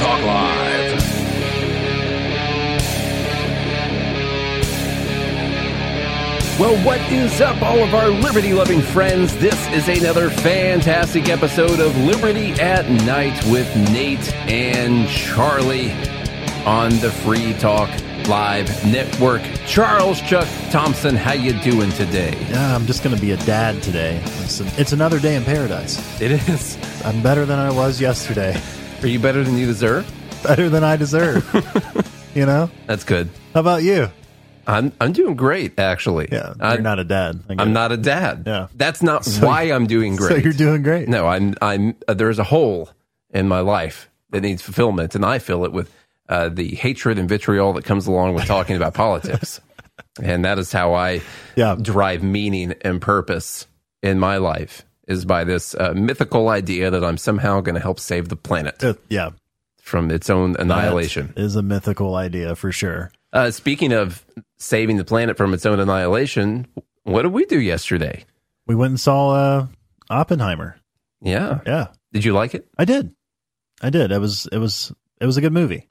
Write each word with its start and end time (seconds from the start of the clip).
Talk 0.00 0.24
Live. 0.24 1.02
Well, 6.58 6.82
what 6.86 7.00
is 7.12 7.42
up, 7.42 7.60
all 7.60 7.80
of 7.80 7.92
our 7.92 8.08
liberty 8.08 8.54
loving 8.54 8.80
friends? 8.80 9.36
This 9.36 9.68
is 9.68 9.88
another 9.88 10.30
fantastic 10.30 11.28
episode 11.28 11.80
of 11.80 11.94
Liberty 11.98 12.52
at 12.52 12.88
Night 13.04 13.44
with 13.52 13.68
Nate 13.92 14.32
and 14.48 15.06
Charlie 15.06 15.92
on 16.64 16.92
the 17.00 17.10
Free 17.22 17.52
Talk 17.52 17.90
Live 18.26 18.70
Network. 18.90 19.42
Charles 19.66 20.22
Chuck 20.22 20.48
Thompson, 20.70 21.14
how 21.14 21.34
you 21.34 21.52
doing 21.60 21.90
today? 21.90 22.34
Yeah, 22.48 22.74
I'm 22.74 22.86
just 22.86 23.04
going 23.04 23.14
to 23.14 23.20
be 23.20 23.32
a 23.32 23.38
dad 23.38 23.82
today. 23.82 24.18
It's, 24.24 24.60
it's 24.78 24.92
another 24.92 25.20
day 25.20 25.36
in 25.36 25.44
paradise. 25.44 26.18
It 26.22 26.32
is. 26.48 26.78
I'm 27.04 27.22
better 27.22 27.44
than 27.44 27.58
I 27.58 27.70
was 27.70 28.00
yesterday. 28.00 28.58
Are 29.02 29.06
you 29.08 29.18
better 29.18 29.42
than 29.42 29.56
you 29.56 29.66
deserve? 29.66 30.10
Better 30.42 30.68
than 30.68 30.84
I 30.84 30.96
deserve. 30.96 31.44
you 32.34 32.44
know? 32.46 32.70
That's 32.86 33.04
good. 33.04 33.28
How 33.54 33.60
about 33.60 33.82
you? 33.82 34.08
I'm 34.66 34.92
I'm 35.00 35.12
doing 35.12 35.36
great, 35.36 35.78
actually. 35.78 36.28
Yeah, 36.30 36.52
you're 36.60 36.80
not 36.82 36.98
a 36.98 37.04
dad. 37.04 37.40
I'm 37.48 37.60
it. 37.60 37.72
not 37.72 37.92
a 37.92 37.96
dad. 37.96 38.44
Yeah. 38.46 38.68
that's 38.74 39.02
not 39.02 39.24
So 39.24 39.46
why 39.46 39.62
I'm 39.72 39.86
doing 39.86 40.16
great. 40.16 40.28
So 40.30 40.36
you're 40.36 40.52
doing 40.52 40.82
great. 40.82 41.08
No, 41.08 41.26
I'm. 41.26 41.54
I'm. 41.62 41.96
Uh, 42.06 42.14
there's 42.14 42.38
a 42.38 42.44
hole 42.44 42.90
in 43.30 43.48
my 43.48 43.60
life 43.60 44.08
that 44.30 44.42
needs 44.42 44.60
fulfillment, 44.62 45.14
and 45.14 45.24
I 45.24 45.38
fill 45.40 45.64
it 45.64 45.72
with 45.72 45.90
uh, 46.28 46.50
the 46.50 46.74
hatred 46.76 47.18
and 47.18 47.28
vitriol 47.28 47.72
that 47.72 47.84
comes 47.84 48.06
along 48.06 48.34
with 48.34 48.44
talking 48.44 48.76
about 48.76 48.94
politics. 49.06 49.60
And 50.22 50.44
that 50.44 50.58
is 50.58 50.70
how 50.70 50.94
I 50.94 51.22
Yeah. 51.56 51.74
derive 51.80 52.22
meaning 52.22 52.74
and 52.82 53.00
purpose 53.00 53.66
in 54.02 54.18
my 54.20 54.36
life 54.36 54.84
is 55.10 55.24
by 55.24 55.44
this 55.44 55.74
uh, 55.74 55.92
mythical 55.94 56.48
idea 56.48 56.90
that 56.90 57.04
I'm 57.04 57.16
somehow 57.18 57.60
going 57.60 57.74
to 57.74 57.80
help 57.80 57.98
save 58.00 58.28
the 58.28 58.36
planet 58.36 58.82
Uh, 58.82 58.94
yeah. 59.08 59.30
from 59.82 60.10
its 60.10 60.30
own 60.30 60.56
annihilation. 60.58 61.32
That 61.34 61.42
is 61.42 61.56
a 61.56 61.62
mythical 61.62 62.14
idea 62.14 62.54
for 62.56 62.70
sure. 62.72 63.10
Uh, 63.32 63.50
speaking 63.50 63.92
of 63.92 64.24
saving 64.58 64.96
the 64.96 65.04
planet 65.04 65.36
from 65.36 65.52
its 65.54 65.66
own 65.66 65.80
annihilation, 65.80 66.66
what 67.04 67.22
did 67.22 67.32
we 67.32 67.44
do 67.44 67.60
yesterday? 67.60 68.24
We 68.66 68.74
went 68.74 68.90
and 68.90 69.00
saw 69.00 69.30
uh, 69.30 69.66
Oppenheimer. 70.08 70.76
Yeah, 71.22 71.60
Yeah, 71.66 71.88
did 72.12 72.24
you 72.24 72.32
like 72.32 72.54
it? 72.54 72.66
I 72.78 72.84
did. 72.86 73.12
I 73.82 73.90
did. 73.90 74.10
It 74.12 74.18
was 74.20 74.46
it 74.50 74.58
was 74.58 74.92
it 75.20 75.26
was 75.26 75.36
a 75.36 75.40
good 75.40 75.52
movie. 75.52 75.88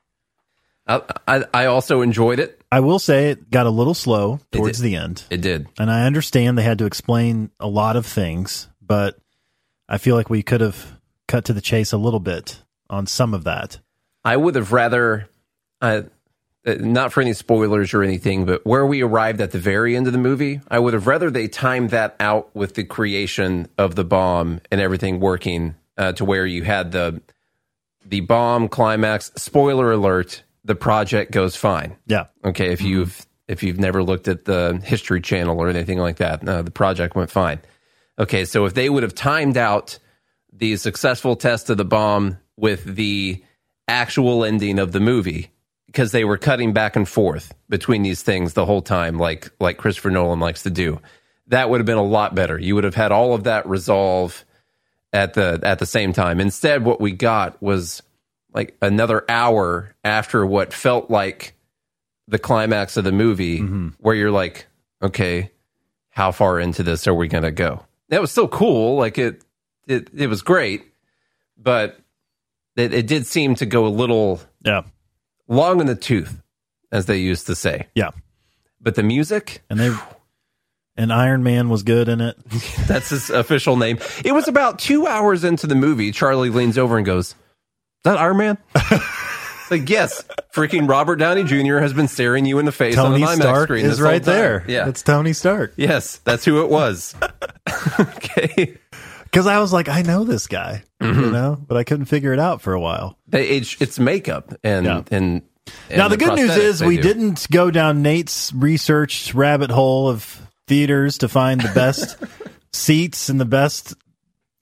I, 0.88 1.02
I, 1.28 1.44
I 1.53 1.66
also 1.66 2.02
enjoyed 2.02 2.40
it. 2.40 2.62
I 2.72 2.80
will 2.80 2.97
say 3.00 3.30
it 3.30 3.52
got 3.52 3.67
a 3.67 3.70
little 3.70 3.94
slow 3.94 4.40
towards 4.52 4.80
the 4.80 4.95
end. 4.95 5.23
It 5.30 5.42
did. 5.42 5.67
And 5.78 5.92
I 5.92 6.06
understand 6.08 6.58
they 6.58 6.64
had 6.64 6.80
to 6.80 6.86
explain 6.86 7.52
a 7.59 7.67
lot 7.67 7.95
of 7.95 8.08
things, 8.08 8.69
but 8.90 9.18
I 9.88 10.00
feel 10.00 10.16
like 10.16 10.30
we 10.30 10.44
could 10.44 10.59
have 10.59 11.00
cut 11.28 11.45
to 11.45 11.54
the 11.54 11.62
chase 11.62 11.94
a 11.94 11.98
little 11.98 12.20
bit 12.20 12.62
on 12.90 13.06
some 13.08 13.34
of 13.34 13.46
that. 13.46 13.80
I 14.26 14.36
would 14.36 14.56
have 14.56 14.73
rather, 14.73 15.30
uh, 15.80 16.02
uh, 16.66 16.73
not 16.80 17.14
for 17.14 17.22
any 17.22 17.34
spoilers 17.34 17.94
or 17.94 18.04
anything, 18.04 18.46
but 18.46 18.66
where 18.66 18.86
we 18.86 19.02
arrived 19.02 19.40
at 19.40 19.52
the 19.52 19.59
very 19.59 19.96
end 19.96 20.08
of 20.08 20.14
the 20.14 20.20
movie, 20.20 20.59
I 20.70 20.80
would 20.80 20.94
have 20.94 21.08
rather 21.08 21.30
they 21.30 21.48
timed 21.48 21.92
that 21.92 22.16
out 22.20 22.54
with 22.56 22.73
the 22.73 22.84
creation 22.84 23.70
of 23.78 23.96
the 23.96 24.04
bomb 24.04 24.59
and 24.72 24.81
everything 24.81 25.20
working 25.20 25.76
uh, 25.96 26.14
to 26.14 26.26
where 26.26 26.46
you 26.46 26.64
had 26.64 26.92
the 26.92 27.22
the 28.06 28.22
bomb 28.22 28.70
climax. 28.70 29.31
Spoiler 29.36 29.92
alert: 29.92 30.42
the 30.66 30.74
project 30.74 31.31
goes 31.31 31.56
fine. 31.56 31.96
Yeah. 32.08 32.26
Okay, 32.44 32.74
if 32.74 32.81
you've 32.81 33.26
if 33.48 33.62
you've 33.62 33.80
never 33.80 34.02
looked 34.02 34.28
at 34.28 34.46
the 34.46 34.81
History 34.84 35.22
Channel 35.22 35.59
or 35.59 35.70
anything 35.70 36.00
like 36.00 36.18
that, 36.18 36.48
uh, 36.48 36.64
the 36.64 36.72
project 36.72 37.16
went 37.16 37.30
fine. 37.30 37.59
Okay, 38.20 38.45
so 38.45 38.66
if 38.66 38.73
they 38.73 38.89
would 38.89 39.03
have 39.03 39.16
timed 39.16 39.58
out 39.58 39.98
the 40.52 40.75
successful 40.75 41.36
test 41.36 41.70
of 41.70 41.78
the 41.78 41.86
bomb 41.86 42.38
with 42.58 42.84
the 42.84 43.42
actual 43.88 44.44
ending 44.44 44.78
of 44.78 44.92
the 44.92 45.00
movie, 45.00 45.52
because 45.85 46.12
they 46.12 46.25
were 46.25 46.38
cutting 46.38 46.74
back 46.74 46.96
and 46.96 47.07
forth 47.07 47.53
between 47.69 48.03
these 48.03 48.22
things 48.22 48.53
the 48.53 48.66
whole 48.66 48.81
time, 48.81 49.18
like 49.18 49.50
like 49.59 49.78
Christopher 49.78 50.12
Nolan 50.12 50.40
likes 50.40 50.63
to 50.63 50.69
do, 50.69 51.00
that 51.47 51.69
would 51.69 51.80
have 51.80 51.85
been 51.85 51.97
a 51.97 52.03
lot 52.03 52.35
better. 52.35 52.59
You 52.59 52.75
would 52.75 52.84
have 52.84 52.96
had 52.96 53.12
all 53.12 53.34
of 53.34 53.46
that 53.46 53.68
resolve 53.68 54.46
at 55.13 55.34
the 55.34 55.59
at 55.63 55.80
the 55.80 55.86
same 55.86 56.13
time. 56.13 56.40
Instead, 56.40 56.84
what 56.84 57.01
we 57.01 57.12
got 57.12 57.62
was 57.62 58.03
like 58.53 58.75
another 58.81 59.24
hour 59.30 59.96
after 60.03 60.46
what 60.46 60.74
felt 60.74 61.09
like 61.09 61.53
the 62.28 62.40
climax 62.40 62.97
of 62.97 63.03
the 63.03 63.12
movie, 63.12 63.59
mm-hmm. 63.59 63.90
where 64.00 64.16
you're 64.16 64.30
like, 64.30 64.68
okay, 65.01 65.51
how 66.09 66.31
far 66.31 66.59
into 66.59 66.84
this 66.84 67.07
are 67.07 67.13
we 67.13 67.28
going 67.28 67.44
to 67.44 67.51
go? 67.51 67.86
That 68.09 68.22
was 68.22 68.31
still 68.31 68.47
cool. 68.47 68.97
Like 68.97 69.18
it, 69.18 69.44
it, 69.88 70.09
it 70.16 70.28
was 70.28 70.42
great, 70.42 70.84
but 71.58 72.00
it, 72.75 72.94
it 72.94 73.08
did 73.08 73.25
seem 73.28 73.56
to 73.56 73.66
go 73.66 73.86
a 73.86 73.90
little 73.90 74.40
Yeah. 74.64 74.84
long 75.47 75.80
in 75.81 75.88
the 75.88 75.96
tooth, 75.96 76.42
as 76.92 77.06
they 77.06 77.18
used 77.18 77.48
to 77.48 77.56
say. 77.56 77.88
Yeah. 77.96 78.12
But 78.81 78.96
the 78.96 79.03
music, 79.03 79.62
And 79.69 79.80
they 79.80 79.96
and 80.96 81.14
Iron 81.14 81.44
Man 81.44 81.69
was 81.69 81.84
good 81.84 82.09
in 82.09 82.19
it. 82.22 82.38
that's 82.88 83.09
his 83.09 83.30
official 83.30 83.78
name. 83.78 84.00
It 84.25 84.34
was 84.34 84.48
about 84.48 84.80
two 84.80 85.08
hours 85.08 85.44
into 85.44 85.66
the 85.68 85.75
movie. 85.75 86.12
Charlie 86.12 86.50
leans 86.50 86.78
over 86.78 86.98
and 86.98 87.06
goes, 87.06 87.28
"Is 87.30 87.36
that 88.03 88.18
Iron 88.18 88.38
Man?" 88.38 88.58
Like, 89.72 89.90
yes, 89.90 90.24
freaking 90.53 90.90
Robert 90.90 91.18
Downey 91.18 91.44
Jr. 91.44 91.78
has 91.80 91.94
been 91.94 92.07
staring 92.07 92.46
you 92.46 92.59
in 92.59 92.66
the 92.66 92.72
face 92.72 92.96
Tony 92.96 93.24
on 93.24 93.31
an 93.34 93.38
IMAX 93.38 93.41
Stark 93.41 93.68
screen. 93.68 93.85
is 93.85 94.02
right 94.02 94.24
there. 94.24 94.63
Yeah. 94.68 94.88
It's 94.90 95.03
Tony 95.03 95.34
Stark. 95.34 95.74
yes, 95.78 96.18
that's 96.24 96.44
who 96.46 96.62
it 96.63 96.69
was. 96.69 97.16
okay. 98.00 98.78
Because 99.24 99.46
I 99.47 99.59
was 99.59 99.72
like, 99.72 99.88
I 99.90 100.02
know 100.02 100.24
this 100.24 100.47
guy, 100.47 100.84
Mm-hmm. 101.02 101.19
you 101.22 101.31
know, 101.31 101.57
but 101.68 101.78
I 101.78 101.84
couldn't 101.84 102.06
figure 102.07 102.34
it 102.34 102.40
out 102.40 102.62
for 102.62 102.74
a 102.74 102.80
while. 102.80 103.18
They, 103.28 103.47
it's, 103.50 103.80
it's 103.81 104.00
makeup 104.00 104.53
and, 104.63 104.85
Yeah. 104.85 105.03
and, 105.12 105.41
now 105.96 106.07
the, 106.07 106.18
good 106.18 106.36
news 106.36 106.57
is 106.57 106.84
we 106.84 106.96
do. 106.97 107.03
didn't 107.03 107.47
go 107.51 107.69
down 107.69 108.01
Nate's 108.01 108.51
research 108.53 109.34
rabbit 109.36 109.69
hole 109.69 110.09
of 110.09 110.41
theaters 110.68 111.19
to 111.19 111.30
find 111.30 111.62
the 111.62 111.72
best 111.74 112.18
seats 112.74 113.30
and 113.30 113.40
the 113.40 113.46
best 113.46 113.94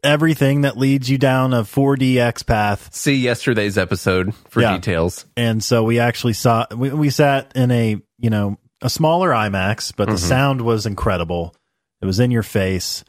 everything 0.03 0.61
that 0.61 0.77
leads 0.77 1.09
you 1.09 1.17
down 1.17 1.53
a 1.53 1.63
4DX 1.63 2.45
path. 2.45 2.93
see 2.93 3.15
yesterday's 3.15 3.77
episode 3.77 4.33
for 4.49 4.61
Yeah. 4.61 4.75
details. 4.75 5.25
And 5.35 5.63
so 5.63 5.83
we 5.83 5.99
actually 5.99 6.33
saw 6.33 6.65
we, 6.75 6.89
we 6.91 7.09
sat 7.09 7.51
in 7.55 7.71
a, 7.71 7.97
you 8.19 8.29
know, 8.29 8.57
a 8.81 8.89
smaller 8.89 9.29
IMAX, 9.31 9.93
but 9.95 10.05
the 10.07 10.13
Mm-hmm. 10.15 10.27
sound 10.27 10.61
was 10.61 10.85
incredible. 10.85 11.55
It 12.01 12.05
was 12.05 12.19
in 12.19 12.29
your 12.31 12.43
face. 12.43 13.03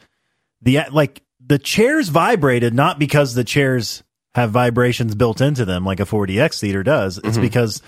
The 0.62 0.80
like 0.90 1.22
the 1.44 1.58
chairs 1.58 2.08
vibrated 2.08 2.74
not 2.74 2.98
because 2.98 3.34
the 3.34 3.44
chairs 3.44 4.02
have 4.34 4.50
vibrations 4.50 5.14
built 5.14 5.40
into 5.40 5.64
them 5.64 5.84
like 5.84 6.00
a 6.00 6.04
4DX 6.04 6.60
theater 6.60 6.82
does. 6.82 7.18
It's 7.18 7.28
Mm-hmm. 7.28 7.42
because 7.42 7.82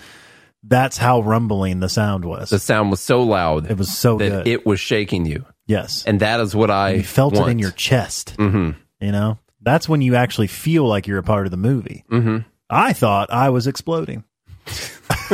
that's 0.63 0.97
how 0.97 1.21
rumbling 1.21 1.79
the 1.79 1.89
sound 1.89 2.23
was. 2.23 2.51
The 2.51 2.59
sound 2.59 2.91
was 2.91 2.99
so 2.99 3.23
loud 3.23 3.69
It 3.71 3.77
was 3.79 3.91
so 3.97 4.17
that 4.17 4.29
good. 4.29 4.47
it 4.47 4.65
was 4.65 4.79
shaking 4.79 5.25
you. 5.25 5.43
yes. 5.65 6.03
And 6.05 6.19
that 6.19 6.39
is 6.39 6.55
what 6.55 6.69
I 6.69 6.91
you 6.91 7.03
felt 7.03 7.33
want. 7.33 7.47
it 7.47 7.51
in 7.53 7.59
your 7.59 7.71
chest. 7.71 8.35
Mhm. 8.37 8.75
You 9.01 9.11
know? 9.11 9.39
That's 9.61 9.89
when 9.89 10.01
you 10.01 10.15
actually 10.15 10.47
feel 10.47 10.87
like 10.87 11.07
you're 11.07 11.19
a 11.19 11.23
part 11.23 11.45
of 11.45 11.51
the 11.51 11.57
movie. 11.57 12.03
Mm-hmm. 12.09 12.39
I 12.69 12.93
thought 12.93 13.31
I 13.31 13.49
was 13.49 13.67
exploding. 13.67 14.23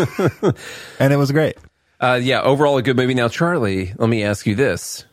and 0.99 1.13
it 1.13 1.17
was 1.17 1.31
great. 1.31 1.57
Uh, 1.99 2.19
yeah, 2.21 2.41
overall 2.41 2.77
a 2.77 2.81
good 2.81 2.97
movie. 2.97 3.13
Now, 3.13 3.27
Charlie, 3.27 3.93
let 3.97 4.09
me 4.09 4.23
ask 4.23 4.45
you 4.45 4.55
this: 4.55 5.05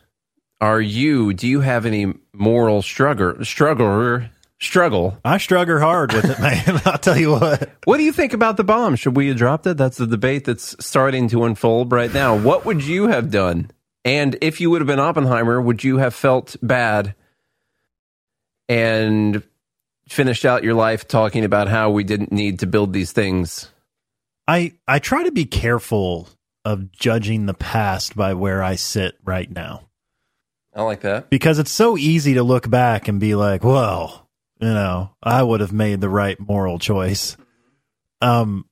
Are 0.61 0.81
you? 0.81 1.33
Do 1.33 1.47
you 1.47 1.61
have 1.61 1.85
any 1.85 2.13
moral 2.33 2.81
struggle? 2.81 3.43
Struggle? 3.43 4.21
Struggle? 4.59 5.17
I 5.25 5.37
struggle 5.37 5.79
hard 5.79 6.13
with 6.13 6.25
it, 6.25 6.39
man. 6.39 6.81
I'll 6.85 6.97
tell 6.97 7.17
you 7.17 7.31
what. 7.31 7.69
What 7.83 7.97
do 7.97 8.03
you 8.03 8.13
think 8.13 8.33
about 8.33 8.57
the 8.57 8.63
bomb? 8.63 8.95
Should 8.95 9.15
we 9.15 9.27
have 9.27 9.37
dropped 9.37 9.67
it? 9.67 9.77
That's 9.77 9.97
the 9.97 10.07
debate 10.07 10.45
that's 10.45 10.75
starting 10.83 11.27
to 11.29 11.43
unfold 11.43 11.91
right 11.91 12.13
now. 12.13 12.37
What 12.37 12.65
would 12.65 12.83
you 12.83 13.07
have 13.07 13.31
done? 13.31 13.71
And 14.05 14.37
if 14.41 14.61
you 14.61 14.69
would 14.69 14.81
have 14.81 14.87
been 14.87 14.99
Oppenheimer, 14.99 15.59
would 15.59 15.83
you 15.83 15.97
have 15.97 16.13
felt 16.13 16.55
bad 16.61 17.15
and 18.69 19.43
finished 20.07 20.45
out 20.45 20.63
your 20.63 20.73
life 20.73 21.07
talking 21.07 21.43
about 21.43 21.67
how 21.67 21.89
we 21.89 22.03
didn't 22.03 22.31
need 22.31 22.59
to 22.59 22.67
build 22.67 22.93
these 22.93 23.11
things? 23.11 23.71
I 24.47 24.73
I 24.87 24.99
try 24.99 25.23
to 25.23 25.31
be 25.31 25.45
careful 25.45 26.29
of 26.63 26.91
judging 26.91 27.45
the 27.45 27.53
past 27.53 28.15
by 28.15 28.33
where 28.33 28.61
I 28.63 28.75
sit 28.75 29.15
right 29.23 29.49
now 29.49 29.87
I 30.73 30.81
like 30.83 31.01
that. 31.01 31.29
because 31.29 31.59
it's 31.59 31.71
so 31.71 31.97
easy 31.97 32.35
to 32.35 32.43
look 32.43 32.69
back 32.69 33.07
and 33.07 33.19
be 33.19 33.35
like, 33.35 33.63
"Well, 33.63 34.27
you 34.59 34.67
know, 34.67 35.11
I 35.23 35.41
would 35.41 35.61
have 35.61 35.73
made 35.73 36.01
the 36.01 36.09
right 36.09 36.39
moral 36.39 36.79
choice." 36.79 37.37
Um 38.21 38.65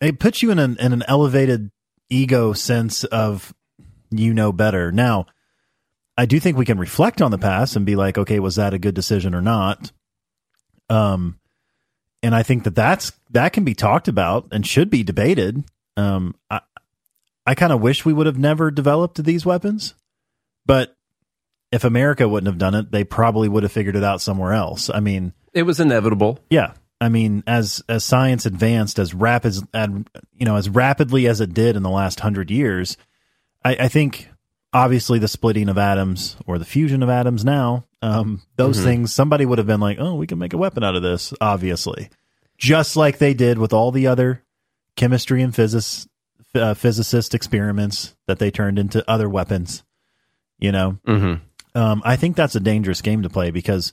it 0.00 0.18
puts 0.20 0.42
you 0.42 0.50
in 0.50 0.58
an 0.58 0.76
in 0.78 0.92
an 0.92 1.02
elevated 1.08 1.70
ego 2.08 2.52
sense 2.52 3.04
of 3.04 3.52
you 4.10 4.32
know 4.32 4.52
better. 4.52 4.92
Now, 4.92 5.26
I 6.18 6.26
do 6.26 6.38
think 6.38 6.58
we 6.58 6.66
can 6.66 6.78
reflect 6.78 7.22
on 7.22 7.30
the 7.30 7.38
past 7.38 7.76
and 7.76 7.86
be 7.86 7.96
like, 7.96 8.18
"Okay, 8.18 8.40
was 8.40 8.56
that 8.56 8.74
a 8.74 8.78
good 8.78 8.94
decision 8.94 9.34
or 9.34 9.40
not?" 9.40 9.92
Um 10.90 11.38
and 12.22 12.34
I 12.34 12.42
think 12.42 12.64
that 12.64 12.74
that's 12.74 13.12
that 13.30 13.52
can 13.52 13.64
be 13.64 13.74
talked 13.74 14.08
about 14.08 14.48
and 14.52 14.66
should 14.66 14.90
be 14.90 15.02
debated. 15.02 15.64
Um, 15.96 16.34
I 16.50 16.60
I 17.46 17.54
kind 17.54 17.72
of 17.72 17.80
wish 17.80 18.04
we 18.04 18.12
would 18.12 18.26
have 18.26 18.38
never 18.38 18.70
developed 18.70 19.22
these 19.24 19.46
weapons, 19.46 19.94
but 20.66 20.94
if 21.72 21.84
America 21.84 22.28
wouldn't 22.28 22.48
have 22.48 22.58
done 22.58 22.74
it, 22.74 22.90
they 22.90 23.04
probably 23.04 23.48
would 23.48 23.62
have 23.62 23.72
figured 23.72 23.96
it 23.96 24.04
out 24.04 24.20
somewhere 24.20 24.52
else. 24.52 24.90
I 24.92 25.00
mean, 25.00 25.32
It 25.52 25.62
was 25.62 25.80
inevitable. 25.80 26.40
yeah, 26.50 26.72
I 27.00 27.08
mean, 27.08 27.44
as 27.46 27.82
as 27.88 28.04
science 28.04 28.46
advanced 28.46 28.98
as 28.98 29.14
rapid, 29.14 29.54
as 29.72 29.88
you 30.34 30.44
know, 30.44 30.56
as 30.56 30.68
rapidly 30.68 31.26
as 31.28 31.40
it 31.40 31.54
did 31.54 31.76
in 31.76 31.82
the 31.82 31.90
last 31.90 32.20
hundred 32.20 32.50
years, 32.50 32.96
I, 33.64 33.76
I, 33.76 33.88
think 33.88 34.28
obviously 34.72 35.18
the 35.18 35.28
splitting 35.28 35.68
of 35.68 35.78
atoms 35.78 36.36
or 36.46 36.58
the 36.58 36.64
fusion 36.64 37.02
of 37.02 37.08
atoms 37.08 37.44
now, 37.44 37.84
um, 38.02 38.42
those 38.56 38.76
mm-hmm. 38.76 38.86
things, 38.86 39.14
somebody 39.14 39.46
would 39.46 39.58
have 39.58 39.66
been 39.66 39.80
like, 39.80 39.98
oh, 40.00 40.14
we 40.14 40.26
can 40.26 40.38
make 40.38 40.52
a 40.52 40.58
weapon 40.58 40.84
out 40.84 40.96
of 40.96 41.02
this, 41.02 41.32
obviously, 41.40 42.10
just 42.56 42.96
like 42.96 43.18
they 43.18 43.34
did 43.34 43.58
with 43.58 43.72
all 43.72 43.90
the 43.90 44.06
other 44.06 44.42
chemistry 44.96 45.42
and 45.42 45.54
physics 45.54 46.06
uh, 46.54 46.74
physicist 46.74 47.34
experiments 47.34 48.16
that 48.26 48.38
they 48.38 48.50
turned 48.50 48.78
into 48.78 49.08
other 49.08 49.28
weapons. 49.28 49.84
You 50.58 50.72
know, 50.72 50.98
mm-hmm. 51.06 51.78
um, 51.78 52.02
I 52.04 52.16
think 52.16 52.36
that's 52.36 52.56
a 52.56 52.60
dangerous 52.60 53.00
game 53.00 53.22
to 53.22 53.28
play 53.28 53.50
because 53.50 53.92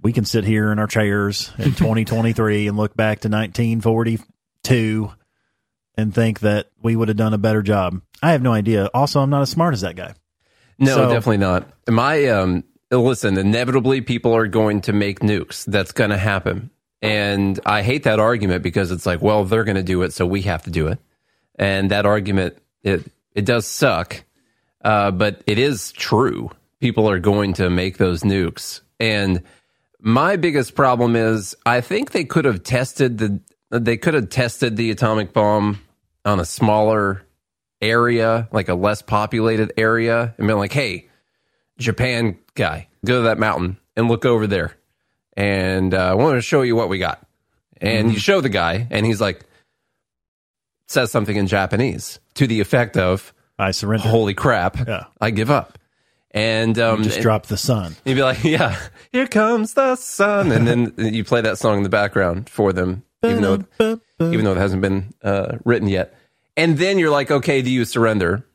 we 0.00 0.12
can 0.12 0.24
sit 0.24 0.44
here 0.44 0.70
in 0.70 0.78
our 0.78 0.86
chairs 0.86 1.52
in 1.58 1.64
2023 1.74 2.68
and 2.68 2.76
look 2.76 2.94
back 2.94 3.20
to 3.20 3.28
1942 3.28 5.10
and 6.00 6.14
think 6.14 6.40
that 6.40 6.70
we 6.82 6.96
would 6.96 7.08
have 7.08 7.16
done 7.16 7.34
a 7.34 7.38
better 7.38 7.62
job. 7.62 8.00
I 8.22 8.32
have 8.32 8.42
no 8.42 8.52
idea. 8.52 8.86
Also, 8.92 9.20
I'm 9.20 9.30
not 9.30 9.42
as 9.42 9.50
smart 9.50 9.74
as 9.74 9.82
that 9.82 9.96
guy. 9.96 10.14
No, 10.78 10.94
so, 10.94 11.08
definitely 11.08 11.38
not. 11.38 11.68
My 11.88 12.26
um, 12.26 12.64
listen, 12.90 13.38
inevitably 13.38 14.00
people 14.00 14.34
are 14.34 14.46
going 14.46 14.80
to 14.82 14.92
make 14.92 15.20
nukes. 15.20 15.64
That's 15.64 15.92
going 15.92 16.10
to 16.10 16.18
happen. 16.18 16.70
And 17.02 17.58
I 17.64 17.82
hate 17.82 18.02
that 18.04 18.20
argument 18.20 18.62
because 18.62 18.90
it's 18.90 19.06
like, 19.06 19.22
well, 19.22 19.44
they're 19.44 19.64
going 19.64 19.76
to 19.76 19.82
do 19.82 20.02
it, 20.02 20.12
so 20.12 20.26
we 20.26 20.42
have 20.42 20.62
to 20.64 20.70
do 20.70 20.88
it. 20.88 20.98
And 21.58 21.90
that 21.90 22.06
argument, 22.06 22.58
it 22.82 23.10
it 23.34 23.44
does 23.44 23.66
suck, 23.66 24.24
uh, 24.82 25.10
but 25.10 25.42
it 25.46 25.58
is 25.58 25.92
true. 25.92 26.50
People 26.80 27.08
are 27.08 27.18
going 27.18 27.54
to 27.54 27.70
make 27.70 27.98
those 27.98 28.22
nukes, 28.22 28.80
and 28.98 29.42
my 30.00 30.36
biggest 30.36 30.74
problem 30.74 31.16
is 31.16 31.54
I 31.66 31.80
think 31.80 32.12
they 32.12 32.24
could 32.24 32.44
have 32.44 32.62
tested 32.62 33.18
the 33.18 33.40
they 33.70 33.96
could 33.96 34.14
have 34.14 34.30
tested 34.30 34.76
the 34.76 34.90
atomic 34.90 35.32
bomb 35.32 35.80
on 36.24 36.40
a 36.40 36.44
smaller 36.44 37.22
area, 37.80 38.48
like 38.52 38.68
a 38.68 38.74
less 38.74 39.02
populated 39.02 39.72
area, 39.76 40.34
and 40.36 40.46
been 40.46 40.58
like, 40.58 40.72
"Hey, 40.72 41.08
Japan 41.78 42.38
guy, 42.54 42.88
go 43.04 43.18
to 43.18 43.22
that 43.22 43.38
mountain 43.38 43.78
and 43.96 44.08
look 44.08 44.24
over 44.24 44.46
there, 44.46 44.76
and 45.36 45.94
uh, 45.94 46.10
I 46.10 46.14
want 46.14 46.36
to 46.36 46.42
show 46.42 46.62
you 46.62 46.76
what 46.76 46.88
we 46.88 46.98
got." 46.98 47.26
And 47.80 48.06
mm-hmm. 48.06 48.14
you 48.14 48.20
show 48.20 48.40
the 48.40 48.48
guy, 48.48 48.86
and 48.90 49.06
he's 49.06 49.20
like, 49.20 49.44
says 50.86 51.10
something 51.10 51.36
in 51.36 51.46
Japanese 51.46 52.20
to 52.34 52.46
the 52.46 52.60
effect 52.60 52.96
of, 52.96 53.32
"I 53.58 53.70
surrender." 53.70 54.08
Holy 54.08 54.34
crap! 54.34 54.86
Yeah. 54.86 55.04
I 55.20 55.30
give 55.30 55.50
up 55.50 55.78
and 56.32 56.78
um, 56.78 56.98
you 56.98 57.04
just 57.04 57.20
drop 57.20 57.46
the 57.46 57.56
sun. 57.56 57.96
You'd 58.04 58.14
be 58.14 58.22
like, 58.22 58.44
"Yeah, 58.44 58.78
here 59.12 59.26
comes 59.26 59.74
the 59.74 59.96
sun," 59.96 60.52
and 60.52 60.66
then 60.66 60.94
you 60.98 61.24
play 61.24 61.40
that 61.40 61.58
song 61.58 61.78
in 61.78 61.82
the 61.82 61.88
background 61.88 62.48
for 62.48 62.72
them, 62.72 63.02
even 63.22 63.42
though 63.42 64.00
even 64.20 64.44
though 64.44 64.52
it 64.52 64.58
hasn't 64.58 64.82
been 64.82 65.12
uh, 65.22 65.58
written 65.64 65.88
yet. 65.88 66.14
And 66.56 66.78
then 66.78 66.98
you're 66.98 67.10
like, 67.10 67.30
"Okay, 67.30 67.62
do 67.62 67.70
you 67.70 67.84
surrender?" 67.84 68.46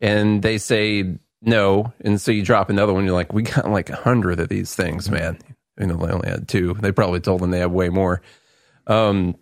And 0.00 0.42
they 0.42 0.58
say 0.58 1.18
no, 1.42 1.92
and 2.00 2.20
so 2.20 2.32
you 2.32 2.42
drop 2.42 2.70
another 2.70 2.92
one. 2.92 3.04
You're 3.04 3.14
like, 3.14 3.32
"We 3.32 3.42
got 3.42 3.70
like 3.70 3.90
a 3.90 3.96
hundred 3.96 4.40
of 4.40 4.48
these 4.48 4.74
things, 4.74 5.10
man." 5.10 5.38
You 5.78 5.86
know, 5.86 5.96
they 5.96 6.12
only 6.12 6.28
had 6.28 6.48
two. 6.48 6.74
They 6.74 6.92
probably 6.92 7.20
told 7.20 7.40
them 7.40 7.50
they 7.50 7.58
have 7.58 7.72
way 7.72 7.88
more. 7.88 8.22
Um, 8.86 9.36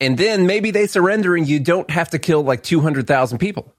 and 0.00 0.16
then 0.16 0.46
maybe 0.46 0.70
they 0.70 0.86
surrender, 0.86 1.34
and 1.36 1.48
you 1.48 1.58
don't 1.58 1.90
have 1.90 2.10
to 2.10 2.18
kill 2.18 2.42
like 2.42 2.62
two 2.62 2.80
hundred 2.80 3.06
thousand 3.06 3.38
people. 3.38 3.74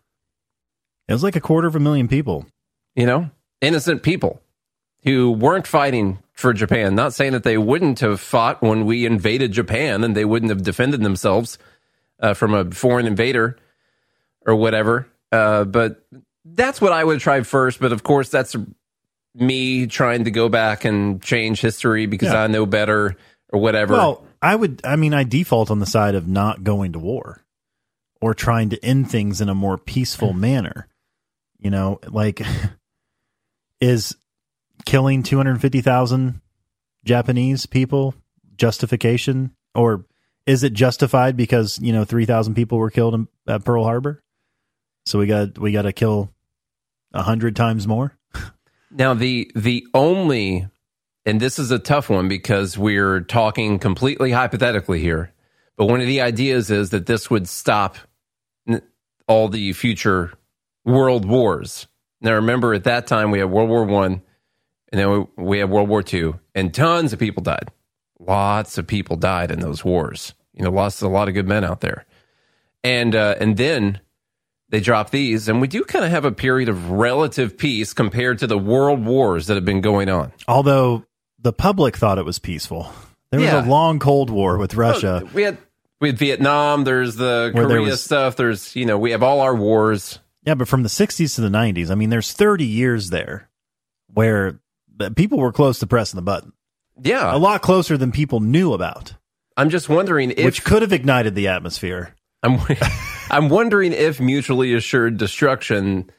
It 1.07 1.13
was 1.13 1.23
like 1.23 1.35
a 1.35 1.41
quarter 1.41 1.67
of 1.67 1.75
a 1.75 1.79
million 1.79 2.07
people. 2.07 2.45
You 2.95 3.05
know, 3.05 3.29
innocent 3.61 4.03
people 4.03 4.41
who 5.03 5.31
weren't 5.31 5.67
fighting 5.67 6.19
for 6.37 6.53
Japan. 6.53 6.95
Not 6.95 7.13
saying 7.13 7.33
that 7.33 7.43
they 7.43 7.57
wouldn't 7.57 7.99
have 7.99 8.21
fought 8.21 8.61
when 8.61 8.85
we 8.85 9.05
invaded 9.05 9.51
Japan 9.51 10.03
and 10.03 10.15
they 10.15 10.23
wouldn't 10.23 10.51
have 10.51 10.61
defended 10.61 11.01
themselves 11.01 11.57
uh, 12.19 12.35
from 12.35 12.53
a 12.53 12.69
foreign 12.71 13.07
invader 13.07 13.57
or 14.45 14.55
whatever. 14.55 15.07
Uh, 15.31 15.65
but 15.65 16.05
that's 16.45 16.79
what 16.79 16.93
I 16.93 17.03
would 17.03 17.19
try 17.19 17.41
first. 17.41 17.79
But 17.79 17.91
of 17.91 18.03
course, 18.03 18.29
that's 18.29 18.55
me 19.33 19.87
trying 19.87 20.25
to 20.25 20.31
go 20.31 20.47
back 20.47 20.85
and 20.85 21.21
change 21.21 21.59
history 21.59 22.05
because 22.05 22.31
yeah. 22.31 22.43
I 22.43 22.47
know 22.47 22.67
better 22.67 23.17
or 23.51 23.59
whatever. 23.59 23.93
Well, 23.93 24.23
I 24.39 24.55
would, 24.55 24.81
I 24.83 24.95
mean, 24.95 25.15
I 25.15 25.23
default 25.23 25.71
on 25.71 25.79
the 25.79 25.85
side 25.87 26.13
of 26.13 26.27
not 26.27 26.63
going 26.63 26.93
to 26.93 26.99
war 26.99 27.43
or 28.21 28.35
trying 28.35 28.69
to 28.69 28.85
end 28.85 29.09
things 29.09 29.41
in 29.41 29.49
a 29.49 29.55
more 29.55 29.77
peaceful 29.77 30.33
manner. 30.33 30.87
You 31.57 31.71
know, 31.71 31.99
like 32.07 32.41
is 33.81 34.15
killing 34.85 35.23
250,000 35.23 36.41
Japanese 37.03 37.65
people 37.65 38.15
justification 38.55 39.55
or 39.75 40.05
is 40.45 40.63
it 40.63 40.73
justified 40.73 41.35
because, 41.35 41.77
you 41.79 41.91
know, 41.91 42.05
3,000 42.05 42.55
people 42.55 42.77
were 42.77 42.89
killed 42.89 43.13
in, 43.13 43.27
at 43.47 43.65
Pearl 43.65 43.83
Harbor? 43.83 44.23
So 45.05 45.19
we 45.19 45.27
got 45.27 45.57
we 45.57 45.71
got 45.71 45.83
to 45.83 45.93
kill 45.93 46.33
a 47.13 47.19
100 47.19 47.55
times 47.55 47.87
more? 47.87 48.17
now 48.91 49.13
the 49.13 49.49
the 49.55 49.85
only 49.93 50.67
and 51.25 51.39
this 51.39 51.59
is 51.59 51.71
a 51.71 51.79
tough 51.79 52.09
one 52.09 52.27
because 52.27 52.77
we're 52.77 53.21
talking 53.21 53.79
completely 53.79 54.31
hypothetically 54.31 54.99
here. 54.99 55.33
But 55.75 55.85
one 55.85 56.01
of 56.01 56.07
the 56.07 56.21
ideas 56.21 56.71
is 56.71 56.89
that 56.89 57.05
this 57.05 57.29
would 57.29 57.47
stop 57.47 57.97
all 59.27 59.49
the 59.49 59.73
future 59.73 60.33
world 60.85 61.25
wars. 61.25 61.87
Now, 62.21 62.33
remember, 62.35 62.73
at 62.73 62.85
that 62.85 63.07
time 63.07 63.29
we 63.29 63.39
had 63.39 63.51
World 63.51 63.69
War 63.69 63.83
One, 63.83 64.23
and 64.91 64.99
then 64.99 65.27
we, 65.35 65.43
we 65.43 65.59
had 65.59 65.69
World 65.69 65.89
War 65.89 66.03
Two, 66.03 66.39
and 66.55 66.73
tons 66.73 67.13
of 67.13 67.19
people 67.19 67.43
died. 67.43 67.69
Lots 68.19 68.77
of 68.77 68.87
people 68.87 69.15
died 69.15 69.51
in 69.51 69.59
those 69.59 69.83
wars. 69.85 70.33
You 70.53 70.63
know, 70.63 70.71
lost 70.71 71.01
a 71.01 71.07
lot 71.07 71.27
of 71.27 71.33
good 71.33 71.47
men 71.47 71.63
out 71.63 71.81
there, 71.81 72.05
and 72.83 73.15
uh, 73.15 73.35
and 73.39 73.57
then 73.57 73.99
they 74.69 74.79
drop 74.79 75.11
these, 75.11 75.47
and 75.47 75.61
we 75.61 75.67
do 75.67 75.83
kind 75.83 76.03
of 76.03 76.11
have 76.11 76.25
a 76.25 76.31
period 76.31 76.69
of 76.69 76.91
relative 76.91 77.57
peace 77.57 77.93
compared 77.93 78.39
to 78.39 78.47
the 78.47 78.57
world 78.57 79.05
wars 79.05 79.47
that 79.47 79.55
have 79.55 79.65
been 79.65 79.81
going 79.81 80.09
on. 80.09 80.31
Although 80.47 81.05
the 81.39 81.53
public 81.53 81.95
thought 81.95 82.17
it 82.17 82.25
was 82.25 82.39
peaceful, 82.39 82.91
there 83.31 83.39
was 83.39 83.49
yeah. 83.49 83.65
a 83.65 83.67
long 83.67 83.99
Cold 83.99 84.29
War 84.29 84.57
with 84.57 84.75
Russia. 84.75 85.23
we 85.33 85.43
had 85.43 85.57
we 85.99 86.09
had 86.09 86.17
Vietnam. 86.17 86.83
There's 86.83 87.15
the 87.15 87.51
Korea 87.53 87.67
there 87.67 87.81
was, 87.81 88.03
stuff. 88.03 88.35
There's 88.35 88.75
you 88.75 88.85
know 88.85 88.97
we 88.97 89.11
have 89.11 89.23
all 89.23 89.41
our 89.41 89.55
wars. 89.55 90.19
Yeah, 90.43 90.55
but 90.55 90.69
from 90.69 90.83
the 90.83 90.89
60s 90.89 91.35
to 91.35 91.41
the 91.41 91.49
90s, 91.49 91.91
I 91.91 91.95
mean, 91.95 92.09
there's 92.09 92.31
30 92.31 92.63
years 92.63 93.09
there 93.09 93.49
where 94.13 94.61
people 95.15 95.39
were 95.39 95.51
close 95.51 95.79
to 95.79 95.87
pressing 95.87 96.17
the 96.17 96.21
button. 96.21 96.53
Yeah. 97.01 97.35
A 97.35 97.37
lot 97.37 97.61
closer 97.61 97.97
than 97.97 98.11
people 98.11 98.39
knew 98.39 98.73
about. 98.73 99.13
I'm 99.55 99.69
just 99.69 99.89
wondering 99.89 100.31
if. 100.31 100.45
Which 100.45 100.63
could 100.63 100.81
have 100.81 100.93
ignited 100.93 101.35
the 101.35 101.49
atmosphere. 101.49 102.15
I'm, 102.43 102.59
I'm 103.29 103.49
wondering 103.49 103.93
if 103.93 104.19
mutually 104.19 104.73
assured 104.73 105.17
destruction 105.17 106.11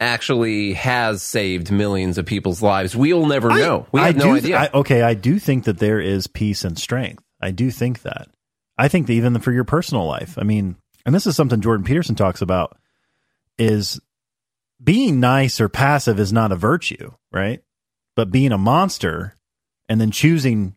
actually 0.00 0.72
has 0.74 1.22
saved 1.22 1.70
millions 1.70 2.18
of 2.18 2.26
people's 2.26 2.60
lives. 2.62 2.96
We'll 2.96 3.26
never 3.26 3.48
know. 3.48 3.86
We 3.92 4.00
have 4.00 4.16
I 4.16 4.18
no 4.18 4.34
idea. 4.34 4.58
I, 4.58 4.70
okay, 4.74 5.02
I 5.02 5.14
do 5.14 5.38
think 5.38 5.64
that 5.64 5.78
there 5.78 6.00
is 6.00 6.26
peace 6.26 6.64
and 6.64 6.78
strength. 6.78 7.22
I 7.40 7.52
do 7.52 7.70
think 7.70 8.02
that. 8.02 8.28
I 8.76 8.88
think 8.88 9.06
that 9.06 9.12
even 9.12 9.38
for 9.40 9.52
your 9.52 9.64
personal 9.64 10.06
life, 10.06 10.38
I 10.38 10.42
mean, 10.42 10.76
and 11.06 11.14
this 11.14 11.26
is 11.26 11.36
something 11.36 11.60
Jordan 11.60 11.84
Peterson 11.84 12.14
talks 12.14 12.42
about 12.42 12.76
is 13.58 14.00
being 14.82 15.20
nice 15.20 15.60
or 15.60 15.68
passive 15.68 16.18
is 16.18 16.32
not 16.32 16.52
a 16.52 16.56
virtue, 16.56 17.12
right? 17.30 17.62
But 18.14 18.30
being 18.30 18.52
a 18.52 18.58
monster 18.58 19.34
and 19.88 20.00
then 20.00 20.10
choosing 20.10 20.76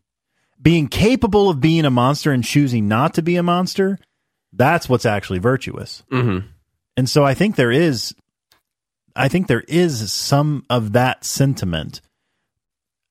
being 0.60 0.88
capable 0.88 1.50
of 1.50 1.60
being 1.60 1.84
a 1.84 1.90
monster 1.90 2.32
and 2.32 2.42
choosing 2.42 2.88
not 2.88 3.14
to 3.14 3.22
be 3.22 3.36
a 3.36 3.42
monster, 3.42 3.98
that's 4.52 4.88
what's 4.88 5.06
actually 5.06 5.38
virtuous. 5.38 6.02
Mm-hmm. 6.10 6.46
And 6.96 7.08
so 7.08 7.24
I 7.24 7.34
think 7.34 7.56
there 7.56 7.70
is, 7.70 8.14
I 9.14 9.28
think 9.28 9.46
there 9.46 9.64
is 9.68 10.12
some 10.12 10.64
of 10.70 10.92
that 10.92 11.24
sentiment. 11.24 12.00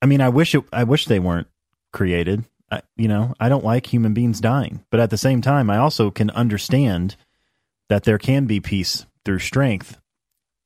I 0.02 0.06
mean, 0.06 0.20
I 0.20 0.28
wish 0.28 0.54
it, 0.54 0.64
I 0.72 0.84
wish 0.84 1.06
they 1.06 1.20
weren't 1.20 1.46
created. 1.92 2.44
I, 2.70 2.82
you 2.96 3.06
know, 3.06 3.32
I 3.38 3.48
don't 3.48 3.64
like 3.64 3.86
human 3.86 4.12
beings 4.12 4.40
dying, 4.40 4.84
but 4.90 4.98
at 4.98 5.10
the 5.10 5.16
same 5.16 5.40
time, 5.40 5.70
I 5.70 5.78
also 5.78 6.10
can 6.10 6.30
understand 6.30 7.14
that 7.88 8.02
there 8.02 8.18
can 8.18 8.46
be 8.46 8.58
peace 8.58 9.06
through 9.24 9.38
strength. 9.38 9.98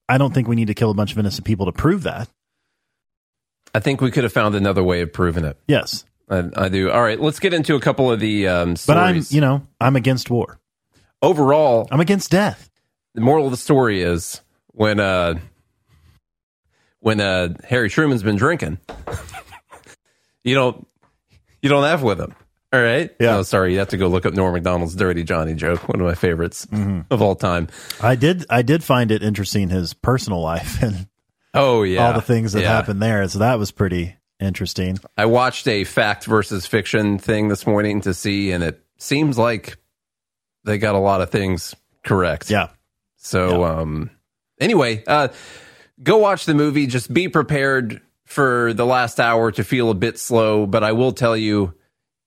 I 0.08 0.16
don't 0.16 0.32
think 0.32 0.48
we 0.48 0.56
need 0.56 0.68
to 0.68 0.74
kill 0.74 0.90
a 0.90 0.94
bunch 0.94 1.12
of 1.12 1.18
innocent 1.18 1.46
people 1.46 1.66
to 1.66 1.72
prove 1.72 2.04
that. 2.04 2.28
I 3.74 3.80
think 3.80 4.00
we 4.00 4.10
could 4.10 4.24
have 4.24 4.32
found 4.32 4.54
another 4.54 4.82
way 4.82 5.00
of 5.00 5.12
proving 5.12 5.44
it. 5.44 5.56
Yes. 5.68 6.04
I, 6.28 6.44
I 6.56 6.68
do. 6.68 6.90
All 6.90 7.02
right, 7.02 7.20
let's 7.20 7.40
get 7.40 7.52
into 7.52 7.74
a 7.74 7.80
couple 7.80 8.10
of 8.10 8.20
the 8.20 8.48
um, 8.48 8.76
But 8.86 8.96
I'm, 8.96 9.22
you 9.30 9.40
know, 9.40 9.66
I'm 9.80 9.96
against 9.96 10.30
war. 10.30 10.60
Overall, 11.22 11.88
I'm 11.90 12.00
against 12.00 12.30
death. 12.30 12.70
The 13.14 13.20
moral 13.20 13.46
of 13.46 13.50
the 13.50 13.56
story 13.56 14.02
is 14.02 14.40
when 14.68 15.00
uh 15.00 15.34
when 17.00 17.20
uh 17.20 17.54
Harry 17.68 17.90
Truman's 17.90 18.22
been 18.22 18.36
drinking, 18.36 18.78
you 20.44 20.54
don't 20.54 20.86
you 21.60 21.68
don't 21.68 21.84
have 21.84 22.02
with 22.02 22.20
him. 22.20 22.34
All 22.72 22.80
right. 22.80 23.10
Yeah. 23.18 23.38
Oh, 23.38 23.42
sorry. 23.42 23.72
You 23.72 23.80
have 23.80 23.88
to 23.88 23.96
go 23.96 24.06
look 24.06 24.24
up 24.24 24.32
Norm 24.32 24.54
Macdonald's 24.54 24.94
Dirty 24.94 25.24
Johnny 25.24 25.54
joke, 25.54 25.88
one 25.88 26.00
of 26.00 26.06
my 26.06 26.14
favorites 26.14 26.66
mm-hmm. 26.66 27.00
of 27.10 27.20
all 27.20 27.34
time. 27.34 27.68
I 28.00 28.14
did. 28.14 28.46
I 28.48 28.62
did 28.62 28.84
find 28.84 29.10
it 29.10 29.24
interesting 29.24 29.70
his 29.70 29.92
personal 29.92 30.40
life 30.40 30.80
and 30.82 31.08
oh 31.54 31.82
yeah, 31.82 32.06
all 32.06 32.12
the 32.12 32.20
things 32.20 32.52
that 32.52 32.62
yeah. 32.62 32.68
happened 32.68 33.02
there. 33.02 33.26
So 33.28 33.40
that 33.40 33.58
was 33.58 33.70
pretty 33.70 34.16
interesting. 34.40 34.98
I 35.16 35.26
watched 35.26 35.68
a 35.68 35.84
fact 35.84 36.24
versus 36.24 36.66
fiction 36.66 37.18
thing 37.18 37.48
this 37.48 37.66
morning 37.66 38.00
to 38.02 38.14
see, 38.14 38.52
and 38.52 38.64
it 38.64 38.84
seems 38.98 39.38
like 39.38 39.76
they 40.64 40.78
got 40.78 40.94
a 40.94 40.98
lot 40.98 41.20
of 41.20 41.30
things 41.30 41.74
correct. 42.04 42.50
Yeah. 42.50 42.68
So, 43.16 43.64
um, 43.64 44.10
anyway, 44.58 45.04
uh, 45.06 45.28
go 46.02 46.18
watch 46.18 46.46
the 46.46 46.54
movie. 46.54 46.86
Just 46.86 47.12
be 47.12 47.28
prepared 47.28 48.00
for 48.24 48.72
the 48.72 48.86
last 48.86 49.20
hour 49.20 49.50
to 49.52 49.64
feel 49.64 49.90
a 49.90 49.94
bit 49.94 50.18
slow, 50.18 50.66
but 50.66 50.84
I 50.84 50.92
will 50.92 51.12
tell 51.12 51.36
you, 51.36 51.74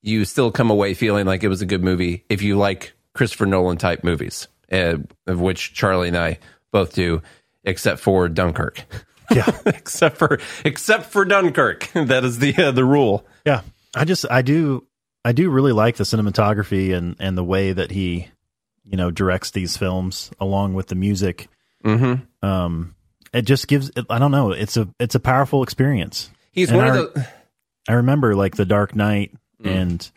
you 0.01 0.25
still 0.25 0.51
come 0.51 0.69
away 0.69 0.93
feeling 0.93 1.25
like 1.25 1.43
it 1.43 1.47
was 1.47 1.61
a 1.61 1.65
good 1.65 1.83
movie 1.83 2.25
if 2.29 2.41
you 2.41 2.57
like 2.57 2.93
Christopher 3.13 3.45
Nolan 3.45 3.77
type 3.77 4.03
movies, 4.03 4.47
uh, 4.71 4.97
of 5.27 5.39
which 5.39 5.73
Charlie 5.73 6.09
and 6.09 6.17
I 6.17 6.39
both 6.71 6.93
do, 6.93 7.21
except 7.63 8.01
for 8.01 8.27
Dunkirk. 8.27 8.83
Yeah. 9.31 9.49
except 9.65 10.17
for 10.17 10.39
except 10.65 11.05
for 11.11 11.25
Dunkirk. 11.25 11.89
that 11.93 12.23
is 12.23 12.39
the 12.39 12.55
uh, 12.55 12.71
the 12.71 12.85
rule. 12.85 13.25
Yeah. 13.45 13.61
I 13.95 14.05
just 14.05 14.25
I 14.29 14.41
do 14.41 14.85
I 15.25 15.31
do 15.31 15.49
really 15.49 15.71
like 15.71 15.95
the 15.97 16.03
cinematography 16.03 16.93
and 16.95 17.15
and 17.19 17.37
the 17.37 17.43
way 17.43 17.71
that 17.73 17.91
he 17.91 18.27
you 18.85 18.97
know 18.97 19.11
directs 19.11 19.51
these 19.51 19.77
films 19.77 20.31
along 20.39 20.73
with 20.73 20.87
the 20.87 20.95
music. 20.95 21.47
Mm-hmm. 21.85 22.45
Um 22.45 22.95
it 23.33 23.43
just 23.43 23.67
gives 23.67 23.91
I 24.09 24.19
don't 24.19 24.31
know, 24.31 24.51
it's 24.51 24.77
a 24.77 24.87
it's 24.99 25.15
a 25.15 25.19
powerful 25.19 25.63
experience. 25.63 26.29
He's 26.51 26.69
And 26.69 26.77
one 26.77 26.87
our- 26.87 26.97
of 26.97 27.13
the 27.13 27.27
I 27.87 27.93
remember 27.93 28.35
like 28.35 28.55
The 28.55 28.65
Dark 28.65 28.95
Knight 28.95 29.31
Mm. 29.63 29.81
and 29.81 30.11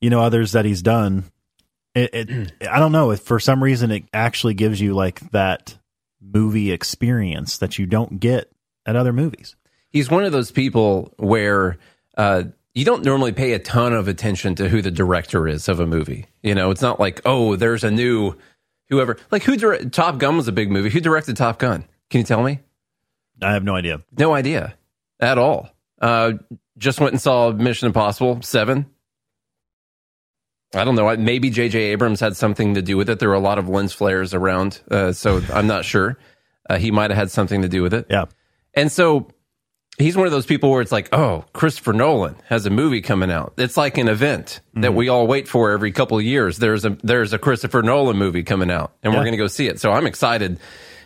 you 0.00 0.10
know 0.10 0.20
others 0.20 0.52
that 0.52 0.64
he's 0.64 0.82
done. 0.82 1.24
It, 1.94 2.10
it 2.14 2.52
I 2.68 2.78
don't 2.80 2.90
know 2.92 3.10
if 3.12 3.20
for 3.20 3.38
some 3.38 3.62
reason 3.62 3.90
it 3.92 4.04
actually 4.14 4.54
gives 4.54 4.80
you 4.80 4.94
like 4.94 5.20
that 5.32 5.76
movie 6.22 6.70
experience 6.72 7.58
that 7.58 7.78
you 7.78 7.86
don't 7.86 8.20
get 8.20 8.50
at 8.86 8.96
other 8.96 9.12
movies. 9.12 9.56
he's 9.90 10.10
one 10.10 10.24
of 10.24 10.32
those 10.32 10.50
people 10.50 11.12
where 11.18 11.78
uh, 12.16 12.44
you 12.74 12.84
don't 12.84 13.04
normally 13.04 13.32
pay 13.32 13.52
a 13.52 13.58
ton 13.58 13.92
of 13.92 14.08
attention 14.08 14.54
to 14.54 14.68
who 14.68 14.80
the 14.82 14.90
director 14.90 15.46
is 15.46 15.68
of 15.68 15.78
a 15.80 15.86
movie. 15.86 16.26
You 16.42 16.54
know, 16.54 16.70
it's 16.70 16.82
not 16.82 16.98
like 16.98 17.20
oh, 17.24 17.56
there's 17.56 17.84
a 17.84 17.90
new 17.90 18.34
whoever 18.88 19.18
like 19.30 19.42
who 19.42 19.56
dir- 19.56 19.84
Top 19.90 20.18
Gun 20.18 20.36
was 20.36 20.48
a 20.48 20.52
big 20.52 20.70
movie. 20.70 20.90
Who 20.90 21.00
directed 21.00 21.36
Top 21.36 21.58
Gun? 21.58 21.84
Can 22.10 22.20
you 22.20 22.24
tell 22.24 22.42
me? 22.42 22.60
I 23.40 23.52
have 23.52 23.64
no 23.64 23.74
idea. 23.74 24.02
No 24.16 24.34
idea 24.34 24.74
at 25.20 25.38
all. 25.38 25.68
Uh, 26.00 26.32
just 26.78 27.00
went 27.00 27.12
and 27.12 27.20
saw 27.20 27.50
Mission 27.52 27.86
Impossible 27.86 28.40
Seven. 28.42 28.86
I 30.74 30.84
don't 30.84 30.94
know. 30.94 31.14
Maybe 31.16 31.50
J.J. 31.50 31.78
Abrams 31.78 32.20
had 32.20 32.36
something 32.36 32.74
to 32.74 32.82
do 32.82 32.96
with 32.96 33.10
it. 33.10 33.18
There 33.18 33.28
were 33.28 33.34
a 33.34 33.40
lot 33.40 33.58
of 33.58 33.68
lens 33.68 33.92
flares 33.92 34.32
around, 34.32 34.80
uh, 34.90 35.12
so 35.12 35.42
I'm 35.52 35.66
not 35.66 35.84
sure. 35.84 36.18
Uh, 36.68 36.78
he 36.78 36.90
might 36.90 37.10
have 37.10 37.18
had 37.18 37.30
something 37.30 37.62
to 37.62 37.68
do 37.68 37.82
with 37.82 37.92
it. 37.92 38.06
Yeah. 38.08 38.24
And 38.74 38.90
so 38.90 39.28
he's 39.98 40.16
one 40.16 40.26
of 40.26 40.32
those 40.32 40.46
people 40.46 40.70
where 40.70 40.80
it's 40.80 40.92
like, 40.92 41.08
oh, 41.12 41.44
Christopher 41.52 41.92
Nolan 41.92 42.36
has 42.48 42.64
a 42.66 42.70
movie 42.70 43.02
coming 43.02 43.30
out. 43.30 43.54
It's 43.58 43.76
like 43.76 43.98
an 43.98 44.08
event 44.08 44.60
that 44.74 44.94
we 44.94 45.08
all 45.08 45.26
wait 45.26 45.48
for 45.48 45.72
every 45.72 45.92
couple 45.92 46.18
of 46.18 46.24
years. 46.24 46.58
There's 46.58 46.84
a 46.84 46.96
there's 47.02 47.32
a 47.32 47.38
Christopher 47.38 47.82
Nolan 47.82 48.16
movie 48.16 48.42
coming 48.42 48.70
out, 48.70 48.92
and 49.02 49.12
we're 49.12 49.20
going 49.20 49.32
to 49.32 49.38
go 49.38 49.48
see 49.48 49.66
it. 49.66 49.80
So 49.80 49.92
I'm 49.92 50.06
excited. 50.06 50.58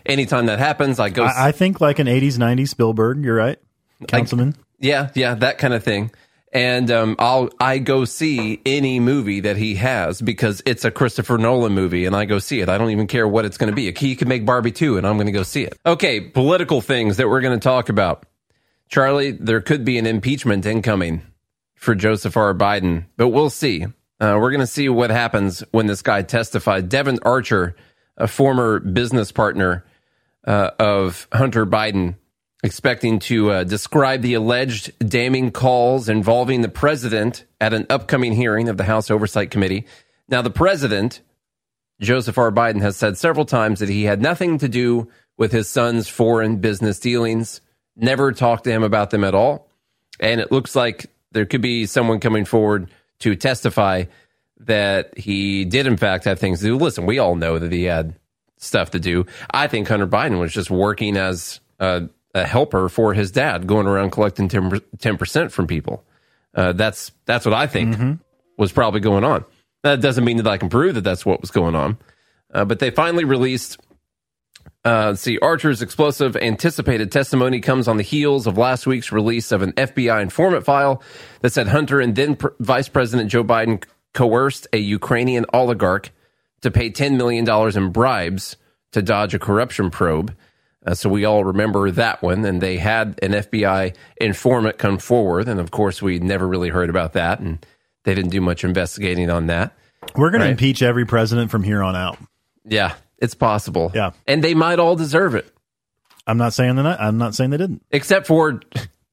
Anytime 0.05 0.47
that 0.47 0.61
happens, 0.61 1.01
I 1.01 1.09
go. 1.09 1.25
I, 1.25 1.49
I 1.49 1.53
think 1.53 1.81
like 1.81 1.99
an 1.99 2.07
80s 2.07 2.39
90s 2.39 2.69
Spielberg, 2.69 3.25
you're 3.25 3.35
right. 3.35 3.59
Councilman. 4.07 4.55
Yeah, 4.79 5.11
yeah, 5.15 5.35
that 5.35 5.59
kind 5.59 5.75
of 5.75 5.83
thing. 5.83 6.13
And 6.57 6.91
um, 6.91 7.17
I'll 7.19 7.51
I 7.61 7.77
go 7.77 8.07
see 8.07 8.63
any 8.65 8.99
movie 8.99 9.41
that 9.41 9.59
he 9.59 9.75
has 9.75 10.23
because 10.23 10.63
it's 10.65 10.87
a 10.87 10.91
Christopher 10.91 11.37
Nolan 11.37 11.75
movie, 11.75 12.07
and 12.07 12.17
I 12.17 12.25
go 12.25 12.39
see 12.39 12.61
it. 12.61 12.71
I 12.71 12.79
don't 12.79 12.89
even 12.89 13.07
care 13.07 13.29
what 13.29 13.45
it's 13.45 13.59
going 13.59 13.69
to 13.69 13.77
be. 13.77 13.93
He 13.93 14.17
could 14.17 14.27
make 14.27 14.47
Barbie 14.47 14.73
too, 14.73 14.97
and 14.97 15.07
I'm 15.07 15.17
going 15.17 15.27
to 15.27 15.33
go 15.33 15.43
see 15.43 15.65
it. 15.65 15.79
Okay, 15.85 16.19
political 16.19 16.81
things 16.81 17.19
that 17.19 17.29
we're 17.29 17.43
going 17.43 17.61
to 17.61 17.63
talk 17.63 17.91
about. 17.91 18.25
Charlie, 18.89 19.33
there 19.33 19.61
could 19.61 19.85
be 19.85 19.99
an 19.99 20.07
impeachment 20.07 20.65
incoming 20.65 21.21
for 21.75 21.95
Joseph 21.95 22.39
R. 22.39 22.55
Biden, 22.55 23.05
but 23.19 23.29
we'll 23.29 23.51
see. 23.51 23.85
Uh, 24.19 24.39
we're 24.41 24.51
going 24.51 24.61
to 24.61 24.67
see 24.67 24.89
what 24.89 25.11
happens 25.11 25.63
when 25.73 25.87
this 25.87 26.01
guy 26.01 26.23
testified. 26.23 26.89
Devon 26.89 27.19
Archer, 27.21 27.77
a 28.17 28.27
former 28.27 28.81
business 28.81 29.31
partner 29.31 29.85
uh, 30.47 30.71
of 30.79 31.29
Hunter 31.35 31.67
Biden, 31.67 32.15
expecting 32.67 33.21
to 33.21 33.51
uh, 33.51 33.65
describe 33.65 34.21
the 34.21 34.35
alleged 34.35 34.93
damning 34.99 35.51
calls 35.51 36.09
involving 36.09 36.61
the 36.61 36.69
president 36.69 37.45
at 37.61 37.73
an 37.73 37.87
upcoming 37.89 38.33
hearing 38.33 38.69
of 38.69 38.77
the 38.77 38.85
House 38.85 39.11
Oversight 39.11 39.51
Committee. 39.51 39.87
Now, 40.29 40.43
the 40.43 40.51
president, 40.51 41.23
Joseph 42.01 42.37
R. 42.37 42.53
Biden, 42.53 42.83
has 42.83 42.97
said 42.97 43.17
several 43.17 43.47
times 43.47 43.81
that 43.81 43.89
he 43.89 44.05
had 44.05 44.21
nothing 44.21 44.59
to 44.59 44.69
do 44.69 45.09
with 45.39 45.53
his 45.53 45.69
son's 45.69 46.09
foreign 46.09 46.57
business 46.57 46.99
dealings, 46.99 47.61
never 47.95 48.33
talked 48.33 48.65
to 48.65 48.71
him 48.71 48.83
about 48.83 49.11
them 49.11 49.25
at 49.25 49.35
all. 49.35 49.71
And 50.19 50.41
it 50.41 50.51
looks 50.51 50.75
like 50.75 51.07
there 51.33 51.47
could 51.47 51.63
be 51.63 51.87
someone 51.87 52.21
coming 52.21 52.45
forward 52.45 52.91
to 53.21 53.37
testify 53.37 54.05
that 54.61 55.17
he 55.17 55.65
did, 55.65 55.87
in 55.87 55.97
fact, 55.97 56.25
have 56.25 56.39
things 56.39 56.61
to 56.61 56.67
do. 56.67 56.77
Listen, 56.77 57.07
we 57.07 57.19
all 57.19 57.37
know 57.37 57.59
that 57.59 57.73
he 57.73 57.85
had 57.85 58.15
stuff 58.57 58.91
to 58.91 58.99
do. 58.99 59.27
I 59.51 59.67
think 59.69 59.89
Hunter 59.89 60.07
Biden 60.07 60.41
was 60.41 60.53
just 60.53 60.71
working 60.71 61.17
as 61.17 61.61
a, 61.79 62.09
a 62.37 62.45
helper 62.45 62.89
for 62.89 63.15
his 63.15 63.31
dad, 63.31 63.67
going 63.67 63.87
around 63.87 64.11
collecting 64.11 64.49
10 64.49 65.17
percent 65.17 65.53
from 65.53 65.67
people. 65.67 66.05
Uh, 66.55 66.73
that's 66.73 67.11
that's 67.25 67.45
what 67.45 67.55
I 67.55 67.67
think 67.67 68.21
was 68.59 68.73
probably 68.73 69.01
going 69.01 69.25
on. 69.25 69.45
That 69.83 70.01
doesn't 70.01 70.25
mean 70.25 70.37
that 70.39 70.47
I 70.47 70.59
can 70.59 70.69
prove 70.69 70.95
that 70.95 71.03
that's 71.05 71.25
what 71.25 71.41
was 71.41 71.51
going 71.51 71.75
on. 71.75 71.99
Uh, 72.53 72.65
but 72.65 72.79
they 72.79 72.91
finally 72.91 73.25
released. 73.25 73.79
Uh, 74.85 75.15
see, 75.15 75.39
Archer's 75.39 75.83
explosive 75.83 76.37
anticipated 76.37 77.11
testimony 77.11 77.61
comes 77.61 77.89
on 77.89 77.97
the 77.97 78.03
heels 78.03 78.47
of 78.47 78.57
last 78.57 78.87
week's 78.87 79.11
release 79.11 79.51
of 79.51 79.63
an 79.63 79.73
FBI 79.73 80.23
informant 80.23 80.65
file 80.65 81.03
that 81.41 81.53
said 81.53 81.69
Hunter 81.69 82.01
and 82.01 82.15
then 82.15 82.37
Pr- 82.37 82.49
Vice 82.61 82.89
President 82.89 83.31
Joe 83.31 83.43
Biden 83.43 83.83
coerced 84.15 84.69
a 84.73 84.79
Ukrainian 84.79 85.45
oligarch 85.53 86.13
to 86.61 86.71
pay 86.71 86.91
$10 86.91 87.17
million 87.17 87.49
in 87.77 87.93
bribes 87.93 88.57
to 88.93 89.03
dodge 89.03 89.35
a 89.35 89.39
corruption 89.39 89.91
probe. 89.91 90.35
Uh, 90.87 90.95
so 90.95 91.09
we 91.09 91.25
all 91.25 91.43
remember 91.45 91.91
that 91.91 92.23
one. 92.23 92.45
And 92.45 92.61
they 92.61 92.77
had 92.77 93.19
an 93.23 93.33
FBI 93.33 93.95
informant 94.21 94.79
come 94.79 94.99
forward. 94.99 95.49
And 95.49 95.59
of 95.59 95.71
course, 95.73 96.01
we 96.01 96.19
never 96.21 96.47
really 96.47 96.69
heard 96.69 96.89
about 96.91 97.15
that. 97.15 97.41
And 97.41 97.65
they 98.05 98.15
didn't 98.15 98.31
do 98.31 98.41
much 98.41 98.63
investigating 98.65 99.29
on 99.31 99.47
that. 99.49 99.77
We're 100.15 100.31
going 100.31 100.41
Right. 100.43 100.47
to 100.47 100.51
impeach 100.53 100.83
every 100.83 101.05
president 101.05 101.51
from 101.51 101.65
here 101.65 101.83
on 101.83 101.97
out. 101.97 102.19
Yeah, 102.65 102.95
it's 103.19 103.35
possible. 103.35 103.91
Yeah. 103.95 104.13
And 104.29 104.45
they 104.45 104.55
might 104.55 104.79
all 104.79 104.95
deserve 104.97 105.35
it, 105.35 105.53
I'm 106.29 106.39
not 106.39 106.53
saying 106.55 106.77
that. 106.77 107.01
I'm 107.01 107.19
not 107.19 107.35
saying 107.35 107.51
they 107.51 107.57
didn't. 107.57 107.83
except 107.91 108.27
for, 108.27 108.61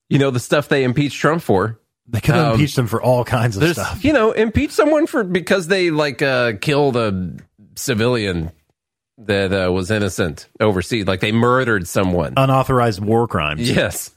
you 0.10 0.20
know, 0.20 0.30
the 0.32 0.40
stuff 0.40 0.68
they 0.70 0.84
impeached 0.84 1.20
Trump 1.20 1.42
for. 1.42 1.80
They 2.08 2.20
could 2.20 2.36
have 2.36 2.46
Um, 2.48 2.52
impeached 2.54 2.76
them 2.76 2.88
for 2.88 3.02
all 3.02 3.24
kinds 3.24 3.56
of 3.58 3.68
stuff. 3.70 4.04
you 4.04 4.12
know, 4.14 4.32
impeach 4.32 4.72
someone 4.72 5.08
for 5.08 5.24
because 5.24 5.68
they 5.68 5.90
like 5.90 6.22
uh, 6.22 6.54
killed 6.60 6.98
a 6.98 7.32
civilian 7.76 8.52
that 9.20 9.54
uh, 9.54 9.72
was 9.72 9.92
innocent 9.92 10.48
overseas, 10.60 11.06
like 11.06 11.20
they 11.20 11.32
murdered 11.32 11.88
someone. 11.88 12.34
Unauthorized 12.38 13.00
war 13.00 13.28
crimes. 13.28 13.70
Yes. 13.70 14.12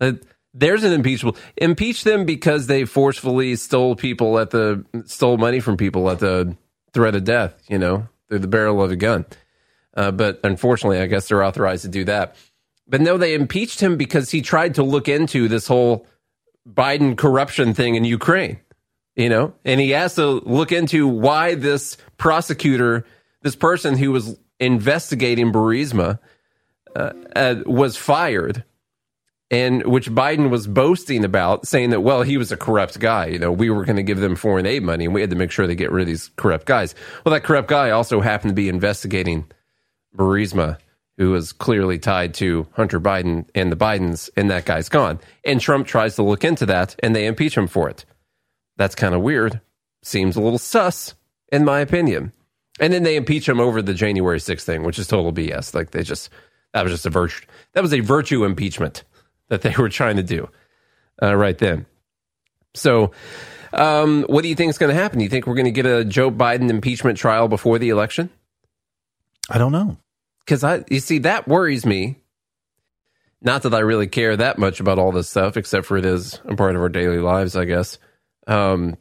Uh, 0.00 0.12
there's 0.52 0.82
an 0.82 0.92
impeachable. 0.92 1.36
Impeach 1.56 2.04
them 2.04 2.24
because 2.24 2.66
they 2.66 2.84
forcefully 2.84 3.54
stole 3.56 3.94
people 3.94 4.38
at 4.38 4.50
the 4.50 4.84
stole 5.06 5.38
money 5.38 5.60
from 5.60 5.76
people 5.76 6.10
at 6.10 6.18
the 6.18 6.56
threat 6.92 7.14
of 7.14 7.24
death, 7.24 7.54
you 7.68 7.78
know, 7.78 8.08
through 8.28 8.40
the 8.40 8.48
barrel 8.48 8.82
of 8.82 8.90
a 8.90 8.96
gun. 8.96 9.24
Uh, 9.94 10.10
but 10.10 10.40
unfortunately, 10.44 11.00
I 11.00 11.06
guess 11.06 11.28
they're 11.28 11.44
authorized 11.44 11.82
to 11.82 11.88
do 11.88 12.04
that. 12.04 12.36
But 12.88 13.00
no, 13.00 13.18
they 13.18 13.34
impeached 13.34 13.80
him 13.80 13.96
because 13.96 14.30
he 14.30 14.42
tried 14.42 14.74
to 14.74 14.82
look 14.82 15.08
into 15.08 15.46
this 15.46 15.68
whole 15.68 16.06
Biden 16.68 17.16
corruption 17.16 17.72
thing 17.74 17.94
in 17.94 18.04
Ukraine, 18.04 18.58
you 19.14 19.28
know, 19.28 19.54
and 19.64 19.80
he 19.80 19.90
has 19.90 20.16
to 20.16 20.26
look 20.26 20.72
into 20.72 21.06
why 21.06 21.54
this 21.54 21.96
prosecutor, 22.18 23.04
this 23.42 23.56
person 23.56 23.96
who 23.96 24.12
was 24.12 24.38
investigating 24.58 25.52
Burisma, 25.52 26.18
uh, 26.94 27.12
uh, 27.36 27.56
was 27.66 27.96
fired 27.96 28.64
and 29.50 29.84
which 29.84 30.10
Biden 30.10 30.48
was 30.50 30.66
boasting 30.68 31.24
about, 31.24 31.66
saying 31.66 31.90
that, 31.90 32.02
well, 32.02 32.22
he 32.22 32.36
was 32.36 32.52
a 32.52 32.56
corrupt 32.56 33.00
guy. 33.00 33.26
You 33.26 33.38
know, 33.38 33.50
we 33.50 33.68
were 33.68 33.84
going 33.84 33.96
to 33.96 34.02
give 34.02 34.20
them 34.20 34.36
foreign 34.36 34.66
aid 34.66 34.82
money 34.82 35.06
and 35.06 35.14
we 35.14 35.20
had 35.20 35.30
to 35.30 35.36
make 35.36 35.50
sure 35.50 35.66
they 35.66 35.74
get 35.74 35.90
rid 35.90 36.02
of 36.02 36.06
these 36.06 36.30
corrupt 36.36 36.66
guys. 36.66 36.94
Well, 37.24 37.32
that 37.32 37.42
corrupt 37.42 37.68
guy 37.68 37.90
also 37.90 38.20
happened 38.20 38.50
to 38.50 38.54
be 38.54 38.68
investigating 38.68 39.50
Burisma, 40.16 40.78
who 41.16 41.30
was 41.30 41.52
clearly 41.52 41.98
tied 41.98 42.34
to 42.34 42.66
Hunter 42.72 43.00
Biden 43.00 43.48
and 43.54 43.72
the 43.72 43.76
Bidens, 43.76 44.30
and 44.36 44.50
that 44.50 44.66
guy's 44.66 44.88
gone. 44.88 45.18
And 45.44 45.60
Trump 45.60 45.86
tries 45.86 46.14
to 46.14 46.22
look 46.22 46.44
into 46.44 46.66
that 46.66 46.94
and 47.00 47.14
they 47.14 47.26
impeach 47.26 47.56
him 47.56 47.66
for 47.66 47.88
it. 47.88 48.04
That's 48.76 48.94
kind 48.94 49.14
of 49.14 49.20
weird. 49.20 49.60
Seems 50.02 50.36
a 50.36 50.40
little 50.40 50.58
sus, 50.58 51.14
in 51.52 51.64
my 51.64 51.80
opinion. 51.80 52.32
And 52.80 52.92
then 52.92 53.02
they 53.02 53.16
impeach 53.16 53.48
him 53.48 53.60
over 53.60 53.82
the 53.82 53.94
January 53.94 54.38
6th 54.38 54.62
thing, 54.62 54.82
which 54.82 54.98
is 54.98 55.06
total 55.06 55.32
BS. 55.32 55.74
Like 55.74 55.90
they 55.90 56.02
just, 56.02 56.30
that 56.72 56.82
was 56.82 56.92
just 56.92 57.06
a 57.06 57.10
virtue, 57.10 57.46
that 57.74 57.82
was 57.82 57.92
a 57.92 58.00
virtue 58.00 58.44
impeachment 58.44 59.04
that 59.48 59.62
they 59.62 59.74
were 59.78 59.88
trying 59.88 60.16
to 60.16 60.22
do 60.22 60.48
uh, 61.22 61.36
right 61.36 61.58
then. 61.58 61.86
So, 62.74 63.12
um, 63.72 64.24
what 64.24 64.42
do 64.42 64.48
you 64.48 64.54
think 64.54 64.70
is 64.70 64.78
going 64.78 64.94
to 64.94 65.00
happen? 65.00 65.18
Do 65.18 65.24
you 65.24 65.30
think 65.30 65.46
we're 65.46 65.54
going 65.54 65.66
to 65.66 65.70
get 65.70 65.86
a 65.86 66.04
Joe 66.04 66.30
Biden 66.30 66.70
impeachment 66.70 67.18
trial 67.18 67.46
before 67.46 67.78
the 67.78 67.90
election? 67.90 68.30
I 69.48 69.58
don't 69.58 69.72
know. 69.72 69.96
Because 70.44 70.64
I, 70.64 70.84
you 70.88 70.98
see, 70.98 71.18
that 71.18 71.46
worries 71.46 71.86
me 71.86 72.16
not 73.42 73.62
that 73.62 73.74
I 73.74 73.80
really 73.80 74.06
care 74.06 74.36
that 74.36 74.58
much 74.58 74.80
about 74.80 74.98
all 74.98 75.12
this 75.12 75.28
stuff, 75.28 75.56
except 75.56 75.86
for 75.86 75.96
it 75.96 76.04
is 76.04 76.40
a 76.44 76.54
part 76.54 76.76
of 76.76 76.82
our 76.82 76.88
daily 76.88 77.18
lives, 77.18 77.56
I 77.56 77.64
guess. 77.64 77.98
Um, 78.46 78.96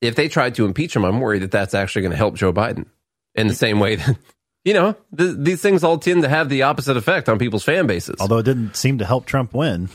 if 0.00 0.16
they 0.16 0.28
tried 0.28 0.56
to 0.56 0.64
impeach 0.64 0.96
him, 0.96 1.04
I'm 1.04 1.20
worried 1.20 1.42
that 1.42 1.50
that's 1.50 1.74
actually 1.74 2.02
going 2.02 2.12
to 2.12 2.16
help 2.16 2.34
Joe 2.34 2.52
Biden 2.52 2.86
in 3.34 3.46
the 3.46 3.54
same 3.54 3.80
way 3.80 3.96
that, 3.96 4.16
you 4.64 4.74
know, 4.74 4.96
th- 5.16 5.36
these 5.38 5.60
things 5.60 5.84
all 5.84 5.98
tend 5.98 6.22
to 6.22 6.28
have 6.28 6.48
the 6.48 6.62
opposite 6.62 6.96
effect 6.96 7.28
on 7.28 7.38
people's 7.38 7.64
fan 7.64 7.86
bases. 7.86 8.16
Although 8.20 8.38
it 8.38 8.44
didn't 8.44 8.76
seem 8.76 8.98
to 8.98 9.04
help 9.04 9.26
Trump 9.26 9.54
win. 9.54 9.88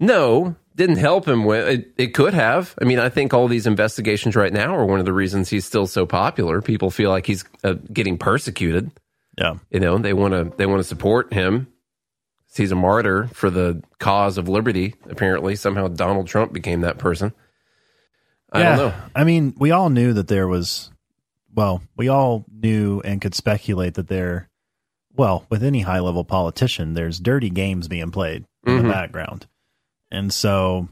No, 0.00 0.56
didn't 0.76 0.96
help 0.96 1.26
him 1.26 1.44
win. 1.44 1.68
It, 1.68 1.94
it 1.96 2.14
could 2.14 2.34
have. 2.34 2.74
I 2.80 2.84
mean, 2.84 2.98
I 2.98 3.08
think 3.08 3.32
all 3.32 3.48
these 3.48 3.66
investigations 3.66 4.36
right 4.36 4.52
now 4.52 4.74
are 4.74 4.84
one 4.84 4.98
of 4.98 5.06
the 5.06 5.12
reasons 5.12 5.48
he's 5.48 5.64
still 5.64 5.86
so 5.86 6.04
popular. 6.06 6.60
People 6.60 6.90
feel 6.90 7.10
like 7.10 7.26
he's 7.26 7.44
uh, 7.62 7.74
getting 7.92 8.18
persecuted. 8.18 8.90
Yeah. 9.38 9.56
You 9.70 9.80
know, 9.80 9.98
they 9.98 10.12
want 10.12 10.34
to 10.34 10.56
they 10.56 10.66
want 10.66 10.80
to 10.80 10.84
support 10.84 11.32
him. 11.32 11.68
He's 12.54 12.70
a 12.70 12.76
martyr 12.76 13.28
for 13.32 13.50
the 13.50 13.82
cause 13.98 14.38
of 14.38 14.48
liberty. 14.48 14.94
Apparently, 15.08 15.56
somehow 15.56 15.88
Donald 15.88 16.28
Trump 16.28 16.52
became 16.52 16.82
that 16.82 16.98
person. 16.98 17.32
I 18.52 18.60
yeah. 18.60 18.76
don't 18.76 18.88
know. 18.88 18.94
I 19.16 19.24
mean, 19.24 19.54
we 19.58 19.72
all 19.72 19.90
knew 19.90 20.12
that 20.12 20.28
there 20.28 20.46
was, 20.46 20.92
well, 21.54 21.82
we 21.96 22.08
all 22.08 22.44
knew 22.50 23.00
and 23.04 23.20
could 23.20 23.34
speculate 23.34 23.94
that 23.94 24.08
there, 24.08 24.48
well, 25.16 25.46
with 25.48 25.62
any 25.62 25.80
high 25.82 26.00
level 26.00 26.24
politician, 26.24 26.94
there's 26.94 27.20
dirty 27.20 27.50
games 27.50 27.88
being 27.88 28.10
played 28.10 28.44
in 28.66 28.78
Mhm. 28.78 28.82
the 28.82 28.88
background. 28.88 29.46
And 30.10 30.32
so, 30.32 30.88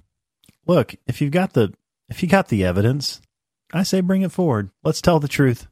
look, 0.66 0.94
if 1.06 1.20
you've 1.20 1.32
got 1.32 1.52
the, 1.52 1.72
if 2.08 2.22
you 2.22 2.28
got 2.28 2.48
the 2.48 2.64
evidence, 2.64 3.20
I 3.72 3.82
say 3.82 4.00
bring 4.00 4.22
it 4.22 4.32
forward. 4.32 4.70
Let's 4.84 5.00
tell 5.00 5.18
the 5.20 5.28
truth. 5.28 5.66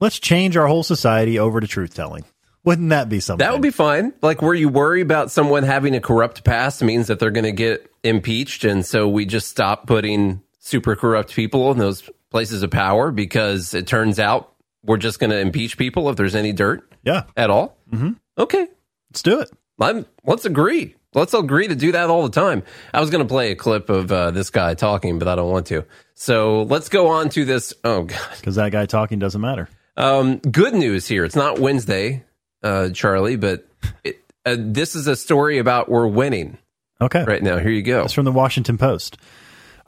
Let's 0.00 0.18
change 0.18 0.56
our 0.56 0.66
whole 0.66 0.82
society 0.82 1.38
over 1.38 1.60
to 1.60 1.66
truth 1.66 1.94
telling. 1.94 2.24
Wouldn't 2.64 2.90
that 2.90 3.08
be 3.08 3.20
something? 3.20 3.44
That 3.44 3.52
would 3.52 3.62
be 3.62 3.70
fine. 3.70 4.12
Like 4.22 4.42
where 4.42 4.54
you 4.54 4.68
worry 4.68 5.00
about 5.00 5.30
someone 5.30 5.62
having 5.62 5.94
a 5.94 6.00
corrupt 6.00 6.44
past 6.44 6.82
means 6.82 7.06
that 7.06 7.18
they're 7.18 7.30
going 7.30 7.44
to 7.44 7.52
get 7.52 7.90
impeached, 8.02 8.64
and 8.64 8.84
so 8.84 9.08
we 9.08 9.24
just 9.24 9.48
stop 9.48 9.86
putting 9.86 10.42
super 10.58 10.94
corrupt 10.96 11.34
people 11.34 11.70
in 11.72 11.78
those 11.78 12.08
places 12.30 12.62
of 12.62 12.70
power 12.70 13.10
because 13.10 13.74
it 13.74 13.86
turns 13.86 14.18
out 14.18 14.52
we're 14.84 14.96
just 14.96 15.18
going 15.18 15.30
to 15.30 15.38
impeach 15.38 15.76
people 15.76 16.08
if 16.10 16.16
there's 16.16 16.34
any 16.34 16.52
dirt 16.52 16.90
yeah. 17.02 17.24
at 17.36 17.50
all. 17.50 17.76
Mm-hmm. 17.92 18.12
Okay, 18.38 18.66
Let's 19.10 19.22
do 19.22 19.40
it. 19.40 19.50
I'm, 19.80 20.06
let's 20.24 20.44
agree. 20.44 20.94
Let's 21.14 21.34
agree 21.34 21.66
to 21.66 21.74
do 21.74 21.92
that 21.92 22.08
all 22.10 22.22
the 22.22 22.30
time. 22.40 22.62
I 22.94 23.00
was 23.00 23.10
going 23.10 23.24
to 23.24 23.28
play 23.28 23.50
a 23.50 23.56
clip 23.56 23.90
of 23.90 24.12
uh, 24.12 24.30
this 24.30 24.50
guy 24.50 24.74
talking, 24.74 25.18
but 25.18 25.26
I 25.26 25.34
don't 25.34 25.50
want 25.50 25.66
to. 25.66 25.84
So 26.14 26.62
let's 26.62 26.88
go 26.88 27.08
on 27.08 27.30
to 27.30 27.44
this. 27.44 27.74
Oh 27.82 28.04
God. 28.04 28.20
Because 28.38 28.54
that 28.54 28.70
guy 28.70 28.86
talking 28.86 29.18
doesn't 29.18 29.40
matter. 29.40 29.68
Um, 29.96 30.36
good 30.38 30.74
news 30.74 31.08
here. 31.08 31.24
It's 31.24 31.34
not 31.34 31.58
Wednesday, 31.58 32.24
uh, 32.62 32.90
Charlie, 32.90 33.36
but 33.36 33.66
it, 34.04 34.22
uh, 34.46 34.56
this 34.58 34.94
is 34.94 35.06
a 35.08 35.16
story 35.16 35.58
about 35.58 35.88
we're 35.88 36.06
winning 36.06 36.58
Okay. 37.00 37.24
right 37.24 37.42
now. 37.42 37.58
Here 37.58 37.72
you 37.72 37.82
go. 37.82 38.04
it's 38.04 38.12
from 38.12 38.26
the 38.26 38.32
Washington 38.32 38.78
Post. 38.78 39.16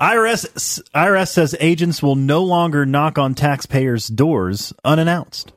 IRS 0.02 0.82
IRS 0.96 1.28
says 1.28 1.54
agents 1.60 2.02
will 2.02 2.16
no 2.16 2.42
longer 2.42 2.84
knock 2.84 3.18
on 3.18 3.36
taxpayers' 3.36 4.08
doors 4.08 4.72
unannounced. 4.84 5.52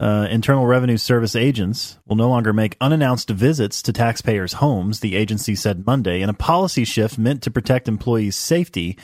Uh, 0.00 0.26
Internal 0.30 0.64
Revenue 0.64 0.96
Service 0.96 1.36
agents 1.36 1.98
will 2.06 2.16
no 2.16 2.30
longer 2.30 2.54
make 2.54 2.78
unannounced 2.80 3.28
visits 3.28 3.82
to 3.82 3.92
taxpayers' 3.92 4.54
homes, 4.54 5.00
the 5.00 5.16
agency 5.16 5.54
said 5.54 5.84
Monday, 5.84 6.22
in 6.22 6.30
a 6.30 6.34
policy 6.34 6.86
shift 6.86 7.18
meant 7.18 7.42
to 7.42 7.50
protect 7.50 7.88
employees' 7.88 8.36
safety 8.36 8.96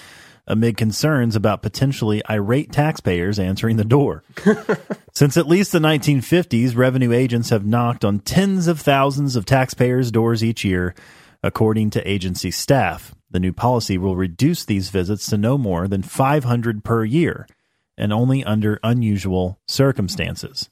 amid 0.46 0.78
concerns 0.78 1.36
about 1.36 1.60
potentially 1.60 2.22
irate 2.30 2.72
taxpayers 2.72 3.38
answering 3.38 3.76
the 3.76 3.84
door. 3.84 4.24
Since 5.12 5.36
at 5.36 5.46
least 5.46 5.72
the 5.72 5.78
1950s, 5.78 6.74
revenue 6.74 7.12
agents 7.12 7.50
have 7.50 7.66
knocked 7.66 8.02
on 8.02 8.20
tens 8.20 8.66
of 8.66 8.80
thousands 8.80 9.36
of 9.36 9.44
taxpayers' 9.44 10.10
doors 10.10 10.42
each 10.42 10.64
year, 10.64 10.94
according 11.42 11.90
to 11.90 12.10
agency 12.10 12.50
staff. 12.50 13.13
The 13.34 13.40
new 13.40 13.52
policy 13.52 13.98
will 13.98 14.14
reduce 14.14 14.64
these 14.64 14.90
visits 14.90 15.26
to 15.26 15.36
no 15.36 15.58
more 15.58 15.88
than 15.88 16.02
500 16.04 16.84
per 16.84 17.04
year 17.04 17.48
and 17.98 18.12
only 18.12 18.44
under 18.44 18.78
unusual 18.84 19.58
circumstances. 19.66 20.70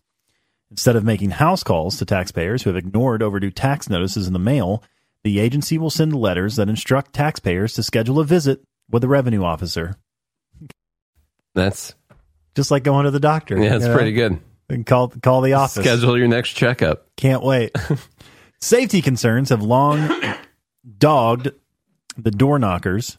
Instead 0.71 0.95
of 0.95 1.03
making 1.03 1.31
house 1.31 1.65
calls 1.65 1.97
to 1.97 2.05
taxpayers 2.05 2.63
who 2.63 2.71
have 2.71 2.77
ignored 2.77 3.21
overdue 3.21 3.51
tax 3.51 3.91
notices 3.91 4.29
in 4.29 4.33
the 4.33 4.39
mail, 4.39 4.81
the 5.25 5.41
agency 5.41 5.77
will 5.77 5.91
send 5.91 6.15
letters 6.15 6.55
that 6.55 6.69
instruct 6.69 7.13
taxpayers 7.13 7.73
to 7.73 7.83
schedule 7.83 8.21
a 8.21 8.25
visit 8.25 8.63
with 8.89 9.03
a 9.03 9.09
revenue 9.09 9.43
officer, 9.43 9.97
That's 11.57 11.97
just 12.55 12.71
like 12.71 12.85
going 12.85 13.07
to 13.07 13.11
the 13.11 13.19
doctor. 13.19 13.59
yeah, 13.61 13.75
it's 13.75 13.83
you 13.83 13.89
know? 13.89 13.97
pretty 13.97 14.13
good. 14.13 14.39
And 14.69 14.87
call 14.87 15.09
call 15.09 15.41
the 15.41 15.55
office. 15.55 15.83
Schedule 15.85 16.17
your 16.17 16.29
next 16.29 16.53
checkup. 16.53 17.09
Can't 17.17 17.43
wait. 17.43 17.73
Safety 18.61 19.03
concerns 19.03 19.49
have 19.49 19.63
long 19.63 20.09
dogged 20.99 21.51
the 22.17 22.31
door 22.31 22.59
knockers. 22.59 23.19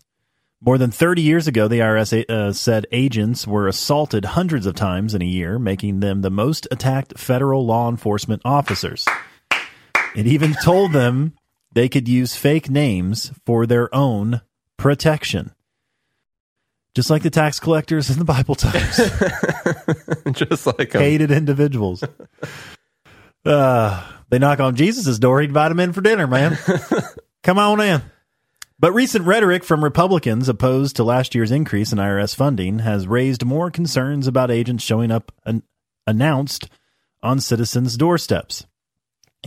More 0.62 0.78
than 0.78 0.92
30 0.92 1.22
years 1.22 1.48
ago, 1.48 1.68
the 1.68 1.80
IRS 1.80 2.30
uh, 2.30 2.54
said 2.54 2.88
agents 2.92 3.46
were 3.46 3.68
assaulted 3.68 4.24
hundreds 4.24 4.66
of 4.66 4.76
times 4.76 5.14
in 5.14 5.22
a 5.22 5.26
year, 5.26 5.60
making 5.60 6.00
them 6.00 6.22
the 6.22 6.30
most 6.30 6.68
attacked 6.72 7.20
federal 7.20 7.66
law 7.66 7.90
enforcement 7.90 8.42
officers. 8.46 9.06
It 10.16 10.26
even 10.26 10.54
told 10.64 10.94
them 10.94 11.34
they 11.74 11.90
could 11.90 12.08
use 12.08 12.36
fake 12.36 12.70
names 12.70 13.32
for 13.46 13.66
their 13.66 13.94
own 13.94 14.42
protection. 14.78 15.52
Just 16.96 17.10
like 17.10 17.24
the 17.24 17.32
tax 17.32 17.60
collectors 17.60 18.10
in 18.12 18.20
the 18.20 18.26
Bible 18.26 18.54
times 18.54 18.98
Just 20.38 20.68
like 20.68 20.94
hated 20.94 21.32
individuals. 21.32 22.04
Uh, 23.44 24.08
they 24.30 24.40
knock 24.40 24.60
on 24.60 24.76
Jesus' 24.76 25.18
door. 25.18 25.42
He'd 25.42 25.50
invite 25.50 25.72
him 25.72 25.80
in 25.80 25.92
for 25.92 26.02
dinner, 26.02 26.28
man. 26.28 26.58
Come 27.44 27.58
on 27.58 27.82
in. 27.82 28.02
But 28.84 28.92
recent 28.92 29.26
rhetoric 29.26 29.64
from 29.64 29.82
Republicans 29.82 30.50
opposed 30.50 30.98
to 30.98 31.06
last 31.06 31.34
year's 31.34 31.52
increase 31.52 31.94
in 31.94 32.00
IRS 32.00 32.36
funding 32.36 32.80
has 32.80 33.08
raised 33.08 33.46
more 33.46 33.72
concerns 33.72 34.28
about 34.28 34.52
agents 34.52 34.84
showing 34.84 35.10
up 35.10 35.32
an- 35.46 35.64
announced 36.06 36.70
on 37.22 37.40
citizens' 37.40 37.96
doorsteps. 37.96 38.66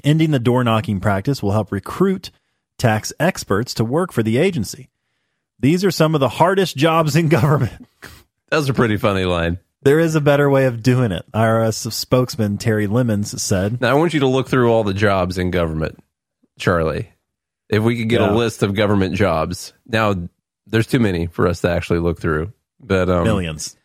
Ending 0.03 0.31
the 0.31 0.38
door 0.38 0.64
knocking 0.64 1.01
practice 1.01 1.42
will 1.42 1.51
help 1.51 1.70
recruit 1.70 2.31
tax 2.79 3.12
experts 3.20 3.75
to 3.75 3.85
work 3.85 4.11
for 4.11 4.22
the 4.22 4.38
agency. 4.38 4.88
These 5.61 5.85
are 5.85 5.90
some 5.90 6.14
of 6.14 6.22
the 6.22 6.31
hardest 6.31 6.79
jobs 6.79 7.14
in 7.14 7.29
government. 7.29 7.87
That 8.49 8.57
was 8.57 8.70
a 8.70 8.75
pretty 8.75 8.96
funny 8.96 9.25
line. 9.25 9.59
There 9.83 9.99
is 9.99 10.14
a 10.14 10.20
better 10.22 10.49
way 10.49 10.64
of 10.64 10.83
doing 10.83 11.12
it, 11.12 11.31
IRS 11.33 11.92
spokesman 11.92 12.57
Terry 12.57 12.87
Lemons 12.87 13.42
said. 13.42 13.83
Now 13.83 13.90
I 13.90 13.94
want 13.94 14.14
you 14.14 14.20
to 14.20 14.29
look 14.29 14.49
through 14.49 14.72
all 14.72 14.83
the 14.83 14.94
jobs 14.94 15.37
in 15.37 15.51
government, 15.51 15.99
Charlie. 16.59 17.11
If 17.68 17.83
we 17.83 17.96
could 17.98 18.09
get 18.09 18.20
Yeah. 18.20 18.33
a 18.33 18.35
list 18.35 18.62
of 18.62 18.74
government 18.74 19.14
jobs. 19.14 19.72
Now 19.87 20.14
there's 20.66 20.87
too 20.87 21.00
many 21.00 21.26
for 21.26 21.46
us 21.48 21.61
to 21.62 21.70
actually 21.70 21.98
look 22.00 22.20
through. 22.20 22.52
But 22.81 23.09
um, 23.11 23.24
Millions. 23.24 23.76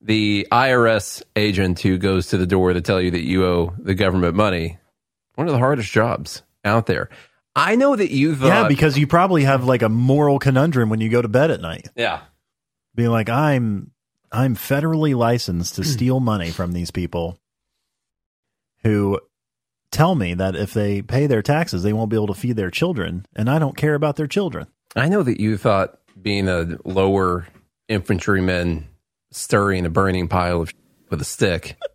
the 0.00 0.46
IRS 0.50 1.22
agent 1.36 1.80
who 1.80 1.98
goes 1.98 2.28
to 2.28 2.38
the 2.38 2.46
door 2.46 2.72
to 2.72 2.80
tell 2.80 3.00
you 3.00 3.10
that 3.12 3.22
you 3.24 3.44
owe 3.44 3.74
the 3.78 3.94
government 3.94 4.34
money, 4.34 4.78
one 5.34 5.46
of 5.46 5.52
the 5.52 5.58
hardest 5.58 5.92
jobs 5.92 6.42
out 6.64 6.86
there. 6.86 7.08
I 7.54 7.76
know 7.76 7.94
that 7.96 8.10
you 8.10 8.34
thought, 8.36 8.46
yeah, 8.46 8.68
because 8.68 8.96
you 8.96 9.06
probably 9.06 9.42
have 9.44 9.64
like 9.64 9.82
a 9.82 9.88
moral 9.88 10.38
conundrum 10.38 10.88
when 10.88 11.00
you 11.00 11.08
go 11.10 11.20
to 11.20 11.28
bed 11.28 11.50
at 11.50 11.60
night. 11.60 11.88
yeah, 11.96 12.20
Being 12.94 13.10
like, 13.10 13.28
I'm 13.28 13.90
I'm 14.32 14.54
federally 14.56 15.14
licensed 15.16 15.74
to 15.74 15.84
steal 15.84 16.20
money 16.20 16.50
from 16.50 16.72
these 16.72 16.90
people 16.90 17.38
who 18.82 19.20
tell 19.90 20.14
me 20.14 20.34
that 20.34 20.54
if 20.56 20.72
they 20.74 21.02
pay 21.02 21.26
their 21.26 21.42
taxes, 21.42 21.82
they 21.82 21.92
won't 21.92 22.10
be 22.10 22.16
able 22.16 22.28
to 22.28 22.34
feed 22.34 22.56
their 22.56 22.70
children, 22.70 23.26
and 23.34 23.48
I 23.50 23.58
don't 23.58 23.76
care 23.76 23.94
about 23.94 24.16
their 24.16 24.26
children. 24.26 24.66
I 24.96 25.08
know 25.08 25.22
that 25.22 25.40
you 25.40 25.56
thought 25.56 25.98
being 26.20 26.48
a 26.48 26.76
lower 26.84 27.46
infantryman 27.88 28.88
stirring 29.32 29.86
a 29.86 29.90
burning 29.90 30.28
pile 30.28 30.62
of 30.62 30.72
with 31.10 31.20
a 31.20 31.24
stick. 31.24 31.76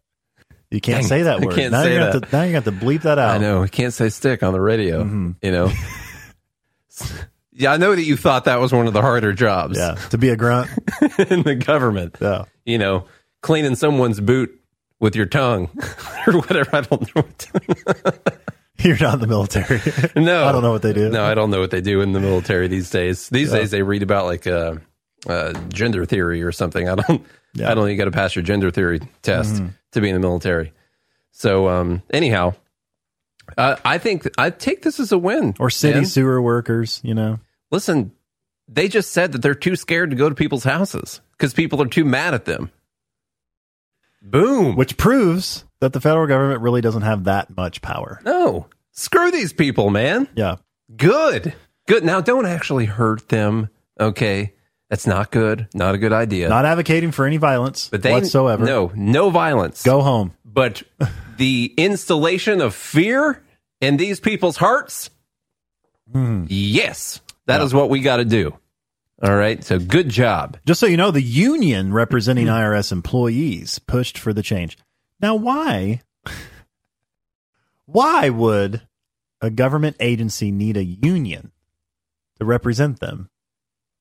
You 0.71 0.81
can't 0.81 1.01
Dang, 1.01 1.07
say 1.07 1.21
that 1.21 1.41
I 1.41 1.45
word. 1.45 1.55
can't 1.55 1.71
now 1.71 1.83
say 1.83 1.95
that. 1.97 2.23
to 2.23 2.35
now 2.35 2.43
you 2.43 2.55
have 2.55 2.63
to 2.65 2.71
bleep 2.71 3.03
that 3.03 3.19
out. 3.19 3.29
I 3.35 3.37
know 3.37 3.61
we 3.61 3.69
can't 3.69 3.93
say 3.93 4.09
stick 4.09 4.41
on 4.43 4.51
the 4.51 4.59
radio. 4.59 5.03
Mhm. 5.03 5.35
You 5.41 5.51
know. 5.51 5.71
yeah, 7.53 7.71
I 7.71 7.77
know 7.77 7.95
that 7.95 8.03
you 8.03 8.17
thought 8.17 8.45
that 8.45 8.59
was 8.59 8.73
one 8.73 8.87
of 8.87 8.93
the 8.93 9.01
harder 9.01 9.31
jobs 9.31 9.77
Yeah, 9.77 9.93
to 10.09 10.17
be 10.17 10.29
a 10.29 10.35
grunt. 10.35 10.69
in 11.29 11.43
the 11.43 11.55
government. 11.55 12.17
Yeah. 12.19 12.45
You 12.65 12.77
know, 12.79 13.05
cleaning 13.41 13.75
someone's 13.75 14.19
boot 14.19 14.59
with 15.05 15.15
your 15.15 15.27
tongue 15.27 15.69
or 16.27 16.33
whatever. 16.39 16.75
I 16.75 16.81
don't 16.81 17.15
know. 17.15 17.21
What 17.21 18.41
You're 18.79 18.97
not 18.99 19.13
in 19.15 19.19
the 19.21 19.27
military. 19.27 19.79
no, 20.15 20.45
I 20.45 20.51
don't 20.51 20.63
know 20.63 20.71
what 20.71 20.81
they 20.81 20.93
do. 20.93 21.09
No, 21.09 21.23
I 21.23 21.35
don't 21.35 21.51
know 21.51 21.59
what 21.59 21.69
they 21.69 21.79
do 21.81 22.01
in 22.01 22.11
the 22.11 22.19
military 22.19 22.67
these 22.67 22.89
days. 22.89 23.29
These 23.29 23.51
Yeah. 23.53 23.59
days, 23.59 23.69
they 23.71 23.83
read 23.83 24.01
about 24.01 24.25
like 24.25 24.47
uh, 24.47 24.77
uh, 25.27 25.53
gender 25.69 26.05
theory 26.05 26.41
or 26.41 26.51
something. 26.51 26.89
I 26.89 26.95
don't. 26.95 27.07
Yeah. 27.53 27.65
Mm-hmm. 27.65 27.71
I 27.71 27.73
don't. 27.75 27.85
think 27.85 27.91
You 27.91 27.97
got 27.99 28.05
to 28.05 28.17
pass 28.17 28.35
your 28.35 28.41
gender 28.43 28.71
theory 28.71 28.99
test 29.21 29.61
to 29.91 30.01
be 30.01 30.09
in 30.09 30.15
the 30.15 30.19
military. 30.19 30.73
So, 31.31 31.69
um, 31.69 32.01
anyhow, 32.09 32.55
uh, 33.57 33.75
I 33.85 33.99
think 33.99 34.27
I 34.39 34.49
take 34.49 34.81
this 34.81 34.99
as 34.99 35.11
a 35.11 35.17
win. 35.19 35.53
or 35.59 35.69
city 35.69 35.99
man. 35.99 36.05
sewer 36.07 36.41
workers, 36.41 36.99
you 37.03 37.13
know. 37.13 37.39
Listen, 37.71 38.11
they 38.67 38.87
just 38.87 39.11
said 39.11 39.33
that 39.33 39.43
they're 39.43 39.53
too 39.53 39.75
scared 39.75 40.09
to 40.09 40.15
go 40.15 40.29
to 40.29 40.35
people's 40.35 40.63
houses 40.63 41.21
because 41.37 41.53
people 41.53 41.79
are 41.81 41.87
too 41.87 42.05
mad 42.05 42.33
at 42.33 42.45
them. 42.45 42.71
Boom. 44.25 44.75
Which 44.75 44.97
proves 44.97 45.65
that 45.79 45.93
the 45.93 46.01
federal 46.01 46.27
government 46.27 46.61
really 46.61 46.81
doesn't 46.81 47.03
have 47.03 47.25
that 47.25 47.55
much 47.55 47.81
power. 47.81 48.21
no, 48.25 48.67
screw 48.91 49.31
these 49.31 49.53
people, 49.53 49.89
man. 49.89 50.27
Yeah. 50.35 50.57
Good. 50.95 51.53
Good. 51.87 52.03
Now, 52.03 52.21
don't 52.21 52.45
actually 52.45 52.85
hurt 52.85 53.29
them. 53.29 53.69
Okay. 53.99 54.53
That's 54.89 55.07
not 55.07 55.31
good. 55.31 55.67
Not 55.73 55.95
a 55.95 55.97
good 55.97 56.13
idea. 56.13 56.47
Not 56.47 56.65
advocating 56.65 57.11
for 57.11 57.25
any 57.25 57.37
violence 57.37 57.89
but 57.89 58.03
they, 58.03 58.11
whatsoever. 58.11 58.65
No, 58.65 58.91
no 58.95 59.29
violence. 59.29 59.83
Go 59.83 60.01
home. 60.01 60.33
But 60.43 60.83
the 61.37 61.73
installation 61.77 62.61
of 62.61 62.75
fear 62.75 63.43
in 63.81 63.97
these 63.97 64.19
people's 64.19 64.57
hearts, 64.57 65.09
hmm. 66.11 66.45
yes, 66.47 67.19
that 67.47 67.61
is 67.61 67.73
what 67.73 67.89
we 67.89 68.01
got 68.01 68.17
to 68.17 68.25
do. 68.25 68.57
All 69.25 69.35
right. 69.35 69.63
So 69.63 69.79
good 69.79 70.09
job. 70.09 70.57
Just 70.67 70.79
so 70.79 70.85
you 70.85 70.97
know, 70.97 71.09
the 71.09 71.19
union 71.19 71.91
representing 71.91 72.45
mm-hmm. 72.45 72.55
IRS 72.55 72.91
employees 72.91 73.79
pushed 73.79 74.19
for 74.19 74.33
the 74.33 74.43
change. 74.43 74.77
Now, 75.19 75.33
why? 75.33 76.01
Why 77.87 78.29
would 78.29 78.81
a 79.41 79.49
government 79.49 79.95
agency 79.99 80.51
need 80.51 80.77
a 80.77 80.83
union 80.83 81.51
to 82.37 82.45
represent 82.45 82.99
them? 82.99 83.31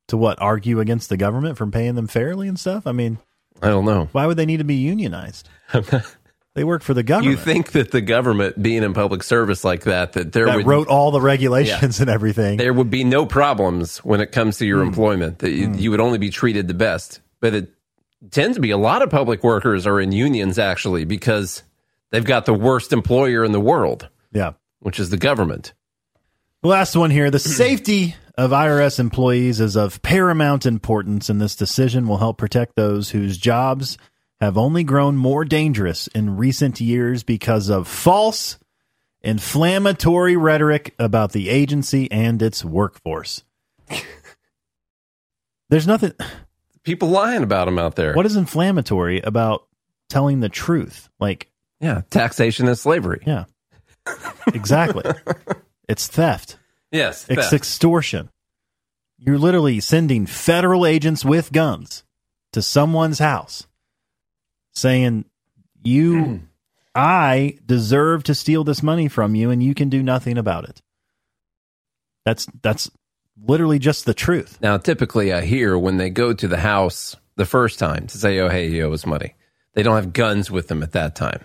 To 0.09 0.19
what? 0.19 0.43
Argue 0.43 0.79
against 0.79 1.09
the 1.09 1.17
government 1.17 1.57
from 1.57 1.73
paying 1.73 1.95
them 1.95 2.07
fairly 2.07 2.47
and 2.47 2.61
stuff? 2.61 2.87
I 2.87 2.93
mean, 2.93 3.17
I 3.63 3.69
don't 3.69 3.87
know. 3.87 4.11
why 4.13 4.27
would 4.27 4.37
they 4.37 4.45
need 4.45 4.59
to 4.59 4.65
be 4.65 4.75
unionized? 4.75 5.49
they 6.55 6.65
work 6.65 6.83
for 6.83 6.95
the 6.95 7.03
government. 7.03 7.37
You 7.39 7.45
think 7.45 7.73
that 7.73 7.91
the 7.91 8.01
government 8.01 8.63
being 8.63 8.83
in 8.83 8.95
public 8.95 9.23
service 9.23 9.65
like 9.65 9.83
that, 9.85 10.13
that 10.13 10.33
there 10.33 10.47
that 10.47 10.57
would 10.57 10.67
wrote 10.67 10.89
all 10.89 11.11
the 11.11 11.21
regulations 11.21 12.01
and 12.01 12.09
everything. 12.09 12.59
there 12.59 12.73
would 12.73 12.91
be 12.91 13.05
no 13.05 13.27
problems 13.27 13.99
when 13.99 14.21
it 14.21 14.33
comes 14.33 14.59
to 14.59 14.67
your 14.67 14.81
hmm. 14.81 14.89
employment. 14.89 15.41
That 15.41 15.51
you, 15.51 15.69
hmm. 15.69 15.75
you 15.75 15.91
would 15.91 16.01
only 16.01 16.19
be 16.19 16.31
treated 16.31 16.69
the 16.69 16.75
best. 16.75 17.21
But 17.41 17.55
it 17.55 17.75
tends 18.31 18.57
to 18.57 18.61
be 18.61 18.71
a 18.71 18.79
lot 18.79 19.03
of 19.03 19.11
public 19.11 19.43
workers 19.43 19.87
are 19.87 20.01
in 20.01 20.13
unions 20.13 20.59
actually 20.59 21.05
because 21.05 21.63
they've 22.11 22.25
got 22.25 22.47
the 22.47 22.55
worst 22.55 22.93
employer 22.93 23.45
in 23.45 23.53
the 23.53 23.61
world, 23.61 24.09
yeah. 24.33 24.53
which 24.79 25.01
is 25.01 25.11
the 25.11 25.17
government. 25.17 25.75
The 26.63 26.69
last 26.69 26.97
one 26.97 27.11
here. 27.11 27.31
The 27.31 27.39
safety 27.39 28.15
of 28.39 28.51
IRS 28.51 28.99
employees 28.99 29.61
is 29.61 29.77
of 29.77 30.01
paramount 30.03 30.65
importance, 30.65 31.29
and 31.29 31.41
this 31.41 31.55
decision 31.55 32.09
will 32.09 32.17
help 32.17 32.39
protect 32.39 32.75
those 32.77 33.11
whose 33.11 33.37
jobs 33.37 33.99
have 34.41 34.59
only 34.59 34.85
grown 34.85 35.17
more 35.17 35.45
dangerous 35.45 36.07
in 36.09 36.37
recent 36.37 36.81
years 36.81 37.23
because 37.23 37.69
of 37.69 37.87
false, 37.89 38.59
inflammatory 39.23 40.37
rhetoric 40.37 40.95
about 40.99 41.33
the 41.33 41.49
agency 41.49 42.11
and 42.11 42.43
its 42.43 42.65
workforce. 42.65 43.43
There's 45.71 45.87
nothing. 45.87 46.13
People 46.83 47.09
lying 47.09 47.43
about 47.43 47.65
them 47.67 47.79
out 47.79 47.97
there. 47.97 48.13
What 48.15 48.27
is 48.27 48.37
inflammatory 48.37 49.21
about 49.21 49.67
telling 50.11 50.41
the 50.41 50.49
truth? 50.51 51.09
Like, 51.19 51.51
Yeah, 51.81 52.03
taxation 52.11 52.69
is 52.69 52.81
slavery. 52.81 53.23
yeah, 53.27 53.45
exactly. 54.53 55.05
it's 55.89 56.07
theft. 56.07 56.59
Yes, 56.93 57.27
It's 57.29 57.41
theft. 57.43 57.53
extortion. 57.55 58.31
You're 59.19 59.39
literally 59.39 59.81
sending 59.81 60.27
federal 60.27 60.85
agents 60.85 61.25
with 61.25 61.51
guns 61.53 62.05
to 62.53 62.61
someone's 62.61 63.19
house 63.19 63.67
saying, 64.75 65.25
You, 65.83 66.43
I 66.95 67.59
deserve 67.65 68.25
to 68.25 68.35
steal 68.35 68.65
this 68.65 68.83
money 68.83 69.09
from 69.09 69.35
you 69.35 69.51
and 69.51 69.63
you 69.63 69.75
can 69.75 69.89
do 69.89 70.03
nothing 70.03 70.39
about 70.39 70.69
it. 70.69 70.83
That's, 72.25 72.47
that's 72.63 72.91
literally 73.43 73.79
just 73.79 74.07
the 74.07 74.15
truth. 74.15 74.59
Now, 74.61 74.79
typically, 74.79 75.33
I 75.33 75.43
hear 75.43 75.79
when 75.79 75.97
they 75.97 76.11
go 76.11 76.33
to 76.33 76.49
the 76.49 76.59
house 76.59 77.17
the 77.37 77.47
first 77.47 77.79
time 77.79 78.07
to 78.07 78.19
say, 78.19 78.39
"Oh, 78.39 78.49
hey, 78.49 78.69
you 78.69 78.87
owe 78.87 78.93
us 78.93 79.07
money," 79.07 79.35
they 79.75 79.83
don't 79.83 79.97
have 79.97 80.13
guns 80.13 80.51
with 80.51 80.69
them 80.69 80.83
at 80.83 80.93
that 80.93 81.15
time. 81.15 81.45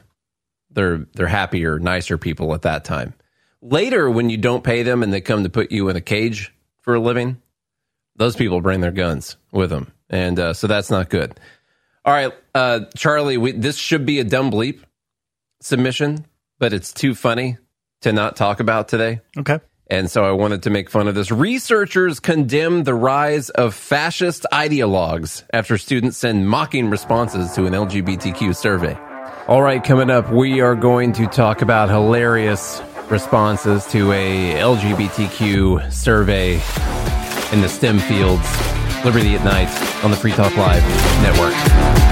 They're 0.72 1.08
they're 1.15 1.28
happier, 1.28 1.80
nicer 1.80 2.18
people 2.18 2.54
at 2.54 2.63
that 2.63 2.86
time. 2.86 3.13
Later, 3.62 4.10
when 4.10 4.30
you 4.30 4.38
don't 4.38 4.63
pay 4.63 4.84
them 4.84 5.04
and 5.04 5.12
they 5.12 5.22
come 5.22 5.44
to 5.44 5.50
put 5.50 5.72
you 5.72 5.89
in 5.89 5.96
a 5.96 6.02
cage 6.02 6.54
for 6.82 6.96
a 6.96 7.00
living, 7.00 7.42
those 8.15 8.36
people 8.36 8.62
bring 8.62 8.82
their 8.82 8.92
guns 8.92 9.36
with 9.52 9.70
them, 9.70 9.92
and 10.10 10.39
uh, 10.39 10.54
so 10.54 10.68
that's 10.68 10.89
not 10.89 11.10
good. 11.10 11.39
All 12.05 12.13
right, 12.13 12.33
uh, 12.55 12.81
Charlie, 12.95 13.38
we, 13.38 13.51
this 13.51 13.75
should 13.75 14.05
be 14.05 14.19
a 14.19 14.23
dumb 14.23 14.51
bleep 14.51 14.81
submission, 15.62 16.25
but 16.57 16.73
it's 16.73 16.93
too 16.93 17.13
funny 17.13 17.57
to 18.01 18.13
not 18.13 18.35
talk 18.35 18.59
about 18.59 18.88
today. 18.88 19.19
Okay. 19.38 19.59
And 19.91 20.09
so 20.09 20.23
I 20.23 20.31
wanted 20.31 20.63
to 20.63 20.69
make 20.69 20.89
fun 20.89 21.07
of 21.07 21.15
this. 21.15 21.31
Researchers 21.31 22.19
condemn 22.19 22.83
the 22.83 22.93
rise 22.93 23.49
of 23.49 23.73
fascist 23.73 24.45
ideologues 24.53 25.43
after 25.51 25.77
students 25.79 26.17
send 26.17 26.47
mocking 26.47 26.91
responses 26.91 27.53
to 27.53 27.65
an 27.65 27.73
LGBTQ 27.73 28.55
survey. 28.55 28.97
All 29.47 29.63
right, 29.63 29.83
coming 29.83 30.12
up, 30.12 30.31
we 30.31 30.62
are 30.62 30.75
going 30.75 31.12
to 31.13 31.25
talk 31.25 31.63
about 31.63 31.89
hilarious 31.89 32.81
responses 33.09 33.83
to 33.88 34.12
a 34.12 34.53
LGBTQ 34.59 35.91
survey 35.91 36.53
in 37.51 37.62
the 37.62 37.67
STEM 37.67 37.97
fields. 37.97 38.88
Liberty 39.05 39.35
at 39.35 39.43
Night 39.43 39.69
on 40.03 40.12
the 40.12 40.17
Free 40.17 40.31
Talk 40.31 40.55
Live 40.57 40.83
network. 41.21 42.09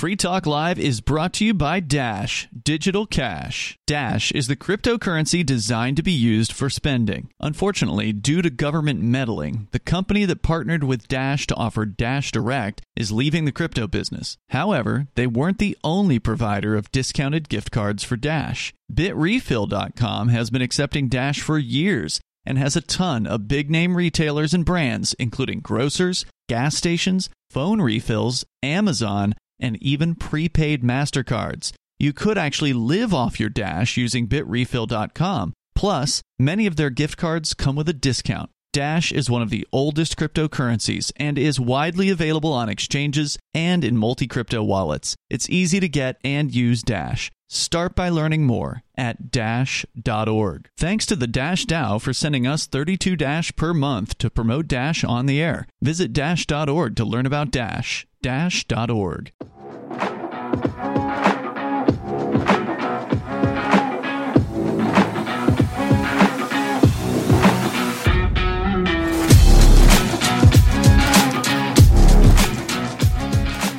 Free 0.00 0.16
Talk 0.16 0.46
Live 0.46 0.78
is 0.78 1.02
brought 1.02 1.34
to 1.34 1.44
you 1.44 1.52
by 1.52 1.78
Dash 1.78 2.48
Digital 2.64 3.04
Cash. 3.04 3.76
Dash 3.86 4.32
is 4.32 4.46
the 4.46 4.56
cryptocurrency 4.56 5.44
designed 5.44 5.98
to 5.98 6.02
be 6.02 6.10
used 6.10 6.54
for 6.54 6.70
spending. 6.70 7.28
Unfortunately, 7.38 8.10
due 8.10 8.40
to 8.40 8.48
government 8.48 9.02
meddling, 9.02 9.68
the 9.72 9.78
company 9.78 10.24
that 10.24 10.40
partnered 10.40 10.84
with 10.84 11.06
Dash 11.06 11.46
to 11.48 11.54
offer 11.54 11.84
Dash 11.84 12.32
Direct 12.32 12.80
is 12.96 13.12
leaving 13.12 13.44
the 13.44 13.52
crypto 13.52 13.86
business. 13.86 14.38
However, 14.48 15.08
they 15.16 15.26
weren't 15.26 15.58
the 15.58 15.76
only 15.84 16.18
provider 16.18 16.76
of 16.76 16.90
discounted 16.92 17.50
gift 17.50 17.70
cards 17.70 18.02
for 18.02 18.16
Dash. 18.16 18.72
BitRefill.com 18.90 20.28
has 20.28 20.48
been 20.48 20.62
accepting 20.62 21.08
Dash 21.08 21.42
for 21.42 21.58
years 21.58 22.22
and 22.46 22.56
has 22.56 22.74
a 22.74 22.80
ton 22.80 23.26
of 23.26 23.48
big 23.48 23.70
name 23.70 23.98
retailers 23.98 24.54
and 24.54 24.64
brands, 24.64 25.12
including 25.18 25.60
grocers, 25.60 26.24
gas 26.48 26.74
stations, 26.74 27.28
phone 27.50 27.82
refills, 27.82 28.46
Amazon, 28.62 29.34
and 29.60 29.80
even 29.82 30.14
prepaid 30.14 30.82
MasterCards. 30.82 31.72
You 31.98 32.12
could 32.12 32.38
actually 32.38 32.72
live 32.72 33.12
off 33.12 33.38
your 33.38 33.50
Dash 33.50 33.96
using 33.96 34.26
bitrefill.com. 34.26 35.52
Plus, 35.74 36.22
many 36.38 36.66
of 36.66 36.76
their 36.76 36.90
gift 36.90 37.16
cards 37.16 37.54
come 37.54 37.76
with 37.76 37.88
a 37.88 37.92
discount. 37.92 38.50
Dash 38.72 39.10
is 39.10 39.28
one 39.28 39.42
of 39.42 39.50
the 39.50 39.66
oldest 39.72 40.16
cryptocurrencies 40.16 41.10
and 41.16 41.36
is 41.36 41.58
widely 41.58 42.08
available 42.08 42.52
on 42.52 42.68
exchanges 42.68 43.36
and 43.52 43.84
in 43.84 43.96
multi 43.96 44.26
crypto 44.28 44.62
wallets. 44.62 45.16
It's 45.28 45.50
easy 45.50 45.80
to 45.80 45.88
get 45.88 46.18
and 46.22 46.54
use 46.54 46.82
Dash. 46.82 47.30
Start 47.52 47.96
by 47.96 48.08
learning 48.08 48.46
more 48.46 48.84
at 48.96 49.32
dash.org. 49.32 50.68
Thanks 50.76 51.04
to 51.06 51.16
the 51.16 51.26
Dash 51.26 51.66
DAO 51.66 52.00
for 52.00 52.12
sending 52.12 52.46
us 52.46 52.64
32 52.64 53.16
Dash 53.16 53.54
per 53.56 53.74
month 53.74 54.16
to 54.18 54.30
promote 54.30 54.68
Dash 54.68 55.02
on 55.02 55.26
the 55.26 55.42
air. 55.42 55.66
Visit 55.82 56.12
dash.org 56.12 56.94
to 56.94 57.04
learn 57.04 57.26
about 57.26 57.50
Dash. 57.50 58.06
Dash.org. 58.22 59.32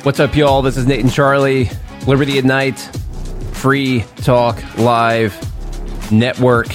What's 0.02 0.20
up, 0.20 0.36
y'all? 0.36 0.60
This 0.60 0.76
is 0.76 0.84
Nate 0.84 1.00
and 1.00 1.10
Charlie, 1.10 1.70
Liberty 2.06 2.36
at 2.36 2.44
Night, 2.44 2.76
Free 3.62 4.04
Talk 4.16 4.60
Live 4.76 5.38
Network. 6.10 6.66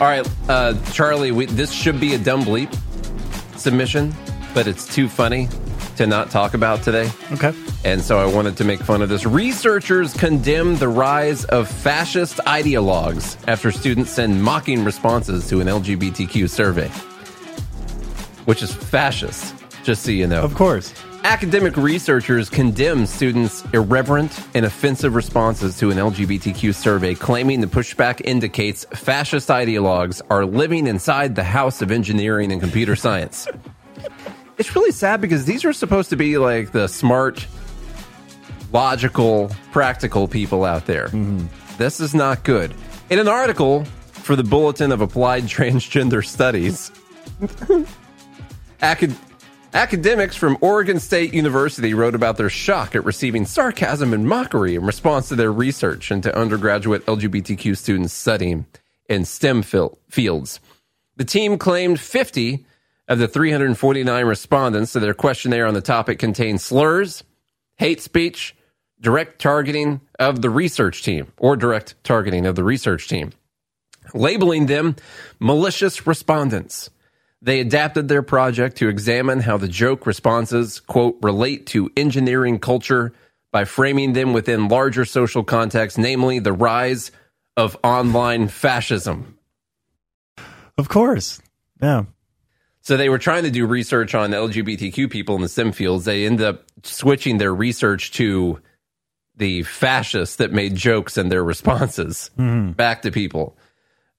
All 0.00 0.06
right, 0.06 0.24
uh, 0.48 0.74
Charlie, 0.92 1.32
we, 1.32 1.46
this 1.46 1.72
should 1.72 1.98
be 1.98 2.14
a 2.14 2.18
dumb 2.18 2.44
bleep 2.44 2.72
submission, 3.58 4.14
but 4.54 4.68
it's 4.68 4.86
too 4.94 5.08
funny 5.08 5.48
to 5.96 6.06
not 6.06 6.30
talk 6.30 6.54
about 6.54 6.84
today. 6.84 7.10
Okay. 7.32 7.52
And 7.84 8.00
so 8.00 8.16
I 8.16 8.32
wanted 8.32 8.56
to 8.58 8.64
make 8.64 8.78
fun 8.78 9.02
of 9.02 9.08
this. 9.08 9.26
Researchers 9.26 10.14
condemn 10.14 10.76
the 10.76 10.86
rise 10.86 11.44
of 11.46 11.68
fascist 11.68 12.36
ideologues 12.46 13.36
after 13.48 13.72
students 13.72 14.12
send 14.12 14.40
mocking 14.40 14.84
responses 14.84 15.48
to 15.48 15.60
an 15.60 15.66
LGBTQ 15.66 16.48
survey, 16.48 16.86
which 18.44 18.62
is 18.62 18.72
fascist, 18.72 19.52
just 19.82 20.04
so 20.04 20.12
you 20.12 20.28
know. 20.28 20.42
Of 20.42 20.54
course. 20.54 20.94
Academic 21.28 21.76
researchers 21.76 22.48
condemn 22.48 23.04
students' 23.04 23.62
irreverent 23.74 24.40
and 24.54 24.64
offensive 24.64 25.14
responses 25.14 25.78
to 25.78 25.90
an 25.90 25.98
LGBTQ 25.98 26.74
survey, 26.74 27.14
claiming 27.14 27.60
the 27.60 27.66
pushback 27.66 28.22
indicates 28.24 28.86
fascist 28.94 29.50
ideologues 29.50 30.22
are 30.30 30.46
living 30.46 30.86
inside 30.86 31.34
the 31.34 31.44
house 31.44 31.82
of 31.82 31.90
engineering 31.90 32.50
and 32.50 32.62
computer 32.62 32.96
science. 32.96 33.46
it's 34.56 34.74
really 34.74 34.90
sad 34.90 35.20
because 35.20 35.44
these 35.44 35.66
are 35.66 35.74
supposed 35.74 36.08
to 36.08 36.16
be 36.16 36.38
like 36.38 36.72
the 36.72 36.88
smart, 36.88 37.46
logical, 38.72 39.50
practical 39.70 40.28
people 40.28 40.64
out 40.64 40.86
there. 40.86 41.08
Mm-hmm. 41.08 41.46
This 41.76 42.00
is 42.00 42.14
not 42.14 42.42
good. 42.42 42.74
In 43.10 43.18
an 43.18 43.28
article 43.28 43.84
for 44.12 44.34
the 44.34 44.44
Bulletin 44.44 44.92
of 44.92 45.02
Applied 45.02 45.42
Transgender 45.42 46.24
Studies, 46.24 46.90
Acad- 48.80 49.14
academics 49.74 50.36
from 50.36 50.56
Oregon 50.60 50.98
State 50.98 51.34
University 51.34 51.94
wrote 51.94 52.14
about 52.14 52.36
their 52.36 52.50
shock 52.50 52.94
at 52.94 53.04
receiving 53.04 53.44
sarcasm 53.44 54.12
and 54.12 54.26
mockery 54.26 54.74
in 54.74 54.84
response 54.84 55.28
to 55.28 55.36
their 55.36 55.52
research 55.52 56.10
into 56.10 56.36
undergraduate 56.36 57.04
LGBTQ 57.06 57.76
students 57.76 58.14
studying 58.14 58.66
in 59.08 59.24
STEM 59.24 59.62
fields. 59.62 60.60
The 61.16 61.24
team 61.24 61.58
claimed 61.58 62.00
50 62.00 62.64
of 63.08 63.18
the 63.18 63.28
349 63.28 64.24
respondents 64.26 64.92
to 64.92 65.00
their 65.00 65.14
questionnaire 65.14 65.66
on 65.66 65.74
the 65.74 65.80
topic 65.80 66.18
contained 66.18 66.60
slurs, 66.60 67.24
hate 67.76 68.00
speech, 68.00 68.54
direct 69.00 69.40
targeting 69.40 70.00
of 70.18 70.42
the 70.42 70.50
research 70.50 71.02
team, 71.02 71.32
or 71.38 71.56
direct 71.56 71.94
targeting 72.04 72.46
of 72.46 72.56
the 72.56 72.64
research 72.64 73.08
team, 73.08 73.32
labeling 74.12 74.66
them 74.66 74.96
malicious 75.38 76.06
respondents. 76.06 76.90
They 77.40 77.60
adapted 77.60 78.08
their 78.08 78.22
project 78.22 78.78
to 78.78 78.88
examine 78.88 79.40
how 79.40 79.56
the 79.58 79.68
joke 79.68 80.06
responses, 80.06 80.80
quote, 80.80 81.18
relate 81.22 81.66
to 81.68 81.90
engineering 81.96 82.58
culture 82.58 83.12
by 83.52 83.64
framing 83.64 84.12
them 84.12 84.32
within 84.32 84.68
larger 84.68 85.04
social 85.04 85.44
contexts, 85.44 85.98
namely 85.98 86.40
the 86.40 86.52
rise 86.52 87.12
of 87.56 87.76
online 87.84 88.48
fascism. 88.48 89.38
Of 90.76 90.88
course. 90.88 91.40
Yeah. 91.80 92.04
So 92.80 92.96
they 92.96 93.08
were 93.08 93.18
trying 93.18 93.44
to 93.44 93.50
do 93.50 93.66
research 93.66 94.14
on 94.14 94.30
LGBTQ 94.30 95.10
people 95.10 95.34
in 95.36 95.42
the 95.42 95.48
STEM 95.48 95.72
fields. 95.72 96.04
They 96.04 96.24
ended 96.24 96.46
up 96.46 96.64
switching 96.82 97.38
their 97.38 97.54
research 97.54 98.12
to 98.12 98.60
the 99.36 99.62
fascists 99.62 100.36
that 100.36 100.52
made 100.52 100.74
jokes 100.74 101.16
and 101.16 101.30
their 101.30 101.44
responses 101.44 102.30
back 102.76 103.02
to 103.02 103.10
people. 103.10 103.56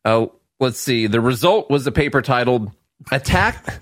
Uh, 0.06 0.28
let's 0.60 0.80
see. 0.80 1.08
The 1.08 1.22
result 1.22 1.70
was 1.70 1.86
a 1.88 1.92
paper 1.92 2.22
titled 2.22 2.72
"Attack." 3.12 3.82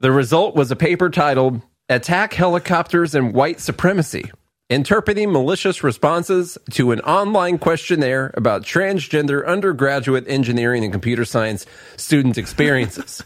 the 0.00 0.12
result 0.12 0.54
was 0.56 0.70
a 0.70 0.76
paper 0.76 1.10
titled 1.10 1.62
"Attack 1.88 2.34
Helicopters 2.34 3.14
and 3.14 3.34
White 3.34 3.60
Supremacy." 3.60 4.30
Interpreting 4.68 5.32
malicious 5.32 5.82
responses 5.82 6.56
to 6.70 6.92
an 6.92 7.00
online 7.00 7.58
questionnaire 7.58 8.32
about 8.34 8.62
transgender 8.62 9.44
undergraduate 9.44 10.24
engineering 10.28 10.84
and 10.84 10.92
computer 10.92 11.24
science 11.24 11.66
student 11.96 12.38
experiences. 12.38 13.24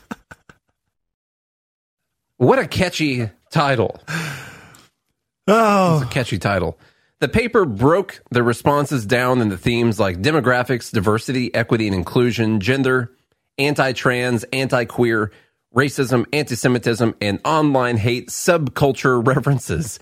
What 2.39 2.59
a 2.59 2.67
catchy 2.67 3.31
title. 3.51 4.01
Oh, 5.47 6.03
a 6.03 6.07
Catchy 6.07 6.39
title. 6.39 6.79
The 7.21 7.29
paper 7.29 7.65
broke 7.65 8.23
the 8.31 8.43
responses 8.43 9.07
down 9.07 9.41
into 9.41 9.57
themes 9.57 10.01
like 10.01 10.23
demographics, 10.23 10.91
diversity, 10.91 11.55
equity 11.55 11.87
and 11.87 11.95
inclusion, 11.95 12.61
gender, 12.61 13.13
anti 13.59 13.93
trans, 13.93 14.45
anti 14.45 14.85
queer, 14.85 15.31
racism, 15.75 16.27
anti 16.33 16.55
Semitism, 16.55 17.15
and 17.21 17.41
online 17.45 17.97
hate 17.97 18.29
subculture 18.29 19.25
references. 19.27 19.99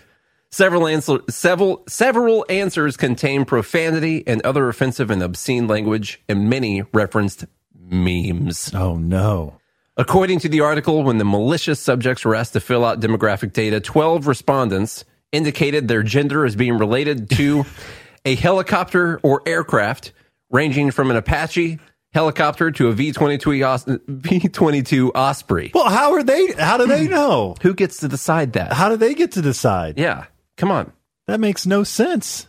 Several, 0.51 0.87
answer, 0.87 1.21
several, 1.31 1.83
several 1.89 2.45
answers 2.51 2.99
contain 2.99 3.47
profanity 3.47 4.23
and 4.27 4.43
other 4.43 4.69
offensive 4.69 5.11
and 5.11 5.23
obscene 5.23 5.67
language, 5.67 6.23
and 6.29 6.51
many 6.51 6.83
referenced 6.93 7.47
memes. 7.75 8.73
oh 8.75 8.97
no. 8.97 9.59
According 9.97 10.39
to 10.41 10.49
the 10.49 10.61
article, 10.61 11.03
when 11.03 11.19
the 11.19 11.25
malicious 11.25 11.79
subjects 11.79 12.25
were 12.25 12.35
asked 12.35 12.55
to 12.55 12.61
fill 12.61 12.85
out 12.85 13.01
demographic 13.01 13.53
data, 13.53 13.79
12 13.79 14.27
respondents 14.27 15.05
indicated 15.33 15.89
their 15.89 16.03
gender 16.03 16.47
as 16.47 16.57
being 16.57 16.79
related 16.79 17.29
to 17.31 17.65
a 18.25 18.35
helicopter 18.35 19.21
or 19.23 19.43
aircraft 19.47 20.13
ranging 20.51 20.91
from 20.91 21.11
an 21.11 21.17
Apache 21.17 21.79
helicopter 22.13 22.71
to 22.71 22.89
a 22.89 22.93
V-22 22.93 24.01
V-22 24.07 25.11
Osprey. 25.15 25.71
Well, 25.75 25.89
how 25.89 26.13
are 26.13 26.23
they? 26.23 26.53
How 26.53 26.77
do 26.77 26.87
they 26.87 27.09
know? 27.09 27.57
Who 27.63 27.75
gets 27.75 27.99
to 27.99 28.09
decide 28.09 28.55
that? 28.55 28.73
How 28.73 28.89
do 28.89 28.97
they 28.97 29.15
get 29.15 29.33
to 29.33 29.43
decide? 29.43 29.99
Yeah, 29.99 30.27
come 30.57 30.71
on. 30.71 30.93
That 31.27 31.41
makes 31.41 31.67
no 31.67 31.85
sense. 31.85 32.49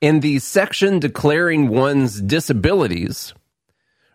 In 0.00 0.20
the 0.20 0.38
section 0.38 1.00
declaring 1.00 1.68
one's 1.68 2.20
disabilities, 2.20 3.34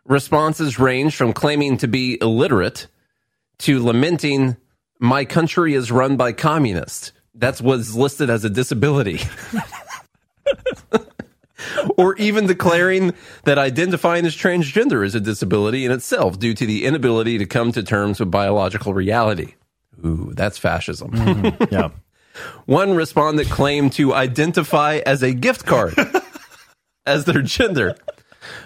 responses 0.06 0.79
range 0.79 1.15
from 1.15 1.34
claiming 1.34 1.77
to 1.77 1.88
be 1.88 2.17
illiterate 2.21 2.88
to 3.60 3.84
lamenting 3.84 4.58
my 4.99 5.25
country 5.25 5.73
is 5.73 5.91
run 5.91 6.15
by 6.15 6.32
communists. 6.32 7.12
That's 7.36 7.60
what's 7.62 7.93
listed 7.95 8.29
as 8.29 8.45
a 8.45 8.49
disability. 8.49 9.19
or 11.97 12.15
even 12.15 12.47
declaring 12.47 13.13
that 13.43 13.58
identifying 13.58 14.26
as 14.26 14.36
transgender 14.36 15.06
is 15.06 15.15
a 15.15 15.19
disability 15.19 15.86
in 15.86 15.91
itself 15.91 16.39
due 16.39 16.54
to 16.54 16.65
the 16.65 16.86
inability 16.86 17.38
to 17.38 17.45
come 17.45 17.71
to 17.71 17.84
terms 17.84 18.19
with 18.19 18.32
biological 18.32 18.93
reality. 18.93 19.56
Ooh, 20.06 20.32
that's 20.34 20.58
fascism. 20.58 21.12
Mm-hmm. 21.12 21.73
Yeah. 21.73 21.89
One 22.65 22.95
respondent 22.95 23.49
claimed 23.49 23.93
to 23.93 24.13
identify 24.13 25.02
as 25.06 25.21
a 25.21 25.34
gift 25.34 25.65
card 25.65 25.93
as 27.06 27.26
their 27.26 27.41
gender. 27.41 27.95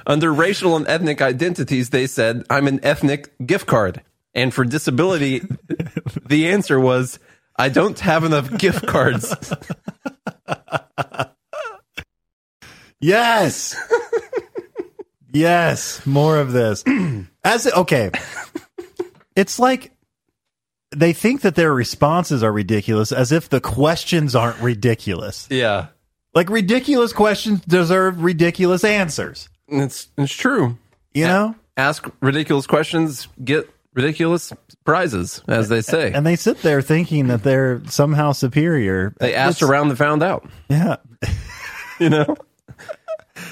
Under 0.05 0.33
racial 0.33 0.75
and 0.75 0.87
ethnic 0.87 1.21
identities, 1.21 1.89
they 1.89 2.07
said, 2.07 2.43
I'm 2.49 2.67
an 2.67 2.79
ethnic 2.83 3.33
gift 3.45 3.67
card. 3.67 4.01
And 4.33 4.53
for 4.53 4.63
disability, 4.63 5.41
the 6.25 6.47
answer 6.47 6.79
was, 6.79 7.19
I 7.57 7.69
don't 7.69 7.99
have 7.99 8.23
enough 8.23 8.57
gift 8.57 8.87
cards. 8.87 9.33
Yes. 12.99 13.75
yes. 15.31 16.05
More 16.05 16.37
of 16.37 16.51
this. 16.51 16.83
As 17.43 17.67
okay. 17.67 18.11
It's 19.35 19.59
like 19.59 19.91
they 20.95 21.13
think 21.13 21.41
that 21.41 21.55
their 21.55 21.73
responses 21.73 22.43
are 22.43 22.51
ridiculous 22.51 23.11
as 23.11 23.31
if 23.31 23.49
the 23.49 23.61
questions 23.61 24.35
aren't 24.35 24.59
ridiculous. 24.61 25.47
Yeah. 25.51 25.87
Like 26.33 26.49
ridiculous 26.49 27.13
questions 27.13 27.61
deserve 27.61 28.23
ridiculous 28.23 28.83
answers. 28.83 29.49
It's, 29.67 30.07
it's 30.17 30.33
true. 30.33 30.77
You 31.13 31.25
know? 31.27 31.55
Ask 31.75 32.09
ridiculous 32.21 32.65
questions, 32.67 33.27
get 33.43 33.69
ridiculous 33.93 34.53
prizes, 34.85 35.43
as 35.47 35.69
they 35.69 35.81
say. 35.81 36.11
And 36.13 36.25
they 36.25 36.35
sit 36.35 36.61
there 36.61 36.81
thinking 36.81 37.27
that 37.27 37.43
they're 37.43 37.81
somehow 37.87 38.31
superior. 38.31 39.13
they 39.19 39.35
asked 39.35 39.57
It's- 39.61 39.69
around 39.69 39.89
and 39.89 39.97
found 39.97 40.23
out, 40.23 40.49
Yeah. 40.69 40.95
you 41.99 42.09
know? 42.09 42.35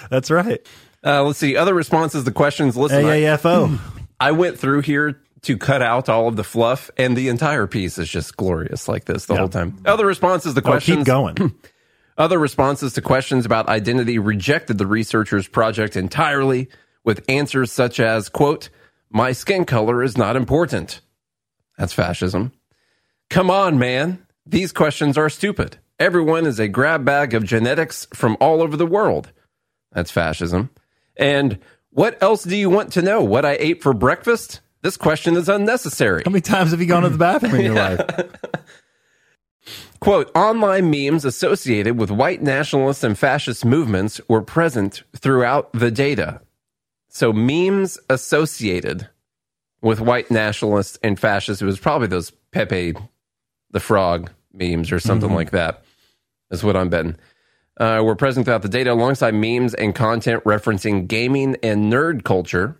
That's 0.09 0.29
right. 0.31 0.65
Uh, 1.03 1.23
let's 1.23 1.39
see. 1.39 1.55
Other 1.55 1.73
responses 1.73 2.23
to 2.23 2.31
questions. 2.31 2.75
Listen, 2.75 3.05
I- 3.05 3.21
AAFO. 3.21 3.79
I 4.19 4.31
went 4.31 4.57
through 4.59 4.81
here 4.81 5.21
to 5.41 5.57
cut 5.57 5.81
out 5.81 6.09
all 6.09 6.27
of 6.27 6.35
the 6.35 6.43
fluff, 6.43 6.89
and 6.97 7.15
the 7.15 7.27
entire 7.29 7.67
piece 7.67 7.97
is 7.99 8.09
just 8.09 8.35
glorious 8.37 8.87
like 8.87 9.05
this 9.05 9.25
the 9.25 9.33
Yeah. 9.35 9.39
whole 9.41 9.49
time. 9.49 9.77
Other 9.85 10.05
responses 10.05 10.53
to 10.55 10.61
Oh, 10.61 10.63
questions. 10.63 10.97
keep 10.99 11.05
going. 11.05 11.53
Other 12.17 12.39
responses 12.39 12.93
to 12.93 13.01
questions 13.01 13.45
about 13.45 13.67
identity 13.67 14.17
rejected 14.17 14.77
the 14.77 14.87
researchers' 14.87 15.47
project 15.47 15.95
entirely 15.97 16.69
with 17.03 17.23
answers 17.29 17.71
such 17.71 17.99
as, 17.99 18.29
quote, 18.29 18.69
my 19.11 19.33
skin 19.33 19.65
color 19.65 20.01
is 20.01 20.17
not 20.17 20.35
important. 20.35 21.01
That's 21.77 21.93
fascism. 21.93 22.53
Come 23.29 23.51
on, 23.51 23.77
man. 23.77 24.25
These 24.45 24.71
questions 24.71 25.17
are 25.17 25.29
stupid. 25.29 25.77
Everyone 25.99 26.45
is 26.45 26.59
a 26.59 26.67
grab 26.69 27.03
bag 27.05 27.33
of 27.33 27.43
genetics 27.43 28.07
from 28.13 28.37
all 28.39 28.61
over 28.61 28.77
the 28.77 28.85
world. 28.87 29.31
That's 29.95 30.11
fascism. 30.11 30.69
And 31.17 31.57
what 31.89 32.21
else 32.21 32.43
do 32.43 32.55
you 32.55 32.69
want 32.69 32.93
to 32.93 33.01
know? 33.01 33.23
What 33.23 33.45
I 33.45 33.55
ate 33.59 33.81
for 33.81 33.93
breakfast? 33.93 34.59
This 34.83 34.97
question 34.97 35.35
is 35.35 35.49
unnecessary. 35.49 36.21
How 36.25 36.31
many 36.31 36.41
times 36.41 36.71
have 36.71 36.81
you 36.81 36.85
gone 36.85 37.03
to 37.03 37.09
the 37.09 37.17
bathroom 37.17 37.55
in 37.55 37.65
your 37.65 37.75
life? 37.75 38.01
Quote, 39.99 40.29
online 40.35 40.91
memes 40.91 41.25
associated 41.25 41.97
with 41.97 42.11
white 42.11 42.43
nationalist 42.43 43.03
and 43.03 43.17
fascist 43.17 43.65
movements 43.65 44.21
were 44.27 44.41
present 44.41 45.01
throughout 45.15 45.71
the 45.73 45.89
data. 45.89 46.41
So 47.07 47.33
memes 47.33 47.97
associated 48.09 49.09
with 49.81 50.01
white 50.01 50.29
nationalists 50.29 50.99
and 51.01 51.19
fascists, 51.19 51.61
it 51.61 51.65
was 51.65 51.79
probably 51.79 52.07
those 52.07 52.31
Pepe 52.51 52.93
the 53.71 53.79
Frog 53.79 54.29
memes 54.53 54.91
or 54.91 54.99
something 54.99 55.29
mm-hmm. 55.29 55.37
like 55.37 55.51
that. 55.51 55.83
That's 56.49 56.63
what 56.63 56.75
I'm 56.75 56.89
betting. 56.89 57.15
Uh, 57.77 58.01
were 58.03 58.15
present 58.15 58.45
throughout 58.45 58.61
the 58.61 58.69
data 58.69 58.93
alongside 58.93 59.33
memes 59.33 59.73
and 59.73 59.93
content 59.93 60.41
referencing 60.45 61.07
gaming 61.07 61.57
and 61.61 61.91
nerd 61.91 62.23
culture. 62.23 62.79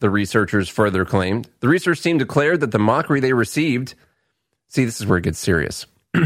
The 0.00 0.10
researchers 0.10 0.68
further 0.68 1.04
claimed. 1.04 1.48
The 1.60 1.68
research 1.68 2.02
team 2.02 2.18
declared 2.18 2.60
that 2.60 2.72
the 2.72 2.78
mockery 2.78 3.20
they 3.20 3.34
received. 3.34 3.94
See, 4.68 4.84
this 4.84 5.00
is 5.00 5.06
where 5.06 5.18
it 5.18 5.24
gets 5.24 5.38
serious. 5.38 5.86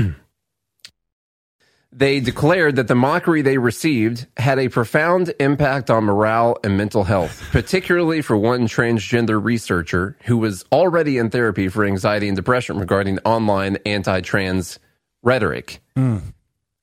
they 1.93 2.21
declared 2.21 2.77
that 2.77 2.89
the 2.89 2.95
mockery 2.95 3.43
they 3.43 3.59
received 3.59 4.27
had 4.37 4.59
a 4.59 4.69
profound 4.69 5.35
impact 5.39 5.91
on 5.91 6.05
morale 6.05 6.57
and 6.65 6.77
mental 6.77 7.05
health, 7.05 7.43
particularly 7.53 8.23
for 8.23 8.37
one 8.37 8.67
transgender 8.67 9.43
researcher 9.43 10.17
who 10.23 10.37
was 10.37 10.65
already 10.73 11.19
in 11.19 11.31
therapy 11.31 11.69
for 11.69 11.85
anxiety 11.85 12.29
and 12.29 12.37
depression 12.37 12.79
regarding 12.79 13.19
online 13.21 13.77
anti 13.85 14.21
trans 14.21 14.79
rhetoric. 15.23 15.81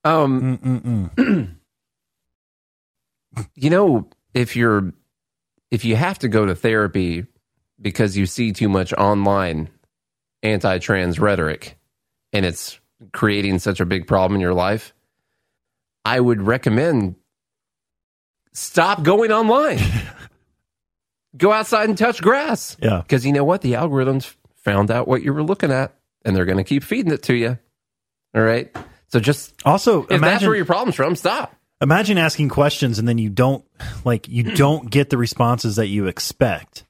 Um, 0.04 1.12
you 3.56 3.70
know, 3.70 4.10
if 4.34 4.56
you're 4.56 4.94
if 5.70 5.86
you 5.86 5.96
have 5.96 6.20
to 6.20 6.28
go 6.28 6.46
to 6.46 6.56
therapy 6.56 7.26
because 7.82 8.18
you 8.18 8.26
see 8.26 8.52
too 8.52 8.70
much 8.70 8.94
online 8.94 9.70
anti 10.44 10.80
trans 10.80 11.20
rhetoric 11.20 11.78
and 12.34 12.46
it's 12.46 12.80
creating 13.14 13.60
such 13.60 13.80
a 13.80 13.86
big 13.86 14.08
problem 14.08 14.36
in 14.36 14.42
your 14.42 14.54
life, 14.54 14.94
I 16.06 16.20
would 16.20 16.42
recommend 16.42 17.16
stop 18.54 19.04
going 19.04 19.32
online. 19.32 19.80
Go 21.38 21.54
outside 21.54 21.88
and 21.88 21.98
touch 21.98 22.22
grass. 22.22 22.76
Yeah. 22.82 23.02
Because 23.02 23.26
you 23.26 23.32
know 23.32 23.46
what? 23.46 23.62
The 23.62 23.74
algorithms 23.74 24.36
found 24.58 24.92
out 24.92 25.08
what 25.08 25.24
you 25.24 25.34
were 25.34 25.44
looking 25.44 25.72
at 25.72 25.96
and 26.26 26.36
they're 26.36 26.46
going 26.46 26.58
to 26.58 26.64
keep 26.64 26.84
feeding 26.84 27.14
it 27.14 27.24
to 27.24 27.34
you. 27.34 27.58
All 28.36 28.42
right. 28.42 28.76
So 29.12 29.20
just 29.20 29.54
Also, 29.66 30.04
if 30.04 30.10
that's 30.10 30.18
imagine 30.18 30.48
where 30.48 30.56
your 30.56 30.66
problem's 30.66 30.96
from, 30.96 31.16
stop. 31.16 31.56
imagine 31.82 32.18
asking 32.18 32.50
questions 32.50 33.00
and 33.00 33.08
then 33.08 33.18
you 33.18 33.30
don't 33.30 33.66
like 34.06 34.28
you 34.28 34.44
don't 34.56 34.90
get 34.90 35.10
the 35.10 35.18
responses 35.18 35.76
that 35.76 35.88
you 35.88 36.08
expect. 36.08 36.86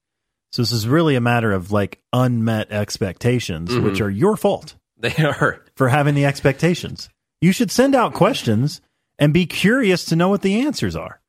So 0.51 0.61
this 0.61 0.71
is 0.71 0.87
really 0.87 1.15
a 1.15 1.21
matter 1.21 1.51
of 1.51 1.71
like 1.71 1.99
unmet 2.13 2.71
expectations, 2.71 3.71
mm-hmm. 3.71 3.85
which 3.85 4.01
are 4.01 4.09
your 4.09 4.35
fault 4.37 4.75
They 4.97 5.15
are. 5.23 5.63
for 5.75 5.89
having 5.89 6.13
the 6.15 6.25
expectations. 6.25 7.09
You 7.39 7.51
should 7.51 7.71
send 7.71 7.95
out 7.95 8.13
questions 8.13 8.81
and 9.17 9.33
be 9.33 9.45
curious 9.45 10.05
to 10.05 10.15
know 10.15 10.29
what 10.29 10.41
the 10.41 10.61
answers 10.61 10.95
are. 10.95 11.21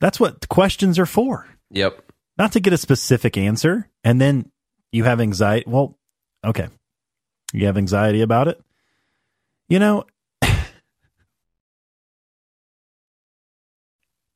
That's 0.00 0.20
what 0.20 0.48
questions 0.48 0.98
are 0.98 1.06
for. 1.06 1.48
Yep. 1.70 2.04
Not 2.36 2.52
to 2.52 2.60
get 2.60 2.72
a 2.72 2.78
specific 2.78 3.36
answer 3.36 3.88
and 4.04 4.20
then 4.20 4.50
you 4.92 5.04
have 5.04 5.20
anxiety. 5.20 5.64
Well, 5.66 5.98
okay. 6.44 6.68
You 7.52 7.66
have 7.66 7.76
anxiety 7.76 8.20
about 8.20 8.46
it. 8.46 8.60
You 9.68 9.78
know, 9.78 10.04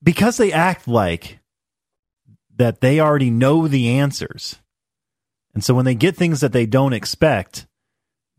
because 0.02 0.36
they 0.36 0.52
act 0.52 0.86
like 0.86 1.38
that 2.56 2.80
they 2.80 3.00
already 3.00 3.30
know 3.30 3.66
the 3.66 3.88
answers. 3.98 4.56
And 5.54 5.64
so 5.64 5.74
when 5.74 5.84
they 5.84 5.94
get 5.94 6.16
things 6.16 6.40
that 6.40 6.52
they 6.52 6.66
don't 6.66 6.92
expect, 6.92 7.66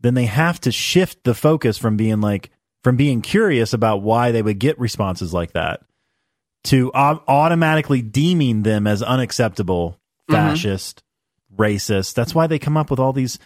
then 0.00 0.14
they 0.14 0.26
have 0.26 0.60
to 0.60 0.72
shift 0.72 1.24
the 1.24 1.34
focus 1.34 1.78
from 1.78 1.96
being 1.96 2.20
like 2.20 2.50
from 2.82 2.96
being 2.96 3.22
curious 3.22 3.72
about 3.72 4.02
why 4.02 4.30
they 4.30 4.42
would 4.42 4.58
get 4.58 4.78
responses 4.78 5.32
like 5.32 5.52
that 5.52 5.80
to 6.64 6.90
au- 6.94 7.22
automatically 7.26 8.02
deeming 8.02 8.62
them 8.62 8.86
as 8.86 9.02
unacceptable, 9.02 9.98
mm-hmm. 10.30 10.34
fascist, 10.34 11.02
racist. 11.56 12.14
That's 12.14 12.34
why 12.34 12.46
they 12.46 12.58
come 12.58 12.76
up 12.76 12.90
with 12.90 13.00
all 13.00 13.12
these 13.12 13.38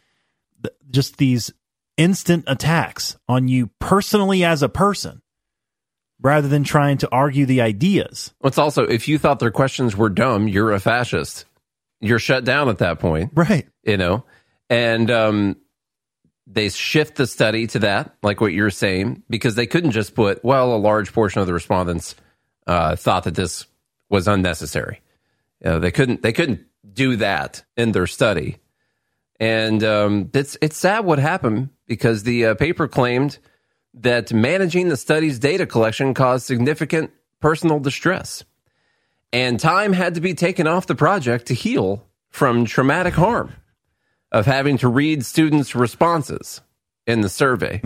just 0.90 1.18
these 1.18 1.52
instant 1.98 2.44
attacks 2.46 3.18
on 3.28 3.48
you 3.48 3.68
personally 3.78 4.44
as 4.44 4.62
a 4.62 4.68
person 4.70 5.20
rather 6.22 6.48
than 6.48 6.64
trying 6.64 6.96
to 6.98 7.08
argue 7.12 7.44
the 7.44 7.60
ideas. 7.60 8.32
It's 8.42 8.56
also, 8.58 8.84
if 8.84 9.06
you 9.06 9.18
thought 9.18 9.38
their 9.38 9.50
questions 9.50 9.96
were 9.96 10.08
dumb, 10.08 10.48
you're 10.48 10.72
a 10.72 10.80
fascist. 10.80 11.44
You're 12.00 12.18
shut 12.18 12.44
down 12.44 12.68
at 12.70 12.78
that 12.78 12.98
point, 13.00 13.32
Right. 13.34 13.68
you 13.82 13.96
know? 13.98 14.24
And 14.70 15.10
um, 15.10 15.56
they 16.46 16.68
shift 16.70 17.16
the 17.16 17.26
study 17.26 17.66
to 17.68 17.80
that, 17.80 18.16
like 18.22 18.40
what 18.40 18.52
you're 18.52 18.70
saying, 18.70 19.22
because 19.28 19.54
they 19.54 19.66
couldn't 19.66 19.90
just 19.92 20.14
put, 20.14 20.42
well, 20.44 20.74
a 20.74 20.78
large 20.78 21.12
portion 21.12 21.40
of 21.40 21.46
the 21.46 21.52
respondents 21.54 22.14
uh, 22.66 22.96
thought 22.96 23.24
that 23.24 23.34
this 23.34 23.66
was 24.08 24.26
unnecessary. 24.28 25.00
You 25.64 25.70
know, 25.70 25.78
they 25.80 25.90
couldn't. 25.90 26.22
They 26.22 26.32
couldn't 26.32 26.60
do 26.92 27.16
that 27.16 27.64
in 27.76 27.92
their 27.92 28.06
study, 28.06 28.58
and 29.40 29.82
um, 29.84 30.30
it's 30.34 30.56
it's 30.60 30.76
sad 30.76 31.04
what 31.04 31.18
happened 31.18 31.70
because 31.86 32.22
the 32.22 32.46
uh, 32.46 32.54
paper 32.54 32.88
claimed 32.88 33.38
that 33.94 34.32
managing 34.32 34.88
the 34.88 34.96
study's 34.96 35.38
data 35.38 35.66
collection 35.66 36.14
caused 36.14 36.46
significant 36.46 37.10
personal 37.40 37.78
distress, 37.80 38.44
and 39.32 39.58
time 39.60 39.92
had 39.92 40.14
to 40.14 40.20
be 40.20 40.34
taken 40.34 40.66
off 40.66 40.86
the 40.86 40.94
project 40.94 41.46
to 41.46 41.54
heal 41.54 42.04
from 42.30 42.64
traumatic 42.64 43.14
harm 43.14 43.52
of 44.32 44.46
having 44.46 44.78
to 44.78 44.88
read 44.88 45.24
students' 45.24 45.74
responses 45.74 46.60
in 47.06 47.22
the 47.22 47.28
survey. 47.28 47.80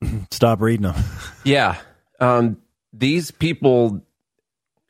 Stop 0.30 0.60
reading 0.60 0.82
them. 0.82 0.94
Yeah. 1.44 1.76
Um, 2.18 2.58
these 2.92 3.30
people, 3.30 4.04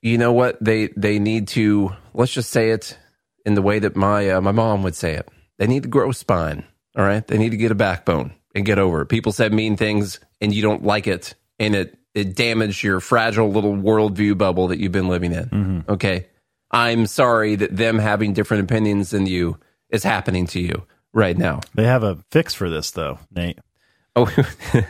you 0.00 0.16
know 0.16 0.32
what? 0.32 0.62
They 0.62 0.88
they 0.96 1.18
need 1.18 1.48
to 1.48 1.92
let's 2.14 2.32
just 2.32 2.50
say 2.50 2.70
it 2.70 2.98
in 3.44 3.54
the 3.54 3.62
way 3.62 3.78
that 3.78 3.94
my 3.94 4.30
uh, 4.30 4.40
my 4.40 4.52
mom 4.52 4.82
would 4.82 4.94
say 4.94 5.14
it. 5.14 5.28
They 5.58 5.66
need 5.66 5.84
to 5.84 5.88
grow 5.88 6.10
a 6.10 6.14
spine. 6.14 6.64
All 6.96 7.04
right. 7.04 7.26
They 7.26 7.38
need 7.38 7.50
to 7.50 7.56
get 7.56 7.70
a 7.70 7.76
backbone 7.76 8.32
and 8.54 8.64
get 8.64 8.78
over 8.78 9.02
it. 9.02 9.06
People 9.06 9.32
said 9.32 9.52
mean 9.52 9.76
things 9.76 10.20
and 10.40 10.54
you 10.54 10.62
don't 10.62 10.84
like 10.84 11.06
it, 11.06 11.34
and 11.58 11.74
it 11.74 11.98
it 12.14 12.34
damaged 12.34 12.82
your 12.82 13.00
fragile 13.00 13.50
little 13.50 13.74
worldview 13.74 14.38
bubble 14.38 14.68
that 14.68 14.78
you've 14.78 14.92
been 14.92 15.08
living 15.08 15.32
in. 15.32 15.44
Mm-hmm. 15.44 15.90
Okay. 15.92 16.28
I'm 16.70 17.06
sorry 17.06 17.56
that 17.56 17.76
them 17.76 17.98
having 17.98 18.32
different 18.32 18.64
opinions 18.64 19.10
than 19.10 19.26
you 19.26 19.58
is 19.90 20.02
happening 20.02 20.46
to 20.48 20.60
you 20.60 20.84
right 21.12 21.36
now. 21.36 21.60
They 21.74 21.84
have 21.84 22.02
a 22.02 22.18
fix 22.30 22.54
for 22.54 22.68
this 22.68 22.90
though, 22.90 23.18
Nate. 23.30 23.58
Oh. 24.14 24.34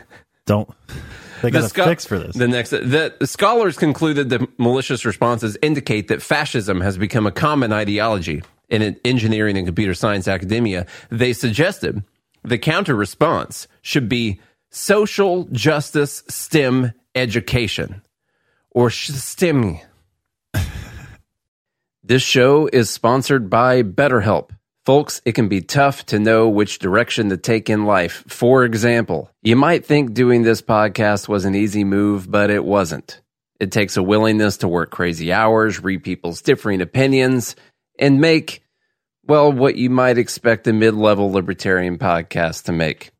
Don't 0.45 0.69
they 1.41 1.51
got 1.51 1.63
a 1.65 1.69
scho- 1.69 1.85
fix 1.85 2.05
for 2.05 2.17
this. 2.17 2.35
The 2.35 2.47
next, 2.47 2.71
the, 2.71 3.13
the 3.19 3.27
scholars 3.27 3.77
concluded 3.77 4.29
that 4.29 4.59
malicious 4.59 5.05
responses 5.05 5.57
indicate 5.61 6.07
that 6.07 6.21
fascism 6.21 6.81
has 6.81 6.97
become 6.97 7.27
a 7.27 7.31
common 7.31 7.71
ideology 7.71 8.41
in 8.69 8.99
engineering 9.05 9.57
and 9.57 9.65
computer 9.67 9.93
science 9.93 10.27
academia. 10.27 10.85
They 11.09 11.33
suggested 11.33 12.03
the 12.43 12.57
counter 12.57 12.95
response 12.95 13.67
should 13.81 14.09
be 14.09 14.39
social 14.69 15.45
justice 15.45 16.23
STEM 16.27 16.93
education 17.15 18.01
or 18.71 18.89
STEM. 18.89 19.79
this 22.03 22.21
show 22.21 22.69
is 22.71 22.89
sponsored 22.89 23.49
by 23.49 23.83
BetterHelp. 23.83 24.51
Folks, 24.85 25.21
it 25.25 25.33
can 25.33 25.49
be 25.49 25.59
tough 25.59 26.05
to 26.05 26.19
know 26.19 26.47
which 26.47 26.79
direction 26.79 27.27
to 27.29 27.35
take 27.35 27.69
in 27.69 27.85
life. 27.85 28.23
For 28.27 28.63
example, 28.63 29.29
you 29.41 29.57
might 29.57 29.85
think 29.85 30.13
doing 30.13 30.43
this 30.43 30.61
podcast 30.61 31.27
was 31.27 31.43
an 31.43 31.55
easy 31.55 31.83
move, 31.83 32.31
but 32.31 32.49
it 32.49 32.63
wasn't. 32.63 33.19
It 33.59 33.71
takes 33.71 33.97
a 33.97 34.03
willingness 34.03 34.57
to 34.57 34.67
work 34.67 34.91
crazy 34.91 35.33
hours, 35.33 35.83
read 35.83 36.03
people's 36.03 36.41
differing 36.41 36.79
opinions, 36.81 37.55
and 37.99 38.21
make, 38.21 38.63
well, 39.23 39.51
what 39.51 39.75
you 39.75 39.89
might 39.89 40.17
expect 40.17 40.67
a 40.67 40.73
mid 40.73 40.95
level 40.95 41.31
libertarian 41.31 41.97
podcast 41.97 42.63
to 42.63 42.71
make. 42.71 43.11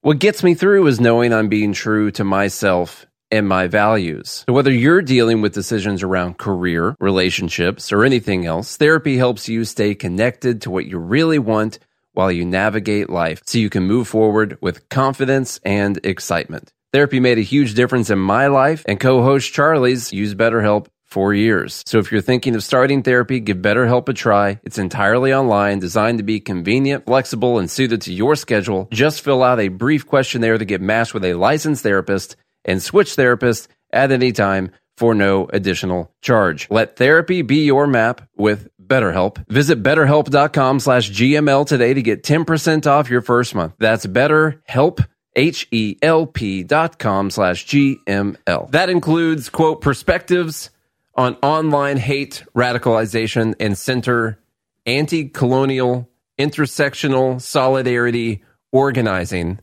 What 0.00 0.18
gets 0.18 0.42
me 0.42 0.54
through 0.54 0.86
is 0.86 1.00
knowing 1.00 1.32
I'm 1.32 1.48
being 1.48 1.72
true 1.72 2.10
to 2.12 2.24
myself 2.24 3.06
and 3.30 3.48
my 3.48 3.66
values. 3.66 4.44
So 4.46 4.52
whether 4.52 4.70
you're 4.70 5.02
dealing 5.02 5.40
with 5.40 5.54
decisions 5.54 6.02
around 6.02 6.38
career, 6.38 6.94
relationships, 7.00 7.90
or 7.90 8.04
anything 8.04 8.46
else, 8.46 8.76
therapy 8.76 9.16
helps 9.16 9.48
you 9.48 9.64
stay 9.64 9.94
connected 9.94 10.62
to 10.62 10.70
what 10.70 10.86
you 10.86 10.98
really 10.98 11.38
want 11.38 11.78
while 12.12 12.30
you 12.30 12.44
navigate 12.44 13.10
life 13.10 13.42
so 13.44 13.58
you 13.58 13.70
can 13.70 13.82
move 13.82 14.06
forward 14.06 14.56
with 14.60 14.88
confidence 14.88 15.58
and 15.64 15.98
excitement. 16.04 16.72
Therapy 16.92 17.18
made 17.18 17.38
a 17.38 17.42
huge 17.42 17.74
difference 17.74 18.08
in 18.08 18.20
my 18.20 18.46
life, 18.46 18.84
and 18.86 19.00
co 19.00 19.22
host 19.22 19.52
Charlie's 19.52 20.12
used 20.12 20.38
BetterHelp 20.38 20.86
for 21.14 21.32
years. 21.32 21.84
So 21.86 22.00
if 22.00 22.10
you're 22.10 22.20
thinking 22.20 22.56
of 22.56 22.64
starting 22.64 23.04
therapy, 23.04 23.38
give 23.38 23.58
BetterHelp 23.58 24.08
a 24.08 24.12
try. 24.12 24.58
It's 24.64 24.78
entirely 24.78 25.32
online, 25.32 25.78
designed 25.78 26.18
to 26.18 26.24
be 26.24 26.40
convenient, 26.40 27.06
flexible, 27.06 27.60
and 27.60 27.70
suited 27.70 28.02
to 28.02 28.12
your 28.12 28.34
schedule. 28.34 28.88
Just 28.90 29.22
fill 29.22 29.44
out 29.44 29.60
a 29.60 29.68
brief 29.68 30.08
questionnaire 30.08 30.58
to 30.58 30.64
get 30.64 30.80
matched 30.80 31.14
with 31.14 31.24
a 31.24 31.34
licensed 31.34 31.84
therapist 31.84 32.34
and 32.64 32.82
switch 32.82 33.14
therapists 33.14 33.68
at 33.92 34.10
any 34.10 34.32
time 34.32 34.72
for 34.96 35.14
no 35.14 35.46
additional 35.52 36.12
charge. 36.20 36.66
Let 36.68 36.96
therapy 36.96 37.42
be 37.42 37.64
your 37.64 37.86
map 37.86 38.28
with 38.36 38.68
BetterHelp. 38.84 39.46
Visit 39.48 39.84
betterhelp.com 39.84 40.80
slash 40.80 41.12
GML 41.12 41.64
today 41.64 41.94
to 41.94 42.02
get 42.02 42.24
10% 42.24 42.88
off 42.88 43.08
your 43.08 43.22
first 43.22 43.54
month. 43.54 43.74
That's 43.78 44.04
betterhelp, 44.04 45.06
H-E-L-P 45.36 46.64
dot 46.64 46.98
com 46.98 47.30
slash 47.30 47.66
GML. 47.66 48.70
That 48.72 48.90
includes, 48.90 49.48
quote, 49.48 49.80
perspectives 49.80 50.70
on 51.16 51.36
online 51.42 51.96
hate, 51.96 52.44
radicalization, 52.54 53.54
and 53.60 53.78
center 53.78 54.38
anti-colonial, 54.86 56.08
intersectional 56.38 57.40
solidarity 57.40 58.42
organizing 58.72 59.60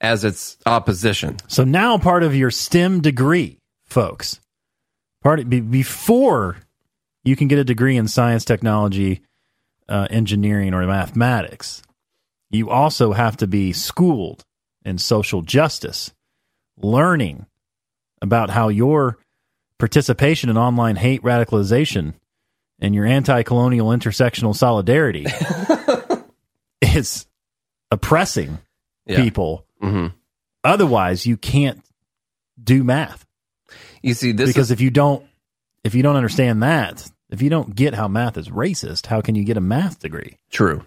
as 0.00 0.24
its 0.24 0.58
opposition. 0.66 1.36
So 1.48 1.64
now 1.64 1.98
part 1.98 2.22
of 2.22 2.34
your 2.34 2.50
STEM 2.50 3.00
degree, 3.00 3.58
folks, 3.84 4.40
part 5.22 5.40
of, 5.40 5.50
be, 5.50 5.60
before 5.60 6.58
you 7.24 7.36
can 7.36 7.48
get 7.48 7.58
a 7.58 7.64
degree 7.64 7.96
in 7.96 8.08
science, 8.08 8.44
technology, 8.44 9.22
uh, 9.88 10.06
engineering, 10.10 10.74
or 10.74 10.86
mathematics, 10.86 11.82
you 12.50 12.70
also 12.70 13.12
have 13.12 13.36
to 13.38 13.46
be 13.46 13.72
schooled 13.72 14.44
in 14.84 14.98
social 14.98 15.42
justice, 15.42 16.12
learning 16.76 17.46
about 18.22 18.50
how 18.50 18.68
your 18.68 19.18
participation 19.78 20.50
in 20.50 20.56
online 20.58 20.96
hate 20.96 21.22
radicalization 21.22 22.14
and 22.80 22.94
your 22.94 23.06
anti-colonial 23.06 23.88
intersectional 23.88 24.54
solidarity 24.54 25.26
is 26.82 27.26
oppressing 27.90 28.58
Yeah. 29.06 29.22
people 29.22 29.64
hmm 29.80 30.08
Otherwise, 30.64 31.24
you 31.24 31.36
can't 31.36 31.80
do 32.62 32.82
math 32.82 33.24
You 34.02 34.12
see, 34.14 34.32
this 34.32 34.48
because 34.50 34.66
is 34.66 34.70
if 34.72 34.80
you 34.80 34.90
don't 34.90 35.24
if 35.84 35.94
you 35.94 36.02
don't 36.02 36.16
understand 36.16 36.62
that, 36.64 37.08
if 37.30 37.40
you 37.40 37.48
don't 37.48 37.74
get 37.74 37.94
how 37.94 38.08
math 38.08 38.36
is 38.36 38.48
racist, 38.48 39.06
how 39.06 39.20
can 39.20 39.34
you 39.36 39.44
get 39.44 39.56
a 39.56 39.60
math 39.60 40.00
degree? 40.00 40.36
true. 40.50 40.84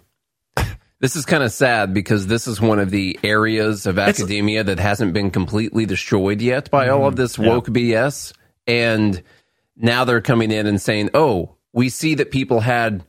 This 0.99 1.15
is 1.15 1.25
kind 1.25 1.41
of 1.41 1.51
sad 1.51 1.95
because 1.95 2.27
this 2.27 2.47
is 2.47 2.61
one 2.61 2.77
of 2.77 2.91
the 2.91 3.17
areas 3.23 3.87
of 3.87 3.97
academia 3.97 4.63
that 4.63 4.77
hasn't 4.77 5.13
been 5.13 5.31
completely 5.31 5.87
destroyed 5.87 6.41
yet 6.41 6.69
by 6.69 6.89
all 6.89 7.07
of 7.07 7.15
this 7.15 7.39
woke 7.39 7.65
BS. 7.67 8.33
And 8.67 9.21
now 9.75 10.05
they're 10.05 10.21
coming 10.21 10.51
in 10.51 10.67
and 10.67 10.81
saying, 10.81 11.09
oh, 11.13 11.55
we 11.73 11.89
see 11.89 12.15
that 12.15 12.31
people 12.31 12.59
had 12.59 13.03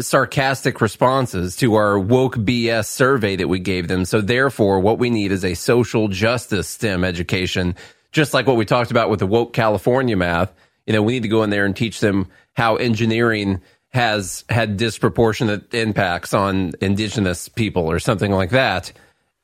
sarcastic 0.00 0.80
responses 0.80 1.56
to 1.56 1.74
our 1.74 1.98
woke 1.98 2.36
BS 2.36 2.86
survey 2.86 3.36
that 3.36 3.48
we 3.48 3.58
gave 3.58 3.88
them. 3.88 4.04
So 4.04 4.20
therefore, 4.20 4.80
what 4.80 4.98
we 4.98 5.10
need 5.10 5.32
is 5.32 5.44
a 5.44 5.54
social 5.54 6.08
justice 6.08 6.68
STEM 6.68 7.04
education, 7.04 7.74
just 8.12 8.34
like 8.34 8.46
what 8.46 8.56
we 8.56 8.64
talked 8.64 8.90
about 8.90 9.10
with 9.10 9.18
the 9.18 9.26
woke 9.26 9.52
California 9.52 10.16
math. 10.16 10.52
You 10.86 10.92
know, 10.92 11.02
we 11.02 11.14
need 11.14 11.22
to 11.22 11.28
go 11.28 11.42
in 11.42 11.50
there 11.50 11.64
and 11.64 11.76
teach 11.76 12.00
them 12.00 12.28
how 12.54 12.76
engineering 12.76 13.60
has 13.90 14.44
had 14.48 14.76
disproportionate 14.76 15.72
impacts 15.74 16.34
on 16.34 16.72
indigenous 16.80 17.48
people 17.48 17.90
or 17.90 17.98
something 17.98 18.30
like 18.30 18.50
that. 18.50 18.92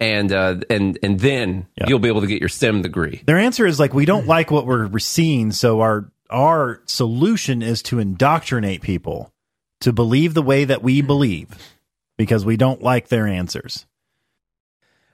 And 0.01 0.33
uh, 0.33 0.57
and 0.69 0.99
and 1.03 1.21
then 1.21 1.67
Yeah. 1.79 1.87
you'll 1.89 2.01
be 2.01 2.09
able 2.09 2.21
to 2.23 2.27
get 2.27 2.41
your 2.41 2.49
STEM 2.49 2.83
degree. 2.83 3.23
Their 3.27 3.39
answer 3.39 3.65
is 3.67 3.79
like 3.79 3.95
we 3.95 4.05
don't 4.05 4.27
like 4.27 4.51
what 4.51 4.67
we're 4.67 4.99
seeing, 4.99 5.53
so 5.53 5.81
our 5.81 6.11
our 6.31 6.83
solution 6.87 7.63
is 7.63 7.83
to 7.85 8.01
indoctrinate 8.01 8.83
people 8.83 9.33
to 9.81 9.93
believe 9.93 10.35
the 10.35 10.43
way 10.43 10.65
that 10.65 10.83
we 10.83 11.01
believe 11.01 11.49
because 12.17 12.45
we 12.45 12.57
don't 12.57 12.83
like 12.83 13.09
their 13.09 13.27
answers. 13.27 13.87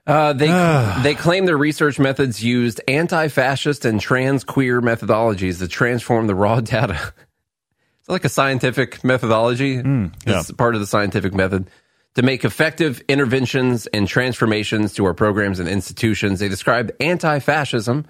Uh, 0.06 0.32
they 0.32 0.46
they 1.02 1.14
claim 1.14 1.44
their 1.44 1.58
research 1.58 1.98
methods 1.98 2.42
used 2.42 2.80
anti-fascist 2.88 3.84
and 3.84 4.00
trans 4.00 4.44
queer 4.44 4.80
methodologies 4.80 5.58
to 5.58 5.68
transform 5.68 6.26
the 6.26 6.34
raw 6.34 6.60
data. 6.60 6.98
it's 8.00 8.08
like 8.08 8.24
a 8.24 8.28
scientific 8.30 9.04
methodology. 9.04 9.76
Mm, 9.76 10.12
yeah. 10.26 10.40
It's 10.40 10.50
part 10.52 10.74
of 10.74 10.80
the 10.80 10.86
scientific 10.86 11.34
method 11.34 11.68
to 12.14 12.22
make 12.22 12.44
effective 12.44 13.02
interventions 13.08 13.86
and 13.88 14.08
transformations 14.08 14.94
to 14.94 15.04
our 15.04 15.14
programs 15.14 15.60
and 15.60 15.68
institutions. 15.68 16.40
They 16.40 16.48
described 16.48 16.92
anti-fascism 17.00 18.06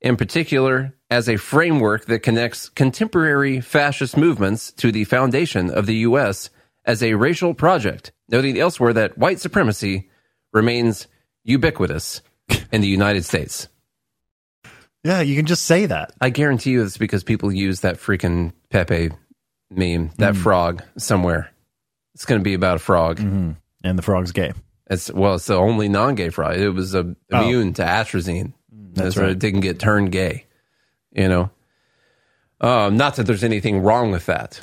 in 0.00 0.16
particular 0.16 0.94
as 1.10 1.28
a 1.28 1.36
framework 1.36 2.06
that 2.06 2.20
connects 2.20 2.68
contemporary 2.68 3.60
fascist 3.60 4.16
movements 4.16 4.72
to 4.72 4.92
the 4.92 5.04
foundation 5.04 5.70
of 5.70 5.86
the 5.86 5.96
U.S. 5.96 6.50
as 6.84 7.02
a 7.02 7.14
racial 7.14 7.54
project, 7.54 8.12
noting 8.28 8.58
elsewhere 8.58 8.92
that 8.92 9.18
white 9.18 9.40
supremacy 9.40 10.08
remains 10.52 11.08
ubiquitous 11.44 12.22
in 12.72 12.80
the 12.80 12.88
United 12.88 13.24
States. 13.24 13.68
Yeah, 15.04 15.20
you 15.20 15.36
can 15.36 15.46
just 15.46 15.64
say 15.64 15.86
that. 15.86 16.12
I 16.20 16.30
guarantee 16.30 16.72
you 16.72 16.84
it's 16.84 16.98
because 16.98 17.24
people 17.24 17.52
use 17.52 17.80
that 17.80 17.96
freaking 17.96 18.52
Pepe 18.70 19.10
meme, 19.70 20.10
that 20.18 20.34
mm. 20.34 20.36
frog 20.36 20.82
somewhere. 20.96 21.50
It's 22.18 22.24
going 22.24 22.40
to 22.40 22.44
be 22.44 22.54
about 22.54 22.74
a 22.74 22.80
frog. 22.80 23.20
And 23.20 23.56
the 23.84 24.02
frog's 24.02 24.32
gay. 24.32 24.52
It's 24.90 25.08
well, 25.08 25.36
it's 25.36 25.46
the 25.46 25.54
only 25.54 25.88
non-gay 25.88 26.30
frog. 26.30 26.56
It 26.56 26.70
was 26.70 26.96
uh, 26.96 27.14
immune 27.30 27.74
to 27.74 27.82
atrazine. 27.82 28.54
That's 28.72 29.14
why 29.14 29.22
right. 29.22 29.30
it 29.30 29.38
didn't 29.38 29.60
get 29.60 29.78
turned 29.78 30.10
gay. 30.10 30.46
You 31.12 31.28
know, 31.28 31.50
um, 32.60 32.96
not 32.96 33.14
that 33.16 33.28
there's 33.28 33.44
anything 33.44 33.84
wrong 33.84 34.10
with 34.10 34.26
that. 34.26 34.58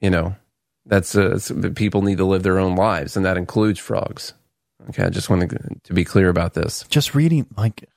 You 0.00 0.10
know, 0.10 0.36
that's 0.86 1.16
uh, 1.16 1.40
people 1.74 2.02
need 2.02 2.18
to 2.18 2.24
live 2.24 2.44
their 2.44 2.60
own 2.60 2.76
lives, 2.76 3.16
and 3.16 3.26
that 3.26 3.36
includes 3.36 3.80
frogs. 3.80 4.34
Okay, 4.90 5.02
I 5.02 5.10
just 5.10 5.28
want 5.28 5.50
to, 5.50 5.58
to 5.84 5.92
be 5.92 6.04
clear 6.04 6.28
about 6.28 6.54
this. 6.54 6.84
Just 6.88 7.16
reading 7.16 7.48
like 7.56 7.88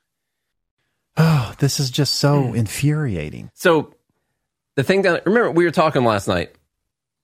Oh, 1.16 1.54
this 1.60 1.80
is 1.80 1.92
just 1.92 2.16
so 2.16 2.54
infuriating. 2.54 3.52
So 3.54 3.94
the 4.76 4.84
thing 4.84 5.04
that 5.04 5.28
remember 5.28 5.52
we 5.52 5.64
were 5.64 5.72
talking 5.72 6.04
last 6.04 6.28
night. 6.28 6.56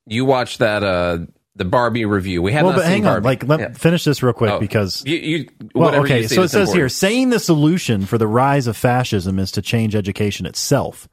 You 0.06 0.26
watched 0.26 0.60
that 0.60 0.84
uh 0.84 1.20
the 1.60 1.66
Barbie 1.66 2.06
review. 2.06 2.42
We 2.42 2.52
had 2.54 2.64
Well, 2.64 2.74
but 2.76 2.86
hang 2.86 3.06
on, 3.06 3.22
Barbie. 3.22 3.26
like 3.26 3.48
let 3.48 3.60
Yeah. 3.60 3.74
finish 3.74 4.06
this 4.06 4.24
real 4.24 4.34
quick 4.34 4.52
Oh, 4.52 4.60
because 4.60 5.04
you, 5.06 5.18
you 5.18 5.50
Well, 5.76 5.94
okay, 6.04 6.22
you 6.22 6.28
so 6.28 6.42
it 6.42 6.48
says 6.48 6.74
here 6.74 6.90
saying 6.90 7.30
the 7.30 7.40
solution 7.40 8.06
for 8.06 8.18
the 8.18 8.28
rise 8.28 8.66
of 8.66 8.76
fascism 8.78 9.38
is 9.38 9.52
to 9.52 9.62
change 9.62 9.94
education 9.94 10.46
itself, 10.46 11.08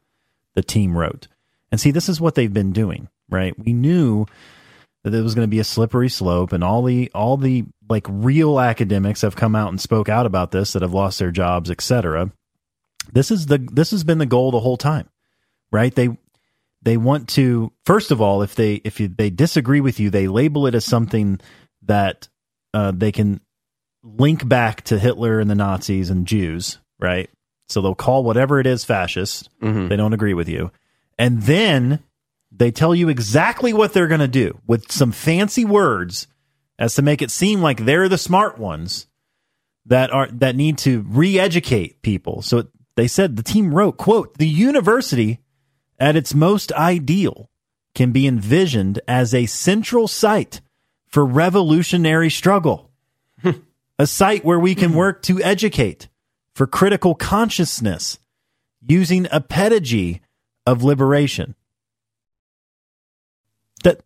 the 0.55 0.63
team 0.63 0.97
wrote. 0.97 1.27
And 1.73 1.81
see, 1.81 1.91
this 1.91 2.09
is 2.09 2.21
what 2.21 2.37
they've 2.37 2.53
been 2.53 2.73
doing, 2.73 3.09
right? 3.29 3.59
We 3.59 3.73
knew 3.73 4.25
that 5.03 5.13
it 5.13 5.21
was 5.21 5.35
going 5.35 5.47
to 5.47 5.51
be 5.51 5.59
a 5.59 5.65
slippery 5.65 6.09
slope 6.09 6.53
and 6.53 6.63
all 6.65 6.83
the 6.83 7.11
all 7.15 7.37
the 7.37 7.65
like 7.89 8.07
real 8.09 8.59
academics 8.61 9.23
have 9.23 9.37
come 9.37 9.55
out 9.57 9.69
and 9.71 9.81
spoke 9.81 10.09
out 10.09 10.27
about 10.27 10.53
this 10.53 10.73
that 10.73 10.83
have 10.83 10.95
lost 10.95 11.19
their 11.19 11.33
jobs, 11.33 11.71
etc. 11.71 12.31
This 13.13 13.31
is 13.33 13.47
the 13.47 13.59
this 13.59 13.91
has 13.91 14.05
been 14.05 14.19
the 14.19 14.27
goal 14.27 14.53
the 14.53 14.61
whole 14.61 14.77
time. 14.77 15.09
Right? 15.73 15.93
They 15.93 16.17
they 16.87 16.97
want 16.97 17.29
to 17.29 17.73
first 17.85 18.13
of 18.13 18.21
all 18.21 18.43
if 18.43 18.55
they 18.55 18.75
if 18.77 19.01
you, 19.01 19.09
they 19.09 19.29
disagree 19.29 19.81
with 19.81 19.99
you 19.99 20.09
they 20.09 20.29
label 20.29 20.69
it 20.69 20.75
as 20.75 20.85
something 20.85 21.41
that 21.83 22.29
uh, 22.73 22.93
they 22.95 23.11
can 23.11 23.41
link 24.05 24.47
back 24.49 24.83
to 24.83 24.99
Hitler 24.99 25.41
and 25.41 25.51
the 25.51 25.55
Nazis 25.57 26.11
and 26.11 26.27
Jews, 26.27 26.79
right? 27.01 27.29
So 27.69 27.81
they'll 27.81 27.95
call 27.97 28.23
whatever 28.23 28.61
it 28.61 28.67
is 28.67 28.85
fascist. 28.85 29.49
Mhm. 29.61 29.89
They 29.89 29.97
don't 29.97 30.13
agree 30.13 30.35
with 30.35 30.49
you. 30.49 30.71
And 31.19 31.43
then 31.43 32.01
they 32.53 32.71
tell 32.71 32.95
you 32.95 33.09
exactly 33.09 33.73
what 33.73 33.93
they're 33.93 34.07
going 34.07 34.21
to 34.21 34.29
do 34.29 34.61
with 34.67 34.93
some 34.93 35.11
fancy 35.11 35.65
words 35.65 36.29
as 36.79 36.95
to 36.95 37.03
make 37.03 37.21
it 37.21 37.31
seem 37.33 37.61
like 37.63 37.85
they're 37.85 38.09
the 38.09 38.19
smart 38.19 38.59
ones 38.59 39.09
that 39.87 40.13
are 40.13 40.29
that 40.33 40.55
need 40.55 40.79
to 40.79 41.05
re-educate 41.09 42.03
people. 42.03 42.43
So 42.43 42.69
they 42.95 43.09
said 43.09 43.37
the 43.37 43.43
team 43.43 43.75
wrote, 43.75 43.97
quote, 43.97 44.39
"The 44.39 44.49
university 44.49 45.41
at 45.99 46.17
its 46.17 46.35
most 46.35 46.73
ideal 46.73 47.51
can 47.95 48.13
be 48.13 48.27
envisioned 48.27 49.01
as 49.09 49.35
a 49.35 49.47
central 49.47 50.07
site 50.07 50.61
for 51.07 51.25
revolutionary 51.25 52.31
struggle, 52.31 52.91
a 53.99 54.07
site 54.07 54.45
where 54.45 54.61
we 54.61 54.75
can 54.75 54.93
work 54.93 55.23
to 55.23 55.43
educate 55.43 56.09
for 56.55 56.67
critical 56.67 57.15
consciousness 57.15 58.19
using 58.87 59.27
a 59.31 59.41
pedagogy 59.41 60.21
of 60.67 60.83
liberation. 60.83 61.55
That 63.85 64.01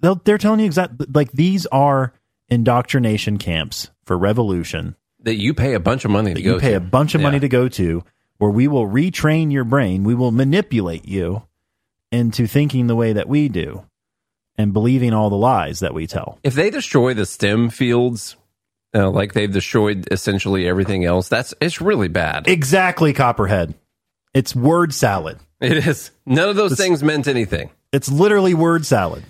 they'll, 0.00 0.16
they're 0.16 0.38
telling 0.38 0.60
you 0.60 0.66
exactly 0.66 1.06
like 1.12 1.32
these 1.32 1.66
are 1.66 2.12
indoctrination 2.48 3.38
camps 3.38 3.90
for 4.04 4.18
revolution 4.18 4.96
that 5.20 5.36
you 5.36 5.54
pay 5.54 5.74
a 5.74 5.80
bunch 5.80 6.04
of 6.04 6.10
money 6.10 6.34
to 6.34 6.42
go 6.42 6.54
you 6.54 6.60
pay 6.60 6.70
to. 6.70 6.76
a 6.76 6.80
bunch 6.80 7.14
of 7.14 7.20
money 7.20 7.40
to 7.40 7.48
go 7.48 7.68
to 7.68 8.04
where 8.44 8.52
we 8.52 8.68
will 8.68 8.86
retrain 8.86 9.50
your 9.50 9.64
brain 9.64 10.04
we 10.04 10.14
will 10.14 10.30
manipulate 10.30 11.08
you 11.08 11.42
into 12.12 12.46
thinking 12.46 12.88
the 12.88 12.94
way 12.94 13.14
that 13.14 13.26
we 13.26 13.48
do 13.48 13.82
and 14.58 14.74
believing 14.74 15.14
all 15.14 15.30
the 15.30 15.36
lies 15.36 15.78
that 15.78 15.94
we 15.94 16.06
tell 16.06 16.38
If 16.44 16.52
they 16.52 16.68
destroy 16.68 17.14
the 17.14 17.24
STEM 17.24 17.70
fields, 17.70 18.36
uh, 18.94 19.08
like 19.10 19.32
they've 19.32 19.50
destroyed 19.50 20.06
essentially 20.10 20.68
everything 20.68 21.06
else, 21.06 21.30
that's 21.30 21.54
it's 21.58 21.80
really 21.80 22.08
bad. 22.08 22.46
exactly 22.46 23.14
copperhead 23.14 23.72
it's 24.34 24.54
word 24.54 24.92
salad 24.92 25.38
it 25.62 25.86
is. 25.86 26.10
None 26.26 26.50
of 26.50 26.56
those 26.56 26.76
things 26.76 27.02
meant 27.02 27.26
anything. 27.28 27.70
it's 27.92 28.10
literally 28.10 28.52
word 28.52 28.84
salad 28.84 29.24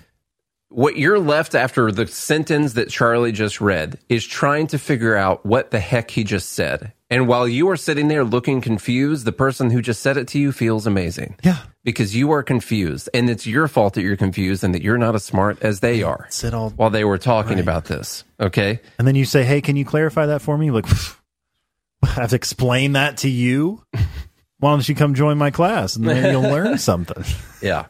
What 0.67 0.97
you're 0.97 1.19
left 1.19 1.55
after 1.55 1.89
the 1.89 2.05
sentence 2.07 2.73
that 2.73 2.89
Charlie 2.89 3.31
just 3.31 3.61
read 3.61 3.97
is 4.09 4.25
trying 4.27 4.67
to 4.67 4.77
figure 4.77 5.15
out 5.15 5.45
what 5.45 5.71
the 5.71 5.79
heck 5.79 6.11
he 6.11 6.25
just 6.25 6.49
said. 6.49 6.91
And 7.15 7.29
while 7.29 7.47
you 7.47 7.69
are 7.69 7.77
sitting 7.77 8.09
there 8.09 8.25
looking 8.25 8.59
confused, 8.59 9.23
the 9.23 9.31
person 9.31 9.69
who 9.69 9.81
just 9.81 10.01
said 10.01 10.17
it 10.17 10.27
to 10.29 10.37
you 10.39 10.51
feels 10.51 10.85
amazing. 10.85 11.37
yeah 11.43 11.59
Because 11.85 12.13
you 12.13 12.31
are 12.33 12.43
confused. 12.43 13.07
And 13.13 13.29
it's 13.29 13.47
your 13.47 13.69
fault 13.69 13.93
that 13.93 14.01
you're 14.01 14.17
confused 14.17 14.65
and 14.65 14.75
that 14.75 14.81
you're 14.81 14.97
not 14.97 15.15
as 15.15 15.23
smart 15.23 15.57
as 15.61 15.79
they 15.79 16.03
are 16.03 16.27
sit 16.29 16.53
all 16.53 16.71
while 16.71 16.89
they 16.89 17.05
were 17.05 17.17
talking 17.17 17.59
about 17.59 17.85
this. 17.85 18.25
Okay. 18.37 18.81
and 18.99 19.07
then 19.07 19.15
you 19.15 19.23
say 19.23 19.45
hey 19.45 19.61
can 19.61 19.77
you 19.77 19.85
clarify 19.85 20.25
that 20.25 20.41
for 20.41 20.57
me 20.57 20.71
like 20.71 20.85
I 22.03 22.07
have 22.21 22.31
to 22.31 22.35
explain 22.35 22.91
that 22.93 23.17
to 23.19 23.29
you 23.29 23.81
why 24.59 24.71
don't 24.71 24.87
you 24.89 24.95
come 24.95 25.13
join 25.15 25.37
my 25.37 25.51
class 25.51 25.95
and 25.95 26.05
then 26.05 26.31
you'll 26.33 26.41
learn 26.51 26.77
something 26.91 27.23
Yeah. 27.61 27.85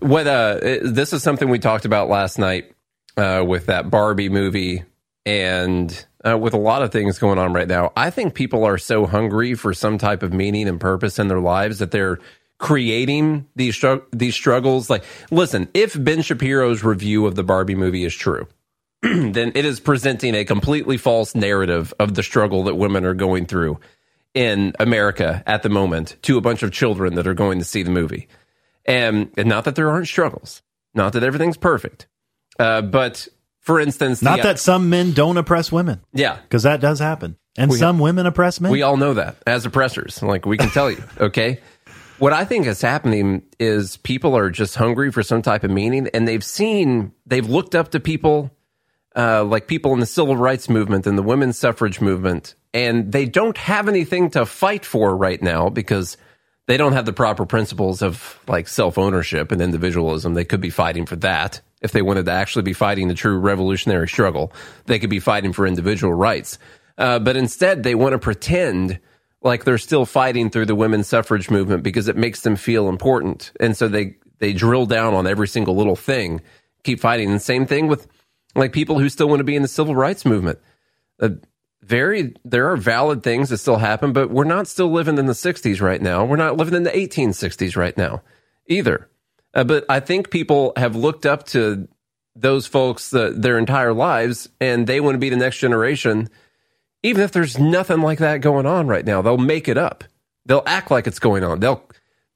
What 0.00 0.26
uh 0.26 0.58
this 0.82 1.14
is 1.14 1.22
something 1.22 1.48
we 1.48 1.58
talked 1.60 1.86
about 1.86 2.10
last 2.10 2.38
night 2.38 2.74
uh 3.16 3.42
with 3.46 3.66
that 3.66 3.88
Barbie 3.90 4.28
movie 4.28 4.84
and 5.24 6.06
uh, 6.26 6.36
with 6.38 6.54
a 6.54 6.58
lot 6.58 6.82
of 6.82 6.92
things 6.92 7.18
going 7.18 7.38
on 7.38 7.52
right 7.52 7.68
now. 7.68 7.92
I 7.96 8.10
think 8.10 8.34
people 8.34 8.64
are 8.64 8.78
so 8.78 9.06
hungry 9.06 9.54
for 9.54 9.72
some 9.72 9.98
type 9.98 10.22
of 10.22 10.32
meaning 10.32 10.68
and 10.68 10.80
purpose 10.80 11.18
in 11.18 11.28
their 11.28 11.40
lives 11.40 11.78
that 11.78 11.90
they're 11.90 12.18
creating 12.58 13.46
these 13.56 13.82
these 14.12 14.34
struggles 14.34 14.90
like 14.90 15.02
listen, 15.30 15.68
if 15.72 16.02
Ben 16.02 16.20
Shapiro's 16.20 16.84
review 16.84 17.26
of 17.26 17.34
the 17.34 17.42
Barbie 17.42 17.74
movie 17.74 18.04
is 18.04 18.14
true, 18.14 18.46
then 19.02 19.52
it 19.54 19.64
is 19.64 19.80
presenting 19.80 20.34
a 20.34 20.44
completely 20.44 20.96
false 20.96 21.34
narrative 21.34 21.94
of 21.98 22.14
the 22.14 22.22
struggle 22.22 22.64
that 22.64 22.74
women 22.74 23.04
are 23.04 23.14
going 23.14 23.46
through 23.46 23.80
in 24.34 24.72
America 24.78 25.42
at 25.46 25.62
the 25.62 25.68
moment 25.68 26.16
to 26.22 26.38
a 26.38 26.40
bunch 26.40 26.62
of 26.62 26.72
children 26.72 27.14
that 27.14 27.26
are 27.26 27.34
going 27.34 27.58
to 27.58 27.64
see 27.64 27.82
the 27.82 27.90
movie. 27.90 28.28
And, 28.86 29.30
and 29.36 29.48
not 29.48 29.64
that 29.64 29.74
there 29.74 29.90
aren't 29.90 30.08
struggles, 30.08 30.62
not 30.94 31.12
that 31.14 31.22
everything's 31.22 31.56
perfect. 31.56 32.06
Uh, 32.58 32.82
but 32.82 33.28
for 33.70 33.80
instance, 33.80 34.20
not 34.22 34.38
the- 34.38 34.42
that 34.48 34.58
some 34.58 34.90
men 34.90 35.12
don't 35.12 35.36
oppress 35.36 35.70
women 35.70 36.00
yeah, 36.12 36.38
because 36.42 36.64
that 36.64 36.80
does 36.80 36.98
happen 36.98 37.36
and 37.56 37.70
We- 37.70 37.78
some 37.78 37.98
women 37.98 38.26
oppress 38.26 38.60
men 38.60 38.72
we 38.72 38.82
all 38.82 38.96
know 38.96 39.14
that 39.14 39.36
as 39.46 39.64
oppressors. 39.64 40.22
Like 40.22 40.44
we 40.46 40.56
can 40.56 40.70
tell 40.70 40.90
you, 40.90 41.02
okay? 41.20 41.60
What 42.18 42.32
I 42.32 42.44
think 42.44 42.66
is 42.66 42.82
happening 42.82 43.42
is 43.58 43.96
people 43.98 44.36
are 44.36 44.50
just 44.50 44.74
hungry 44.74 45.10
for 45.10 45.22
some 45.22 45.40
type 45.42 45.64
of 45.64 45.70
meaning 45.70 46.08
and 46.12 46.26
they've 46.28 46.44
seen, 46.44 47.12
they've 47.26 47.48
looked 47.48 47.74
up 47.74 47.92
to 47.92 48.00
people 48.00 48.50
uh, 49.16 49.42
like 49.44 49.66
people 49.66 49.92
in 49.92 50.00
the 50.00 50.06
civil 50.06 50.36
rights 50.36 50.68
movement 50.68 51.06
and 51.06 51.18
the 51.18 51.22
women's 51.22 51.58
suffrage 51.58 52.00
movement, 52.00 52.54
and 52.72 53.10
they 53.10 53.24
don't 53.26 53.56
have 53.56 53.88
anything 53.88 54.30
to 54.30 54.46
fight 54.46 54.84
for 54.84 55.16
right 55.16 55.42
now 55.42 55.68
because 55.68 56.16
they 56.70 56.76
don't 56.76 56.92
have 56.92 57.04
the 57.04 57.12
proper 57.12 57.44
principles 57.46 58.00
of 58.00 58.38
like 58.46 58.68
self 58.68 58.96
ownership 58.96 59.50
and 59.50 59.60
individualism. 59.60 60.34
They 60.34 60.44
could 60.44 60.60
be 60.60 60.70
fighting 60.70 61.04
for 61.04 61.16
that 61.16 61.60
if 61.82 61.90
they 61.90 62.00
wanted 62.00 62.26
to 62.26 62.30
actually 62.30 62.62
be 62.62 62.74
fighting 62.74 63.08
the 63.08 63.14
true 63.14 63.36
revolutionary 63.38 64.06
struggle. 64.06 64.52
They 64.86 65.00
could 65.00 65.10
be 65.10 65.18
fighting 65.18 65.52
for 65.52 65.66
individual 65.66 66.14
rights. 66.14 66.60
Uh, 66.96 67.18
but 67.18 67.34
instead, 67.34 67.82
they 67.82 67.96
want 67.96 68.12
to 68.12 68.20
pretend 68.20 69.00
like 69.42 69.64
they're 69.64 69.78
still 69.78 70.06
fighting 70.06 70.48
through 70.48 70.66
the 70.66 70.76
women's 70.76 71.08
suffrage 71.08 71.50
movement 71.50 71.82
because 71.82 72.06
it 72.06 72.16
makes 72.16 72.42
them 72.42 72.54
feel 72.54 72.88
important. 72.88 73.50
And 73.58 73.76
so 73.76 73.88
they, 73.88 74.18
they 74.38 74.52
drill 74.52 74.86
down 74.86 75.12
on 75.12 75.26
every 75.26 75.48
single 75.48 75.74
little 75.74 75.96
thing, 75.96 76.40
keep 76.84 77.00
fighting. 77.00 77.32
And 77.32 77.42
same 77.42 77.66
thing 77.66 77.88
with 77.88 78.06
like 78.54 78.72
people 78.72 79.00
who 79.00 79.08
still 79.08 79.28
want 79.28 79.40
to 79.40 79.44
be 79.44 79.56
in 79.56 79.62
the 79.62 79.68
civil 79.68 79.96
rights 79.96 80.24
movement. 80.24 80.60
Uh, 81.18 81.30
very 81.82 82.34
there 82.44 82.70
are 82.70 82.76
valid 82.76 83.22
things 83.22 83.48
that 83.48 83.58
still 83.58 83.78
happen, 83.78 84.12
but 84.12 84.30
we're 84.30 84.44
not 84.44 84.68
still 84.68 84.90
living 84.90 85.18
in 85.18 85.26
the 85.26 85.32
60s 85.32 85.80
right 85.80 86.00
now. 86.00 86.24
We're 86.24 86.36
not 86.36 86.56
living 86.56 86.74
in 86.74 86.82
the 86.82 86.90
1860s 86.90 87.76
right 87.76 87.96
now 87.96 88.22
either. 88.66 89.08
Uh, 89.54 89.64
but 89.64 89.84
I 89.88 90.00
think 90.00 90.30
people 90.30 90.72
have 90.76 90.94
looked 90.94 91.26
up 91.26 91.46
to 91.48 91.88
those 92.36 92.66
folks 92.66 93.10
the, 93.10 93.30
their 93.30 93.58
entire 93.58 93.92
lives 93.92 94.48
and 94.60 94.86
they 94.86 95.00
want 95.00 95.14
to 95.14 95.18
be 95.18 95.30
the 95.30 95.36
next 95.36 95.58
generation. 95.58 96.28
Even 97.02 97.22
if 97.22 97.32
there's 97.32 97.58
nothing 97.58 98.02
like 98.02 98.18
that 98.18 98.40
going 98.40 98.66
on 98.66 98.86
right 98.86 99.04
now, 99.04 99.22
they'll 99.22 99.38
make 99.38 99.68
it 99.68 99.78
up. 99.78 100.04
They'll 100.46 100.62
act 100.66 100.90
like 100.90 101.06
it's 101.06 101.18
going 101.18 101.44
on. 101.44 101.60
They'll 101.60 101.82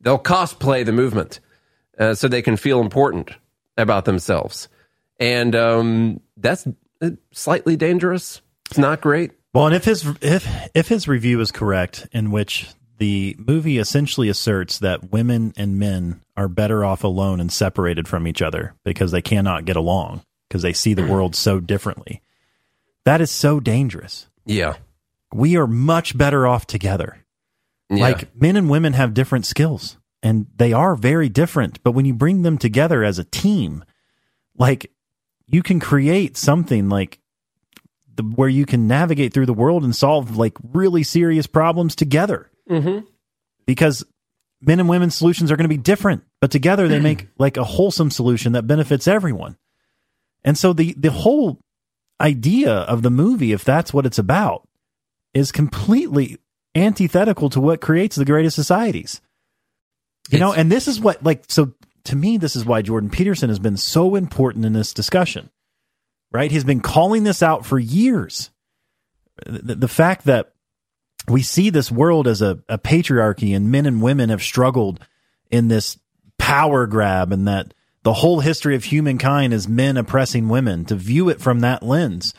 they'll 0.00 0.18
cosplay 0.18 0.84
the 0.84 0.92
movement 0.92 1.40
uh, 1.98 2.14
so 2.14 2.28
they 2.28 2.42
can 2.42 2.56
feel 2.56 2.80
important 2.80 3.30
about 3.76 4.04
themselves, 4.04 4.68
and 5.18 5.54
um, 5.56 6.20
that's 6.36 6.66
uh, 7.00 7.10
slightly 7.32 7.76
dangerous. 7.76 8.40
It's 8.74 8.78
not 8.80 9.00
great. 9.00 9.30
Well, 9.52 9.66
and 9.66 9.74
if 9.76 9.84
his 9.84 10.04
if 10.20 10.48
if 10.74 10.88
his 10.88 11.06
review 11.06 11.40
is 11.40 11.52
correct, 11.52 12.08
in 12.10 12.32
which 12.32 12.66
the 12.98 13.36
movie 13.38 13.78
essentially 13.78 14.28
asserts 14.28 14.80
that 14.80 15.12
women 15.12 15.54
and 15.56 15.78
men 15.78 16.22
are 16.36 16.48
better 16.48 16.84
off 16.84 17.04
alone 17.04 17.38
and 17.38 17.52
separated 17.52 18.08
from 18.08 18.26
each 18.26 18.42
other 18.42 18.74
because 18.84 19.12
they 19.12 19.22
cannot 19.22 19.64
get 19.64 19.76
along 19.76 20.22
because 20.48 20.62
they 20.62 20.72
see 20.72 20.92
the 20.92 21.06
world 21.12 21.36
so 21.36 21.60
differently. 21.60 22.20
That 23.04 23.20
is 23.20 23.30
so 23.30 23.60
dangerous. 23.60 24.26
Yeah. 24.44 24.74
We 25.32 25.56
are 25.56 25.68
much 25.68 26.18
better 26.18 26.48
off 26.48 26.66
together. 26.66 27.24
Yeah. 27.88 28.02
Like 28.02 28.34
men 28.34 28.56
and 28.56 28.68
women 28.68 28.94
have 28.94 29.14
different 29.14 29.46
skills 29.46 29.98
and 30.20 30.46
they 30.56 30.72
are 30.72 30.96
very 30.96 31.28
different, 31.28 31.80
but 31.84 31.92
when 31.92 32.06
you 32.06 32.14
bring 32.14 32.42
them 32.42 32.58
together 32.58 33.04
as 33.04 33.20
a 33.20 33.24
team, 33.24 33.84
like 34.58 34.90
you 35.46 35.62
can 35.62 35.78
create 35.78 36.36
something 36.36 36.88
like 36.88 37.20
the, 38.16 38.22
where 38.22 38.48
you 38.48 38.66
can 38.66 38.86
navigate 38.86 39.32
through 39.32 39.46
the 39.46 39.54
world 39.54 39.84
and 39.84 39.94
solve 39.94 40.36
like 40.36 40.54
really 40.72 41.02
serious 41.02 41.46
problems 41.46 41.94
together. 41.94 42.50
Mm-hmm. 42.68 43.06
Because 43.66 44.04
men 44.60 44.80
and 44.80 44.88
women's 44.88 45.14
solutions 45.14 45.50
are 45.50 45.56
going 45.56 45.64
to 45.64 45.68
be 45.68 45.76
different, 45.76 46.24
but 46.40 46.50
together 46.50 46.88
they 46.88 47.00
make 47.00 47.28
like 47.38 47.56
a 47.56 47.64
wholesome 47.64 48.10
solution 48.10 48.52
that 48.52 48.66
benefits 48.66 49.08
everyone. 49.08 49.56
And 50.44 50.58
so 50.58 50.72
the 50.72 50.94
the 50.98 51.10
whole 51.10 51.58
idea 52.20 52.72
of 52.72 53.02
the 53.02 53.10
movie, 53.10 53.52
if 53.52 53.64
that's 53.64 53.92
what 53.92 54.06
it's 54.06 54.18
about, 54.18 54.68
is 55.32 55.52
completely 55.52 56.38
antithetical 56.74 57.50
to 57.50 57.60
what 57.60 57.80
creates 57.80 58.16
the 58.16 58.24
greatest 58.24 58.56
societies. 58.56 59.20
You 60.30 60.38
know, 60.38 60.52
and 60.52 60.72
this 60.72 60.88
is 60.88 61.00
what 61.00 61.22
like 61.22 61.44
so 61.48 61.74
to 62.04 62.16
me 62.16 62.38
this 62.38 62.56
is 62.56 62.64
why 62.64 62.82
Jordan 62.82 63.10
Peterson 63.10 63.50
has 63.50 63.58
been 63.58 63.76
so 63.76 64.14
important 64.14 64.64
in 64.64 64.72
this 64.72 64.94
discussion. 64.94 65.50
Right? 66.34 66.50
He's 66.50 66.64
been 66.64 66.80
calling 66.80 67.22
this 67.22 67.42
out 67.42 67.64
for 67.64 67.78
years. 67.78 68.50
The, 69.46 69.76
the 69.76 69.88
fact 69.88 70.24
that 70.24 70.52
we 71.28 71.42
see 71.42 71.70
this 71.70 71.90
world 71.90 72.26
as 72.26 72.42
a, 72.42 72.58
a 72.68 72.76
patriarchy 72.76 73.54
and 73.54 73.70
men 73.70 73.86
and 73.86 74.02
women 74.02 74.30
have 74.30 74.42
struggled 74.42 74.98
in 75.50 75.68
this 75.68 75.96
power 76.38 76.86
grab 76.86 77.32
and 77.32 77.46
that 77.48 77.72
the 78.02 78.12
whole 78.12 78.40
history 78.40 78.74
of 78.74 78.84
humankind 78.84 79.54
is 79.54 79.66
men 79.66 79.96
oppressing 79.96 80.48
women 80.48 80.84
to 80.84 80.94
view 80.94 81.28
it 81.28 81.40
from 81.40 81.60
that 81.60 81.82
lens 81.82 82.34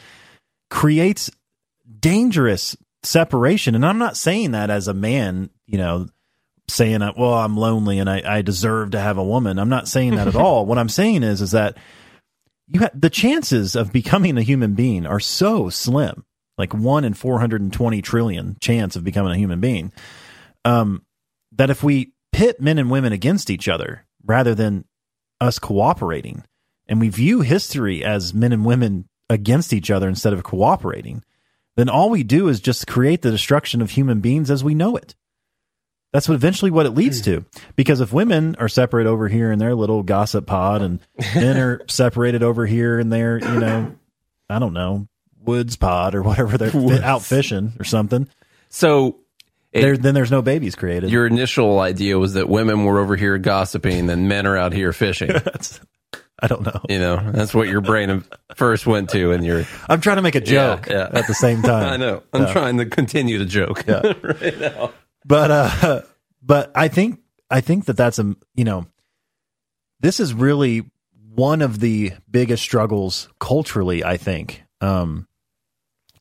creates 0.69 1.31
dangerous 1.99 2.75
separation 3.03 3.75
and 3.75 3.85
i'm 3.85 3.97
not 3.97 4.17
saying 4.17 4.51
that 4.51 4.69
as 4.69 4.87
a 4.87 4.93
man 4.93 5.49
you 5.65 5.77
know 5.77 6.07
saying 6.67 7.01
well 7.17 7.33
i'm 7.33 7.55
lonely 7.55 7.99
and 7.99 8.09
I, 8.09 8.21
I 8.37 8.41
deserve 8.41 8.91
to 8.91 8.99
have 8.99 9.17
a 9.17 9.23
woman 9.23 9.57
i'm 9.59 9.69
not 9.69 9.87
saying 9.87 10.15
that 10.15 10.27
at 10.27 10.35
all 10.35 10.65
what 10.65 10.77
i'm 10.77 10.89
saying 10.89 11.23
is 11.23 11.41
is 11.41 11.51
that 11.51 11.77
you 12.67 12.81
ha- 12.81 12.89
the 12.93 13.09
chances 13.09 13.75
of 13.75 13.91
becoming 13.91 14.37
a 14.37 14.41
human 14.43 14.73
being 14.73 15.05
are 15.05 15.19
so 15.19 15.69
slim. 15.69 16.25
Like 16.57 16.73
1 16.73 17.03
in 17.03 17.13
420 17.13 18.01
trillion 18.01 18.55
chance 18.61 18.95
of 18.95 19.03
becoming 19.03 19.33
a 19.33 19.37
human 19.37 19.59
being. 19.59 19.91
Um 20.63 21.03
that 21.51 21.69
if 21.69 21.83
we 21.83 22.13
pit 22.31 22.59
men 22.59 22.77
and 22.77 22.91
women 22.91 23.13
against 23.13 23.49
each 23.49 23.67
other 23.67 24.05
rather 24.25 24.53
than 24.55 24.85
us 25.39 25.59
cooperating 25.59 26.43
and 26.87 26.99
we 26.99 27.09
view 27.09 27.41
history 27.41 28.03
as 28.03 28.33
men 28.33 28.51
and 28.51 28.65
women 28.65 29.07
against 29.29 29.73
each 29.73 29.89
other 29.89 30.07
instead 30.07 30.33
of 30.33 30.43
cooperating 30.43 31.23
then 31.77 31.89
all 31.89 32.09
we 32.09 32.23
do 32.23 32.47
is 32.47 32.59
just 32.59 32.87
create 32.87 33.21
the 33.21 33.31
destruction 33.31 33.81
of 33.81 33.91
human 33.91 34.21
beings 34.21 34.51
as 34.51 34.63
we 34.63 34.75
know 34.75 34.95
it 34.95 35.15
that's 36.15 36.29
what 36.29 36.35
eventually 36.35 36.71
what 36.71 36.85
it 36.85 36.91
leads 36.91 37.19
hmm. 37.19 37.23
to. 37.25 37.45
Because 37.75 37.99
if 37.99 38.13
women 38.13 38.55
are 38.57 38.69
separate 38.69 39.05
over 39.05 39.27
here 39.27 39.51
in 39.51 39.59
their 39.59 39.75
little 39.75 40.01
gossip 40.01 40.45
pod 40.45 40.81
and 40.81 41.01
men 41.35 41.57
are 41.57 41.81
separated 41.89 42.41
over 42.41 42.65
here 42.65 42.97
in 42.97 43.09
their, 43.09 43.37
you 43.37 43.59
know, 43.59 43.93
I 44.49 44.59
don't 44.59 44.71
know, 44.71 45.09
woods 45.43 45.75
pod 45.75 46.15
or 46.15 46.23
whatever 46.23 46.57
they're 46.57 46.71
fi- 46.71 47.01
out 47.01 47.21
fishing 47.21 47.73
or 47.79 47.83
something, 47.83 48.29
So 48.69 49.17
it- 49.73 49.81
there, 49.81 49.97
then 49.97 50.13
there's 50.15 50.31
no 50.31 50.41
babies 50.41 50.75
created. 50.75 51.09
your 51.11 51.27
initial 51.27 51.81
idea 51.81 52.17
was 52.17 52.35
that 52.35 52.47
women 52.47 52.85
were 52.85 52.99
over 52.99 53.17
here 53.17 53.37
gossiping 53.37 54.09
and 54.09 54.29
men 54.29 54.47
are 54.47 54.55
out 54.55 54.71
here 54.71 54.93
fishing. 54.93 55.31
I 56.39 56.47
don't 56.47 56.61
know. 56.63 56.79
you 56.89 56.99
know, 56.99 57.31
that's 57.33 57.53
what 57.53 57.67
your 57.67 57.81
brain 57.81 58.23
first 58.55 58.85
went 58.85 59.09
to, 59.11 59.31
and 59.31 59.45
you're. 59.45 59.63
I'm 59.87 60.01
trying 60.01 60.17
to 60.17 60.21
make 60.21 60.35
a 60.35 60.41
joke 60.41 60.87
yeah. 60.89 61.09
at 61.11 61.27
the 61.27 61.33
same 61.33 61.61
time. 61.61 61.93
I 61.93 61.97
know. 61.97 62.23
I'm 62.33 62.51
trying 62.51 62.77
to 62.77 62.85
continue 62.85 63.37
the 63.37 63.45
joke. 63.45 63.85
Yeah. 63.87 64.13
right 64.21 64.59
now. 64.59 64.91
But 65.25 65.51
uh 65.51 66.01
but 66.41 66.71
i 66.75 66.87
think 66.87 67.19
i 67.49 67.59
think 67.59 67.85
that 67.85 67.97
that's 67.97 68.19
a 68.19 68.35
you 68.53 68.63
know 68.63 68.85
this 69.99 70.19
is 70.19 70.33
really 70.33 70.89
one 71.33 71.61
of 71.61 71.79
the 71.79 72.13
biggest 72.29 72.63
struggles 72.63 73.27
culturally 73.39 74.03
i 74.03 74.15
think. 74.15 74.63
Um 74.79 75.27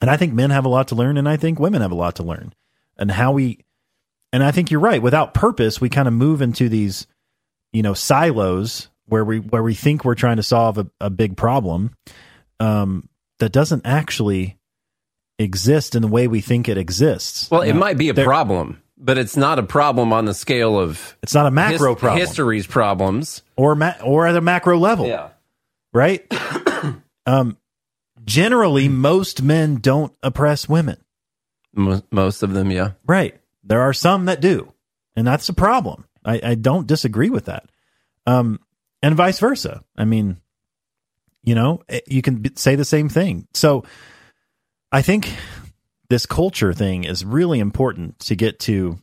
and 0.01 0.11
i 0.11 0.17
think 0.17 0.33
men 0.33 0.51
have 0.51 0.65
a 0.65 0.69
lot 0.69 0.89
to 0.89 0.95
learn 0.95 1.17
and 1.17 1.29
i 1.29 1.37
think 1.37 1.61
women 1.61 1.83
have 1.83 1.93
a 1.93 1.97
lot 1.97 2.17
to 2.17 2.23
learn. 2.23 2.55
And 2.97 3.11
how 3.11 3.33
we 3.33 3.61
and 4.33 4.43
i 4.43 4.51
think 4.51 4.71
you're 4.71 4.81
right. 4.81 5.03
Without 5.03 5.35
purpose 5.35 5.81
we 5.81 5.89
kind 5.89 6.09
of 6.09 6.15
move 6.15 6.43
into 6.43 6.69
these 6.69 7.07
you 7.73 7.83
know 7.83 7.95
silos 7.95 8.89
where 9.07 9.25
we 9.25 9.39
where 9.39 9.63
we 9.63 9.75
think 9.75 10.05
we're 10.05 10.15
trying 10.15 10.37
to 10.37 10.43
solve 10.43 10.79
a, 10.79 10.87
a 11.01 11.11
big 11.11 11.37
problem 11.37 11.95
um 12.61 13.09
that 13.39 13.53
doesn't 13.53 13.85
actually 13.85 14.59
exist 15.39 15.95
in 15.95 16.03
the 16.03 16.09
way 16.09 16.29
we 16.29 16.41
think 16.41 16.69
it 16.69 16.79
exists. 16.79 17.51
Well, 17.51 17.63
it 17.63 17.75
might 17.75 17.99
be 17.99 18.09
a 18.09 18.15
problem, 18.15 18.81
but 19.05 19.19
it's 19.19 19.37
not 19.37 19.59
a 19.59 19.63
problem 19.63 20.13
on 20.13 20.25
the 20.25 20.33
scale 20.35 20.79
of 20.79 21.17
it's 21.23 21.35
not 21.35 21.47
a 21.47 21.51
macro 21.51 21.93
his- 21.95 22.01
problem 22.01 22.19
history's 22.21 22.67
problems. 22.67 23.43
or 23.57 23.75
ma- 23.75 23.95
or 24.03 24.27
at 24.27 24.37
a 24.37 24.41
macro 24.41 24.79
level, 24.79 25.07
Yeah. 25.07 25.29
right? 25.93 26.25
um, 27.27 27.59
generally, 28.25 28.89
most 28.89 29.43
men 29.43 29.77
don't 29.77 30.13
oppress 30.23 30.69
women, 30.69 30.97
most 32.11 32.43
of 32.43 32.53
them, 32.55 32.71
yeah. 32.71 32.93
right? 33.07 33.39
There 33.63 33.83
are 33.83 33.93
some 33.93 34.25
that 34.27 34.41
do, 34.41 34.73
and 35.17 35.27
that's 35.27 35.49
a 35.49 35.55
problem. 35.55 36.05
I, 36.25 36.41
I 36.43 36.55
don't 36.55 36.87
disagree 36.87 37.31
with 37.31 37.45
that, 37.47 37.69
um, 38.27 38.59
and 39.03 39.15
vice 39.15 39.39
versa. 39.39 39.85
I 39.97 40.05
mean, 40.07 40.39
you 41.43 41.55
know, 41.55 41.83
eh, 41.89 42.01
you 42.07 42.23
can 42.23 42.37
b- 42.37 42.53
say 42.57 42.75
the 42.77 42.85
same 42.87 43.09
thing. 43.11 43.47
So, 43.53 43.85
I 44.91 45.03
think 45.03 45.31
this 46.09 46.27
culture 46.27 46.73
thing 46.73 47.05
is 47.05 47.25
really 47.25 47.61
important 47.61 48.19
to 48.21 48.37
get 48.37 48.59
to 48.61 48.99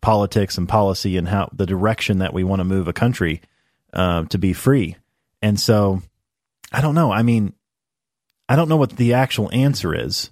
politics 0.00 0.58
and 0.58 0.68
policy 0.68 1.16
and 1.16 1.28
how 1.28 1.48
the 1.52 1.66
direction 1.66 2.18
that 2.18 2.34
we 2.34 2.44
want 2.44 2.60
to 2.60 2.64
move 2.64 2.88
a 2.88 2.92
country 2.92 3.40
uh, 3.92 4.24
to 4.24 4.38
be 4.38 4.52
free. 4.52 4.96
And 5.40 5.58
so, 5.58 6.02
I 6.72 6.80
don't 6.80 6.94
know. 6.94 7.12
I 7.12 7.22
mean, 7.22 7.52
I 8.48 8.56
don't 8.56 8.68
know 8.68 8.76
what 8.76 8.96
the 8.96 9.14
actual 9.14 9.50
answer 9.52 9.94
is, 9.94 10.30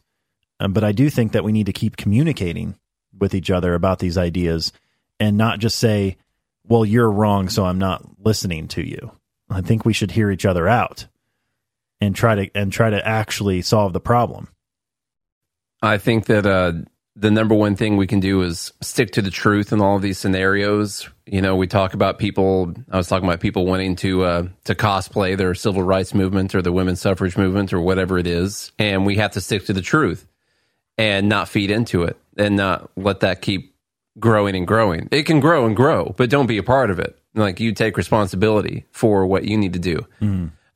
uh, 0.58 0.68
but 0.68 0.84
I 0.84 0.92
do 0.92 1.08
think 1.10 1.32
that 1.32 1.44
we 1.44 1.52
need 1.52 1.66
to 1.66 1.72
keep 1.72 1.96
communicating 1.96 2.76
with 3.18 3.34
each 3.34 3.50
other 3.50 3.74
about 3.74 3.98
these 3.98 4.18
ideas 4.18 4.72
and 5.18 5.36
not 5.36 5.58
just 5.58 5.78
say, 5.78 6.16
"Well, 6.66 6.84
you're 6.84 7.10
wrong, 7.10 7.48
so 7.48 7.64
I'm 7.64 7.78
not 7.78 8.04
listening 8.18 8.68
to 8.68 8.82
you." 8.82 9.12
I 9.48 9.60
think 9.60 9.84
we 9.84 9.92
should 9.92 10.12
hear 10.12 10.30
each 10.30 10.46
other 10.46 10.68
out 10.68 11.06
and 12.00 12.14
try 12.14 12.34
to 12.34 12.50
and 12.54 12.72
try 12.72 12.90
to 12.90 13.06
actually 13.06 13.62
solve 13.62 13.92
the 13.92 14.00
problem. 14.00 14.48
I 15.82 15.98
think 15.98 16.26
that 16.26 16.46
uh, 16.46 16.72
the 17.16 17.30
number 17.30 17.54
one 17.54 17.76
thing 17.76 17.96
we 17.96 18.06
can 18.06 18.20
do 18.20 18.42
is 18.42 18.72
stick 18.80 19.12
to 19.12 19.22
the 19.22 19.30
truth 19.30 19.72
in 19.72 19.80
all 19.80 19.96
of 19.96 20.02
these 20.02 20.18
scenarios. 20.18 21.08
You 21.26 21.40
know, 21.40 21.56
we 21.56 21.66
talk 21.66 21.94
about 21.94 22.18
people. 22.18 22.74
I 22.90 22.96
was 22.96 23.08
talking 23.08 23.28
about 23.28 23.40
people 23.40 23.66
wanting 23.66 23.96
to 23.96 24.24
uh, 24.24 24.48
to 24.64 24.74
cosplay 24.74 25.36
their 25.36 25.54
civil 25.54 25.82
rights 25.82 26.14
movement 26.14 26.54
or 26.54 26.62
the 26.62 26.72
women's 26.72 27.00
suffrage 27.00 27.36
movement 27.36 27.72
or 27.72 27.80
whatever 27.80 28.18
it 28.18 28.26
is, 28.26 28.72
and 28.78 29.06
we 29.06 29.16
have 29.16 29.32
to 29.32 29.40
stick 29.40 29.66
to 29.66 29.72
the 29.72 29.82
truth 29.82 30.26
and 30.98 31.28
not 31.28 31.48
feed 31.48 31.70
into 31.70 32.02
it 32.02 32.18
and 32.36 32.56
not 32.56 32.90
let 32.96 33.20
that 33.20 33.40
keep 33.42 33.74
growing 34.18 34.54
and 34.54 34.66
growing. 34.66 35.08
It 35.10 35.22
can 35.22 35.40
grow 35.40 35.64
and 35.66 35.74
grow, 35.74 36.14
but 36.16 36.30
don't 36.30 36.46
be 36.46 36.58
a 36.58 36.62
part 36.62 36.90
of 36.90 36.98
it. 36.98 37.16
Like 37.34 37.60
you 37.60 37.72
take 37.72 37.96
responsibility 37.96 38.84
for 38.90 39.24
what 39.26 39.44
you 39.44 39.56
need 39.56 39.72
to 39.74 39.78
do. 39.78 40.06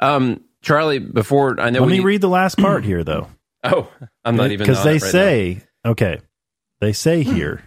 Um, 0.01 0.45
Charlie, 0.63 0.99
before 0.99 1.61
I 1.61 1.71
know 1.71 1.81
Let 1.81 1.91
me 1.91 1.99
need- 1.99 2.05
read 2.05 2.21
the 2.21 2.29
last 2.29 2.57
part 2.59 2.85
here, 2.85 3.05
though. 3.05 3.29
Oh, 3.65 3.91
I'm 4.25 4.37
not 4.37 4.51
even 4.51 4.67
because 4.67 4.85
they 4.85 4.97
it 4.97 5.03
right 5.03 5.11
say 5.13 5.63
okay 5.85 6.21
they 6.81 6.93
say 6.93 7.23
here 7.23 7.63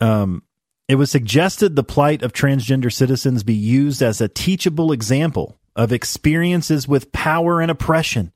um 0.00 0.42
it 0.88 0.96
was 0.96 1.10
suggested 1.10 1.74
the 1.74 1.84
plight 1.84 2.22
of 2.22 2.32
transgender 2.32 2.92
citizens 2.92 3.42
be 3.42 3.54
used 3.54 4.02
as 4.02 4.20
a 4.20 4.28
teachable 4.28 4.92
example 4.92 5.58
of 5.74 5.92
experiences 5.92 6.86
with 6.86 7.12
power 7.12 7.60
and 7.60 7.70
oppression 7.70 8.32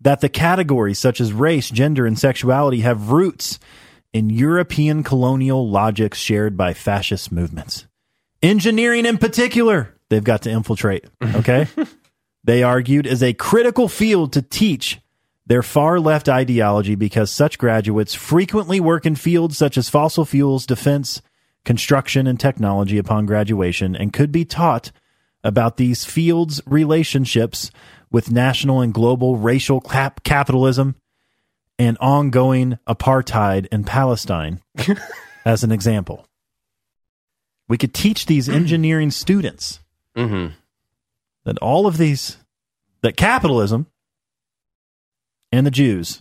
that 0.00 0.20
the 0.20 0.28
categories 0.28 0.98
such 0.98 1.20
as 1.20 1.32
race 1.32 1.70
gender 1.70 2.06
and 2.06 2.18
sexuality 2.18 2.80
have 2.80 3.10
roots 3.10 3.58
in 4.12 4.30
european 4.30 5.02
colonial 5.02 5.68
logics 5.68 6.18
shared 6.18 6.56
by 6.56 6.72
fascist 6.74 7.32
movements. 7.32 7.86
Engineering 8.42 9.06
in 9.06 9.18
particular 9.18 9.96
they've 10.10 10.24
got 10.24 10.42
to 10.42 10.50
infiltrate 10.50 11.06
okay? 11.22 11.66
They 12.44 12.62
argued 12.62 13.06
is 13.06 13.22
a 13.22 13.34
critical 13.34 13.88
field 13.88 14.32
to 14.32 14.42
teach 14.42 15.00
their 15.46 15.62
far 15.62 15.98
left 15.98 16.28
ideology 16.28 16.94
because 16.94 17.30
such 17.30 17.58
graduates 17.58 18.14
frequently 18.14 18.80
work 18.80 19.04
in 19.06 19.16
fields 19.16 19.58
such 19.58 19.76
as 19.76 19.88
fossil 19.88 20.24
fuels, 20.24 20.66
defense, 20.66 21.20
construction, 21.64 22.26
and 22.26 22.38
technology 22.38 22.98
upon 22.98 23.26
graduation 23.26 23.96
and 23.96 24.12
could 24.12 24.30
be 24.30 24.44
taught 24.44 24.92
about 25.44 25.76
these 25.76 26.04
fields' 26.04 26.60
relationships 26.66 27.70
with 28.10 28.30
national 28.30 28.80
and 28.80 28.94
global 28.94 29.36
racial 29.36 29.80
cap- 29.80 30.22
capitalism 30.22 30.94
and 31.78 31.96
ongoing 32.00 32.78
apartheid 32.86 33.66
in 33.72 33.82
Palestine, 33.82 34.60
as 35.44 35.64
an 35.64 35.72
example. 35.72 36.26
We 37.68 37.78
could 37.78 37.94
teach 37.94 38.26
these 38.26 38.48
engineering 38.48 39.10
students 39.10 39.80
now. 40.14 40.28
hmm 40.28 40.46
that 41.44 41.58
all 41.58 41.88
of 41.88 41.96
these, 41.96 42.36
that 43.00 43.16
capitalism 43.16 43.88
and 45.52 45.66
the 45.66 45.70
Jews 45.70 46.20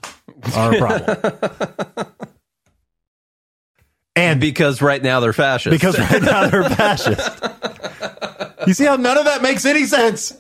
are 0.56 0.74
a 0.76 0.78
problem. 0.78 2.08
And 4.14 4.42
because 4.42 4.82
right 4.82 5.02
now 5.02 5.22
they're 5.22 5.32
fascist. 5.32 5.72
because 5.72 5.98
right 5.98 6.22
now 6.22 6.48
they're 6.48 6.70
fascist. 6.70 7.44
You 8.68 8.74
see 8.76 8.86
how 8.86 8.96
none 8.98 9.18
of 9.18 9.26
that 9.26 9.42
makes 9.42 9.66
any 9.66 9.86
sense? 9.86 10.38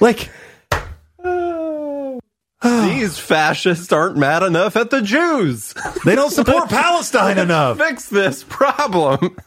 Like, 0.00 0.28
these 2.62 3.18
fascists 3.18 3.90
aren't 3.90 4.18
mad 4.18 4.42
enough 4.42 4.76
at 4.76 4.90
the 4.90 5.00
Jews. 5.00 5.74
they 6.04 6.14
don't 6.14 6.30
support 6.30 6.68
Palestine 6.68 7.38
enough. 7.38 7.78
Fix 7.78 8.10
this 8.10 8.44
problem. 8.44 9.38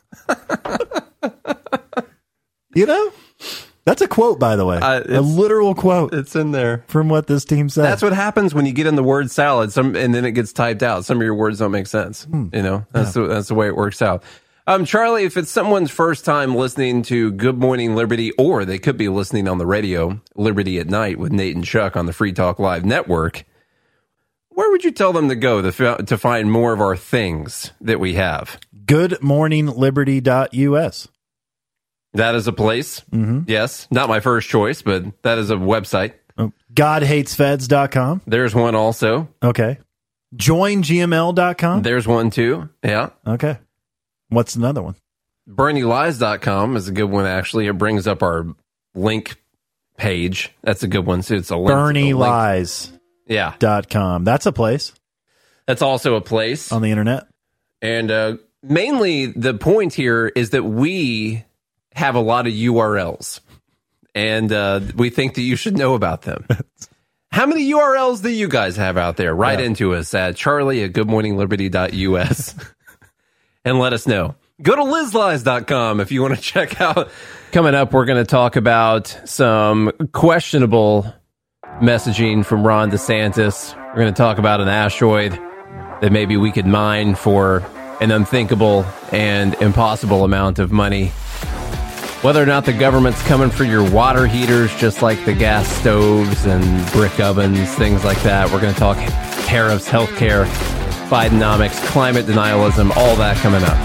You 2.74 2.88
know? 2.88 3.14
That's 3.86 4.02
a 4.02 4.08
quote, 4.08 4.40
by 4.40 4.56
the 4.56 4.66
way. 4.66 4.78
Uh, 4.78 5.04
a 5.08 5.22
literal 5.22 5.76
quote 5.76 6.14
It's 6.14 6.36
in 6.36 6.52
there. 6.52 6.86
from 6.88 7.10
what 7.10 7.28
this 7.28 7.44
team 7.44 7.68
said. 7.68 7.84
That's 7.84 8.02
what 8.02 8.14
happens 8.14 8.54
when 8.54 8.66
you 8.66 8.72
get 8.72 8.88
in 8.88 8.96
the 8.96 9.04
word 9.04 9.30
salad, 9.30 9.74
some 9.74 9.96
and 9.96 10.16
then 10.16 10.24
it 10.24 10.32
gets 10.32 10.54
typed 10.54 10.82
out. 10.82 11.04
Some 11.06 11.18
of 11.18 11.24
your 11.24 11.36
words 11.36 11.60
don't 11.60 11.72
make 11.72 11.88
sense. 11.88 12.24
Hmm. 12.24 12.48
You 12.54 12.64
know, 12.64 12.86
that's 12.92 13.14
the, 13.14 13.28
that's 13.28 13.50
the 13.50 13.56
way 13.56 13.68
it 13.68 13.76
works 13.76 14.02
out. 14.02 14.24
Um, 14.66 14.86
Charlie, 14.86 15.26
if 15.26 15.36
it's 15.36 15.52
someone's 15.52 15.92
first 15.92 16.24
time 16.24 16.56
listening 16.56 17.02
to 17.04 17.34
Good 17.34 17.58
Morning 17.58 17.96
Liberty, 17.96 18.32
or 18.38 18.64
they 18.64 18.80
could 18.80 18.96
be 18.96 19.10
listening 19.10 19.50
on 19.50 19.58
the 19.58 19.66
radio, 19.66 20.22
Liberty 20.36 20.80
at 20.80 20.88
Night 20.88 21.20
with 21.20 21.34
Nate 21.34 21.56
and 21.56 21.66
Chuck 21.66 21.98
on 21.98 22.06
the 22.06 22.14
Free 22.14 22.32
Talk 22.32 22.60
Live 22.60 22.86
network, 22.86 23.44
where 24.48 24.72
would 24.72 24.86
you 24.86 24.92
tell 24.92 25.12
them 25.12 25.28
to 25.28 25.36
go 25.36 25.62
to, 25.62 25.98
to 26.06 26.18
find 26.18 26.50
more 26.50 26.72
of 26.72 26.80
our 26.80 26.96
things 26.96 27.74
that 27.82 28.00
we 28.00 28.14
have? 28.14 28.58
goodmorningliberty.us. 28.86 31.08
That 32.14 32.36
is 32.36 32.48
a 32.48 32.54
place. 32.54 33.00
Mm-hmm. 33.12 33.42
Yes, 33.48 33.88
not 33.92 34.08
my 34.10 34.20
first 34.20 34.50
choice, 34.50 34.82
but 34.82 35.04
that 35.24 35.38
is 35.40 35.50
a 35.50 35.56
website. 35.56 36.14
Oh, 36.38 36.52
GodHatesFeds.com. 36.74 38.22
There's 38.26 38.56
one 38.56 38.76
also. 38.76 39.30
Okay. 39.44 39.78
JoinGML.com. 40.36 41.82
There's 41.84 42.08
one 42.08 42.30
too. 42.30 42.70
Yeah. 42.84 43.10
Okay. 43.26 43.58
What's 44.30 44.56
another 44.56 44.82
one? 44.82 44.96
BernieLies.com 45.50 46.76
is 46.78 46.88
a 46.88 46.92
good 46.92 47.10
one, 47.10 47.26
actually. 47.26 47.68
It 47.68 47.78
brings 47.78 48.08
up 48.08 48.24
our 48.24 48.48
link 48.96 49.36
page. 49.98 50.52
That's 50.64 50.84
a 50.84 50.88
good 50.88 51.06
one, 51.06 51.22
too. 51.22 51.36
It's 51.36 51.50
a 51.52 51.58
link. 51.58 51.68
to 51.68 51.76
the 51.76 52.14
link. 52.14 52.16
BernieLies.com. 52.16 53.00
Yeah. 53.28 54.20
That's 54.26 54.46
a 54.46 54.52
place 54.52 54.94
That's 55.68 55.82
also 55.82 56.16
a 56.16 56.22
place. 56.22 56.72
on 56.72 56.82
the 56.82 56.92
internet. 56.92 57.28
And 57.82 58.10
uh, 58.10 58.38
mainly 58.62 59.28
the 59.28 59.54
point 59.54 59.94
here 59.94 60.28
is 60.28 60.52
that 60.52 60.64
we 60.64 61.44
have 61.96 62.16
a 62.16 62.20
lot 62.20 62.48
of 62.48 62.54
URLs 62.54 63.40
and 64.16 64.52
uh, 64.52 64.80
we 64.96 65.10
think 65.10 65.36
that 65.36 65.42
you 65.42 65.56
should 65.56 65.78
know 65.78 65.94
about 65.96 66.22
them. 66.24 66.46
How 67.32 67.48
many 67.48 67.72
URLs 67.72 68.22
do 68.22 68.30
you 68.30 68.48
guys 68.48 68.76
have 68.78 68.96
out 68.96 69.18
there? 69.18 69.34
Write 69.34 69.60
Yeah. 69.60 69.66
into 69.66 69.96
us 69.96 70.14
at 70.14 70.36
charlie 70.36 70.84
at 70.84 70.94
goodmorningliberty.us 70.94 72.56
and 73.66 73.80
let 73.80 73.94
us 73.94 74.06
know. 74.08 74.36
Go 74.62 74.76
to 74.76 74.84
lizlies.com 74.84 76.00
if 76.00 76.12
you 76.12 76.22
want 76.22 76.36
to 76.36 76.42
check 76.42 76.80
out. 76.80 77.10
Coming 77.52 77.74
up, 77.74 77.92
we're 77.92 78.06
going 78.06 78.24
to 78.24 78.30
talk 78.30 78.56
about 78.56 79.20
some 79.26 79.92
questionable 80.12 81.12
messaging 81.82 82.46
from 82.46 82.66
Ron 82.66 82.92
DeSantis. 82.92 83.76
We're 83.76 83.96
going 84.02 84.14
to 84.14 84.18
talk 84.18 84.38
about 84.38 84.62
an 84.62 84.68
asteroid 84.68 85.32
that 86.02 86.12
maybe 86.12 86.38
we 86.38 86.52
could 86.52 86.68
mine 86.68 87.16
for 87.16 87.64
an 88.00 88.12
unthinkable 88.12 88.86
and 89.12 89.56
impossible 89.56 90.24
amount 90.24 90.60
of 90.60 90.72
money. 90.72 91.12
Whether 92.24 92.42
or 92.42 92.46
not 92.46 92.64
the 92.64 92.72
government's 92.72 93.22
coming 93.24 93.50
for 93.50 93.66
your 93.66 93.84
water 93.92 94.26
heaters, 94.26 94.74
just 94.78 95.02
like 95.02 95.24
the 95.26 95.34
gas 95.34 95.68
stoves 95.68 96.46
and 96.46 96.92
brick 96.94 97.20
ovens, 97.20 97.70
things 97.76 98.06
like 98.06 98.22
that. 98.24 98.50
We're 98.50 98.62
going 98.62 98.74
to 98.74 98.80
talk 98.80 98.98
tariffs, 99.46 99.90
healthcare, 99.90 100.48
Bidenomics, 101.10 101.76
climate 101.88 102.26
denialism, 102.26 102.96
all 102.96 103.16
that 103.18 103.38
coming 103.38 103.62
up. 103.62 103.78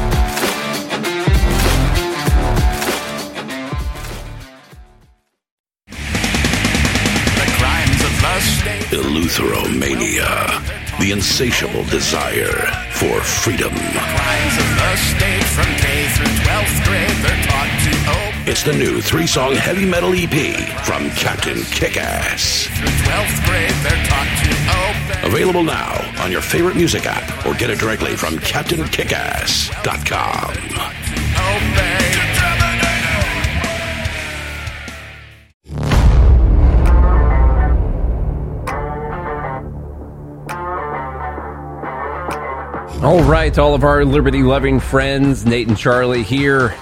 The 7.37 7.49
crimes 7.59 8.01
of 8.01 8.15
the 8.23 8.41
state. 8.41 8.87
Eleutheromania, 8.97 10.63
the 11.01 11.11
insatiable 11.13 11.85
desire 11.91 12.55
for 12.93 13.21
freedom. 13.21 13.75
The 13.75 14.01
Crimes 14.01 14.57
of 14.57 14.69
the 14.79 14.97
state 14.97 15.45
from 15.45 15.67
K 15.77 16.09
through 16.17 16.33
12th 16.49 16.85
grade. 16.87 17.17
They're 17.21 17.45
taught 17.45 17.69
to 17.83 17.88
obey. 17.88 17.88
It's 18.51 18.63
the 18.63 18.73
new 18.73 19.03
three 19.03 19.27
song 19.27 19.55
heavy 19.55 19.85
metal 19.85 20.15
EP 20.15 20.31
from 20.83 21.11
Captain 21.11 21.59
Kickass. 21.59 22.67
Through 22.79 22.89
12th 22.89 23.45
grade, 23.45 23.75
they're 23.83 24.07
taught 24.07 24.27
to 24.43 24.49
obey. 25.21 25.29
Available 25.29 25.63
now 25.63 26.01
on 26.25 26.33
your 26.33 26.41
favorite 26.41 26.75
music 26.75 27.05
app 27.05 27.45
or 27.45 27.53
get 27.53 27.69
it 27.69 27.79
directly 27.79 28.17
from 28.17 28.37
CaptainKickass.com. 28.37 30.51
Obey. 31.37 31.99
All 43.05 43.23
right, 43.25 43.59
all 43.59 43.75
of 43.75 43.85
our 43.85 44.07
liberty 44.07 44.43
loving 44.43 44.81
friends, 44.81 45.45
Nate 45.45 45.69
and 45.69 45.77
Charlie 45.77 46.23
here. 46.23 46.75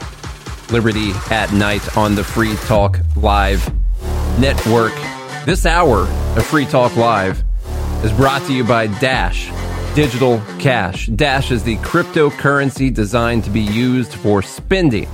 Liberty 0.71 1.13
at 1.31 1.53
night 1.53 1.97
on 1.97 2.15
the 2.15 2.25
Free 2.25 2.57
Talk 2.65 2.99
Live 3.17 3.73
network. 4.39 4.93
This 5.45 5.65
hour 5.65 6.01
of 6.37 6.47
Free 6.47 6.67
Talk 6.67 6.97
Live 6.97 7.43
is 8.05 8.13
brought 8.13 8.43
to 8.47 8.53
you 8.53 8.65
by 8.65 8.87
Dash 8.87 9.51
Digital 9.95 10.43
Cash. 10.59 11.07
Dash 11.07 11.51
is 11.51 11.63
the 11.63 11.77
cryptocurrency 11.77 12.93
designed 12.93 13.45
to 13.45 13.51
be 13.51 13.63
used 13.63 14.13
for 14.13 14.43
spending. 14.43 15.09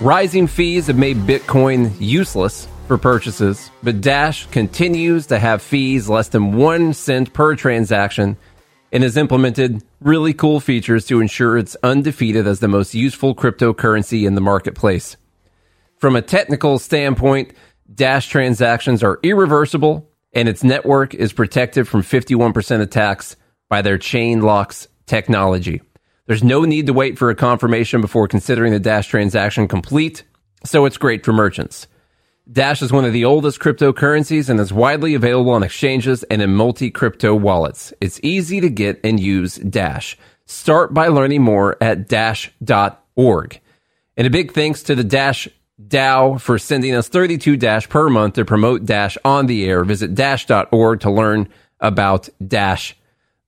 Rising 0.00 0.46
fees 0.46 0.88
have 0.88 0.98
made 0.98 1.16
Bitcoin 1.18 1.92
useless 1.98 2.68
for 2.86 2.98
purchases, 2.98 3.70
but 3.82 4.00
Dash 4.00 4.46
continues 4.46 5.26
to 5.28 5.38
have 5.38 5.62
fees 5.62 6.08
less 6.08 6.28
than 6.28 6.56
one 6.56 6.92
cent 6.92 7.32
per 7.32 7.54
transaction 7.56 8.36
and 8.92 9.02
has 9.02 9.16
implemented 9.16 9.82
really 10.06 10.32
cool 10.32 10.60
features 10.60 11.04
to 11.04 11.20
ensure 11.20 11.58
it's 11.58 11.76
undefeated 11.82 12.46
as 12.46 12.60
the 12.60 12.68
most 12.68 12.94
useful 12.94 13.34
cryptocurrency 13.34 14.24
in 14.24 14.36
the 14.36 14.40
marketplace. 14.40 15.16
From 15.98 16.14
a 16.14 16.22
technical 16.22 16.78
standpoint, 16.78 17.52
Dash 17.92 18.28
transactions 18.28 19.02
are 19.02 19.18
irreversible 19.24 20.08
and 20.32 20.48
its 20.48 20.62
network 20.62 21.12
is 21.12 21.32
protected 21.32 21.88
from 21.88 22.02
51% 22.02 22.80
attacks 22.80 23.34
by 23.68 23.82
their 23.82 23.98
chain 23.98 24.42
locks 24.42 24.86
technology. 25.06 25.82
There's 26.26 26.44
no 26.44 26.64
need 26.64 26.86
to 26.86 26.92
wait 26.92 27.18
for 27.18 27.30
a 27.30 27.34
confirmation 27.34 28.00
before 28.00 28.28
considering 28.28 28.72
the 28.72 28.78
Dash 28.78 29.08
transaction 29.08 29.66
complete, 29.66 30.22
so 30.64 30.84
it's 30.84 30.98
great 30.98 31.24
for 31.24 31.32
merchants. 31.32 31.88
Dash 32.50 32.80
is 32.80 32.92
one 32.92 33.04
of 33.04 33.12
the 33.12 33.24
oldest 33.24 33.58
cryptocurrencies 33.58 34.48
and 34.48 34.60
is 34.60 34.72
widely 34.72 35.14
available 35.14 35.50
on 35.50 35.64
exchanges 35.64 36.22
and 36.24 36.40
in 36.40 36.54
multi 36.54 36.92
crypto 36.92 37.34
wallets. 37.34 37.92
It's 38.00 38.20
easy 38.22 38.60
to 38.60 38.70
get 38.70 39.00
and 39.02 39.18
use 39.18 39.56
Dash. 39.56 40.16
Start 40.44 40.94
by 40.94 41.08
learning 41.08 41.42
more 41.42 41.76
at 41.82 42.06
dash.org. 42.06 43.60
And 44.16 44.26
a 44.26 44.30
big 44.30 44.52
thanks 44.52 44.84
to 44.84 44.94
the 44.94 45.02
Dash 45.02 45.48
DAO 45.84 46.40
for 46.40 46.56
sending 46.56 46.94
us 46.94 47.08
32 47.08 47.56
Dash 47.56 47.88
per 47.88 48.08
month 48.08 48.34
to 48.34 48.44
promote 48.44 48.84
Dash 48.84 49.18
on 49.24 49.46
the 49.46 49.68
air. 49.68 49.82
Visit 49.82 50.14
dash.org 50.14 51.00
to 51.00 51.10
learn 51.10 51.48
about 51.80 52.28
Dash. 52.46 52.96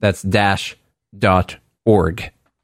That's 0.01 0.23
dash.org. 0.23 0.81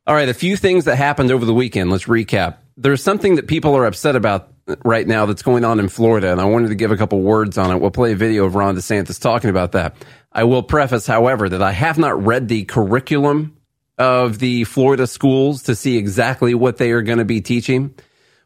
All 0.07 0.15
right, 0.15 0.29
a 0.29 0.35
few 0.35 0.57
things 0.57 0.85
that 0.87 0.97
happened 0.97 1.31
over 1.31 1.47
the 1.47 1.55
weekend. 1.55 1.93
Let's 1.93 2.05
recap. 2.05 2.57
There's 2.77 3.05
something 3.05 3.37
that 3.37 3.47
people 3.47 3.77
are 3.77 3.87
upset 3.87 4.17
about 4.17 4.54
right 4.85 5.07
now 5.07 5.27
that's 5.27 5.43
going 5.43 5.65
on 5.65 5.79
in 5.79 5.89
Florida, 5.89 6.33
and 6.33 6.41
I 6.41 6.45
wanted 6.45 6.69
to 6.69 6.75
give 6.75 6.91
a 6.91 6.97
couple 6.97 7.21
words 7.21 7.59
on 7.59 7.71
it. 7.71 7.81
We'll 7.81 7.91
play 7.91 8.13
a 8.13 8.17
video 8.17 8.45
of 8.45 8.55
Ron 8.55 8.77
DeSantis 8.77 9.21
talking 9.21 9.51
about 9.51 9.73
that. 9.73 9.97
I 10.33 10.45
will 10.45 10.63
preface, 10.63 11.07
however, 11.07 11.49
that 11.49 11.63
I 11.63 11.73
have 11.73 11.99
not 11.99 12.25
read 12.25 12.49
the 12.49 12.65
curriculum 12.65 13.57
of 13.99 14.39
the 14.39 14.65
Florida 14.65 15.07
schools 15.07 15.65
to 15.65 15.75
see 15.75 15.97
exactly 15.97 16.55
what 16.55 16.79
they 16.79 16.91
are 16.91 17.03
going 17.03 17.19
to 17.19 17.25
be 17.25 17.41
teaching. 17.41 17.95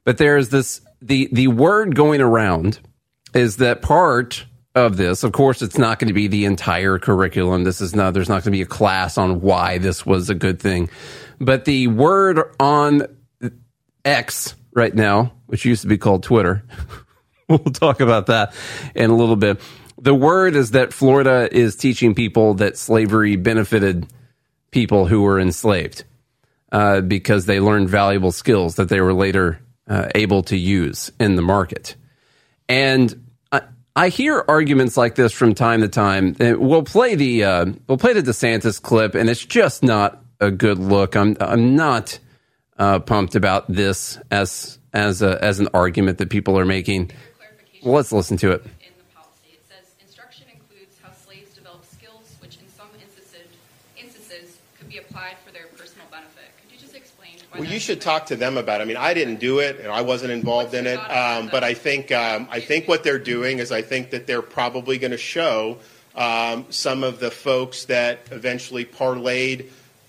But 0.05 0.19
there's 0.19 0.51
this 0.51 0.81
the 1.01 1.29
the 1.33 1.49
word 1.49 1.95
going 1.95 2.21
around 2.21 2.81
is 3.35 3.57
that 3.59 3.83
part 3.83 4.45
of 4.75 4.97
this, 4.97 5.25
of 5.25 5.33
course, 5.33 5.63
it's 5.63 5.79
not 5.79 5.99
going 5.99 6.09
to 6.09 6.15
be 6.15 6.29
the 6.29 6.45
entire 6.45 6.99
curriculum. 6.99 7.65
This 7.65 7.81
is 7.81 7.95
not 7.95 8.15
there's 8.15 8.29
not 8.29 8.43
going 8.43 8.45
to 8.45 8.51
be 8.51 8.63
a 8.63 8.67
class 8.67 9.19
on 9.19 9.41
why 9.41 9.79
this 9.79 10.05
was 10.05 10.31
a 10.31 10.35
good 10.35 10.61
thing. 10.61 10.91
But 11.41 11.65
the 11.65 11.87
word 11.87 12.41
on 12.61 13.07
X 14.05 14.55
right 14.73 14.95
now, 14.95 15.33
which 15.49 15.65
used 15.65 15.83
to 15.83 15.89
be 15.89 15.99
called 15.99 16.23
Twitter, 16.23 16.63
we'll 17.49 17.59
talk 17.59 18.01
about 18.01 18.27
that 18.27 18.55
in 18.95 19.11
a 19.11 19.17
little 19.17 19.37
bit. 19.37 19.61
The 20.01 20.15
word 20.15 20.55
is 20.55 20.71
that 20.71 20.93
Florida 20.93 21.49
is 21.51 21.75
teaching 21.75 22.15
people 22.15 22.55
that 22.55 22.79
slavery 22.79 23.35
benefited 23.37 24.07
people 24.71 25.07
who 25.07 25.23
were 25.23 25.41
enslaved 25.41 26.05
uh, 26.71 27.01
because 27.01 27.47
they 27.47 27.59
learned 27.59 27.89
valuable 27.89 28.31
skills 28.31 28.77
that 28.77 28.89
they 28.89 29.01
were 29.01 29.15
later 29.15 29.61
uh, 29.89 30.09
able 30.15 30.43
to 30.45 30.57
use 30.57 31.11
in 31.19 31.37
the 31.37 31.43
market. 31.43 31.97
And 32.69 33.31
I, 33.51 33.63
I, 33.97 34.09
hear 34.11 34.45
arguments 34.47 34.97
like 34.97 35.15
this 35.15 35.33
from 35.33 35.55
time 35.55 35.81
to 35.81 35.89
time. 35.89 36.37
We'll 36.39 36.83
play 36.83 37.15
the 37.15 37.45
uh, 37.45 37.67
we'll 37.87 37.99
play 37.99 38.13
the 38.13 38.21
DeSantis 38.21 38.81
clip, 38.81 39.15
and 39.15 39.31
it's 39.31 39.45
just 39.45 39.83
not 39.83 40.23
a 40.41 40.51
good 40.51 40.79
look. 40.79 41.17
I'm 41.17 41.37
I'm 41.41 41.75
not 41.75 42.19
uh, 42.79 42.99
pumped 43.01 43.35
about 43.35 43.73
this 43.73 44.19
as 44.31 44.78
as 44.99 45.23
a, 45.23 45.43
as 45.43 45.61
an 45.61 45.69
argument 45.73 46.19
that 46.19 46.29
people 46.29 46.59
are 46.59 46.65
making. 46.65 47.11
Well, 47.83 47.95
let's 47.95 48.13
listen 48.13 48.37
to 48.39 48.51
it. 48.51 48.63
In 48.65 48.91
the 48.99 49.05
policy, 49.15 49.53
it 49.53 49.63
says 49.69 49.95
instruction 50.05 50.47
includes 50.53 50.97
how 51.01 51.13
slaves 51.13 51.55
develop 51.55 51.85
skills, 51.85 52.37
which 52.41 52.59
in 52.59 52.69
some 52.77 52.89
instances 53.01 53.47
instances 53.97 54.59
could 54.77 54.89
be 54.89 54.99
applied 54.99 55.37
for 55.47 55.53
their 55.53 55.67
personal 55.77 56.07
benefit. 56.11 56.51
Could 56.61 56.73
you 56.73 56.79
just 56.79 56.97
explain? 56.97 57.31
Why 57.53 57.61
Well, 57.61 57.69
you 57.69 57.79
should 57.79 58.01
talk 58.01 58.27
to 58.27 58.37
them 58.37 58.57
about 58.57 58.81
it. 58.81 58.85
I 58.85 58.87
mean, 58.87 58.97
I 58.97 59.15
didn't 59.15 59.39
do 59.39 59.61
it, 59.61 59.79
and 59.79 59.93
I 59.93 60.01
wasn't 60.03 60.33
involved 60.33 60.75
in 60.75 60.89
it. 60.89 60.99
Um, 60.99 61.49
but 61.53 61.63
I 61.63 61.75
think 61.75 62.11
um, 62.11 62.49
I 62.51 62.59
think 62.59 62.89
what 62.89 63.05
they're 63.05 63.21
doing 63.21 63.61
is 63.61 63.71
I 63.71 63.83
think 63.83 64.11
that 64.11 64.27
they're 64.27 64.43
probably 64.43 64.99
going 64.99 65.13
to 65.13 65.17
show 65.17 65.79
um, 66.17 66.67
some 66.71 67.05
of 67.05 67.21
the 67.21 67.31
folks 67.31 67.85
that 67.85 68.19
eventually 68.33 68.85
parlayed, 68.85 69.67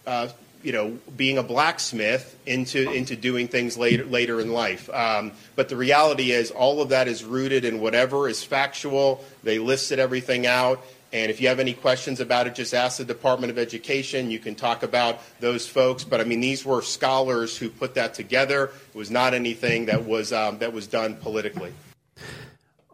uh, 0.08 0.30
you 0.64 0.72
know, 0.74 0.98
being 1.16 1.38
a 1.38 1.44
blacksmith 1.44 2.38
into 2.46 2.92
into 2.92 3.16
doing 3.16 3.48
things 3.48 3.78
later 3.78 4.06
later 4.06 4.42
in 4.42 4.52
life. 4.52 4.90
Um, 4.90 5.32
but 5.56 5.70
the 5.70 5.76
reality 5.76 6.32
is, 6.32 6.52
all 6.52 6.82
of 6.82 6.90
that 6.90 7.08
is 7.08 7.24
rooted 7.24 7.66
in 7.66 7.80
whatever 7.80 8.28
is 8.28 8.44
factual. 8.44 9.24
They 9.44 9.60
listed 9.60 10.00
everything 10.00 10.46
out. 10.46 10.84
And 11.12 11.32
if 11.32 11.42
you 11.42 11.48
have 11.48 11.60
any 11.60 11.74
questions 11.74 12.20
about 12.20 12.46
it, 12.46 12.54
just 12.54 12.74
ask 12.74 12.98
the 13.00 13.06
Department 13.06 13.50
of 13.50 13.58
Education. 13.58 14.30
You 14.30 14.38
can 14.38 14.54
talk 14.54 14.84
about 14.84 15.20
those 15.40 15.68
folks. 15.68 16.04
But 16.04 16.22
I 16.22 16.24
mean, 16.24 16.40
these 16.40 16.64
were 16.64 16.82
scholars 16.82 17.58
who 17.58 17.70
put 17.70 17.96
that 17.96 18.14
together. 18.14 18.66
It 18.94 18.98
was 18.98 19.10
not 19.10 19.34
anything 19.34 19.88
that 19.88 20.06
was 20.06 20.32
um, 20.32 20.60
that 20.60 20.74
was 20.74 20.88
done 20.88 21.16
politically. 21.16 21.74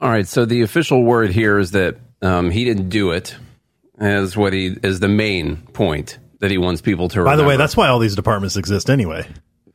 All 0.01 0.09
right. 0.09 0.28
So 0.28 0.45
the 0.45 0.61
official 0.61 1.03
word 1.03 1.32
here 1.32 1.57
is 1.57 1.72
that 1.72 1.97
um, 2.22 2.51
he 2.51 2.63
didn't 2.63 2.89
do 2.89 3.11
it. 3.11 3.36
As 3.97 4.36
what 4.36 4.51
he 4.51 4.76
is 4.84 4.99
the 4.99 5.07
main 5.07 5.55
point 5.55 6.18
that 6.45 6.51
he 6.51 6.59
wants 6.59 6.81
people 6.81 7.09
to. 7.09 7.15
By 7.17 7.21
remember. 7.31 7.41
the 7.41 7.47
way, 7.49 7.57
that's 7.57 7.75
why 7.75 7.87
all 7.87 7.97
these 7.97 8.15
departments 8.15 8.55
exist 8.55 8.89
anyway. 8.91 9.27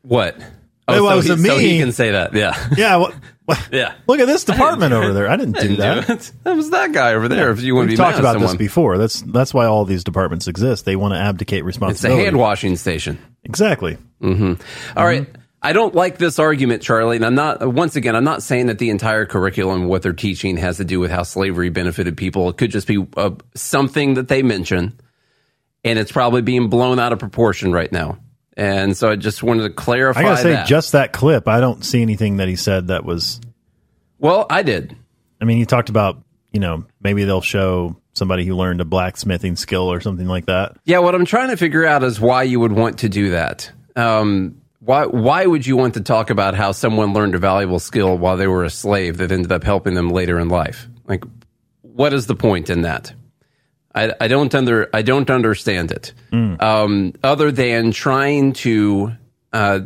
what. 0.02 0.36
It 0.88 0.94
so, 0.94 1.04
wasn't 1.04 1.38
he, 1.40 1.46
so 1.46 1.56
me. 1.56 1.68
he 1.68 1.78
can 1.78 1.92
say 1.92 2.12
that. 2.12 2.32
Yeah. 2.34 2.56
Yeah. 2.76 2.96
What, 2.96 3.14
Yeah. 3.72 3.94
Look 4.06 4.20
at 4.20 4.26
this 4.26 4.44
department 4.44 4.92
over 4.92 5.12
there. 5.12 5.28
I 5.28 5.36
didn't 5.36 5.54
do 5.56 5.68
Didn't 5.76 5.78
that. 5.78 6.06
do. 6.06 6.30
That 6.44 6.56
was 6.56 6.70
that 6.70 6.92
guy 6.92 7.14
over 7.14 7.28
there. 7.28 7.50
If 7.50 7.62
you 7.62 7.74
want 7.74 7.86
to 7.86 7.90
We've 7.90 7.98
be 7.98 8.02
talked 8.02 8.18
about 8.18 8.34
someone. 8.34 8.50
this 8.52 8.56
before. 8.58 8.96
That's 8.98 9.20
that's 9.22 9.52
why 9.52 9.66
all 9.66 9.84
these 9.84 10.04
departments 10.04 10.46
exist. 10.48 10.84
They 10.84 10.96
want 10.96 11.14
to 11.14 11.18
abdicate 11.18 11.64
responsibility. 11.64 12.20
It's 12.20 12.22
a 12.22 12.24
hand 12.26 12.38
washing 12.38 12.76
station. 12.76 13.18
Exactly. 13.44 13.98
All 14.22 14.56
right. 14.96 15.26
I 15.62 15.72
don't 15.74 15.94
like 15.94 16.16
this 16.18 16.38
argument, 16.38 16.82
Charlie. 16.82 17.16
And 17.16 17.24
I'm 17.24 17.34
not, 17.34 17.66
once 17.74 17.94
again, 17.94 18.16
I'm 18.16 18.24
not 18.24 18.42
saying 18.42 18.66
that 18.68 18.78
the 18.78 18.88
entire 18.90 19.26
curriculum, 19.26 19.86
what 19.88 20.00
they're 20.02 20.12
teaching, 20.14 20.56
has 20.56 20.78
to 20.78 20.84
do 20.84 20.98
with 21.00 21.10
how 21.10 21.22
slavery 21.22 21.68
benefited 21.68 22.16
people. 22.16 22.48
It 22.48 22.56
could 22.56 22.70
just 22.70 22.86
be 22.86 23.06
uh, 23.16 23.32
something 23.54 24.14
that 24.14 24.28
they 24.28 24.42
mention, 24.42 24.98
and 25.84 25.98
it's 25.98 26.12
probably 26.12 26.42
being 26.42 26.68
blown 26.68 26.98
out 26.98 27.12
of 27.12 27.18
proportion 27.18 27.72
right 27.72 27.90
now. 27.90 28.18
And 28.56 28.96
so 28.96 29.10
I 29.10 29.16
just 29.16 29.42
wanted 29.42 29.62
to 29.62 29.70
clarify 29.70 30.20
I 30.20 30.22
gotta 30.22 30.42
say, 30.42 30.52
that. 30.52 30.66
just 30.66 30.92
that 30.92 31.12
clip, 31.12 31.48
I 31.48 31.60
don't 31.60 31.84
see 31.84 32.02
anything 32.02 32.38
that 32.38 32.48
he 32.48 32.56
said 32.56 32.88
that 32.88 33.04
was. 33.04 33.40
well, 34.18 34.46
I 34.50 34.62
did. 34.62 34.96
I 35.40 35.44
mean, 35.44 35.58
he 35.58 35.66
talked 35.66 35.88
about 35.88 36.22
you 36.52 36.60
know 36.60 36.84
maybe 37.00 37.24
they'll 37.24 37.40
show 37.40 37.96
somebody 38.12 38.44
who 38.44 38.54
learned 38.54 38.80
a 38.80 38.84
blacksmithing 38.84 39.56
skill 39.56 39.90
or 39.90 40.00
something 40.00 40.26
like 40.26 40.46
that. 40.46 40.76
Yeah, 40.84 40.98
what 40.98 41.14
I'm 41.14 41.24
trying 41.24 41.48
to 41.50 41.56
figure 41.56 41.86
out 41.86 42.02
is 42.02 42.20
why 42.20 42.42
you 42.42 42.60
would 42.60 42.72
want 42.72 42.98
to 42.98 43.08
do 43.08 43.30
that. 43.30 43.70
Um, 43.96 44.60
why 44.80 45.06
why 45.06 45.46
would 45.46 45.66
you 45.66 45.76
want 45.76 45.94
to 45.94 46.00
talk 46.00 46.30
about 46.30 46.54
how 46.54 46.72
someone 46.72 47.12
learned 47.12 47.34
a 47.34 47.38
valuable 47.38 47.78
skill 47.78 48.18
while 48.18 48.36
they 48.36 48.46
were 48.46 48.64
a 48.64 48.70
slave 48.70 49.18
that 49.18 49.30
ended 49.32 49.52
up 49.52 49.62
helping 49.62 49.94
them 49.94 50.10
later 50.10 50.38
in 50.38 50.48
life? 50.48 50.88
Like, 51.06 51.24
what 51.82 52.12
is 52.12 52.26
the 52.26 52.34
point 52.34 52.68
in 52.68 52.82
that? 52.82 53.12
I, 53.94 54.12
I 54.20 54.28
don't 54.28 54.54
under 54.54 54.88
I 54.92 55.02
don't 55.02 55.28
understand 55.30 55.90
it. 55.90 56.12
Um, 56.60 57.14
other 57.22 57.50
than 57.50 57.92
trying 57.92 58.52
to. 58.54 59.12
Uh, 59.52 59.80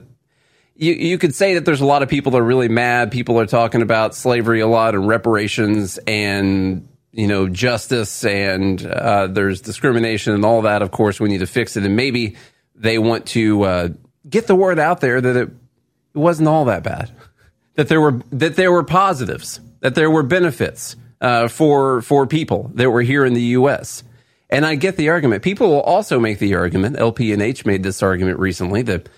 you, 0.76 0.92
you 0.92 1.18
could 1.18 1.34
say 1.34 1.54
that 1.54 1.64
there's 1.64 1.80
a 1.80 1.86
lot 1.86 2.02
of 2.02 2.08
people 2.08 2.32
that 2.32 2.38
are 2.38 2.44
really 2.44 2.68
mad. 2.68 3.12
People 3.12 3.38
are 3.38 3.46
talking 3.46 3.80
about 3.80 4.14
slavery 4.14 4.58
a 4.58 4.66
lot 4.66 4.96
and 4.96 5.06
reparations 5.06 5.98
and 5.98 6.88
you 7.12 7.28
know 7.28 7.48
justice 7.48 8.24
and 8.24 8.84
uh, 8.84 9.28
there's 9.28 9.60
discrimination 9.60 10.34
and 10.34 10.44
all 10.44 10.62
that. 10.62 10.82
Of 10.82 10.90
course, 10.90 11.20
we 11.20 11.28
need 11.28 11.38
to 11.38 11.46
fix 11.46 11.76
it. 11.76 11.84
And 11.84 11.96
maybe 11.96 12.36
they 12.74 12.98
want 12.98 13.26
to 13.28 13.62
uh, 13.62 13.88
get 14.28 14.46
the 14.46 14.56
word 14.56 14.78
out 14.78 15.00
there 15.00 15.20
that 15.20 15.36
it, 15.36 15.48
it 15.48 16.18
wasn't 16.18 16.48
all 16.48 16.64
that 16.66 16.82
bad. 16.82 17.10
That 17.74 17.88
there 17.88 18.00
were 18.00 18.20
that 18.32 18.56
there 18.56 18.72
were 18.72 18.84
positives. 18.84 19.60
That 19.80 19.94
there 19.94 20.10
were 20.10 20.22
benefits 20.22 20.96
uh, 21.24 21.48
for 21.48 22.02
for 22.02 22.26
people 22.26 22.70
that 22.74 22.90
were 22.90 23.02
here 23.02 23.24
in 23.24 23.32
the 23.32 23.56
U.S. 23.58 24.04
And 24.50 24.66
I 24.66 24.74
get 24.74 24.96
the 24.96 25.08
argument. 25.08 25.42
People 25.42 25.68
will 25.70 25.80
also 25.80 26.20
make 26.20 26.38
the 26.38 26.54
argument. 26.54 26.96
LPNH 26.96 27.64
made 27.64 27.82
this 27.82 28.02
argument 28.02 28.38
recently 28.38 28.82
that 28.82 29.08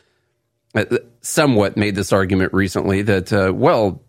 uh, 0.75 0.85
somewhat 1.21 1.77
made 1.77 1.97
this 1.97 2.13
argument 2.13 2.53
recently 2.53 3.03
that, 3.03 3.33
uh, 3.33 3.53
well, 3.53 4.03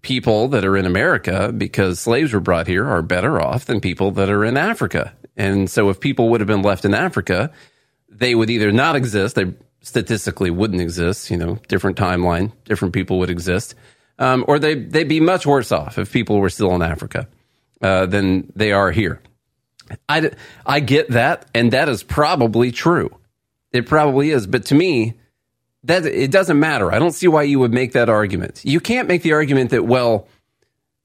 people 0.00 0.48
that 0.48 0.64
are 0.64 0.76
in 0.76 0.86
America 0.86 1.52
because 1.52 2.00
slaves 2.00 2.32
were 2.32 2.40
brought 2.40 2.66
here 2.66 2.86
are 2.86 3.02
better 3.02 3.40
off 3.40 3.66
than 3.66 3.80
people 3.80 4.10
that 4.12 4.30
are 4.30 4.44
in 4.44 4.56
Africa. 4.56 5.12
And 5.36 5.68
so 5.68 5.90
if 5.90 6.00
people 6.00 6.30
would 6.30 6.40
have 6.40 6.48
been 6.48 6.62
left 6.62 6.84
in 6.84 6.94
Africa, 6.94 7.52
they 8.08 8.34
would 8.34 8.48
either 8.48 8.72
not 8.72 8.96
exist, 8.96 9.36
they 9.36 9.52
statistically 9.82 10.50
wouldn't 10.50 10.80
exist, 10.80 11.30
you 11.30 11.36
know, 11.36 11.58
different 11.68 11.98
timeline, 11.98 12.52
different 12.64 12.94
people 12.94 13.18
would 13.18 13.30
exist, 13.30 13.74
um, 14.18 14.44
or 14.48 14.58
they, 14.58 14.74
they'd 14.74 15.08
be 15.08 15.20
much 15.20 15.46
worse 15.46 15.72
off 15.72 15.98
if 15.98 16.12
people 16.12 16.38
were 16.38 16.50
still 16.50 16.74
in 16.74 16.82
Africa 16.82 17.28
uh, 17.84 18.06
than 18.06 18.50
they 18.56 18.72
are 18.72 18.90
here. 18.90 19.20
I, 20.08 20.30
I 20.64 20.80
get 20.80 21.10
that, 21.10 21.46
and 21.54 21.72
that 21.72 21.88
is 21.88 22.02
probably 22.02 22.72
true. 22.72 23.14
It 23.72 23.86
probably 23.86 24.30
is. 24.30 24.46
But 24.46 24.64
to 24.66 24.74
me, 24.74 25.14
that 25.84 26.06
it 26.06 26.30
doesn't 26.30 26.58
matter. 26.58 26.90
I 26.90 26.98
don't 26.98 27.12
see 27.12 27.28
why 27.28 27.42
you 27.42 27.58
would 27.58 27.74
make 27.74 27.92
that 27.92 28.08
argument. 28.08 28.62
You 28.64 28.80
can't 28.80 29.06
make 29.06 29.22
the 29.22 29.34
argument 29.34 29.70
that, 29.70 29.84
well, 29.84 30.26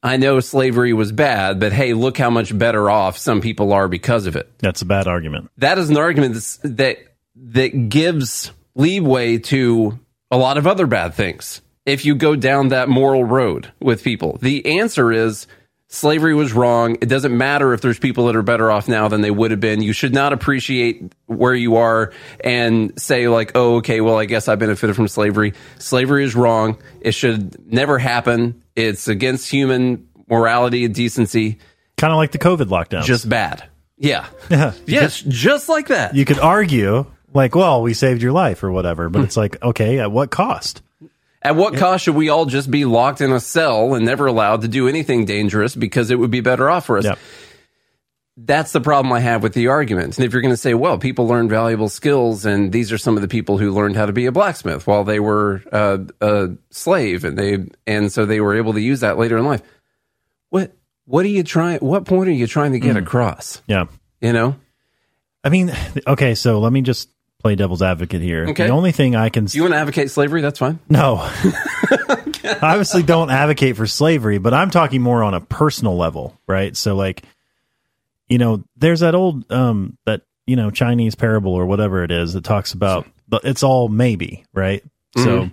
I 0.01 0.15
know 0.15 0.39
slavery 0.39 0.93
was 0.93 1.11
bad, 1.11 1.59
but 1.59 1.73
hey, 1.73 1.93
look 1.93 2.17
how 2.17 2.30
much 2.30 2.57
better 2.57 2.89
off 2.89 3.17
some 3.17 3.41
people 3.41 3.73
are 3.73 3.89
because 3.89 4.25
of 4.25 4.38
it. 4.38 4.49
That's 4.59 4.82
a 4.82 4.86
bad 4.86 5.07
argument. 5.07 5.51
That 5.57 5.77
is 5.77 5.89
an 5.89 5.97
argument 5.97 6.36
that's, 6.36 6.57
that 6.63 6.99
that 7.36 7.89
gives 7.89 8.51
leeway 8.75 9.39
to 9.39 9.99
a 10.32 10.38
lot 10.38 10.57
of 10.57 10.65
other 10.65 10.88
bad 10.88 11.13
things. 11.13 11.61
If 11.86 12.05
you 12.05 12.15
go 12.15 12.38
down 12.38 12.69
that 12.69 12.88
moral 12.88 13.25
road 13.25 13.73
with 13.82 14.03
people, 14.03 14.38
the 14.41 14.80
answer 14.80 15.11
is 15.11 15.47
Slavery 15.91 16.35
was 16.35 16.53
wrong. 16.53 16.97
It 17.01 17.07
doesn't 17.09 17.35
matter 17.35 17.73
if 17.73 17.81
there's 17.81 17.97
people 17.97 18.27
that 18.27 18.35
are 18.35 18.43
better 18.43 18.69
off 18.69 18.87
now 18.87 19.07
than 19.07 19.21
they 19.21 19.31
would 19.31 19.49
have 19.49 19.59
been. 19.59 19.81
You 19.81 19.91
should 19.91 20.13
not 20.13 20.33
appreciate 20.33 21.13
where 21.25 21.55
you 21.55 21.77
are 21.77 22.13
and 22.43 22.93
say 23.01 23.27
like, 23.27 23.53
"Oh, 23.55 23.77
okay, 23.77 23.99
well, 23.99 24.17
I 24.17 24.25
guess 24.25 24.47
I 24.47 24.55
benefited 24.55 24.95
from 24.95 25.07
slavery." 25.07 25.53
Slavery 25.79 26.23
is 26.23 26.35
wrong. 26.35 26.77
It 27.01 27.13
should 27.13 27.71
never 27.71 27.97
happen. 27.97 28.61
It's 28.75 29.07
against 29.07 29.49
human 29.49 30.07
morality 30.29 30.85
and 30.85 30.93
decency. 30.93 31.57
Kind 31.97 32.13
of 32.13 32.17
like 32.17 32.31
the 32.33 32.37
COVID 32.37 32.67
lockdown. 32.67 33.03
Just 33.03 33.27
bad. 33.27 33.63
Yeah. 33.97 34.27
yeah. 34.49 34.73
Yes, 34.85 35.19
just 35.27 35.69
like 35.69 35.87
that. 35.87 36.13
You 36.15 36.23
could 36.23 36.39
argue 36.39 37.07
like, 37.33 37.55
well, 37.55 37.81
we 37.81 37.95
saved 37.95 38.21
your 38.21 38.31
life 38.31 38.63
or 38.63 38.71
whatever, 38.71 39.07
Hmm. 39.07 39.13
but 39.13 39.23
it's 39.23 39.35
like, 39.37 39.61
okay, 39.63 39.97
at 39.99 40.11
what 40.11 40.29
cost? 40.29 40.83
At 41.41 41.55
what 41.55 41.77
cost 41.77 42.03
should 42.03 42.15
we 42.15 42.29
all 42.29 42.45
just 42.45 42.69
be 42.69 42.83
locked 42.83 43.21
in 43.21 43.31
a 43.31 43.39
cell 43.39 43.93
and 43.93 44.05
never 44.05 44.25
allowed 44.25 44.61
to 44.61 44.67
do 44.67 44.87
anything 44.87 45.25
dangerous 45.25 45.73
because 45.73 46.11
it 46.11 46.19
would 46.19 46.31
be 46.31 46.41
better 46.41 46.69
off 46.69 46.85
for 46.85 46.97
us? 46.97 47.05
Yeah. 47.05 47.15
That's 48.35 48.71
the 48.71 48.81
problem 48.81 49.11
I 49.11 49.19
have 49.19 49.43
with 49.43 49.53
the 49.53 49.67
argument. 49.67 50.17
And 50.17 50.25
if 50.25 50.31
you're 50.31 50.41
going 50.41 50.53
to 50.53 50.57
say, 50.57 50.73
well, 50.73 50.97
people 50.97 51.27
learn 51.27 51.49
valuable 51.49 51.89
skills, 51.89 52.45
and 52.45 52.71
these 52.71 52.91
are 52.91 52.97
some 52.97 53.15
of 53.15 53.21
the 53.21 53.27
people 53.27 53.57
who 53.57 53.71
learned 53.71 53.97
how 53.97 54.05
to 54.05 54.13
be 54.13 54.25
a 54.27 54.31
blacksmith 54.31 54.87
while 54.87 55.03
they 55.03 55.19
were 55.19 55.61
uh, 55.71 55.97
a 56.21 56.49
slave, 56.69 57.25
and 57.25 57.37
they 57.37 57.65
and 57.85 58.11
so 58.11 58.25
they 58.25 58.39
were 58.39 58.55
able 58.55 58.73
to 58.73 58.81
use 58.81 59.01
that 59.01 59.17
later 59.17 59.37
in 59.37 59.45
life. 59.45 59.61
What 60.49 60.73
what 61.05 61.25
are 61.25 61.29
you 61.29 61.43
trying? 61.43 61.79
What 61.79 62.05
point 62.05 62.29
are 62.29 62.33
you 62.33 62.47
trying 62.47 62.71
to 62.73 62.79
get 62.79 62.95
across? 62.95 63.61
Yeah. 63.67 63.85
You 64.21 64.31
know, 64.31 64.55
I 65.43 65.49
mean, 65.49 65.71
okay, 66.07 66.35
so 66.35 66.59
let 66.59 66.71
me 66.71 66.81
just 66.81 67.09
play 67.39 67.55
devil's 67.55 67.81
advocate 67.81 68.21
here. 68.21 68.47
Okay. 68.49 68.67
The 68.67 68.73
only 68.73 68.91
thing 68.91 69.15
I 69.15 69.29
can 69.29 69.47
you 69.51 69.63
want 69.63 69.73
to 69.73 69.79
advocate 69.79 70.11
slavery? 70.11 70.41
That's 70.41 70.59
fine. 70.59 70.79
No. 70.89 71.17
I 72.43 72.57
obviously 72.61 73.03
don't 73.03 73.29
advocate 73.29 73.75
for 73.75 73.87
slavery, 73.87 74.37
but 74.37 74.53
I'm 74.53 74.69
talking 74.69 75.01
more 75.01 75.23
on 75.23 75.33
a 75.33 75.41
personal 75.41 75.97
level, 75.97 76.39
right? 76.47 76.75
So 76.75 76.95
like 76.95 77.23
you 78.27 78.37
know, 78.37 78.63
there's 78.77 78.99
that 78.99 79.15
old 79.15 79.51
um 79.51 79.97
that, 80.05 80.21
you 80.45 80.55
know, 80.55 80.69
Chinese 80.69 81.15
parable 81.15 81.53
or 81.53 81.65
whatever 81.65 82.03
it 82.03 82.11
is 82.11 82.33
that 82.33 82.43
talks 82.43 82.73
about 82.73 83.07
but 83.27 83.45
it's 83.45 83.63
all 83.63 83.87
maybe, 83.89 84.43
right? 84.53 84.83
So, 85.15 85.49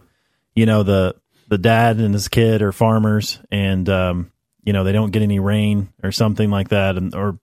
you 0.55 0.67
know, 0.67 0.83
the 0.83 1.15
the 1.49 1.59
dad 1.59 1.99
and 1.99 2.15
his 2.15 2.29
kid 2.29 2.63
are 2.63 2.73
farmers 2.73 3.41
and 3.51 3.89
um 3.89 4.33
you 4.65 4.73
know, 4.73 4.83
they 4.83 4.93
don't 4.93 5.13
get 5.13 5.23
any 5.23 5.39
rain 5.39 5.93
or 6.03 6.11
something 6.11 6.51
like 6.51 6.71
that 6.71 6.97
and 6.97 7.15
or 7.15 7.39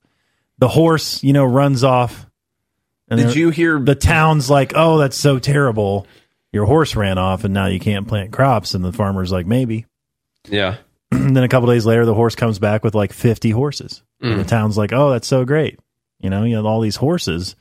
the 0.58 0.68
horse, 0.68 1.22
you 1.24 1.32
know, 1.32 1.44
runs 1.44 1.82
off 1.82 2.26
and 3.08 3.20
Did 3.20 3.34
you 3.36 3.50
hear 3.50 3.78
the 3.78 3.94
town's 3.94 4.48
like, 4.50 4.72
"Oh, 4.74 4.98
that's 4.98 5.16
so 5.16 5.38
terrible. 5.38 6.06
Your 6.52 6.64
horse 6.66 6.94
ran 6.96 7.18
off 7.18 7.44
and 7.44 7.52
now 7.52 7.66
you 7.66 7.78
can't 7.80 8.08
plant 8.08 8.32
crops." 8.32 8.74
And 8.74 8.84
the 8.84 8.92
farmer's 8.92 9.30
like, 9.32 9.46
"Maybe." 9.46 9.86
Yeah. 10.48 10.76
and 11.12 11.36
then 11.36 11.44
a 11.44 11.48
couple 11.48 11.68
days 11.68 11.84
later 11.86 12.06
the 12.06 12.14
horse 12.14 12.34
comes 12.34 12.58
back 12.58 12.82
with 12.84 12.94
like 12.94 13.12
50 13.12 13.50
horses. 13.50 14.02
And 14.20 14.34
Mm. 14.34 14.38
the 14.38 14.44
town's 14.48 14.78
like, 14.78 14.92
"Oh, 14.92 15.10
that's 15.10 15.26
so 15.28 15.44
great." 15.44 15.78
You 16.20 16.30
know, 16.30 16.44
you 16.44 16.56
have 16.56 16.64
all 16.64 16.80
these 16.80 16.96
horses 16.96 17.56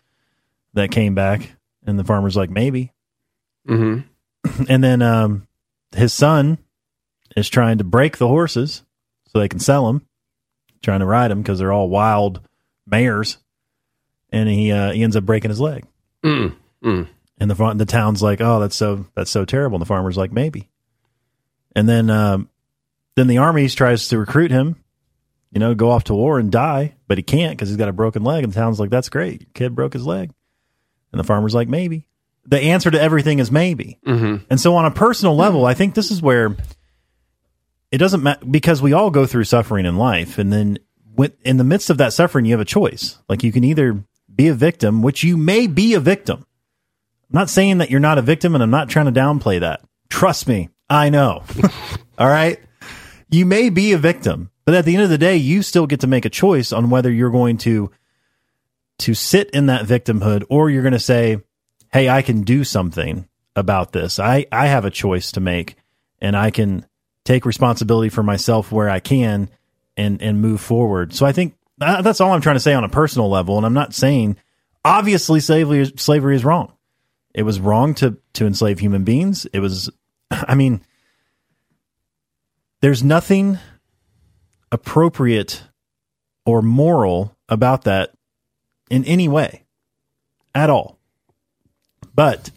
that 0.74 0.92
came 0.92 1.14
back 1.16 1.52
and 1.86 2.00
the 2.00 2.04
farmer's 2.04 2.38
like, 2.38 2.50
"Maybe." 2.50 2.92
Mm-hmm. 3.68 4.64
And 4.70 4.84
then 4.84 5.02
um 5.02 5.48
his 5.96 6.14
son 6.14 6.58
is 7.36 7.50
trying 7.50 7.78
to 7.80 7.84
break 7.84 8.18
the 8.18 8.28
horses 8.28 8.84
so 9.32 9.40
they 9.40 9.48
can 9.50 9.60
sell 9.60 9.88
them, 9.88 10.06
trying 10.82 11.00
to 11.02 11.06
ride 11.06 11.32
them 11.32 11.42
because 11.42 11.60
they're 11.60 11.72
all 11.74 11.90
wild 11.90 12.40
mares. 12.88 13.38
And 14.34 14.50
he 14.50 14.72
uh, 14.72 14.92
he 14.92 15.04
ends 15.04 15.16
up 15.16 15.26
breaking 15.26 15.52
his 15.52 15.62
leg. 15.62 15.86
Mm. 16.26 16.56
Mm. 16.84 17.08
And 17.40 17.52
the 17.52 17.74
the 17.76 17.86
town's 17.86 18.22
like, 18.22 18.42
oh, 18.42 18.60
that's 18.60 18.76
so 18.76 19.06
that's 19.16 19.32
so 19.32 19.46
terrible. 19.46 19.76
And 19.76 19.82
the 19.82 19.86
farmer's 19.86 20.18
like, 20.18 20.32
maybe. 20.32 20.70
And 21.76 21.88
then 21.88 22.10
um, 22.10 22.50
then 23.16 23.28
the 23.28 23.38
army 23.38 23.70
tries 23.70 24.08
to 24.10 24.18
recruit 24.18 24.50
him, 24.52 24.76
you 25.52 25.60
know, 25.60 25.76
go 25.76 25.92
off 25.92 26.06
to 26.06 26.16
war 26.16 26.40
and 26.40 26.52
die, 26.52 26.96
but 27.08 27.20
he 27.20 27.24
can't 27.24 27.56
because 27.56 27.70
he's 27.70 27.78
got 27.78 27.90
a 27.90 27.94
broken 27.94 28.24
leg. 28.24 28.44
And 28.44 28.52
the 28.52 28.60
town's 28.60 28.80
like, 28.80 28.90
that's 28.90 29.10
great, 29.10 29.42
your 29.42 29.50
kid 29.54 29.76
broke 29.76 29.94
his 29.94 30.06
leg. 30.06 30.32
And 31.12 31.20
the 31.20 31.24
farmer's 31.24 31.54
like, 31.54 31.68
maybe. 31.68 32.08
The 32.46 32.60
answer 32.60 32.92
to 32.92 33.00
everything 33.00 33.40
is 33.40 33.52
maybe. 33.52 34.00
Mm-hmm. 34.06 34.46
And 34.50 34.60
so 34.60 34.76
on 34.76 34.86
a 34.86 34.92
personal 34.92 35.36
level, 35.36 35.66
I 35.66 35.76
think 35.76 35.94
this 35.94 36.12
is 36.12 36.22
where 36.22 36.58
it 37.92 38.00
doesn't 38.00 38.24
matter 38.24 38.46
because 38.46 38.82
we 38.82 38.94
all 38.94 39.12
go 39.12 39.26
through 39.28 39.44
suffering 39.44 39.86
in 39.86 39.96
life, 39.96 40.40
and 40.40 40.52
then 40.52 40.80
in 41.44 41.58
the 41.58 41.64
midst 41.64 41.92
of 41.92 42.00
that 42.00 42.14
suffering, 42.14 42.46
you 42.46 42.52
have 42.54 42.60
a 42.60 42.66
choice. 42.66 43.20
Like 43.30 43.44
you 43.44 43.52
can 43.52 43.64
either 43.64 44.04
be 44.36 44.48
a 44.48 44.54
victim, 44.54 45.02
which 45.02 45.24
you 45.24 45.38
may 45.38 45.68
be 45.68 45.94
a 45.94 46.00
victim. 46.00 46.46
I'm 47.32 47.40
not 47.40 47.50
saying 47.50 47.80
that 47.80 47.90
you're 47.90 48.00
not 48.00 48.18
a 48.18 48.22
victim, 48.22 48.54
and 48.54 48.64
I'm 48.64 48.70
not 48.70 48.90
trying 48.90 49.12
to 49.12 49.20
downplay 49.20 49.60
that. 49.60 49.82
Trust 50.10 50.48
me, 50.48 50.70
I 50.90 51.10
know. 51.10 51.44
all 52.18 52.30
right, 52.30 52.60
you 53.30 53.46
may 53.46 53.70
be 53.70 53.94
a 53.94 53.98
victim, 53.98 54.52
but 54.66 54.76
at 54.76 54.86
the 54.86 54.94
end 54.94 55.04
of 55.04 55.10
the 55.10 55.18
day, 55.18 55.38
you 55.38 55.64
still 55.64 55.88
get 55.88 56.02
to 56.02 56.08
make 56.08 56.26
a 56.26 56.30
choice 56.30 56.72
on 56.72 56.90
whether 56.90 57.12
you're 57.12 57.32
going 57.32 57.58
to 57.60 57.92
to 59.00 59.14
sit 59.16 59.50
in 59.50 59.66
that 59.66 59.86
victimhood 59.86 60.44
or 60.50 60.70
you're 60.70 60.84
going 60.84 60.94
to 60.94 61.00
say, 61.00 61.42
"Hey, 61.92 62.10
I 62.10 62.22
can 62.22 62.44
do 62.44 62.64
something 62.64 63.28
about 63.56 63.92
this. 63.92 64.20
I 64.20 64.46
I 64.52 64.68
have 64.68 64.86
a 64.86 64.92
choice 64.92 65.32
to 65.32 65.40
make, 65.40 65.76
and 66.22 66.38
I 66.38 66.52
can 66.52 66.86
take 67.26 67.46
responsibility 67.46 68.10
for 68.10 68.22
myself 68.22 68.72
where 68.72 68.90
I 68.90 69.00
can, 69.00 69.50
and 69.98 70.22
and 70.22 70.42
move 70.42 70.62
forward." 70.62 71.14
So 71.14 71.26
I 71.26 71.32
think 71.32 71.56
that's 72.02 72.22
all 72.22 72.32
I'm 72.32 72.42
trying 72.42 72.56
to 72.56 72.62
say 72.62 72.74
on 72.74 72.84
a 72.84 72.90
personal 72.90 73.30
level, 73.30 73.58
and 73.58 73.66
I'm 73.66 73.74
not 73.74 73.94
saying 73.94 74.38
obviously 74.84 75.40
slavery 75.40 75.80
is, 75.80 75.94
slavery 75.98 76.36
is 76.36 76.46
wrong. 76.46 76.74
It 77.34 77.44
was 77.44 77.60
wrong 77.60 77.96
to 77.96 78.18
to 78.34 78.46
enslave 78.46 78.80
human 78.80 79.04
beings. 79.04 79.46
It 79.54 79.60
was, 79.60 79.90
I 80.32 80.56
mean, 80.56 80.82
there's 82.82 83.04
nothing 83.04 83.58
appropriate 84.72 85.64
or 86.46 86.62
moral 86.62 87.36
about 87.48 87.84
that 87.84 88.12
in 88.90 89.06
any 89.06 89.28
way 89.28 89.64
at 90.54 90.70
all. 90.70 91.00
But 92.14 92.52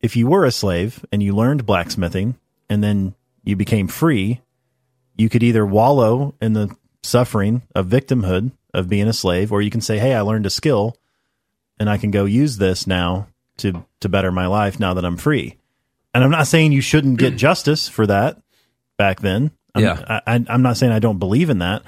if 0.00 0.16
you 0.16 0.26
were 0.26 0.44
a 0.44 0.50
slave 0.50 1.04
and 1.12 1.22
you 1.22 1.34
learned 1.34 1.66
blacksmithing 1.66 2.36
and 2.68 2.82
then 2.82 3.14
you 3.44 3.56
became 3.56 3.88
free, 3.88 4.40
you 5.16 5.28
could 5.28 5.42
either 5.42 5.64
wallow 5.64 6.34
in 6.40 6.54
the 6.54 6.74
suffering 7.04 7.62
of 7.74 7.86
victimhood 7.86 8.52
of 8.72 8.88
being 8.88 9.08
a 9.08 9.12
slave, 9.12 9.52
or 9.52 9.62
you 9.62 9.70
can 9.70 9.80
say, 9.80 9.98
Hey, 9.98 10.14
I 10.14 10.20
learned 10.22 10.46
a 10.46 10.50
skill 10.50 10.96
and 11.78 11.88
I 11.88 11.98
can 11.98 12.10
go 12.10 12.24
use 12.24 12.56
this 12.56 12.86
now 12.86 13.28
to, 13.58 13.84
to 14.00 14.08
better 14.08 14.32
my 14.32 14.46
life 14.46 14.80
now 14.80 14.94
that 14.94 15.04
I'm 15.04 15.16
free. 15.16 15.58
And 16.12 16.22
I'm 16.22 16.30
not 16.30 16.46
saying 16.46 16.72
you 16.72 16.80
shouldn't 16.80 17.18
get 17.18 17.36
justice 17.36 17.88
for 17.88 18.06
that 18.06 18.40
back 18.96 19.20
then. 19.20 19.50
I'm, 19.74 19.82
Yeah. 19.82 20.20
I, 20.26 20.34
I, 20.34 20.44
I'm 20.48 20.62
not 20.62 20.76
saying 20.76 20.92
I 20.92 20.98
don't 20.98 21.18
believe 21.18 21.50
in 21.50 21.58
that. 21.58 21.82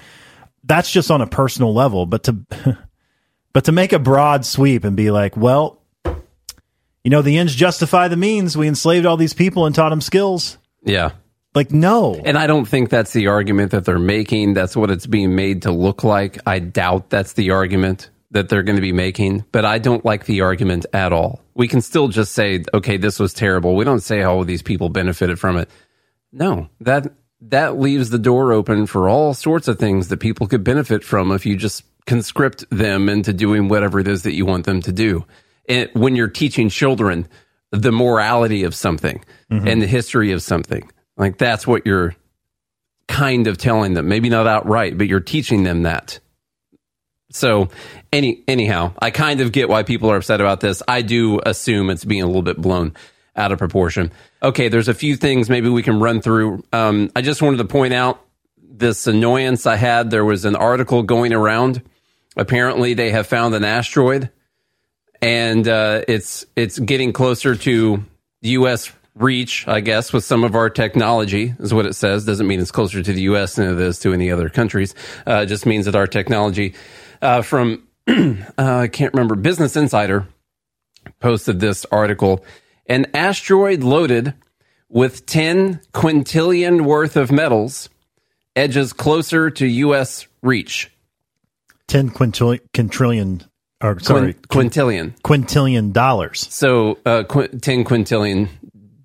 That's 0.65 0.91
just 0.91 1.11
on 1.11 1.21
a 1.21 1.27
personal 1.27 1.73
level, 1.73 2.07
but 2.07 2.25
to, 2.25 2.37
but 3.53 3.65
to 3.65 3.73
make 3.73 3.93
a 3.93 3.99
broad 3.99 4.45
sweep 4.45 4.85
and 4.85 4.97
be 4.97 5.11
like, 5.11 5.37
well, 5.37 5.81
you 7.05 7.11
know, 7.11 7.23
the 7.23 7.39
ends 7.39 7.55
justify 7.55 8.09
the 8.09 8.17
means. 8.17 8.57
We 8.57 8.67
enslaved 8.67 9.07
all 9.07 9.17
these 9.17 9.35
people 9.35 9.67
and 9.67 9.75
taught 9.75 9.91
them 9.91 10.01
skills. 10.01 10.59
Yeah. 10.83 11.13
Like, 11.57 11.73
no. 11.73 12.21
And 12.23 12.37
I 12.37 12.47
don't 12.47 12.67
think 12.67 12.91
that's 12.91 13.15
the 13.15 13.29
argument 13.29 13.71
that 13.71 13.87
they're 13.87 13.99
making. 13.99 14.53
That's 14.53 14.77
what 14.77 14.91
it's 14.91 15.07
being 15.07 15.35
made 15.35 15.63
to 15.63 15.73
look 15.73 16.05
like. 16.05 16.39
I 16.47 16.59
doubt 16.59 17.09
that's 17.09 17.33
the 17.33 17.53
argument 17.53 18.11
that 18.33 18.51
they're 18.51 18.63
going 18.63 18.77
to 18.77 18.83
be 18.83 18.93
making, 18.93 19.43
but 19.53 19.65
I 19.65 19.79
don't 19.79 20.05
like 20.05 20.27
the 20.27 20.43
argument 20.43 20.85
at 20.93 21.15
all. 21.15 21.41
We 21.55 21.67
can 21.67 21.81
still 21.81 22.09
just 22.09 22.35
say, 22.35 22.63
okay, 22.75 22.99
this 22.99 23.19
was 23.19 23.33
terrible. 23.33 23.75
We 23.75 23.87
don't 23.87 24.01
say 24.01 24.21
how 24.21 24.45
these 24.45 24.61
people 24.61 24.91
benefited 24.91 25.41
from 25.41 25.57
it. 25.57 25.71
No, 26.31 26.69
that 26.81 27.07
that 27.41 27.79
leaves 27.79 28.11
the 28.11 28.19
door 28.19 28.53
open 28.53 28.87
for 28.87 29.09
all 29.09 29.33
sorts 29.33 29.67
of 29.67 29.79
things 29.79 30.09
that 30.09 30.19
people 30.19 30.47
could 30.47 30.63
benefit 30.63 31.05
from 31.05 31.33
if 31.33 31.47
you 31.47 31.57
just 31.57 31.85
conscript 32.05 32.69
them 32.69 33.09
into 33.09 33.33
doing 33.33 33.69
whatever 33.69 33.99
it 33.99 34.09
is 34.09 34.25
that 34.25 34.35
you 34.35 34.45
want 34.45 34.67
them 34.67 34.83
to 34.83 34.93
do. 34.93 35.25
And 35.69 35.89
when 35.95 36.17
you're 36.17 36.29
teaching 36.29 36.69
children 36.69 37.27
the 37.71 37.93
morality 37.93 38.65
of 38.65 38.75
something 38.75 39.25
mm-hmm. 39.51 39.67
and 39.67 39.81
the 39.81 39.87
history 39.87 40.33
of 40.33 40.43
something, 40.43 40.91
like 41.17 41.39
that's 41.39 41.67
what 41.67 41.87
you're 41.87 42.15
kind 43.09 43.47
of 43.47 43.59
telling 43.59 43.95
them. 43.95 44.09
Maybe 44.09 44.29
not 44.29 44.47
outright, 44.47 44.99
but 44.99 45.07
you're 45.07 45.21
teaching 45.21 45.63
them 45.63 45.83
that. 45.83 46.19
So, 47.31 47.69
any 48.13 48.43
anyhow, 48.47 48.93
I 48.99 49.11
kind 49.11 49.41
of 49.41 49.53
get 49.53 49.69
why 49.69 49.83
people 49.83 50.11
are 50.11 50.17
upset 50.17 50.41
about 50.41 50.61
this. 50.61 50.83
I 50.87 51.03
do 51.03 51.41
assume 51.45 51.91
it's 51.91 52.05
being 52.05 52.23
a 52.23 52.27
little 52.27 52.43
bit 52.43 52.57
blown 52.57 52.95
out 53.35 53.53
of 53.53 53.59
proportion. 53.59 54.13
Okay, 54.43 54.69
there's 54.69 54.89
a 54.89 54.95
few 54.95 55.17
things 55.17 55.51
maybe 55.51 55.69
we 55.69 55.83
can 55.83 56.01
run 56.01 56.21
through. 56.23 56.65
Um, 56.73 57.11
I 57.15 57.23
just 57.23 57.43
wanted 57.43 57.59
to 57.59 57.65
point 57.65 57.93
out 57.93 58.21
this 58.59 59.07
annoyance 59.07 59.67
I 59.67 59.77
had. 59.77 60.11
There 60.11 60.25
was 60.25 60.45
an 60.45 60.57
article 60.57 61.03
going 61.03 61.33
around. 61.33 61.83
Apparently, 62.37 62.95
they 62.95 63.11
have 63.11 63.27
found 63.27 63.55
an 63.55 63.65
asteroid, 63.65 64.31
and 65.21 65.67
uh, 65.67 66.03
it's 66.07 66.47
it's 66.55 66.79
getting 66.79 67.13
closer 67.13 67.57
to 67.57 68.05
U.S. 68.43 68.93
reach. 69.17 69.67
I 69.67 69.81
guess 69.81 70.13
with 70.13 70.25
some 70.25 70.45
of 70.45 70.55
our 70.55 70.71
technology 70.71 71.55
is 71.59 71.75
what 71.75 71.87
it 71.87 71.95
says. 71.95 72.25
Doesn't 72.25 72.47
mean 72.47 72.61
it's 72.61 72.71
closer 72.71 73.03
to 73.03 73.13
the 73.13 73.23
U.S. 73.23 73.57
than 73.57 73.73
it 73.73 73.81
is 73.81 73.99
to 74.01 74.13
any 74.13 74.31
other 74.31 74.49
countries. 74.49 74.95
Uh, 75.27 75.43
it 75.43 75.47
just 75.47 75.67
means 75.67 75.87
that 75.87 75.97
our 75.97 76.07
technology 76.07 76.75
uh, 77.23 77.43
from 77.43 77.87
uh, 78.09 78.37
I 78.59 78.89
can't 78.89 79.13
remember 79.15 79.35
Business 79.35 79.77
Insider 79.77 80.27
posted 81.21 81.61
this 81.61 81.85
article. 81.87 82.45
An 82.87 83.07
asteroid 83.15 83.83
loaded 83.83 84.35
with 84.89 85.27
10 85.27 85.81
quintillion 85.93 86.83
worth 86.83 87.17
of 87.17 87.33
metals 87.33 87.89
edges 88.55 88.93
closer 88.93 89.51
to 89.51 89.67
U.S. 89.67 90.27
reach. 90.43 90.91
10 91.89 92.11
quintillion, 92.11 92.61
quintillion 92.73 93.47
or 93.83 93.99
sorry, 94.01 94.35
quintillion. 94.35 95.15
quintillion 95.23 95.93
dollars. 95.93 96.47
So 96.51 96.99
uh, 97.05 97.25
qu- 97.25 97.49
10 97.49 97.85
quintillion 97.85 98.49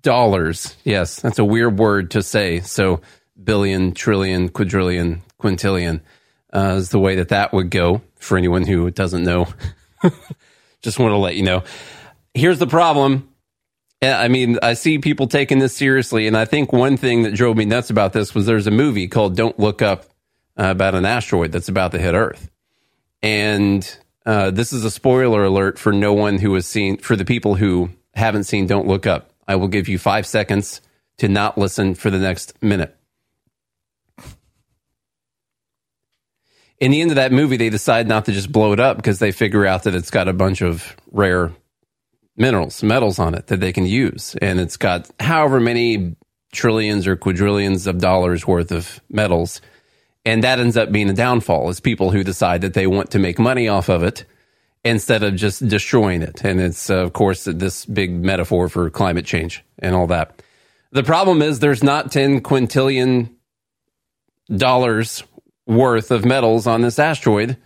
dollars. 0.02 0.76
Yes, 0.84 1.20
that's 1.20 1.38
a 1.38 1.44
weird 1.44 1.78
word 1.78 2.12
to 2.12 2.22
say. 2.22 2.60
So 2.60 3.00
billion, 3.42 3.92
trillion, 3.92 4.48
quadrillion, 4.48 5.22
quintillion 5.40 6.00
uh, 6.52 6.74
is 6.76 6.90
the 6.90 6.98
way 6.98 7.16
that 7.16 7.30
that 7.30 7.52
would 7.52 7.70
go 7.70 8.02
for 8.16 8.36
anyone 8.36 8.66
who 8.66 8.90
doesn't 8.90 9.24
know. 9.24 9.48
Just 10.82 10.98
want 10.98 11.12
to 11.12 11.16
let 11.16 11.36
you 11.36 11.42
know. 11.42 11.62
Here's 12.34 12.58
the 12.58 12.66
problem. 12.66 13.28
I 14.02 14.26
mean, 14.28 14.58
I 14.62 14.74
see 14.74 14.98
people 14.98 15.28
taking 15.28 15.60
this 15.60 15.76
seriously, 15.76 16.26
and 16.26 16.36
I 16.36 16.44
think 16.44 16.72
one 16.72 16.96
thing 16.96 17.22
that 17.22 17.34
drove 17.34 17.56
me 17.56 17.64
nuts 17.64 17.88
about 17.88 18.12
this 18.12 18.34
was 18.34 18.46
there's 18.46 18.66
a 18.66 18.72
movie 18.72 19.06
called 19.06 19.36
"Don't 19.36 19.58
Look 19.60 19.80
Up" 19.80 20.06
uh, 20.58 20.70
about 20.70 20.96
an 20.96 21.04
asteroid 21.04 21.52
that's 21.52 21.68
about 21.68 21.92
to 21.92 22.00
hit 22.00 22.14
Earth, 22.14 22.50
and 23.22 23.98
uh, 24.26 24.50
this 24.50 24.72
is 24.72 24.84
a 24.84 24.90
spoiler 24.90 25.44
alert 25.44 25.78
for 25.78 25.92
no 25.92 26.12
one 26.14 26.38
who 26.38 26.52
has 26.54 26.66
seen. 26.66 26.96
For 26.96 27.14
the 27.14 27.24
people 27.24 27.54
who 27.54 27.90
haven't 28.12 28.44
seen 28.44 28.66
"Don't 28.66 28.88
Look 28.88 29.06
Up," 29.06 29.31
I 29.52 29.56
will 29.56 29.68
give 29.68 29.86
you 29.86 29.98
five 29.98 30.26
seconds 30.26 30.80
to 31.18 31.28
not 31.28 31.58
listen 31.58 31.94
for 31.94 32.08
the 32.08 32.18
next 32.18 32.54
minute. 32.62 32.96
In 36.80 36.90
the 36.90 37.02
end 37.02 37.10
of 37.10 37.16
that 37.16 37.32
movie, 37.32 37.58
they 37.58 37.68
decide 37.68 38.08
not 38.08 38.24
to 38.24 38.32
just 38.32 38.50
blow 38.50 38.72
it 38.72 38.80
up 38.80 38.96
because 38.96 39.18
they 39.18 39.30
figure 39.30 39.66
out 39.66 39.82
that 39.82 39.94
it's 39.94 40.10
got 40.10 40.26
a 40.26 40.32
bunch 40.32 40.62
of 40.62 40.96
rare 41.10 41.52
minerals, 42.34 42.82
metals 42.82 43.18
on 43.18 43.34
it 43.34 43.48
that 43.48 43.60
they 43.60 43.74
can 43.74 43.84
use. 43.84 44.34
And 44.40 44.58
it's 44.58 44.78
got 44.78 45.10
however 45.20 45.60
many 45.60 46.16
trillions 46.50 47.06
or 47.06 47.14
quadrillions 47.14 47.86
of 47.86 47.98
dollars 47.98 48.46
worth 48.46 48.72
of 48.72 49.00
metals. 49.10 49.60
And 50.24 50.42
that 50.44 50.60
ends 50.60 50.78
up 50.78 50.90
being 50.90 51.10
a 51.10 51.14
downfall 51.14 51.68
is 51.68 51.78
people 51.78 52.10
who 52.10 52.24
decide 52.24 52.62
that 52.62 52.72
they 52.72 52.86
want 52.86 53.10
to 53.10 53.18
make 53.18 53.38
money 53.38 53.68
off 53.68 53.90
of 53.90 54.02
it 54.02 54.24
instead 54.84 55.22
of 55.22 55.36
just 55.36 55.66
destroying 55.68 56.22
it. 56.22 56.44
And 56.44 56.60
it's, 56.60 56.90
uh, 56.90 56.96
of 56.96 57.12
course, 57.12 57.44
this 57.44 57.84
big 57.86 58.12
metaphor 58.12 58.68
for 58.68 58.90
climate 58.90 59.24
change 59.24 59.64
and 59.78 59.94
all 59.94 60.06
that. 60.08 60.42
The 60.90 61.02
problem 61.02 61.40
is 61.40 61.60
there's 61.60 61.82
not 61.82 62.12
10 62.12 62.40
quintillion 62.40 63.30
dollars 64.54 65.22
worth 65.66 66.10
of 66.10 66.24
metals 66.24 66.66
on 66.66 66.82
this 66.82 66.98
asteroid. 66.98 67.56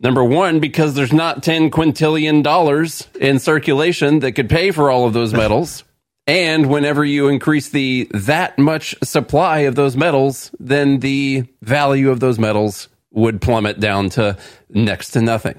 Number 0.00 0.24
one, 0.24 0.58
because 0.58 0.94
there's 0.94 1.12
not 1.12 1.42
10 1.42 1.70
quintillion 1.70 2.42
dollars 2.42 3.06
in 3.18 3.38
circulation 3.38 4.18
that 4.20 4.32
could 4.32 4.50
pay 4.50 4.72
for 4.72 4.90
all 4.90 5.06
of 5.06 5.12
those 5.12 5.32
metals. 5.32 5.84
and 6.26 6.68
whenever 6.68 7.04
you 7.04 7.28
increase 7.28 7.68
the 7.68 8.08
that 8.12 8.58
much 8.58 8.94
supply 9.04 9.60
of 9.60 9.76
those 9.76 9.96
metals, 9.96 10.50
then 10.58 10.98
the 10.98 11.44
value 11.62 12.10
of 12.10 12.20
those 12.20 12.38
metals 12.38 12.88
would 13.12 13.40
plummet 13.40 13.78
down 13.78 14.08
to 14.10 14.36
next 14.68 15.10
to 15.10 15.22
nothing. 15.22 15.58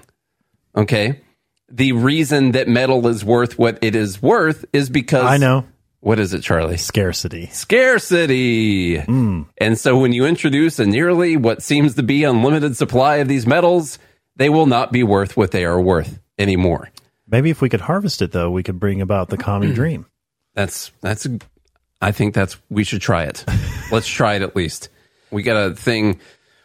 Okay. 0.75 1.21
The 1.69 1.93
reason 1.93 2.51
that 2.51 2.67
metal 2.67 3.07
is 3.07 3.23
worth 3.25 3.57
what 3.57 3.79
it 3.81 3.95
is 3.95 4.21
worth 4.21 4.65
is 4.73 4.89
because 4.89 5.25
I 5.25 5.37
know. 5.37 5.65
What 6.01 6.19
is 6.19 6.33
it, 6.33 6.41
Charlie? 6.41 6.75
Scarcity. 6.75 7.47
Scarcity. 7.47 8.99
Hmm. 8.99 9.43
And 9.57 9.79
so 9.79 9.97
when 9.97 10.11
you 10.11 10.25
introduce 10.25 10.77
a 10.79 10.85
nearly 10.85 11.37
what 11.37 11.63
seems 11.63 11.95
to 11.95 12.03
be 12.03 12.25
unlimited 12.25 12.75
supply 12.75 13.17
of 13.17 13.29
these 13.29 13.47
metals, 13.47 13.99
they 14.35 14.49
will 14.49 14.65
not 14.65 14.91
be 14.91 15.03
worth 15.03 15.37
what 15.37 15.51
they 15.51 15.63
are 15.63 15.79
worth 15.79 16.19
anymore. 16.37 16.91
Maybe 17.25 17.49
if 17.49 17.61
we 17.61 17.69
could 17.69 17.81
harvest 17.81 18.21
it, 18.21 18.33
though, 18.33 18.51
we 18.51 18.63
could 18.63 18.81
bring 18.81 18.99
about 18.99 19.29
the 19.29 19.37
common 19.37 19.73
dream. 19.75 20.05
That's 20.53 20.91
that's 20.99 21.25
I 22.01 22.11
think 22.11 22.33
that's 22.33 22.57
we 22.69 22.83
should 22.83 23.01
try 23.01 23.23
it. 23.23 23.45
Let's 23.91 24.07
try 24.07 24.35
it 24.35 24.41
at 24.41 24.57
least. 24.57 24.89
We 25.31 25.41
got 25.41 25.55
a 25.55 25.73
thing 25.73 26.19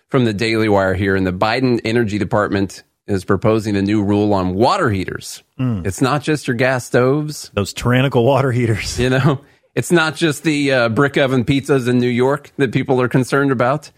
from 0.09 0.25
the 0.25 0.33
Daily 0.33 0.69
Wire 0.69 0.95
here 0.95 1.15
and 1.15 1.27
the 1.27 1.33
Biden 1.33 1.81
Energy 1.85 2.19
Department 2.19 2.83
is 3.09 3.25
proposing 3.25 3.75
a 3.77 3.83
new 3.83 4.03
rule 4.05 4.33
on 4.35 4.55
water 4.55 4.91
heaters. 4.91 5.43
It's 5.59 6.01
not 6.01 6.23
just 6.23 6.47
your 6.47 6.57
gas 6.57 6.85
stoves, 6.87 7.51
Those 7.55 7.73
tyrannical 7.73 8.25
water 8.25 8.53
heaters. 8.53 8.99
you 9.01 9.11
know. 9.11 9.41
It's 9.75 9.91
not 9.93 10.17
just 10.17 10.43
the 10.43 10.73
uh, 10.73 10.89
brick 10.89 11.17
oven 11.17 11.45
pizzas 11.45 11.89
in 11.89 11.99
New 11.99 12.09
York 12.09 12.51
that 12.57 12.73
people 12.73 13.01
are 13.01 13.09
concerned 13.09 13.53
about. 13.53 13.91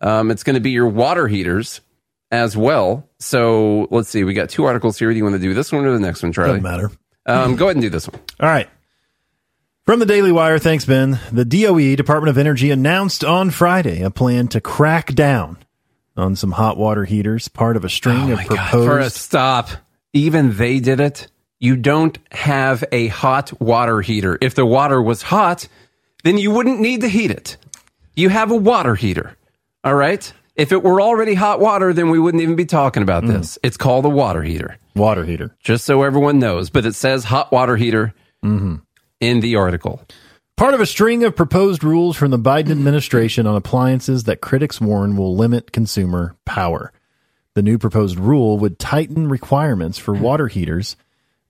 Um, 0.00 0.30
it's 0.30 0.42
going 0.42 0.54
to 0.54 0.60
be 0.60 0.70
your 0.70 0.88
water 0.88 1.28
heaters 1.28 1.80
as 2.30 2.56
well. 2.56 3.08
So 3.18 3.88
let's 3.90 4.08
see. 4.08 4.24
We 4.24 4.32
got 4.34 4.48
two 4.48 4.64
articles 4.64 4.98
here. 4.98 5.10
Do 5.10 5.16
you 5.16 5.24
want 5.24 5.34
to 5.34 5.40
do 5.40 5.52
this 5.54 5.70
one 5.72 5.84
or 5.84 5.92
the 5.92 6.00
next 6.00 6.22
one, 6.22 6.32
Charlie? 6.32 6.60
Doesn't 6.60 6.62
matter. 6.62 6.90
Um, 7.26 7.56
go 7.56 7.66
ahead 7.66 7.76
and 7.76 7.82
do 7.82 7.90
this 7.90 8.08
one. 8.08 8.18
All 8.40 8.48
right. 8.48 8.68
From 9.84 10.00
the 10.00 10.06
Daily 10.06 10.32
Wire, 10.32 10.58
thanks, 10.58 10.84
Ben. 10.84 11.18
The 11.32 11.44
DOE, 11.44 11.94
Department 11.96 12.28
of 12.30 12.38
Energy, 12.38 12.70
announced 12.70 13.24
on 13.24 13.50
Friday 13.50 14.02
a 14.02 14.10
plan 14.10 14.48
to 14.48 14.60
crack 14.60 15.14
down 15.14 15.58
on 16.18 16.36
some 16.36 16.52
hot 16.52 16.76
water 16.76 17.04
heaters, 17.04 17.48
part 17.48 17.76
of 17.76 17.84
a 17.84 17.88
string 17.88 18.30
of 18.30 18.40
Oh 18.40 18.44
For 18.44 18.54
a 18.54 18.56
proposed. 18.58 19.16
stop, 19.16 19.68
even 20.12 20.56
they 20.56 20.80
did 20.80 21.00
it. 21.00 21.28
You 21.60 21.76
don't 21.76 22.18
have 22.32 22.84
a 22.92 23.08
hot 23.08 23.60
water 23.60 24.00
heater. 24.00 24.38
If 24.40 24.54
the 24.54 24.66
water 24.66 25.00
was 25.02 25.22
hot, 25.22 25.66
then 26.24 26.38
you 26.38 26.50
wouldn't 26.50 26.80
need 26.80 27.00
to 27.00 27.08
heat 27.08 27.30
it. 27.30 27.56
You 28.14 28.28
have 28.28 28.50
a 28.50 28.56
water 28.56 28.94
heater. 28.94 29.36
All 29.84 29.94
right? 29.94 30.32
If 30.56 30.72
it 30.72 30.82
were 30.82 31.00
already 31.00 31.34
hot 31.34 31.60
water, 31.60 31.92
then 31.92 32.10
we 32.10 32.18
wouldn't 32.18 32.42
even 32.42 32.56
be 32.56 32.64
talking 32.66 33.02
about 33.02 33.22
Mm. 33.24 33.28
this. 33.28 33.58
It's 33.62 33.76
called 33.76 34.04
a 34.04 34.08
water 34.08 34.42
heater, 34.42 34.76
water 34.96 35.24
heater. 35.24 35.54
just 35.62 35.84
so 35.84 36.02
everyone 36.02 36.38
knows. 36.40 36.68
But 36.70 36.84
it 36.84 36.94
says 36.96 37.24
hot 37.24 37.52
water 37.52 37.76
heater 37.76 38.12
Mm-hmm. 38.44 38.76
in 39.20 39.40
the 39.40 39.56
article. 39.56 40.02
Part 40.58 40.74
of 40.74 40.80
a 40.80 40.86
string 40.86 41.22
of 41.22 41.36
proposed 41.36 41.84
rules 41.84 42.16
from 42.16 42.32
the 42.32 42.36
Biden 42.36 42.72
administration 42.72 43.46
on 43.46 43.54
appliances 43.54 44.24
that 44.24 44.40
critics 44.40 44.80
warn 44.80 45.16
will 45.16 45.36
limit 45.36 45.70
consumer 45.70 46.34
power. 46.44 46.92
The 47.54 47.62
new 47.62 47.78
proposed 47.78 48.18
rule 48.18 48.58
would 48.58 48.76
tighten 48.76 49.28
requirements 49.28 49.98
for 49.98 50.14
water 50.14 50.48
heaters, 50.48 50.96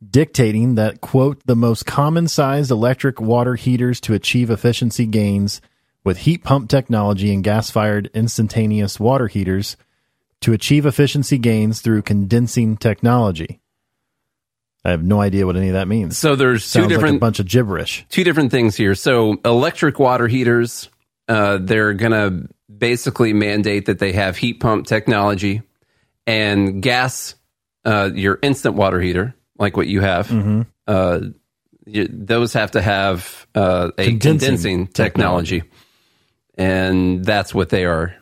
dictating 0.07 0.75
that, 0.75 1.01
quote, 1.01 1.41
the 1.47 1.57
most 1.57 1.87
common 1.87 2.29
sized 2.29 2.71
electric 2.71 3.19
water 3.19 3.55
heaters 3.55 3.99
to 4.03 4.13
achieve 4.13 4.51
efficiency 4.51 5.07
gains 5.07 5.63
with 6.05 6.19
heat 6.19 6.45
pump 6.45 6.69
technology 6.69 7.33
and 7.33 7.43
gas 7.43 7.71
fired 7.71 8.11
instantaneous 8.13 9.01
water 9.01 9.29
heaters 9.29 9.79
to 10.43 10.53
achieve 10.53 10.85
efficiency 10.85 11.39
gains 11.39 11.81
through 11.81 12.03
condensing 12.03 12.77
technology. 12.77 13.59
I 14.85 14.91
have 14.91 15.03
no 15.03 15.21
idea 15.21 15.45
what 15.47 15.57
any 15.57 15.69
of 15.69 15.75
that 15.75 15.89
means. 15.89 16.17
So 16.17 16.37
there's 16.37 16.63
two 16.63 16.69
Sounds 16.81 16.85
like 16.85 16.85
a 16.85 16.89
different 16.95 17.21
bunch 17.21 17.41
of 17.41 17.47
gibberish. 17.47 18.07
two 18.09 18.25
different 18.25 18.51
things 18.51 18.77
here. 18.77 18.95
So 18.95 19.37
electric 19.45 19.99
water 19.99 20.27
heaters, 20.29 20.89
uh, 21.27 21.59
they're 21.61 21.93
gonna 21.95 22.43
basically 22.75 23.33
mandate 23.33 23.87
that 23.87 23.99
they 23.99 24.13
have 24.13 24.37
heat 24.37 24.61
pump 24.61 24.87
technology 24.87 25.63
and 26.27 26.81
gas. 26.83 27.35
Uh, 27.85 28.11
your 28.15 28.39
instant 28.43 28.75
water 28.75 29.01
heater, 29.01 29.35
like 29.59 29.77
what 29.77 29.87
you 29.87 30.01
have, 30.03 30.29
Mm-hmm. 30.29 30.63
uh, 30.87 31.21
you, 31.87 32.07
those 32.11 32.53
have 32.53 32.73
to 32.73 32.83
have 32.83 33.47
uh, 33.55 33.91
a 33.97 34.05
Condensing 34.05 34.21
condensing, 34.21 34.87
technology. 34.89 35.63
and 36.57 37.25
that's 37.25 37.55
what 37.55 37.71
they 37.71 37.85
are 37.87 38.15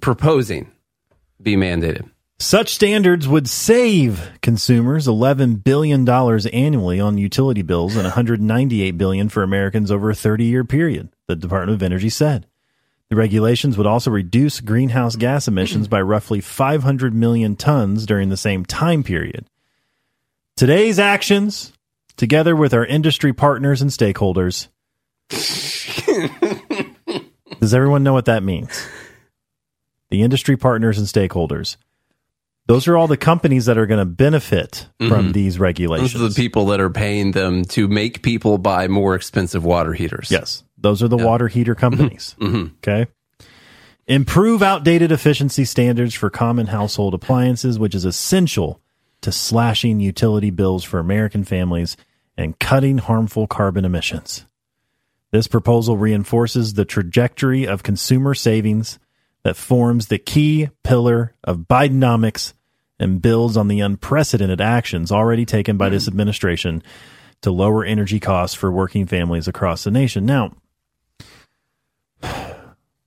proposing 0.00 0.70
be 1.40 1.56
mandated. 1.56 2.08
Such 2.42 2.72
standards 2.72 3.28
would 3.28 3.46
save 3.50 4.30
consumers 4.40 5.06
$11 5.06 5.62
billion 5.62 6.08
annually 6.08 6.98
on 6.98 7.18
utility 7.18 7.60
bills 7.60 7.96
and 7.96 8.04
198 8.04 8.92
billion 8.92 9.28
for 9.28 9.42
Americans 9.42 9.90
over 9.90 10.08
a 10.08 10.14
30 10.14 10.46
year 10.46 10.64
period, 10.64 11.10
the 11.26 11.36
Department 11.36 11.74
of 11.76 11.82
Energy 11.82 12.08
said. 12.08 12.46
The 13.10 13.16
regulations 13.16 13.76
would 13.76 13.86
also 13.86 14.10
reduce 14.10 14.60
greenhouse 14.60 15.16
gas 15.16 15.48
emissions 15.48 15.86
by 15.86 16.00
roughly 16.00 16.40
500 16.40 17.12
million 17.12 17.56
tons 17.56 18.06
during 18.06 18.30
the 18.30 18.38
same 18.38 18.64
time 18.64 19.02
period. 19.02 19.44
Today's 20.56 20.98
actions, 20.98 21.74
together 22.16 22.56
with 22.56 22.72
our 22.72 22.86
industry 22.86 23.34
partners 23.34 23.82
and 23.82 23.90
stakeholders, 23.90 24.68
does 27.60 27.74
everyone 27.74 28.02
know 28.02 28.14
what 28.14 28.24
that 28.24 28.42
means? 28.42 28.82
The 30.08 30.22
industry 30.22 30.56
partners 30.56 30.96
and 30.96 31.06
stakeholders. 31.06 31.76
Those 32.66 32.86
are 32.86 32.96
all 32.96 33.08
the 33.08 33.16
companies 33.16 33.66
that 33.66 33.78
are 33.78 33.86
going 33.86 33.98
to 33.98 34.04
benefit 34.04 34.86
from 34.98 35.10
mm-hmm. 35.10 35.32
these 35.32 35.58
regulations. 35.58 36.12
Those 36.12 36.22
are 36.22 36.28
the 36.28 36.34
people 36.34 36.66
that 36.66 36.80
are 36.80 36.90
paying 36.90 37.32
them 37.32 37.64
to 37.66 37.88
make 37.88 38.22
people 38.22 38.58
buy 38.58 38.86
more 38.86 39.14
expensive 39.14 39.64
water 39.64 39.92
heaters. 39.92 40.30
Yes, 40.30 40.62
those 40.78 41.02
are 41.02 41.08
the 41.08 41.16
water 41.16 41.48
heater 41.48 41.74
mm-hmm. 41.74 41.80
companies. 41.80 42.36
Mm-hmm. 42.38 42.74
Okay. 42.76 43.10
Improve 44.06 44.62
outdated 44.62 45.12
efficiency 45.12 45.64
standards 45.64 46.14
for 46.14 46.30
common 46.30 46.68
household 46.68 47.14
appliances, 47.14 47.78
which 47.78 47.94
is 47.94 48.04
essential 48.04 48.80
to 49.20 49.30
slashing 49.30 50.00
utility 50.00 50.50
bills 50.50 50.82
for 50.82 50.98
American 50.98 51.44
families 51.44 51.96
and 52.36 52.58
cutting 52.58 52.98
harmful 52.98 53.46
carbon 53.46 53.84
emissions. 53.84 54.46
This 55.30 55.46
proposal 55.46 55.96
reinforces 55.96 56.74
the 56.74 56.84
trajectory 56.84 57.66
of 57.66 57.82
consumer 57.82 58.34
savings 58.34 58.98
that 59.42 59.56
forms 59.56 60.06
the 60.06 60.18
key 60.18 60.68
pillar 60.82 61.34
of 61.44 61.68
Bidenomics 61.68 62.52
and 62.98 63.22
builds 63.22 63.56
on 63.56 63.68
the 63.68 63.80
unprecedented 63.80 64.60
actions 64.60 65.10
already 65.10 65.46
taken 65.46 65.76
by 65.76 65.88
this 65.88 66.04
hmm. 66.06 66.10
administration 66.10 66.82
to 67.42 67.50
lower 67.50 67.84
energy 67.84 68.20
costs 68.20 68.54
for 68.54 68.70
working 68.70 69.06
families 69.06 69.48
across 69.48 69.84
the 69.84 69.90
nation. 69.90 70.26
Now, 70.26 70.52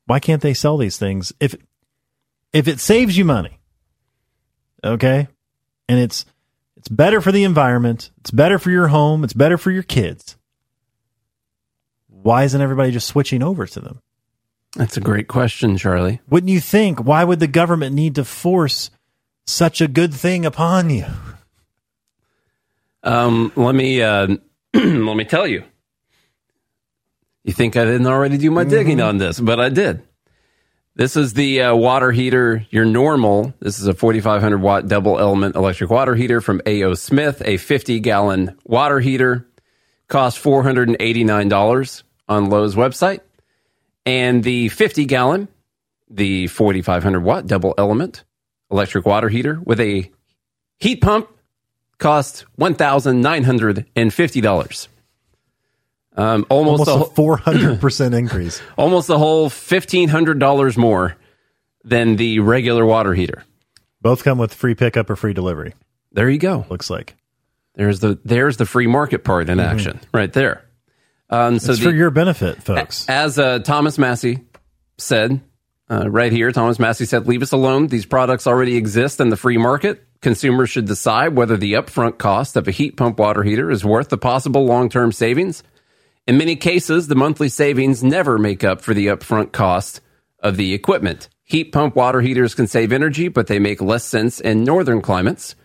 Why 0.06 0.20
can't 0.20 0.42
they 0.42 0.54
sell 0.54 0.78
these 0.78 0.98
things 0.98 1.34
if 1.40 1.56
if 2.52 2.68
it 2.68 2.80
saves 2.80 3.18
you 3.18 3.26
money? 3.26 3.60
Okay? 4.84 5.28
And 5.88 6.00
it's 6.00 6.26
it's 6.76 6.90
better 6.90 7.22
for 7.22 7.32
the 7.32 7.44
environment, 7.44 8.12
it's 8.20 8.32
better 8.32 8.60
for 8.60 8.70
your 8.70 8.88
home, 8.88 9.24
it's 9.24 9.34
better 9.34 9.58
for 9.58 9.72
your 9.72 9.84
kids. 9.84 10.38
Why 12.08 12.44
isn't 12.44 12.62
everybody 12.62 12.92
just 12.92 13.08
switching 13.08 13.44
over 13.44 13.66
to 13.66 13.80
them? 13.80 14.02
That's 14.76 14.98
a 14.98 15.02
great 15.02 15.28
question, 15.28 15.78
Charlie. 15.78 16.20
Wouldn't 16.30 16.50
you 16.50 16.60
think 16.60 17.00
why 17.04 17.24
would 17.24 17.40
the 17.40 17.48
government 17.48 17.96
need 17.96 18.16
to 18.16 18.26
force 18.26 18.90
such 19.46 19.82
a 19.82 19.88
good 19.88 20.14
thing 20.14 20.46
upon 20.46 20.90
you? 20.90 21.06
Um, 23.04 23.52
let 23.56 23.76
me 23.76 24.02
uh, 24.02 24.28
let 24.74 25.16
me 25.18 25.26
tell 25.26 25.46
you. 25.46 25.64
You 27.44 27.54
think 27.54 27.76
I 27.76 27.84
didn't 27.84 28.08
already 28.08 28.38
do 28.38 28.50
my 28.52 28.64
digging 28.64 29.02
on 29.02 29.18
this, 29.18 29.40
but 29.40 29.60
I 29.60 29.70
did. 29.70 30.02
This 30.96 31.18
is 31.18 31.34
the 31.34 31.62
uh, 31.62 31.76
water 31.76 32.12
heater, 32.12 32.66
your 32.70 32.86
normal. 32.86 33.54
This 33.60 33.80
is 33.80 33.88
a 33.88 33.94
4,500 33.94 34.62
watt 34.62 34.88
double 34.88 35.20
element 35.20 35.56
electric 35.56 35.90
water 35.90 36.16
heater 36.16 36.40
from 36.40 36.62
A.O. 36.66 36.94
Smith, 36.94 37.42
a 37.44 37.58
50 37.58 38.00
gallon 38.00 38.56
water 38.64 39.00
heater. 39.00 39.48
Cost 40.08 40.42
$489 40.44 42.04
on 42.30 42.50
Lowe's 42.50 42.76
website. 42.76 43.22
And 44.06 44.44
the 44.44 44.68
50 44.70 45.06
gallon, 45.06 45.48
the 46.10 46.48
4,500 46.48 47.22
watt 47.22 47.48
double 47.48 47.74
element 47.78 48.24
electric 48.72 49.06
water 49.06 49.30
heater 49.30 49.60
with 49.64 49.80
a 49.80 50.10
heat 50.80 51.02
pump 51.02 51.30
cost 52.00 52.46
$1,950. 52.60 54.88
Um, 56.16 56.46
almost, 56.50 56.88
Almost 56.88 57.12
a 57.12 57.16
four 57.16 57.38
hundred 57.38 57.82
percent 57.82 58.14
increase. 58.14 58.62
almost 58.78 59.08
the 59.08 59.18
whole 59.18 59.50
fifteen 59.50 60.10
hundred 60.10 60.38
dollars 60.38 60.78
more 60.78 61.18
than 61.84 62.18
the 62.18 62.38
regular 62.40 62.86
water 62.86 63.16
heater. 63.16 63.44
Both 64.00 64.24
come 64.24 64.38
with 64.38 64.54
free 64.54 64.76
pickup 64.76 65.10
or 65.10 65.16
free 65.16 65.34
delivery. 65.34 65.74
There 66.12 66.30
you 66.30 66.38
go. 66.38 66.68
Looks 66.70 66.92
like 66.92 67.16
There's 67.74 68.00
the 68.00 68.20
there's 68.24 68.58
the 68.58 68.68
free 68.68 68.86
market 68.86 69.24
part 69.24 69.50
in 69.50 69.60
action 69.60 70.00
right 70.14 70.32
there. 70.32 70.63
Um, 71.34 71.60
so 71.60 71.72
it's 71.72 71.80
the, 71.80 71.90
for 71.90 71.96
your 71.96 72.12
benefit, 72.12 72.62
folks. 72.62 73.10
as 73.10 73.40
uh, 73.40 73.60
Thomas 73.60 73.98
Massie 73.98 74.42
said 74.98 75.42
uh, 75.90 76.08
right 76.10 76.32
here, 76.32 76.52
Thomas 76.52 76.78
Massie 76.78 77.06
said, 77.06 77.28
"Leave 77.28 77.42
us 77.42 77.52
alone. 77.52 77.88
These 77.88 78.06
products 78.06 78.46
already 78.46 78.76
exist 78.76 79.20
in 79.20 79.30
the 79.30 79.38
free 79.38 79.58
market. 79.58 80.06
Consumers 80.22 80.70
should 80.70 80.86
decide 80.86 81.36
whether 81.36 81.58
the 81.58 81.74
upfront 81.74 82.18
cost 82.20 82.56
of 82.56 82.68
a 82.68 82.72
heat 82.72 82.98
pump 82.98 83.18
water 83.18 83.42
heater 83.42 83.72
is 83.72 83.84
worth 83.84 84.10
the 84.10 84.18
possible 84.18 84.66
long 84.66 84.90
term 84.90 85.12
savings." 85.12 85.64
In 86.26 86.38
many 86.38 86.56
cases, 86.56 87.08
the 87.08 87.16
monthly 87.16 87.50
savings 87.50 88.02
never 88.02 88.38
make 88.38 88.64
up 88.64 88.82
for 88.82 88.94
the 88.94 89.08
upfront 89.08 89.52
cost 89.52 90.00
of 90.40 90.56
the 90.56 90.74
equipment. 90.74 91.28
Heat 91.44 91.74
pump 91.74 91.96
water 91.96 92.22
heaters 92.22 92.56
can 92.56 92.68
save 92.68 92.94
energy, 92.94 93.28
but 93.28 93.48
they 93.48 93.60
make 93.60 93.82
less 93.82 94.06
sense 94.06 94.40
in 94.40 94.64
northern 94.64 95.02
climates. 95.02 95.56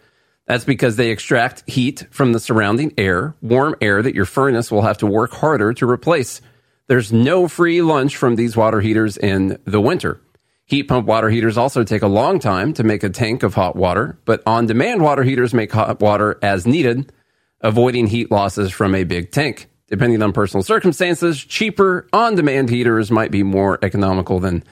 That's 0.49 0.65
because 0.65 0.97
they 0.97 1.11
extract 1.11 1.69
heat 1.69 2.07
from 2.11 2.33
the 2.33 2.41
surrounding 2.41 2.95
air, 2.97 3.35
warm 3.43 3.77
air 3.83 4.03
that 4.03 4.15
your 4.15 4.25
furnace 4.25 4.73
will 4.73 4.81
have 4.81 4.97
to 4.99 5.07
work 5.07 5.33
harder 5.33 5.75
to 5.75 5.89
replace. 5.89 6.41
There's 6.87 7.13
no 7.13 7.49
free 7.49 7.83
lunch 7.83 8.17
from 8.17 8.37
these 8.37 8.57
water 8.57 8.81
heaters 8.81 9.19
in 9.19 9.59
the 9.67 9.81
winter. 9.81 10.23
Heat 10.65 10.85
pump 10.85 11.07
water 11.07 11.29
heaters 11.29 11.59
also 11.59 11.85
take 11.85 12.01
a 12.01 12.09
long 12.09 12.39
time 12.39 12.73
to 12.75 12.83
make 12.83 13.03
a 13.03 13.11
tank 13.11 13.43
of 13.43 13.55
hot 13.55 13.77
water, 13.77 14.19
but 14.25 14.43
on 14.47 14.65
demand 14.65 15.03
water 15.03 15.23
heaters 15.23 15.53
make 15.53 15.71
hot 15.71 16.01
water 16.01 16.39
as 16.41 16.67
needed, 16.67 17.13
avoiding 17.61 18.07
heat 18.07 18.31
losses 18.31 18.73
from 18.73 18.95
a 18.95 19.05
big 19.05 19.31
tank. 19.31 19.69
Depending 19.89 20.23
on 20.23 20.33
personal 20.33 20.63
circumstances, 20.63 21.43
cheaper 21.43 22.09
on 22.13 22.37
demand 22.37 22.71
heaters 22.71 23.11
might 23.11 23.31
be 23.31 23.43
more 23.43 23.79
economical 23.83 24.41
than 24.41 24.65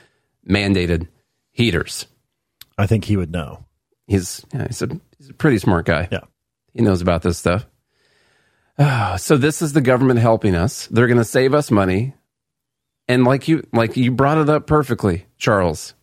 mandated 0.49 1.09
heaters. 1.53 2.07
I 2.79 2.87
think 2.87 3.05
he 3.05 3.17
would 3.17 3.31
know. 3.31 3.65
He's, 4.07 4.45
yeah, 4.55 4.67
he's, 4.67 4.83
a, 4.83 5.01
he's 5.27 5.31
a 5.31 5.35
pretty 5.35 5.59
smart 5.59 5.87
guy. 5.87 6.09
Yeah. 6.11 6.21
He 6.73 6.83
knows 6.83 7.03
about 7.03 7.23
this 7.23 7.39
stuff. 7.39 7.67
Ah, 8.79 9.17
so 9.19 9.37
this 9.37 9.63
is 9.63 9.73
the 9.73 9.81
government 9.81 10.21
helping 10.21 10.55
us. 10.55 10.87
They're 10.89 11.07
going 11.07 11.19
to 11.19 11.25
save 11.25 11.55
us 11.55 11.71
money. 11.71 12.15
And 13.09 13.25
like 13.25 13.49
you 13.49 13.67
like 13.73 13.97
you 13.97 14.11
brought 14.11 14.39
it 14.39 14.49
up 14.49 14.67
perfectly, 14.67 15.27
Charles. 15.39 15.95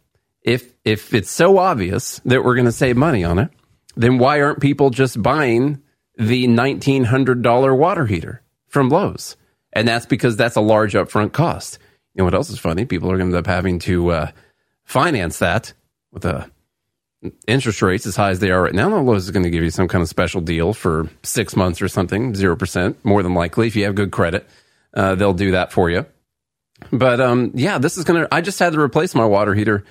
If 0.42 0.74
if 0.84 1.14
it's 1.14 1.32
so 1.32 1.58
obvious 1.58 2.20
that 2.26 2.44
we're 2.44 2.56
going 2.56 2.66
to 2.66 2.72
save 2.72 2.98
money 2.98 3.24
on 3.24 3.40
it, 3.40 3.50
then 3.96 4.18
why 4.18 4.42
aren't 4.42 4.62
people 4.62 4.90
just 4.90 5.22
buying 5.22 5.82
the 6.18 6.48
$1900 6.48 7.78
water 7.78 8.06
heater 8.06 8.42
from 8.68 8.90
Lowe's? 8.90 9.38
And 9.74 9.88
that's 9.88 10.06
because 10.06 10.36
that's 10.36 10.56
a 10.56 10.62
large 10.62 10.94
upfront 10.94 11.34
cost. 11.34 11.78
You 12.14 12.20
know 12.20 12.26
what 12.26 12.34
else 12.34 12.50
is 12.50 12.60
funny? 12.60 12.86
People 12.86 13.12
are 13.12 13.18
going 13.18 13.32
to 13.32 13.38
end 13.38 13.46
up 13.46 13.52
having 13.52 13.80
to 13.80 14.10
uh, 14.12 14.32
finance 14.86 15.40
that 15.40 15.74
with 16.12 16.26
a 16.26 16.50
interest 17.48 17.82
rates 17.82 18.06
as 18.06 18.16
high 18.16 18.30
as 18.32 18.40
they 18.40 18.52
are 18.52 18.62
right 18.64 18.74
now, 18.74 18.90
No, 18.90 19.02
Lowe's 19.04 19.26
is 19.26 19.32
going 19.32 19.44
to 19.44 19.50
give 19.50 19.64
you 19.64 19.70
some 19.70 19.88
kind 19.88 20.02
of 20.02 20.08
special 20.10 20.42
deal 20.42 20.74
for 20.74 21.10
six 21.24 21.56
months 21.56 21.82
or 21.82 21.88
something, 21.88 22.36
zero 22.36 22.56
percent, 22.56 23.04
more 23.06 23.24
than 23.24 23.34
likely. 23.34 23.68
If 23.68 23.76
you 23.76 23.84
have 23.86 23.96
good 23.96 24.12
credit, 24.12 24.48
uh, 24.94 25.16
they'll 25.16 25.34
do 25.34 25.52
that 25.52 25.72
for 25.72 25.90
you. 25.90 26.06
But 26.92 27.22
um, 27.22 27.52
yeah, 27.56 27.78
this 27.78 27.98
is 27.98 28.04
going 28.04 28.22
to. 28.24 28.34
I 28.34 28.42
just 28.42 28.60
had 28.60 28.74
to 28.74 28.80
replace 28.80 29.16
my 29.16 29.26
water 29.26 29.54
heater 29.54 29.84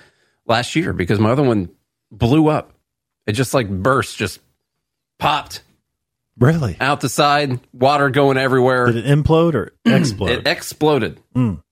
last 0.47 0.75
year 0.77 0.93
because 0.93 1.19
my 1.19 1.31
other 1.31 1.43
one 1.43 1.71
blew 2.11 2.49
up. 2.49 2.73
It 3.27 3.33
just 3.33 3.55
like 3.55 3.69
burst, 3.71 4.17
just 4.17 4.41
popped 5.19 5.63
Really? 6.39 6.77
out 6.81 7.01
the 7.01 7.09
side, 7.09 7.61
water 7.73 8.11
going 8.11 8.37
everywhere. 8.37 8.87
Did 8.87 8.97
it 8.97 9.05
implode 9.07 9.55
or 9.55 9.73
explode? 9.85 10.31
It 10.31 10.47
exploded. 10.47 11.21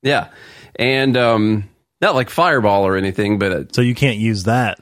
Yeah, 0.03 0.29
and 0.77 1.17
um, 1.17 1.69
not 2.01 2.15
like 2.15 2.31
fireball 2.31 2.87
or 2.87 2.97
anything, 2.97 3.39
but 3.39 3.53
it, 3.53 3.75
so 3.75 3.83
you 3.83 3.95
can't 3.95 4.19
use 4.19 4.45
that 4.45 4.79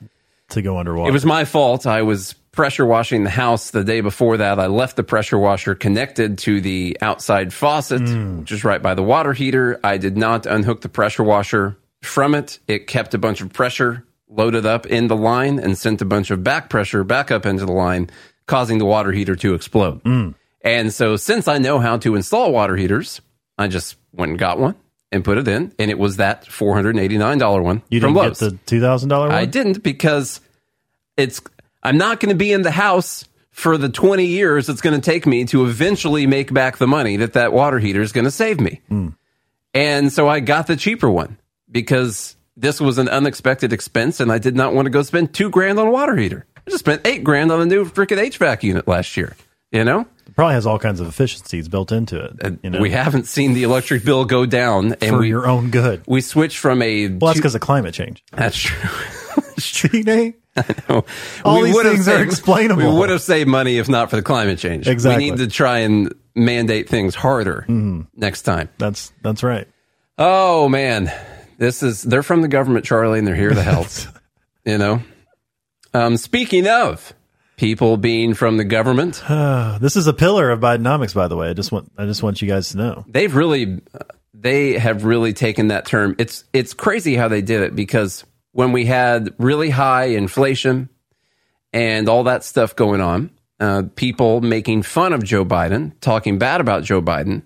to 0.51 0.63
go 0.63 0.79
underwater. 0.79 1.11
It 1.11 1.13
was 1.13 1.25
my 1.25 1.45
fault. 1.45 1.87
I 1.87 2.03
was 2.03 2.35
pressure 2.53 2.87
washing 2.87 3.25
the 3.25 3.31
house 3.31 3.71
the 3.71 3.85
day 3.85 4.01
before 4.01 4.39
that. 4.39 4.59
I 4.59 4.67
left 4.67 4.97
the 4.97 5.05
pressure 5.05 5.39
washer 5.39 5.75
connected 5.75 6.39
to 6.39 6.61
the 6.61 6.97
outside 7.01 7.53
faucet, 7.53 8.03
mm. 8.03 8.41
which 8.41 8.53
is 8.53 8.65
right 8.65 8.83
by 8.83 8.95
the 8.95 9.03
water 9.03 9.33
heater. 9.33 9.79
I 9.85 9.99
did 9.99 10.17
not 10.17 10.47
unhook 10.47 10.81
the 10.81 10.89
pressure 10.89 11.23
washer 11.23 11.79
from 12.03 12.35
it. 12.35 12.59
It 12.67 12.87
kept 12.87 13.15
a 13.15 13.19
bunch 13.19 13.41
of 13.41 13.53
pressure 13.53 14.05
loaded 14.29 14.67
up 14.67 14.87
in 14.87 15.09
the 15.09 15.17
line 15.17 15.59
and 15.59 15.77
sent 15.77 16.03
a 16.03 16.05
bunch 16.05 16.31
of 16.31 16.43
back 16.43 16.69
pressure 16.69 17.05
back 17.05 17.31
up 17.31 17.47
into 17.47 17.65
the 17.65 17.73
line, 17.73 18.11
causing 18.47 18.79
the 18.79 18.85
water 18.85 19.13
heater 19.13 19.37
to 19.37 19.55
explode. 19.55 20.03
Mm. 20.05 20.35
And 20.63 20.93
so, 20.93 21.17
since 21.17 21.47
I 21.47 21.59
know 21.59 21.79
how 21.79 21.99
to 21.99 22.17
install 22.17 22.53
water 22.53 22.77
heaters, 22.77 23.21
I 23.57 23.69
just 23.69 23.97
went 24.13 24.31
and 24.31 24.39
got 24.39 24.59
one 24.59 24.75
and 25.11 25.25
put 25.25 25.39
it 25.39 25.49
in, 25.49 25.73
and 25.79 25.91
it 25.91 25.99
was 25.99 26.17
that 26.17 26.47
four 26.47 26.75
hundred 26.75 26.99
eighty 26.99 27.19
nine 27.19 27.39
dollar 27.39 27.63
one 27.63 27.83
you 27.89 28.01
didn't 28.01 28.15
get 28.15 28.35
the 28.37 28.59
two 28.67 28.81
thousand 28.81 29.09
dollar 29.09 29.29
one. 29.29 29.37
I 29.37 29.45
didn't 29.45 29.83
because 29.83 30.41
it's 31.17 31.41
I'm 31.83 31.99
not 31.99 32.21
going 32.21 32.31
to 32.31 32.37
be 32.37 32.53
in 32.53 32.63
the 32.63 32.71
house 32.71 33.25
for 33.51 33.77
the 33.77 33.89
20 33.89 34.25
years 34.25 34.69
it's 34.69 34.81
going 34.81 34.99
to 34.99 35.05
take 35.05 35.27
me 35.27 35.45
to 35.45 35.67
eventually 35.67 36.29
make 36.29 36.55
back 36.55 36.77
the 36.77 36.87
money 36.87 37.17
that 37.17 37.33
that 37.33 37.53
water 37.53 37.81
heater 37.81 38.01
is 38.01 38.13
going 38.13 38.25
to 38.25 38.31
save 38.31 38.61
me. 38.61 38.81
Hmm. 38.89 39.09
And 39.75 40.13
so 40.13 40.29
I 40.29 40.39
got 40.39 40.69
the 40.69 40.77
cheaper 40.77 41.11
one 41.11 41.39
because 41.71 42.37
this 42.57 42.81
was 42.81 42.99
an 42.99 43.09
unexpected 43.09 43.73
expense 43.73 44.21
and 44.21 44.31
I 44.31 44.39
did 44.39 44.55
not 44.55 44.75
want 44.75 44.87
to 44.87 44.91
go 44.91 45.03
spend 45.03 45.35
2 45.35 45.51
grand 45.51 45.79
on 45.81 45.89
a 45.89 45.91
water 45.91 46.17
heater. 46.17 46.47
I 46.57 46.71
just 46.71 46.85
spent 46.85 47.05
8 47.05 47.25
grand 47.25 47.51
on 47.51 47.61
a 47.61 47.67
new 47.67 47.85
freaking 47.85 48.19
HVAC 48.19 48.63
unit 48.63 48.87
last 48.87 49.17
year, 49.17 49.37
you 49.73 49.85
know? 49.85 50.07
It 50.29 50.35
probably 50.37 50.55
has 50.55 50.67
all 50.67 50.79
kinds 50.79 51.01
of 51.01 51.09
efficiencies 51.09 51.69
built 51.69 51.91
into 51.91 52.23
it. 52.23 52.33
And 52.43 52.59
you 52.63 52.71
know, 52.71 52.81
we 52.81 52.91
haven't 52.91 53.27
seen 53.27 53.55
the 53.55 53.63
electric 53.65 54.05
bill 54.05 54.25
go 54.25 54.47
down 54.47 54.93
and 55.01 55.11
for 55.11 55.19
we 55.19 55.29
your 55.29 55.47
own 55.49 55.71
good. 55.71 56.03
we 56.07 56.21
switched 56.21 56.59
from 56.59 56.83
a 56.83 57.09
Well, 57.09 57.29
that's 57.31 57.39
because 57.39 57.55
of 57.55 57.61
climate 57.61 57.95
change. 57.95 58.23
That's 58.33 58.57
true. 58.59 58.91
See, 59.59 60.03
Nate? 60.03 60.37
No. 60.89 61.05
All 61.45 61.63
these 61.63 61.75
would 61.75 61.87
have 61.87 61.95
things 61.95 62.09
are 62.09 62.23
explainable. 62.23 62.93
We 62.93 62.99
would 62.99 63.11
have 63.11 63.23
saved 63.23 63.49
money 63.49 63.79
if 63.79 63.89
not 63.89 64.11
for 64.11 64.17
the 64.17 64.23
climate 64.23 64.59
change. 64.59 64.87
Exactly. 64.89 65.25
We 65.25 65.31
need 65.31 65.39
to 65.39 65.47
try 65.49 65.79
and 65.79 66.13
mandate 66.35 66.89
things 66.89 67.15
harder 67.15 67.65
Mm-hmm. 67.69 68.03
next 68.17 68.43
time. 68.43 68.69
That's 68.79 69.13
that's 69.23 69.43
right. 69.43 69.67
Oh 70.19 70.69
man, 70.69 71.13
this 71.59 71.83
is 71.83 72.03
they're 72.03 72.23
from 72.25 72.43
the 72.43 72.49
government, 72.49 72.85
Charlie, 72.85 73.19
and 73.21 73.27
they're 73.27 73.35
here 73.37 73.51
to 73.55 73.63
help. 73.63 73.87
you 74.65 74.79
know. 74.79 75.01
Um, 75.95 76.17
speaking 76.17 76.67
of 76.69 77.13
people 77.59 77.99
being 77.99 78.33
from 78.33 78.57
the 78.57 78.65
government, 78.65 79.23
this 79.81 79.97
is 79.97 80.07
a 80.07 80.15
pillar 80.15 80.51
of 80.51 80.61
Bidenomics, 80.61 81.15
by 81.15 81.29
the 81.29 81.37
way. 81.37 81.51
I 81.51 81.53
just 81.53 81.71
want 81.71 81.93
I 81.99 82.07
just 82.07 82.23
want 82.23 82.41
you 82.41 82.49
guys 82.49 82.71
to 82.71 82.79
know. 82.79 83.05
they've 83.07 83.35
really 83.35 83.83
they 84.33 84.79
have 84.79 85.05
really 85.05 85.35
taken 85.35 85.69
that 85.69 85.85
term. 85.85 86.15
It's 86.19 86.45
it's 86.53 86.73
crazy 86.73 87.17
how 87.17 87.29
they 87.29 87.43
did 87.43 87.63
it 87.63 87.77
because 87.77 88.25
when 88.53 88.73
we 88.73 88.87
had 88.87 89.35
really 89.39 89.71
high 89.71 90.07
inflation 90.07 90.89
and 91.73 92.09
all 92.09 92.25
that 92.25 92.45
stuff 92.45 92.75
going 92.75 93.01
on, 93.01 93.31
uh, 93.61 93.83
people 93.97 94.41
making 94.41 94.83
fun 94.83 95.13
of 95.13 95.23
Joe 95.23 95.45
Biden, 95.45 95.93
talking 96.01 96.39
bad 96.39 96.61
about 96.61 96.85
Joe 96.85 97.03
Biden, 97.03 97.43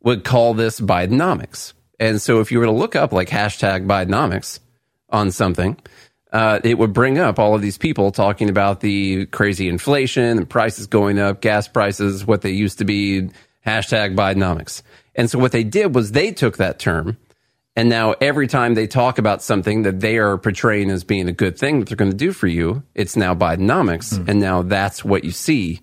would 0.00 0.24
call 0.24 0.54
this 0.54 0.80
Bidenomics. 0.80 1.72
And 1.98 2.20
so 2.22 2.40
if 2.40 2.52
you 2.52 2.58
were 2.58 2.66
to 2.66 2.72
look 2.72 2.94
up 2.94 3.12
like 3.12 3.28
hashtag 3.28 3.86
Bidenomics 3.86 4.60
on 5.10 5.30
something, 5.30 5.76
uh, 6.32 6.60
it 6.64 6.76
would 6.78 6.92
bring 6.92 7.18
up 7.18 7.38
all 7.38 7.54
of 7.54 7.62
these 7.62 7.78
people 7.78 8.10
talking 8.10 8.50
about 8.50 8.80
the 8.80 9.26
crazy 9.26 9.68
inflation 9.68 10.38
and 10.38 10.48
prices 10.48 10.86
going 10.86 11.18
up, 11.18 11.40
gas 11.40 11.68
prices, 11.68 12.26
what 12.26 12.42
they 12.42 12.50
used 12.50 12.78
to 12.78 12.84
be, 12.84 13.30
hashtag 13.64 14.16
Bidenomics. 14.16 14.82
And 15.14 15.30
so 15.30 15.38
what 15.38 15.52
they 15.52 15.64
did 15.64 15.94
was 15.94 16.12
they 16.12 16.32
took 16.32 16.58
that 16.58 16.78
term 16.78 17.16
And 17.76 17.90
now 17.90 18.14
every 18.22 18.46
time 18.46 18.74
they 18.74 18.86
talk 18.86 19.18
about 19.18 19.42
something 19.42 19.82
that 19.82 20.00
they 20.00 20.16
are 20.16 20.38
portraying 20.38 20.90
as 20.90 21.04
being 21.04 21.28
a 21.28 21.32
good 21.32 21.58
thing 21.58 21.78
that 21.80 21.88
they're 21.88 21.96
going 21.96 22.10
to 22.10 22.16
do 22.16 22.32
for 22.32 22.46
you, 22.46 22.82
it's 22.94 23.16
now 23.16 23.34
Bidenomics. 23.34 24.16
And 24.26 24.40
now 24.40 24.62
that's 24.62 25.04
what 25.04 25.24
you 25.24 25.30
see 25.30 25.82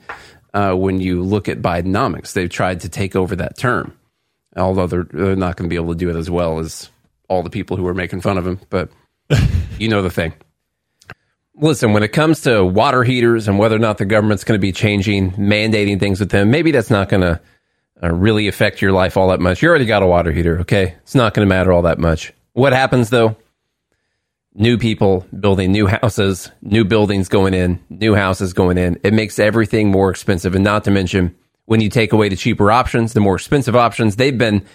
uh, 0.55 0.73
when 0.73 0.99
you 0.99 1.21
look 1.21 1.47
at 1.47 1.61
Bidenomics. 1.61 2.33
They've 2.33 2.49
tried 2.49 2.81
to 2.81 2.89
take 2.89 3.15
over 3.15 3.35
that 3.35 3.57
term, 3.57 3.95
although 4.57 4.87
they're, 4.87 5.03
they're 5.03 5.35
not 5.35 5.55
going 5.55 5.69
to 5.69 5.73
be 5.73 5.75
able 5.75 5.93
to 5.93 5.99
do 5.99 6.09
it 6.09 6.15
as 6.15 6.31
well 6.31 6.57
as 6.57 6.89
all 7.29 7.43
the 7.43 7.51
people 7.51 7.77
who 7.77 7.85
are 7.85 7.93
making 7.93 8.21
fun 8.21 8.39
of 8.39 8.47
him. 8.47 8.59
But 8.71 8.89
you 9.79 9.87
know 9.89 10.01
the 10.01 10.09
thing. 10.09 10.33
Listen, 11.55 11.93
when 11.93 12.01
it 12.03 12.09
comes 12.09 12.41
to 12.41 12.65
water 12.65 13.03
heaters 13.03 13.47
and 13.47 13.59
whether 13.59 13.75
or 13.75 13.79
not 13.79 13.99
the 13.99 14.05
government's 14.05 14.43
going 14.43 14.57
to 14.57 14.61
be 14.61 14.71
changing, 14.71 15.31
mandating 15.33 15.99
things 15.99 16.19
with 16.19 16.31
them, 16.31 16.49
maybe 16.49 16.71
that's 16.71 16.89
not 16.89 17.09
going 17.09 17.21
to 17.21 17.39
uh, 18.01 18.11
really 18.11 18.47
affect 18.47 18.81
your 18.81 18.91
life 18.91 19.17
all 19.17 19.29
that 19.29 19.39
much. 19.39 19.61
You 19.61 19.69
already 19.69 19.85
got 19.85 20.01
a 20.03 20.07
water 20.07 20.31
heater, 20.31 20.59
okay? 20.61 20.95
It's 21.03 21.15
not 21.15 21.33
going 21.33 21.47
to 21.47 21.49
matter 21.49 21.71
all 21.71 21.83
that 21.83 21.99
much. 21.99 22.33
What 22.53 22.73
happens 22.73 23.09
though? 23.09 23.35
New 24.55 24.77
people 24.77 25.25
building 25.39 25.71
new 25.71 25.87
houses, 25.87 26.51
new 26.61 26.85
buildings 26.85 27.27
going 27.27 27.53
in, 27.53 27.79
new 27.89 28.13
houses 28.13 28.53
going 28.53 28.77
in. 28.77 28.99
It 29.03 29.13
makes 29.13 29.39
everything 29.39 29.89
more 29.89 30.09
expensive. 30.09 30.53
And 30.53 30.63
not 30.63 30.83
to 30.83 30.91
mention, 30.91 31.35
when 31.65 31.81
you 31.81 31.89
take 31.89 32.13
away 32.13 32.29
the 32.29 32.35
cheaper 32.35 32.71
options, 32.71 33.13
the 33.13 33.19
more 33.19 33.35
expensive 33.35 33.75
options, 33.75 34.15
they've 34.15 34.37
been, 34.37 34.65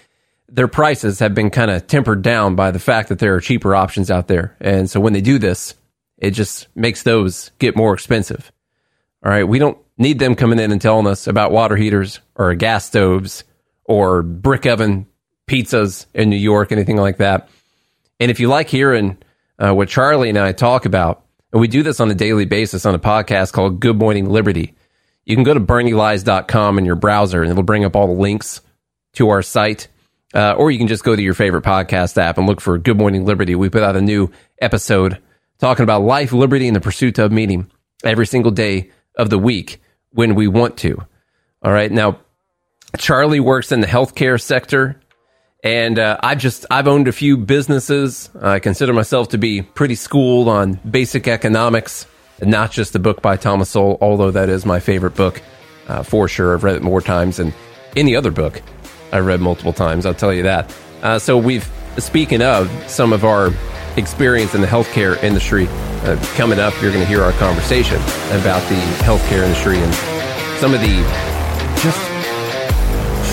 their 0.49 0.69
prices 0.69 1.19
have 1.19 1.35
been 1.35 1.51
kind 1.51 1.71
of 1.71 1.87
tempered 1.87 2.23
down 2.23 2.55
by 2.55 2.71
the 2.71 2.79
fact 2.79 3.11
that 3.11 3.19
there 3.19 3.35
are 3.35 3.41
cheaper 3.41 3.75
options 3.75 4.11
out 4.11 4.29
there. 4.29 4.57
And 4.61 4.89
so 4.91 5.01
when 5.01 5.13
they 5.13 5.21
do 5.21 5.39
this, 5.39 5.75
it 6.17 6.33
just 6.33 6.69
makes 6.75 7.03
those 7.03 7.51
get 7.59 7.77
more 7.77 7.95
expensive. 7.95 8.51
All 9.25 9.31
right. 9.31 9.47
We 9.47 9.59
don't 9.59 9.79
need 9.99 10.19
them 10.19 10.35
coming 10.35 10.59
in 10.59 10.73
and 10.73 10.81
telling 10.81 11.07
us 11.07 11.27
about 11.27 11.53
water 11.53 11.77
heaters 11.77 12.21
or 12.35 12.55
gas 12.55 12.87
stoves 12.87 13.45
or 13.85 14.23
brick 14.23 14.65
oven 14.67 15.07
pizzas 15.47 16.07
in 16.15 16.31
New 16.31 16.37
York, 16.37 16.73
anything 16.73 16.97
like 16.97 17.19
that. 17.19 17.49
And 18.21 18.31
if 18.31 18.41
you 18.41 18.49
like 18.49 18.69
hearing 18.69 19.19
uh, 19.59 19.75
what 19.75 19.89
Charlie 19.89 20.29
and 20.29 20.39
I 20.39 20.53
talk 20.53 20.87
about, 20.87 21.25
and 21.53 21.61
we 21.61 21.69
do 21.69 21.83
this 21.83 22.01
on 22.01 22.11
a 22.11 22.15
daily 22.15 22.45
basis 22.45 22.87
on 22.87 22.95
a 22.95 22.99
podcast 22.99 23.53
called 23.53 23.81
Good 23.81 23.97
Morning 23.97 24.29
Liberty, 24.29 24.75
you 25.25 25.35
can 25.35 25.45
go 25.45 25.55
to 25.55 25.61
bernielies.com 25.61 26.79
in 26.79 26.85
your 26.85 26.95
browser 26.95 27.43
and 27.43 27.51
it'll 27.51 27.63
bring 27.63 27.85
up 27.85 27.97
all 27.97 28.07
the 28.07 28.21
links 28.21 28.61
to 29.15 29.29
our 29.31 29.43
site. 29.43 29.89
Uh, 30.35 30.53
or 30.53 30.71
you 30.71 30.79
can 30.79 30.89
just 30.89 31.05
go 31.05 31.17
to 31.17 31.23
your 31.23 31.35
favorite 31.35 31.65
podcast 31.65 32.19
app 32.19 32.37
and 32.37 32.47
look 32.47 32.61
for 32.61 32.77
Good 32.77 32.99
Morning 32.99 33.25
Liberty. 33.25 33.55
We 33.55 33.71
put 33.71 33.83
out 33.83 33.97
a 33.97 34.01
new 34.01 34.31
episode 34.61 35.19
talking 35.59 35.83
about 35.83 36.03
life, 36.03 36.33
liberty, 36.33 36.67
and 36.67 36.77
the 36.77 36.81
pursuit 36.81 37.19
of 37.19 37.33
meaning 37.33 37.71
every 38.05 38.27
single 38.27 38.53
day 38.53 38.91
of 39.17 39.31
the 39.31 39.39
week 39.39 39.81
when 40.11 40.35
we 40.35 40.47
want 40.47 40.77
to. 40.79 40.99
All 41.63 41.73
right. 41.73 41.91
Now, 41.91 42.21
Charlie 42.99 43.41
works 43.41 43.73
in 43.73 43.81
the 43.81 43.87
healthcare 43.87 44.41
sector, 44.41 45.01
and 45.65 45.99
uh, 45.99 46.19
I 46.23 46.35
just 46.35 46.67
I've 46.71 46.89
owned 46.89 47.09
a 47.09 47.13
few 47.13 47.37
businesses. 47.37 48.31
I 48.41 48.61
consider 48.61 48.93
myself 48.93 49.31
to 49.31 49.39
be 49.39 49.63
pretty 49.63 49.95
schooled 49.95 50.49
on 50.49 50.75
basic 50.75 51.27
economics, 51.27 52.07
and 52.41 52.51
not 52.51 52.71
just 52.71 52.93
the 52.93 52.99
book 52.99 53.23
by 53.23 53.37
Thomas 53.37 53.71
Sowell, 53.71 53.99
although 54.01 54.31
that 54.31 54.49
is 54.49 54.65
my 54.65 54.81
favorite 54.81 55.15
book 55.15 55.43
uh, 55.89 56.03
for 56.03 56.29
sure. 56.29 56.55
I've 56.55 56.65
read 56.65 56.77
it 56.77 56.83
more 56.83 57.01
times 57.01 57.39
than 57.39 57.53
any 57.97 58.15
other 58.15 58.31
book 58.31 58.63
I've 59.13 59.27
read 59.27 59.41
multiple 59.41 59.73
times. 59.73 60.07
I'll 60.07 60.15
tell 60.15 60.33
you 60.33 60.43
that. 60.45 60.75
Uh, 61.03 61.19
so 61.19 61.39
we've 61.39 61.69
speaking 61.99 62.43
of 62.43 62.71
some 62.89 63.13
of 63.13 63.25
our 63.25 63.51
experience 63.97 64.55
in 64.55 64.61
the 64.61 64.67
healthcare 64.67 65.23
industry. 65.23 65.67
Uh, 65.69 66.17
coming 66.37 66.59
up, 66.59 66.73
you're 66.81 66.93
going 66.93 67.03
to 67.03 67.09
hear 67.09 67.23
our 67.23 67.33
conversation 67.33 67.97
about 68.31 68.67
the 68.69 68.81
healthcare 69.03 69.43
industry 69.43 69.79
and 69.79 69.95
some 70.61 70.73
of 70.73 70.81
the 70.81 71.03
just 71.83 71.99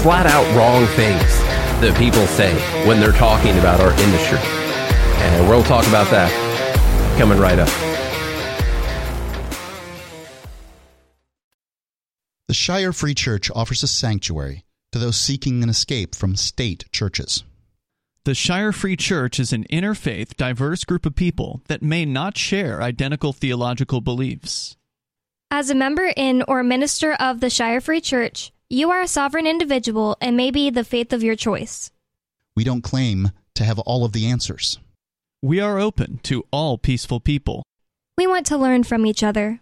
flat 0.02 0.26
out 0.26 0.46
wrong 0.56 0.86
things 0.96 1.22
that 1.82 1.96
people 1.98 2.26
say 2.28 2.54
when 2.88 3.00
they're 3.00 3.12
talking 3.12 3.58
about 3.60 3.80
our 3.80 3.92
industry. 4.02 4.40
And 4.40 5.48
we'll 5.48 5.64
talk 5.64 5.88
about 5.88 6.10
that 6.12 6.32
coming 7.18 7.40
right 7.40 7.60
up. 7.60 7.70
The 12.48 12.54
Shire 12.54 12.94
Free 12.94 13.16
Church 13.16 13.50
offers 13.54 13.84
a 13.84 13.88
sanctuary 13.88 14.65
to 14.96 15.00
those 15.00 15.18
seeking 15.18 15.62
an 15.62 15.68
escape 15.68 16.16
from 16.16 16.38
state 16.38 16.86
churches. 16.90 17.44
The 18.24 18.34
Shire 18.34 18.72
Free 18.72 18.96
Church 18.96 19.42
is 19.42 19.52
an 19.52 19.66
interfaith, 19.66 20.38
diverse 20.38 20.86
group 20.86 21.06
of 21.06 21.18
people 21.18 21.62
that 21.68 21.84
may 21.84 22.06
not 22.06 22.38
share 22.38 22.82
identical 22.82 23.34
theological 23.34 24.00
beliefs. 24.00 24.78
As 25.52 25.70
a 25.70 25.76
member 25.76 26.14
in 26.16 26.46
or 26.48 26.64
minister 26.64 27.12
of 27.12 27.42
the 27.42 27.50
Shire 27.50 27.82
Free 27.82 28.00
Church, 28.00 28.54
you 28.70 28.90
are 28.90 29.02
a 29.02 29.08
sovereign 29.10 29.46
individual 29.46 30.16
and 30.22 30.38
may 30.38 30.50
be 30.50 30.70
the 30.70 30.86
faith 30.86 31.12
of 31.12 31.24
your 31.24 31.36
choice. 31.36 31.92
We 32.56 32.64
don't 32.64 32.82
claim 32.82 33.32
to 33.56 33.66
have 33.66 33.80
all 33.80 34.06
of 34.06 34.14
the 34.14 34.28
answers. 34.28 34.80
We 35.42 35.60
are 35.60 35.78
open 35.78 36.22
to 36.24 36.46
all 36.52 36.78
peaceful 36.78 37.20
people. 37.20 37.64
We 38.18 38.28
want 38.28 38.46
to 38.46 38.58
learn 38.58 38.86
from 38.86 39.06
each 39.06 39.24
other. 39.24 39.60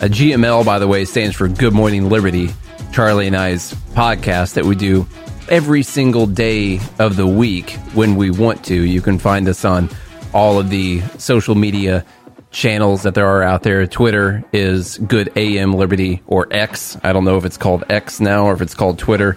A 0.00 0.08
GML, 0.08 0.64
by 0.64 0.78
the 0.78 0.86
way, 0.86 1.04
stands 1.04 1.34
for 1.34 1.48
Good 1.48 1.72
Morning 1.72 2.08
Liberty. 2.08 2.50
Charlie 2.92 3.26
and 3.26 3.36
I's 3.36 3.72
podcast 3.92 4.54
that 4.54 4.64
we 4.64 4.74
do 4.74 5.06
every 5.48 5.82
single 5.82 6.26
day 6.26 6.80
of 6.98 7.16
the 7.16 7.26
week 7.26 7.70
when 7.94 8.16
we 8.16 8.30
want 8.30 8.64
to. 8.66 8.74
You 8.74 9.00
can 9.00 9.18
find 9.18 9.48
us 9.48 9.64
on 9.64 9.88
all 10.32 10.58
of 10.58 10.70
the 10.70 11.00
social 11.18 11.54
media 11.54 12.04
channels 12.50 13.02
that 13.02 13.14
there 13.14 13.26
are 13.26 13.42
out 13.42 13.62
there. 13.62 13.86
Twitter 13.86 14.44
is 14.52 14.98
Good 14.98 15.32
AM 15.36 15.72
Liberty 15.72 16.22
or 16.26 16.48
X. 16.50 16.96
I 17.02 17.12
don't 17.12 17.24
know 17.24 17.36
if 17.36 17.44
it's 17.44 17.56
called 17.56 17.84
X 17.88 18.20
now 18.20 18.46
or 18.46 18.54
if 18.54 18.60
it's 18.60 18.74
called 18.74 18.98
Twitter. 18.98 19.36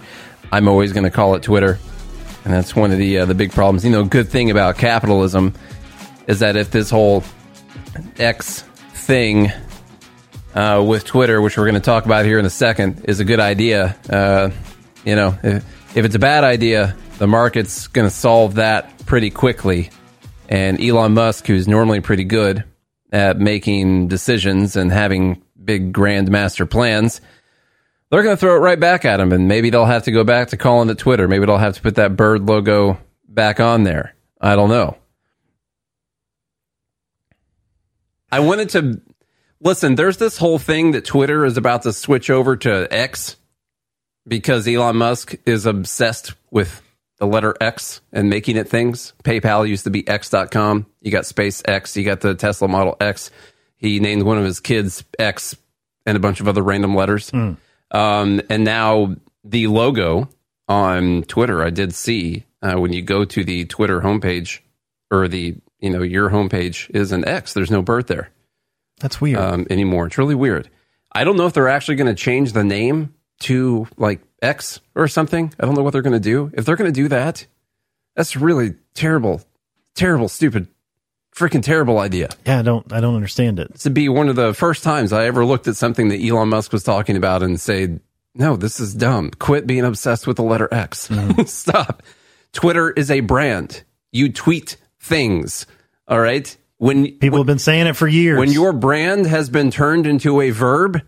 I'm 0.50 0.68
always 0.68 0.92
going 0.92 1.04
to 1.04 1.10
call 1.10 1.34
it 1.34 1.42
Twitter, 1.42 1.78
and 2.44 2.52
that's 2.52 2.76
one 2.76 2.92
of 2.92 2.98
the 2.98 3.18
uh, 3.18 3.24
the 3.24 3.34
big 3.34 3.52
problems. 3.52 3.84
You 3.84 3.90
know, 3.90 4.04
good 4.04 4.28
thing 4.28 4.50
about 4.50 4.76
capitalism 4.76 5.54
is 6.26 6.40
that 6.40 6.56
if 6.56 6.70
this 6.70 6.90
whole 6.90 7.24
X 8.18 8.62
thing 8.92 9.50
uh, 10.54 10.84
with 10.86 11.04
Twitter, 11.04 11.40
which 11.40 11.56
we're 11.56 11.64
going 11.64 11.74
to 11.74 11.80
talk 11.80 12.04
about 12.04 12.24
here 12.24 12.38
in 12.38 12.44
a 12.44 12.50
second, 12.50 13.04
is 13.04 13.20
a 13.20 13.24
good 13.24 13.40
idea. 13.40 13.96
Uh, 14.08 14.50
you 15.04 15.16
know, 15.16 15.38
if, 15.42 15.96
if, 15.96 16.04
it's 16.04 16.14
a 16.14 16.18
bad 16.18 16.44
idea, 16.44 16.96
the 17.18 17.26
market's 17.26 17.86
going 17.88 18.08
to 18.08 18.14
solve 18.14 18.56
that 18.56 19.06
pretty 19.06 19.30
quickly. 19.30 19.90
And 20.48 20.80
Elon 20.80 21.14
Musk, 21.14 21.46
who's 21.46 21.66
normally 21.66 22.00
pretty 22.00 22.24
good 22.24 22.64
at 23.10 23.38
making 23.38 24.08
decisions 24.08 24.76
and 24.76 24.92
having 24.92 25.42
big 25.62 25.92
grand 25.92 26.30
master 26.30 26.66
plans, 26.66 27.20
they're 28.10 28.22
going 28.22 28.36
to 28.36 28.40
throw 28.40 28.56
it 28.56 28.60
right 28.60 28.78
back 28.78 29.04
at 29.04 29.20
him. 29.20 29.32
And 29.32 29.48
maybe 29.48 29.70
they'll 29.70 29.86
have 29.86 30.04
to 30.04 30.12
go 30.12 30.24
back 30.24 30.48
to 30.48 30.56
calling 30.56 30.90
it 30.90 30.98
Twitter. 30.98 31.28
Maybe 31.28 31.46
they'll 31.46 31.56
have 31.56 31.76
to 31.76 31.82
put 31.82 31.94
that 31.94 32.16
bird 32.16 32.42
logo 32.42 32.98
back 33.26 33.60
on 33.60 33.84
there. 33.84 34.14
I 34.40 34.56
don't 34.56 34.68
know. 34.68 34.98
I 38.30 38.40
wanted 38.40 38.70
to 38.70 39.00
Listen, 39.64 39.94
there's 39.94 40.16
this 40.16 40.38
whole 40.38 40.58
thing 40.58 40.90
that 40.90 41.04
Twitter 41.04 41.44
is 41.44 41.56
about 41.56 41.82
to 41.82 41.92
switch 41.92 42.30
over 42.30 42.56
to 42.56 42.92
X 42.92 43.36
because 44.26 44.66
Elon 44.66 44.96
Musk 44.96 45.36
is 45.46 45.66
obsessed 45.66 46.34
with 46.50 46.82
the 47.18 47.26
letter 47.26 47.54
X 47.60 48.00
and 48.12 48.28
making 48.28 48.56
it 48.56 48.68
things. 48.68 49.12
PayPal 49.22 49.68
used 49.68 49.84
to 49.84 49.90
be 49.90 50.06
X.com. 50.06 50.86
You 51.00 51.12
got 51.12 51.24
SpaceX. 51.24 51.94
You 51.94 52.04
got 52.04 52.22
the 52.22 52.34
Tesla 52.34 52.66
Model 52.66 52.96
X. 53.00 53.30
He 53.76 54.00
named 54.00 54.24
one 54.24 54.36
of 54.36 54.44
his 54.44 54.58
kids 54.58 55.04
X 55.16 55.56
and 56.06 56.16
a 56.16 56.20
bunch 56.20 56.40
of 56.40 56.48
other 56.48 56.62
random 56.62 56.96
letters. 56.96 57.32
Um, 57.92 58.40
and 58.50 58.64
now 58.64 59.14
the 59.44 59.68
logo 59.68 60.28
on 60.66 61.22
Twitter, 61.22 61.62
I 61.62 61.70
did 61.70 61.94
see 61.94 62.46
uh, 62.62 62.74
when 62.74 62.92
you 62.92 63.02
go 63.02 63.24
to 63.24 63.44
the 63.44 63.66
Twitter 63.66 64.00
homepage 64.00 64.58
or 65.08 65.28
the 65.28 65.54
you 65.78 65.90
know 65.90 66.02
your 66.02 66.30
homepage 66.30 66.90
is 66.90 67.12
an 67.12 67.24
X. 67.28 67.54
There's 67.54 67.70
no 67.70 67.82
bird 67.82 68.08
there 68.08 68.30
That's 69.02 69.20
weird. 69.20 69.38
um, 69.38 69.66
anymore. 69.68 70.06
It's 70.06 70.16
really 70.16 70.34
weird. 70.34 70.70
I 71.12 71.24
don't 71.24 71.36
know 71.36 71.46
if 71.46 71.52
they're 71.52 71.68
actually 71.68 71.96
going 71.96 72.06
to 72.06 72.14
change 72.14 72.52
the 72.52 72.64
name 72.64 73.14
to 73.40 73.86
like 73.98 74.22
X 74.40 74.80
or 74.94 75.08
something. 75.08 75.52
I 75.60 75.66
don't 75.66 75.74
know 75.74 75.82
what 75.82 75.92
they're 75.92 76.00
going 76.00 76.14
to 76.14 76.20
do. 76.20 76.50
If 76.54 76.64
they're 76.64 76.76
going 76.76 76.92
to 76.92 77.00
do 77.00 77.08
that, 77.08 77.46
that's 78.16 78.36
really 78.36 78.74
terrible, 78.94 79.42
terrible, 79.94 80.28
stupid, 80.28 80.68
freaking 81.34 81.62
terrible 81.62 81.98
idea. 81.98 82.28
yeah, 82.46 82.60
I 82.60 82.62
don't 82.62 82.90
I 82.92 83.00
don't 83.00 83.14
understand 83.14 83.58
it. 83.58 83.80
Would 83.84 83.94
be 83.94 84.08
one 84.08 84.28
of 84.28 84.36
the 84.36 84.54
first 84.54 84.82
times 84.84 85.12
I 85.12 85.26
ever 85.26 85.44
looked 85.44 85.68
at 85.68 85.76
something 85.76 86.08
that 86.08 86.20
Elon 86.22 86.48
Musk 86.48 86.72
was 86.72 86.82
talking 86.84 87.16
about 87.16 87.42
and 87.42 87.60
say, 87.60 87.98
no, 88.34 88.56
this 88.56 88.80
is 88.80 88.94
dumb. 88.94 89.30
Quit 89.32 89.66
being 89.66 89.84
obsessed 89.84 90.26
with 90.26 90.36
the 90.36 90.42
letter 90.42 90.68
X. 90.72 91.10
Stop. 91.46 92.02
Twitter 92.52 92.90
is 92.90 93.10
a 93.10 93.20
brand. 93.20 93.82
You 94.12 94.32
tweet 94.32 94.76
things. 95.00 95.66
All 96.08 96.20
right. 96.20 96.54
When 96.82 97.16
People 97.18 97.38
have 97.38 97.46
been 97.46 97.60
saying 97.60 97.86
it 97.86 97.94
for 97.94 98.08
years. 98.08 98.40
when 98.40 98.50
your 98.50 98.72
brand 98.72 99.26
has 99.26 99.48
been 99.48 99.70
turned 99.70 100.04
into 100.04 100.40
a 100.40 100.50
verb 100.50 101.00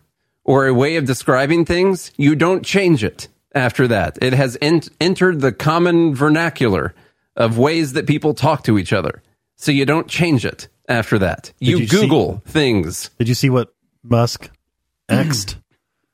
or 0.44 0.68
a 0.68 0.72
way 0.72 0.94
of 0.94 1.04
describing 1.04 1.64
things, 1.64 2.12
you 2.16 2.36
don't 2.36 2.64
change 2.64 3.02
it 3.02 3.26
after 3.56 3.88
that. 3.88 4.16
It 4.22 4.34
has 4.34 4.56
en- 4.62 4.82
entered 5.00 5.40
the 5.40 5.50
common 5.50 6.14
vernacular 6.14 6.94
of 7.34 7.58
ways 7.58 7.94
that 7.94 8.06
people 8.06 8.34
talk 8.34 8.62
to 8.64 8.78
each 8.78 8.92
other. 8.92 9.20
So 9.56 9.72
you 9.72 9.84
don't 9.84 10.06
change 10.06 10.46
it 10.46 10.68
after 10.88 11.18
that. 11.18 11.52
You, 11.58 11.78
you 11.78 11.86
see- 11.88 12.00
Google 12.02 12.40
things. 12.46 13.10
Did 13.18 13.28
you 13.28 13.34
see 13.34 13.50
what 13.50 13.74
Musk 14.04 14.50
xed? 15.08 15.56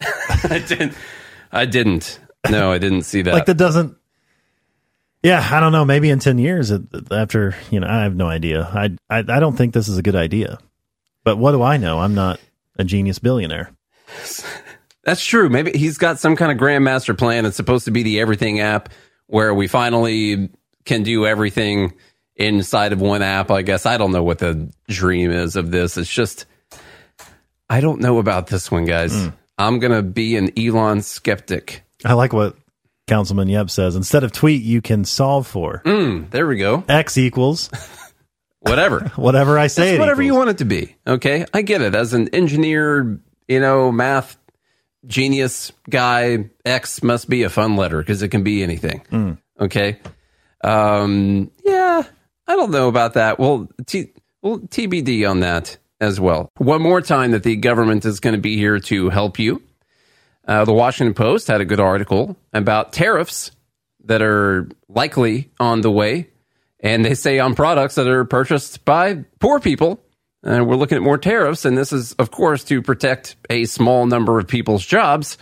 I 0.00 0.64
didn't. 0.66 0.94
I 1.52 1.66
didn't. 1.66 2.18
No, 2.50 2.72
I 2.72 2.78
didn't 2.78 3.02
see 3.02 3.20
that. 3.20 3.34
like 3.34 3.44
that 3.44 3.58
doesn't 3.58 3.94
yeah 5.22 5.47
i 5.52 5.60
don't 5.60 5.72
know 5.72 5.84
maybe 5.84 6.10
in 6.10 6.18
10 6.18 6.38
years 6.38 6.72
after 7.10 7.55
you 7.70 7.80
know 7.80 7.86
i 7.86 8.02
have 8.02 8.16
no 8.16 8.26
idea 8.26 8.62
I, 8.62 8.97
I 9.09 9.18
i 9.18 9.40
don't 9.40 9.56
think 9.56 9.74
this 9.74 9.88
is 9.88 9.98
a 9.98 10.02
good 10.02 10.16
idea 10.16 10.59
but 11.24 11.36
what 11.36 11.52
do 11.52 11.62
i 11.62 11.76
know 11.76 11.98
i'm 11.98 12.14
not 12.14 12.40
a 12.78 12.84
genius 12.84 13.18
billionaire 13.18 13.72
That's 15.05 15.24
true. 15.24 15.48
Maybe 15.48 15.72
he's 15.76 15.98
got 15.98 16.18
some 16.18 16.36
kind 16.36 16.52
of 16.52 16.59
grandmaster 16.59 17.16
plan. 17.16 17.47
It's 17.47 17.56
supposed 17.56 17.86
to 17.86 17.90
be 17.90 18.02
the 18.02 18.20
everything 18.20 18.60
app 18.60 18.90
where 19.26 19.55
we 19.55 19.66
finally 19.66 20.51
can 20.84 21.02
do 21.02 21.26
everything 21.26 21.94
inside 22.36 22.92
of 22.92 23.01
one 23.01 23.22
app. 23.22 23.51
I 23.51 23.62
guess 23.62 23.86
I 23.86 23.97
don't 23.97 24.12
know 24.12 24.22
what 24.22 24.38
the 24.38 24.70
dream 24.88 25.30
is 25.30 25.56
of 25.56 25.70
this. 25.70 25.97
It's 25.97 26.12
just 26.12 26.44
I 27.68 27.80
don't 27.80 28.01
know 28.01 28.18
about 28.18 28.48
this 28.48 28.70
one, 28.70 28.84
guys. 28.84 29.14
Hmm. 29.14 29.28
I'm 29.56 29.78
gonna 29.78 30.02
be 30.02 30.36
an 30.36 30.59
Elon 30.59 31.02
skeptic. 31.02 31.82
i 32.05 32.12
like 32.12 32.32
what 32.32 32.56
councilman 33.10 33.48
yep 33.48 33.68
says 33.68 33.94
instead 33.96 34.24
of 34.24 34.32
tweet 34.32 34.62
you 34.62 34.80
can 34.80 35.04
solve 35.04 35.46
for 35.46 35.82
Mm, 35.84 36.30
there 36.30 36.46
we 36.46 36.56
go. 36.56 36.82
x 36.88 37.18
equals 37.18 37.68
Whatever. 38.60 39.00
whatever 39.16 39.58
i 39.58 39.66
say 39.68 39.98
whatever 39.98 40.22
you 40.22 40.34
want 40.34 40.50
it 40.50 40.58
to 40.58 40.64
be. 40.66 40.94
Okay, 41.06 41.44
I 41.54 41.62
get 41.62 41.80
it. 41.82 41.94
As 41.94 42.12
an 42.14 42.28
engineer, 42.34 43.18
you 43.48 43.58
know, 43.60 43.90
math 43.90 44.36
genius 45.06 45.72
guy, 45.88 46.50
X 46.64 47.02
must 47.02 47.28
be 47.30 47.42
a 47.42 47.48
fun 47.48 47.76
letter 47.76 47.98
because 48.00 48.20
it 48.22 48.28
can 48.28 48.42
be 48.42 48.62
anything. 48.62 49.38
Okay, 49.58 49.98
um, 50.62 51.50
yeah, 51.64 52.02
I 52.46 52.56
don't 52.56 52.70
know 52.70 52.88
about 52.88 53.14
that. 53.14 53.38
Well, 53.38 53.68
t- 53.86 54.12
well, 54.42 54.58
TBD 54.58 55.28
on 55.28 55.40
that 55.40 55.78
as 56.00 56.20
well. 56.20 56.50
One 56.58 56.82
more 56.82 57.00
time 57.00 57.30
that 57.30 57.42
the 57.42 57.56
government 57.56 58.04
is 58.04 58.20
going 58.20 58.34
to 58.34 58.40
be 58.40 58.56
here 58.56 58.78
to 58.80 59.08
help 59.10 59.38
you. 59.38 59.62
Uh, 60.51 60.64
the 60.64 60.72
Washington 60.72 61.14
Post 61.14 61.47
had 61.47 61.60
a 61.60 61.64
good 61.64 61.78
article 61.78 62.36
about 62.52 62.93
tariffs 62.93 63.52
that 64.06 64.20
are 64.20 64.68
likely 64.89 65.52
on 65.60 65.81
the 65.81 65.93
way. 65.93 66.28
And 66.81 67.05
they 67.05 67.14
say 67.14 67.39
on 67.39 67.55
products 67.55 67.94
that 67.94 68.09
are 68.09 68.24
purchased 68.24 68.85
by 68.85 69.24
poor 69.39 69.60
people. 69.60 70.02
And 70.43 70.66
we're 70.66 70.74
looking 70.74 70.97
at 70.97 71.02
more 71.02 71.18
tariffs. 71.18 71.64
And 71.64 71.78
this 71.78 71.93
is, 71.93 72.14
of 72.14 72.32
course, 72.32 72.64
to 72.64 72.82
protect 72.82 73.36
a 73.48 73.64
small 73.66 74.06
number 74.06 74.40
of 74.40 74.48
people's 74.48 74.85
jobs. 74.85 75.39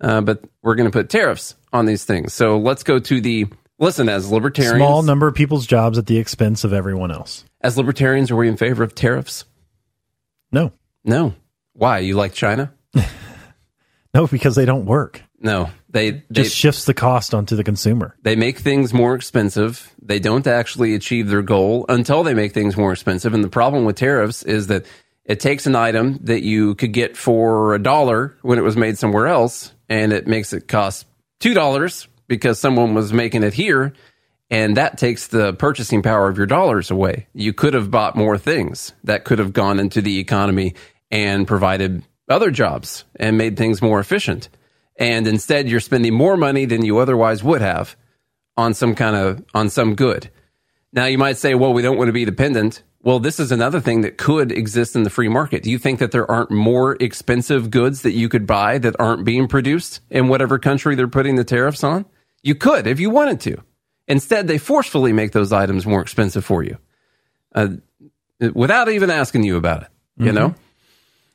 Uh, 0.00 0.20
but 0.20 0.44
we're 0.62 0.76
going 0.76 0.88
to 0.88 0.96
put 0.96 1.10
tariffs 1.10 1.56
on 1.72 1.86
these 1.86 2.04
things. 2.04 2.32
So 2.32 2.56
let's 2.56 2.84
go 2.84 3.00
to 3.00 3.20
the 3.20 3.46
listen 3.80 4.08
as 4.08 4.30
libertarians. 4.30 4.76
small 4.76 5.02
number 5.02 5.26
of 5.26 5.34
people's 5.34 5.66
jobs 5.66 5.98
at 5.98 6.06
the 6.06 6.18
expense 6.18 6.62
of 6.62 6.72
everyone 6.72 7.10
else 7.10 7.44
As 7.62 7.76
libertarians, 7.76 8.30
are 8.30 8.36
we 8.36 8.46
in 8.46 8.56
favor 8.56 8.84
of 8.84 8.94
tariffs? 8.94 9.44
no 10.52 10.70
No. 11.02 11.34
Why? 11.72 11.98
You 11.98 12.14
like 12.14 12.32
China? 12.32 12.72
no 14.14 14.26
because 14.26 14.54
they 14.54 14.64
don't 14.64 14.86
work 14.86 15.22
No. 15.40 15.70
They, 15.88 16.10
they 16.10 16.22
just 16.30 16.56
shifts 16.56 16.86
the 16.86 16.94
cost 16.94 17.34
onto 17.34 17.54
the 17.54 17.64
consumer 17.64 18.16
They 18.22 18.34
make 18.34 18.58
things 18.58 18.94
more 18.94 19.14
expensive. 19.14 19.92
They 20.00 20.18
don't 20.18 20.46
actually 20.46 20.94
achieve 20.94 21.28
their 21.28 21.42
goal 21.42 21.84
until 21.88 22.22
they 22.22 22.32
make 22.32 22.54
things 22.54 22.76
more 22.78 22.92
expensive. 22.92 23.34
And 23.34 23.44
the 23.44 23.50
problem 23.50 23.84
with 23.84 23.96
tariffs 23.96 24.42
is 24.42 24.68
that 24.68 24.86
it 25.24 25.40
takes 25.40 25.66
an 25.66 25.76
item 25.76 26.18
that 26.22 26.42
you 26.42 26.74
could 26.74 26.92
get 26.92 27.16
for 27.16 27.74
a 27.74 27.78
dollar 27.82 28.36
when 28.42 28.58
it 28.58 28.62
was 28.62 28.76
made 28.76 28.98
somewhere 28.98 29.28
else, 29.28 29.72
and 29.88 30.12
it 30.12 30.26
makes 30.26 30.52
it 30.52 30.66
cost 30.66 31.06
two 31.38 31.54
dollars 31.54 32.08
because 32.26 32.58
someone 32.58 32.94
was 32.94 33.12
making 33.12 33.42
it 33.42 33.54
here. 33.54 33.92
And 34.50 34.76
that 34.76 34.98
takes 34.98 35.28
the 35.28 35.54
purchasing 35.54 36.02
power 36.02 36.28
of 36.28 36.36
your 36.36 36.46
dollars 36.46 36.90
away. 36.90 37.26
You 37.32 37.52
could 37.52 37.72
have 37.74 37.90
bought 37.90 38.16
more 38.16 38.36
things 38.36 38.92
that 39.04 39.24
could 39.24 39.38
have 39.38 39.52
gone 39.52 39.78
into 39.78 40.02
the 40.02 40.18
economy 40.18 40.74
and 41.10 41.46
provided 41.46 42.02
other 42.28 42.50
jobs 42.50 43.04
and 43.16 43.38
made 43.38 43.56
things 43.56 43.82
more 43.82 44.00
efficient. 44.00 44.48
And 44.96 45.26
instead, 45.26 45.68
you're 45.68 45.80
spending 45.80 46.14
more 46.14 46.36
money 46.36 46.64
than 46.64 46.84
you 46.84 46.98
otherwise 46.98 47.42
would 47.42 47.60
have 47.60 47.96
on 48.56 48.74
some 48.74 48.94
kind 48.94 49.16
of 49.16 49.44
on 49.54 49.70
some 49.70 49.94
good. 49.94 50.30
Now 50.92 51.06
you 51.06 51.18
might 51.18 51.38
say, 51.38 51.54
well, 51.54 51.72
we 51.72 51.82
don't 51.82 51.96
want 51.96 52.08
to 52.08 52.12
be 52.12 52.24
dependent. 52.24 52.82
Well, 53.00 53.18
this 53.18 53.40
is 53.40 53.50
another 53.50 53.80
thing 53.80 54.02
that 54.02 54.18
could 54.18 54.52
exist 54.52 54.94
in 54.94 55.02
the 55.02 55.10
free 55.10 55.28
market. 55.28 55.62
Do 55.62 55.70
you 55.70 55.78
think 55.78 55.98
that 55.98 56.12
there 56.12 56.30
aren't 56.30 56.50
more 56.50 56.96
expensive 57.00 57.70
goods 57.70 58.02
that 58.02 58.12
you 58.12 58.28
could 58.28 58.46
buy 58.46 58.78
that 58.78 58.94
aren't 59.00 59.24
being 59.24 59.48
produced 59.48 60.00
in 60.10 60.28
whatever 60.28 60.58
country 60.58 60.94
they're 60.94 61.08
putting 61.08 61.36
the 61.36 61.44
tariffs 61.44 61.82
on? 61.82 62.04
You 62.42 62.54
could 62.54 62.86
if 62.86 63.00
you 63.00 63.10
wanted 63.10 63.40
to. 63.40 63.56
Instead, 64.06 64.46
they 64.46 64.58
forcefully 64.58 65.12
make 65.12 65.32
those 65.32 65.52
items 65.52 65.86
more 65.86 66.02
expensive 66.02 66.44
for 66.44 66.62
you 66.62 66.76
uh, 67.54 67.68
without 68.54 68.88
even 68.88 69.10
asking 69.10 69.44
you 69.44 69.56
about 69.56 69.82
it, 69.82 69.88
you 70.18 70.32
know? 70.32 70.54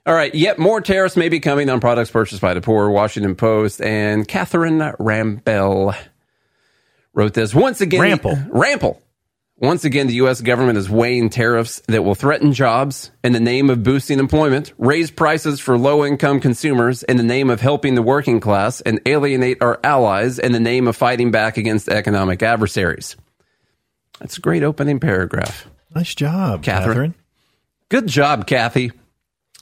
All 0.08 0.14
right, 0.14 0.34
yet 0.34 0.58
more 0.58 0.80
tariffs 0.80 1.18
may 1.18 1.28
be 1.28 1.42
coming 1.42 1.70
on 1.70 1.82
products 1.82 2.10
purchased 2.10 2.42
by 2.42 2.54
the 2.54 2.62
poor. 2.62 2.90
Washington 2.90 3.36
Post 3.36 3.82
and 3.82 4.26
Catherine 4.26 4.80
Rampell 4.80 5.98
wrote 7.14 7.34
this 7.34 7.54
once 7.54 7.82
again. 7.82 8.00
Rampell. 8.00 8.50
Rampell. 8.50 9.02
Once 9.58 9.84
again, 9.84 10.08
the 10.08 10.14
U.S. 10.14 10.40
government 10.40 10.78
is 10.78 10.90
weighing 10.90 11.30
tariffs 11.30 11.82
that 11.88 12.04
will 12.04 12.16
threaten 12.16 12.54
jobs 12.54 13.12
in 13.22 13.34
the 13.34 13.42
name 13.42 13.70
of 13.70 13.84
boosting 13.84 14.18
employment, 14.20 14.72
raise 14.78 15.12
prices 15.12 15.60
for 15.60 15.78
low 15.78 16.06
income 16.06 16.40
consumers 16.40 17.04
in 17.04 17.18
the 17.18 17.24
name 17.24 17.50
of 17.50 17.60
helping 17.60 17.96
the 17.96 18.02
working 18.02 18.40
class, 18.40 18.80
and 18.80 19.02
alienate 19.06 19.62
our 19.62 19.78
allies 19.84 20.40
in 20.40 20.54
the 20.54 20.60
name 20.62 20.88
of 20.88 20.96
fighting 20.96 21.32
back 21.32 21.58
against 21.58 21.90
economic 21.90 22.42
adversaries. 22.42 23.18
That's 24.20 24.38
a 24.38 24.42
great 24.42 24.64
opening 24.64 25.02
paragraph. 25.02 25.68
nice 25.94 26.16
job 26.16 26.64
Catherine. 26.64 26.94
catherine. 26.94 27.16
Good 27.90 28.08
job, 28.08 28.48
Kathy. 28.48 28.94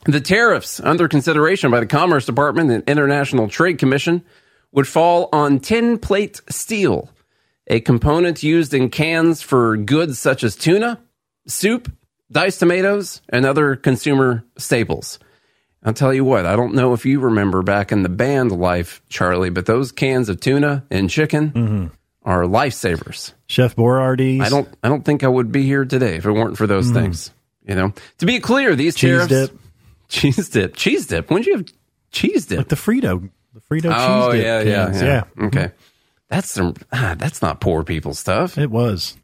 The 0.05 0.21
tariffs 0.21 0.79
under 0.79 1.07
consideration 1.07 1.71
by 1.71 1.79
the 1.79 1.87
Commerce 1.87 2.27
Department 2.27 2.69
and 2.69 2.83
International 2.87 3.47
Trade 3.47 3.79
Commission 3.79 4.23
would 4.71 4.87
fall 4.87 5.29
on 5.33 5.59
tin 5.59 5.97
plate 5.97 6.41
steel, 6.47 7.09
a 7.65 7.79
component 7.79 8.43
used 8.43 8.75
in 8.75 8.89
cans 8.89 9.41
for 9.41 9.77
goods 9.77 10.19
such 10.19 10.43
as 10.43 10.55
tuna, 10.55 10.99
soup, 11.47 11.91
diced 12.31 12.59
tomatoes, 12.59 13.21
and 13.29 13.47
other 13.47 13.75
consumer 13.75 14.45
staples. 14.57 15.17
I'll 15.83 15.93
tell 15.93 16.13
you 16.13 16.23
what, 16.23 16.45
I 16.45 16.55
don't 16.55 16.75
know 16.75 16.93
if 16.93 17.05
you 17.05 17.19
remember 17.19 17.63
back 17.63 17.91
in 17.91 18.03
the 18.03 18.09
band 18.09 18.51
life, 18.51 19.01
Charlie, 19.09 19.49
but 19.49 19.65
those 19.65 19.91
cans 19.91 20.29
of 20.29 20.39
tuna 20.39 20.85
and 20.91 21.09
chicken 21.09 21.51
mm-hmm. 21.51 21.87
are 22.21 22.43
lifesavers. 22.43 23.33
chef 23.47 23.75
Boyardee. 23.75 24.41
I 24.41 24.49
don't 24.49 24.67
I 24.83 24.89
don't 24.89 25.03
think 25.03 25.23
I 25.23 25.27
would 25.27 25.51
be 25.51 25.63
here 25.63 25.85
today 25.85 26.17
if 26.17 26.25
it 26.25 26.31
weren't 26.31 26.57
for 26.57 26.67
those 26.67 26.91
mm. 26.91 26.93
things. 26.93 27.31
You 27.67 27.73
know, 27.73 27.93
to 28.19 28.27
be 28.27 28.39
clear, 28.39 28.75
these 28.75 28.93
cheese 28.93 29.27
tariffs, 29.27 29.49
dip 29.49 29.59
cheese 30.07 30.49
dip, 30.49 30.75
cheese 30.75 31.07
dip. 31.07 31.29
When 31.29 31.41
did 31.41 31.47
you 31.47 31.57
have 31.57 31.65
cheese 32.11 32.45
dip? 32.45 32.57
like 32.59 32.67
the 32.69 32.75
frito 32.75 33.29
the 33.53 33.61
frito 33.61 33.93
oh 33.95 34.31
cheese 34.31 34.41
dip 34.41 34.45
yeah, 34.45 34.61
yeah, 34.61 34.85
cans. 34.85 35.01
yeah, 35.01 35.45
Okay, 35.47 35.71
that's 36.29 36.49
some 36.49 36.73
ah, 36.91 37.15
that's 37.17 37.41
not 37.41 37.59
poor 37.61 37.83
people 37.83 38.13
stuff. 38.13 38.57
it 38.57 38.69
was 38.71 39.15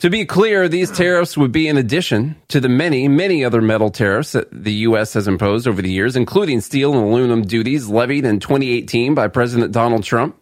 To 0.00 0.10
be 0.10 0.24
clear, 0.24 0.68
these 0.68 0.90
tariffs 0.90 1.36
would 1.36 1.50
be 1.52 1.66
in 1.68 1.76
addition 1.76 2.36
to 2.48 2.60
the 2.60 2.68
many, 2.68 3.08
many 3.08 3.44
other 3.44 3.60
metal 3.60 3.90
tariffs 3.90 4.32
that 4.32 4.48
the 4.52 4.72
U.S. 4.88 5.14
has 5.14 5.26
imposed 5.26 5.66
over 5.66 5.82
the 5.82 5.90
years, 5.90 6.14
including 6.16 6.60
steel 6.60 6.92
and 6.94 7.02
aluminum 7.02 7.42
duties 7.42 7.88
levied 7.88 8.24
in 8.24 8.38
2018 8.38 9.14
by 9.14 9.26
President 9.28 9.72
Donald 9.72 10.04
Trump. 10.04 10.36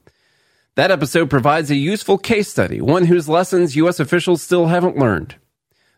That 0.75 0.91
episode 0.91 1.31
provides 1.31 1.71
a 1.71 1.75
useful 1.75 2.19
case 2.19 2.49
study, 2.49 2.83
one 2.83 3.07
whose 3.07 3.31
lessons 3.31 3.77
U.S. 3.77 3.99
officials 3.99 4.43
still 4.43 4.67
haven't 4.67 4.99
learned. 4.99 5.37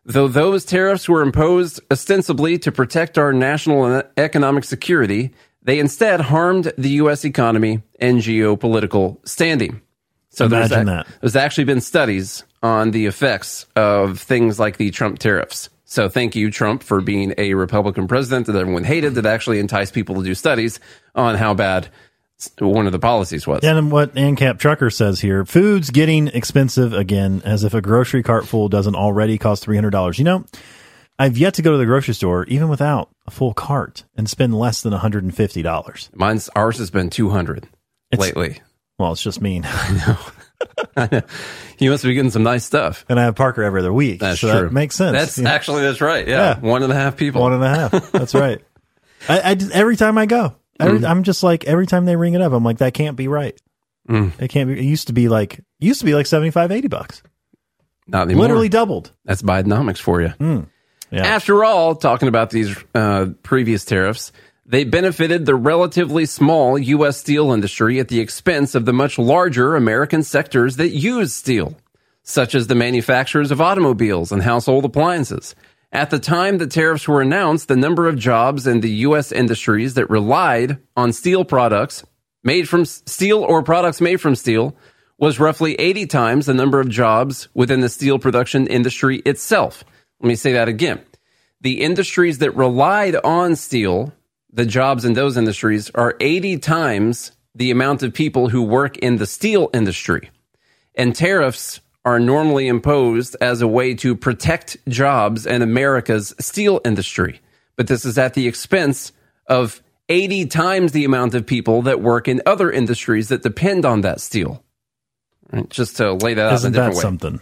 Though 0.09 0.27
those 0.27 0.65
tariffs 0.65 1.07
were 1.07 1.21
imposed 1.21 1.81
ostensibly 1.91 2.59
to 2.61 2.73
protect 2.73 3.19
our 3.19 3.35
national 3.35 3.85
and 3.85 4.05
economic 4.17 4.65
security, 4.65 5.33
they 5.63 5.79
instead 5.79 6.23
harmed 6.23 6.73
the 6.79 6.89
U.S. 7.03 7.27
economy 7.27 7.83
and 8.01 8.19
geopolitical 8.19 9.19
standing. 9.29 9.83
So 10.31 10.49
there's, 10.49 10.73
Imagine 10.73 10.89
ac- 10.89 10.97
that. 10.97 11.21
there's 11.21 11.37
actually 11.37 11.65
been 11.65 11.83
studies 11.83 12.43
on 12.63 12.93
the 12.93 13.05
effects 13.05 13.67
of 13.77 14.19
things 14.19 14.59
like 14.59 14.79
the 14.79 14.91
Trump 14.91 15.19
tariffs. 15.19 15.69
So 15.85 16.09
thank 16.09 16.35
you, 16.35 16.51
Trump, 16.51 16.83
for 16.83 17.03
being 17.03 17.35
a 17.37 17.53
Republican 17.53 18.09
president 18.09 18.47
that 18.47 18.57
everyone 18.57 18.85
hated 18.85 19.15
that 19.17 19.27
actually 19.27 19.59
enticed 19.59 19.93
people 19.93 20.15
to 20.15 20.23
do 20.23 20.35
studies 20.35 20.81
on 21.15 21.35
how 21.35 21.53
bad 21.53 21.89
one 22.59 22.87
of 22.87 22.93
the 22.93 22.99
policies 22.99 23.47
was. 23.47 23.65
And 23.65 23.91
what 23.91 24.15
ANCAP 24.15 24.59
Trucker 24.59 24.91
says 24.91 25.21
here 25.21 25.45
food's 25.45 25.91
getting 25.91 26.29
expensive 26.29 26.93
again, 26.93 27.43
as 27.45 27.65
if 27.65 27.75
a 27.75 27.81
grocery 27.81 28.23
cart 28.23 28.47
full 28.47 28.69
doesn't 28.69 28.95
already 28.95 29.39
cost 29.39 29.67
$300. 29.67 30.19
You 30.19 30.25
know, 30.25 30.45
I've 31.19 31.37
yet 31.37 31.55
to 31.55 31.63
go 31.63 31.73
to 31.73 31.79
the 31.79 31.87
grocery 31.87 32.15
store, 32.15 32.45
even 32.47 32.69
without 32.69 33.11
a 33.27 33.31
full 33.31 33.55
cart, 33.55 34.05
and 34.17 34.29
spend 34.31 34.55
less 34.57 34.83
than 34.83 34.93
$150. 34.93 36.09
Mine's 36.15 36.49
ours 36.55 36.79
has 36.79 36.91
been 36.91 37.11
200 37.11 37.69
It's- 38.13 38.19
lately. 38.21 38.61
Well, 38.99 39.13
it's 39.13 39.23
just 39.23 39.41
mean. 39.41 39.63
I 39.67 40.07
know. 41.07 41.21
you 41.79 41.91
must 41.91 42.03
be 42.03 42.15
getting 42.15 42.33
some 42.33 42.43
nice 42.43 42.65
stuff. 42.65 43.05
and 43.09 43.19
I 43.21 43.23
have 43.25 43.37
Parker 43.37 43.63
every 43.63 43.81
other 43.81 43.93
week. 43.93 44.19
That's 44.19 44.41
so 44.41 44.51
true. 44.51 44.63
That 44.69 44.73
makes 44.73 44.97
sense. 44.97 45.17
That's 45.17 45.39
actually 45.39 45.83
that's 45.83 46.01
right. 46.01 46.27
Yeah. 46.27 46.37
Yeah. 46.57 46.59
one 46.61 46.83
and 46.83 46.93
a 46.93 46.97
half 46.97 47.17
people. 47.17 47.41
One 47.43 47.53
and 47.53 47.63
a 47.63 47.69
half. 47.69 48.11
That's 48.11 48.35
right. 48.35 48.61
I, 49.29 49.39
I 49.53 49.57
every 49.73 49.97
time 49.97 50.19
I 50.19 50.27
go, 50.27 50.57
every, 50.81 51.05
I'm 51.05 51.23
just 51.23 51.43
like 51.43 51.65
every 51.65 51.87
time 51.87 52.05
they 52.05 52.17
ring 52.17 52.35
it 52.35 52.41
up, 52.41 52.53
I'm 52.53 52.65
like 52.65 52.79
that 52.79 52.95
can't 52.95 53.17
be 53.17 53.29
right. 53.29 53.59
Mm. 54.09 54.33
It 54.41 54.49
can't 54.49 54.69
be. 54.69 54.79
It 54.79 54.85
used 54.85 55.09
to 55.09 55.13
be 55.13 55.29
like 55.29 55.61
used 55.79 56.01
to 56.01 56.07
be 56.07 56.15
like 56.15 56.27
75, 56.27 56.73
80 56.73 56.89
bucks. 56.89 57.23
Not 58.07 58.23
anymore. 58.23 58.43
Literally 58.43 58.69
doubled. 58.69 59.13
That's 59.25 59.43
Bidenomics 59.43 59.99
for 59.99 60.23
you. 60.23 60.33
Yeah. 61.11 61.27
After 61.27 61.65
all, 61.65 61.95
talking 61.95 62.29
about 62.29 62.51
these 62.51 62.77
uh, 62.95 63.27
previous 63.43 63.85
tariffs, 63.85 64.33
they 64.67 64.85
benefited 64.85 65.47
the 65.47 65.55
relatively 65.55 66.27
small 66.27 66.79
U.S. 66.79 67.19
steel 67.19 67.53
industry 67.53 67.99
at 68.01 68.09
the 68.09 68.21
expense 68.21 68.75
of 68.75 68.85
the 68.85 68.93
much 68.93 69.19
larger 69.19 69.77
American 69.77 70.23
sectors 70.23 70.77
that 70.77 70.91
use 70.91 71.35
steel, 71.35 71.77
such 72.23 72.55
as 72.55 72.67
the 72.67 72.75
manufacturers 72.75 73.51
of 73.51 73.61
automobiles 73.61 74.33
and 74.33 74.43
household 74.43 74.85
appliances. 74.85 75.55
At 75.91 76.11
the 76.11 76.19
time 76.19 76.59
the 76.59 76.67
tariffs 76.67 77.09
were 77.09 77.23
announced, 77.23 77.69
the 77.69 77.77
number 77.77 78.09
of 78.09 78.19
jobs 78.19 78.67
in 78.67 78.81
the 78.81 78.91
U.S. 78.91 79.33
industries 79.33 79.95
that 79.95 80.11
relied 80.11 80.79
on 80.97 81.13
steel 81.13 81.45
products 81.45 82.05
made 82.45 82.69
from 82.69 82.85
steel 82.85 83.39
or 83.39 83.63
products 83.63 84.01
made 84.01 84.21
from 84.21 84.35
steel 84.35 84.77
was 85.19 85.41
roughly 85.41 85.75
80 85.75 86.07
times 86.07 86.47
the 86.47 86.55
number 86.55 86.79
of 86.79 86.89
jobs 86.89 87.49
within 87.55 87.81
the 87.81 87.89
steel 87.89 88.19
production 88.19 88.67
industry 88.67 89.19
itself. 89.21 89.83
Let 90.21 90.29
me 90.29 90.37
say 90.37 90.53
that 90.53 90.69
again. 90.69 91.01
The 91.61 91.81
industries 91.81 92.39
that 92.39 92.55
relied 92.55 93.17
on 93.17 93.57
steel, 93.57 94.13
the 94.53 94.67
jobs 94.67 95.05
in 95.05 95.15
those 95.15 95.37
industries 95.37 95.91
are 95.95 96.17
80 96.21 96.59
times 96.59 97.33
the 97.55 97.71
amount 97.71 98.03
of 98.03 98.15
people 98.15 98.51
who 98.51 98.63
work 98.63 98.99
in 98.99 99.17
the 99.17 99.27
steel 99.27 99.71
industry. 99.75 100.31
And 100.95 101.17
tariffs 101.17 101.81
are 102.09 102.19
normally 102.19 102.69
imposed 102.69 103.37
as 103.43 103.61
a 103.61 103.69
way 103.69 103.93
to 103.95 104.17
protect 104.17 104.79
jobs 104.89 105.47
and 105.47 105.63
America's 105.63 106.35
steel 106.41 106.81
industry. 106.83 107.43
But 107.77 107.87
this 107.87 108.07
is 108.07 108.17
at 108.17 108.33
the 108.33 108.49
expense 108.49 109.13
of 109.47 109.83
80 110.09 110.47
times 110.47 110.93
the 110.93 111.05
amount 111.05 111.35
of 111.35 111.45
people 111.45 111.83
that 111.83 112.01
work 112.01 112.27
in 112.27 112.41
other 112.47 112.71
industries 112.71 113.29
that 113.29 113.43
depend 113.43 113.85
on 113.85 114.01
that 114.01 114.21
steel. 114.23 114.65
Right? 115.53 115.69
Just 115.69 115.99
to 115.99 116.15
lay 116.15 116.33
that 116.33 116.51
out 116.51 116.61
in 116.65 116.69
a 116.69 116.71
different 116.71 116.97
way. 116.97 117.03
something? 117.03 117.41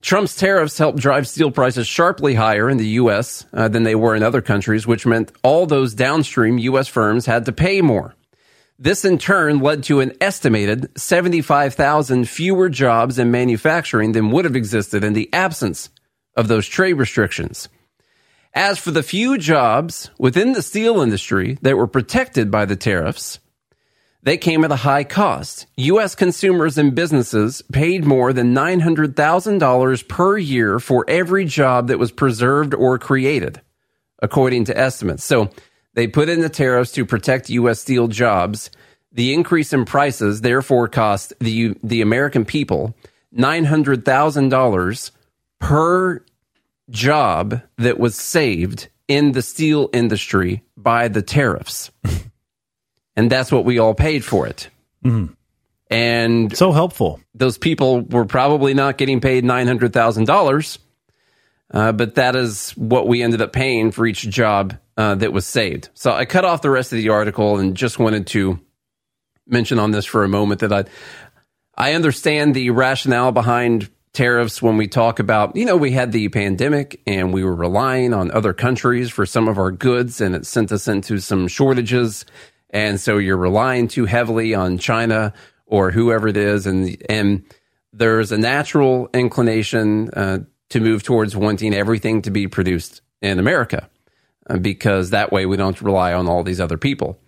Trump's 0.00 0.34
tariffs 0.34 0.76
helped 0.76 0.98
drive 0.98 1.28
steel 1.28 1.52
prices 1.52 1.86
sharply 1.86 2.34
higher 2.34 2.68
in 2.68 2.78
the 2.78 2.88
U.S. 2.88 3.46
uh, 3.52 3.68
than 3.68 3.84
they 3.84 3.94
were 3.94 4.16
in 4.16 4.24
other 4.24 4.42
countries, 4.42 4.88
which 4.88 5.06
meant 5.06 5.30
all 5.44 5.66
those 5.66 5.94
downstream 5.94 6.58
U.S. 6.58 6.88
firms 6.88 7.26
had 7.26 7.44
to 7.44 7.52
pay 7.52 7.80
more. 7.80 8.16
This 8.82 9.04
in 9.04 9.18
turn 9.18 9.60
led 9.60 9.82
to 9.84 10.00
an 10.00 10.14
estimated 10.22 10.98
75,000 10.98 12.26
fewer 12.26 12.70
jobs 12.70 13.18
in 13.18 13.30
manufacturing 13.30 14.12
than 14.12 14.30
would 14.30 14.46
have 14.46 14.56
existed 14.56 15.04
in 15.04 15.12
the 15.12 15.28
absence 15.34 15.90
of 16.34 16.48
those 16.48 16.66
trade 16.66 16.94
restrictions. 16.94 17.68
As 18.54 18.78
for 18.78 18.90
the 18.90 19.02
few 19.02 19.36
jobs 19.36 20.10
within 20.18 20.52
the 20.52 20.62
steel 20.62 21.02
industry 21.02 21.58
that 21.60 21.76
were 21.76 21.86
protected 21.86 22.50
by 22.50 22.64
the 22.64 22.74
tariffs, 22.74 23.38
they 24.22 24.38
came 24.38 24.64
at 24.64 24.72
a 24.72 24.76
high 24.76 25.04
cost. 25.04 25.66
U.S. 25.76 26.14
consumers 26.14 26.78
and 26.78 26.94
businesses 26.94 27.60
paid 27.70 28.06
more 28.06 28.32
than 28.32 28.54
$900,000 28.54 30.08
per 30.08 30.38
year 30.38 30.80
for 30.80 31.04
every 31.06 31.44
job 31.44 31.88
that 31.88 31.98
was 31.98 32.12
preserved 32.12 32.72
or 32.72 32.98
created, 32.98 33.60
according 34.22 34.64
to 34.64 34.78
estimates. 34.78 35.22
So 35.22 35.50
they 35.94 36.06
put 36.06 36.28
in 36.28 36.40
the 36.40 36.48
tariffs 36.48 36.92
to 36.92 37.04
protect 37.04 37.50
U.S. 37.50 37.80
steel 37.80 38.08
jobs. 38.08 38.70
The 39.12 39.34
increase 39.34 39.72
in 39.72 39.84
prices 39.84 40.40
therefore 40.40 40.88
cost 40.88 41.32
the, 41.40 41.76
the 41.82 42.00
American 42.00 42.44
people 42.44 42.94
$900,000 43.36 45.10
per 45.58 46.24
job 46.88 47.62
that 47.78 47.98
was 47.98 48.14
saved 48.16 48.88
in 49.08 49.32
the 49.32 49.42
steel 49.42 49.90
industry 49.92 50.62
by 50.76 51.08
the 51.08 51.22
tariffs. 51.22 51.90
and 53.16 53.30
that's 53.30 53.50
what 53.52 53.64
we 53.64 53.78
all 53.78 53.94
paid 53.94 54.24
for 54.24 54.46
it. 54.46 54.68
And 55.90 56.56
So 56.56 56.72
helpful. 56.72 57.20
those 57.34 57.58
people 57.58 58.02
were 58.02 58.24
probably 58.24 58.74
not 58.74 58.96
getting 58.98 59.20
paid 59.20 59.44
$900,000, 59.44 60.78
uh, 61.72 61.92
but 61.92 62.14
that 62.14 62.36
is 62.36 62.70
what 62.72 63.08
we 63.08 63.22
ended 63.22 63.42
up 63.42 63.52
paying 63.52 63.90
for 63.90 64.06
each 64.06 64.22
job 64.28 64.76
uh, 65.00 65.14
that 65.14 65.32
was 65.32 65.46
saved. 65.46 65.88
So 65.94 66.12
I 66.12 66.26
cut 66.26 66.44
off 66.44 66.60
the 66.60 66.68
rest 66.68 66.92
of 66.92 66.98
the 66.98 67.08
article 67.08 67.56
and 67.56 67.74
just 67.74 67.98
wanted 67.98 68.26
to 68.28 68.60
mention 69.46 69.78
on 69.78 69.92
this 69.92 70.04
for 70.04 70.24
a 70.24 70.28
moment 70.28 70.60
that 70.60 70.74
I, 70.74 70.84
I 71.74 71.94
understand 71.94 72.54
the 72.54 72.68
rationale 72.68 73.32
behind 73.32 73.88
tariffs 74.12 74.60
when 74.60 74.76
we 74.76 74.88
talk 74.88 75.18
about, 75.18 75.56
you 75.56 75.64
know, 75.64 75.78
we 75.78 75.92
had 75.92 76.12
the 76.12 76.28
pandemic 76.28 77.00
and 77.06 77.32
we 77.32 77.42
were 77.42 77.54
relying 77.54 78.12
on 78.12 78.30
other 78.30 78.52
countries 78.52 79.08
for 79.08 79.24
some 79.24 79.48
of 79.48 79.56
our 79.56 79.70
goods 79.70 80.20
and 80.20 80.34
it 80.34 80.44
sent 80.44 80.70
us 80.70 80.86
into 80.86 81.18
some 81.18 81.48
shortages. 81.48 82.26
And 82.68 83.00
so 83.00 83.16
you're 83.16 83.38
relying 83.38 83.88
too 83.88 84.04
heavily 84.04 84.54
on 84.54 84.76
China 84.76 85.32
or 85.64 85.92
whoever 85.92 86.28
it 86.28 86.36
is. 86.36 86.66
And, 86.66 87.02
and 87.08 87.44
there's 87.94 88.32
a 88.32 88.38
natural 88.38 89.08
inclination 89.14 90.10
uh, 90.10 90.40
to 90.68 90.80
move 90.80 91.04
towards 91.04 91.34
wanting 91.34 91.72
everything 91.72 92.20
to 92.20 92.30
be 92.30 92.48
produced 92.48 93.00
in 93.22 93.38
America 93.38 93.88
because 94.58 95.10
that 95.10 95.32
way 95.32 95.46
we 95.46 95.56
don't 95.56 95.80
rely 95.80 96.12
on 96.12 96.28
all 96.28 96.42
these 96.42 96.60
other 96.60 96.78
people. 96.78 97.18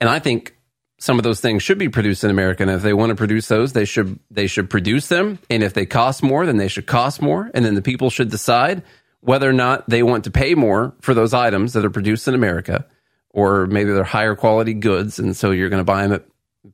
And 0.00 0.08
I 0.08 0.18
think 0.18 0.56
some 0.98 1.18
of 1.18 1.22
those 1.22 1.40
things 1.40 1.62
should 1.62 1.78
be 1.78 1.88
produced 1.88 2.24
in 2.24 2.30
America. 2.30 2.62
And 2.62 2.72
if 2.72 2.82
they 2.82 2.92
want 2.92 3.10
to 3.10 3.16
produce 3.16 3.48
those, 3.48 3.72
they 3.72 3.84
should 3.84 4.18
they 4.30 4.46
should 4.46 4.68
produce 4.68 5.08
them. 5.08 5.38
And 5.48 5.62
if 5.62 5.74
they 5.74 5.86
cost 5.86 6.22
more, 6.22 6.46
then 6.46 6.56
they 6.56 6.68
should 6.68 6.86
cost 6.86 7.22
more. 7.22 7.50
And 7.54 7.64
then 7.64 7.74
the 7.74 7.82
people 7.82 8.10
should 8.10 8.30
decide 8.30 8.82
whether 9.20 9.48
or 9.48 9.52
not 9.52 9.88
they 9.88 10.02
want 10.02 10.24
to 10.24 10.30
pay 10.30 10.54
more 10.54 10.94
for 11.00 11.14
those 11.14 11.34
items 11.34 11.72
that 11.72 11.84
are 11.84 11.90
produced 11.90 12.28
in 12.28 12.34
America, 12.34 12.86
or 13.30 13.66
maybe 13.66 13.92
they're 13.92 14.04
higher 14.04 14.34
quality 14.34 14.74
goods, 14.74 15.18
and 15.18 15.36
so 15.36 15.50
you're 15.50 15.68
going 15.68 15.80
to 15.80 15.84
buy 15.84 16.06
them 16.06 16.12
at 16.12 16.24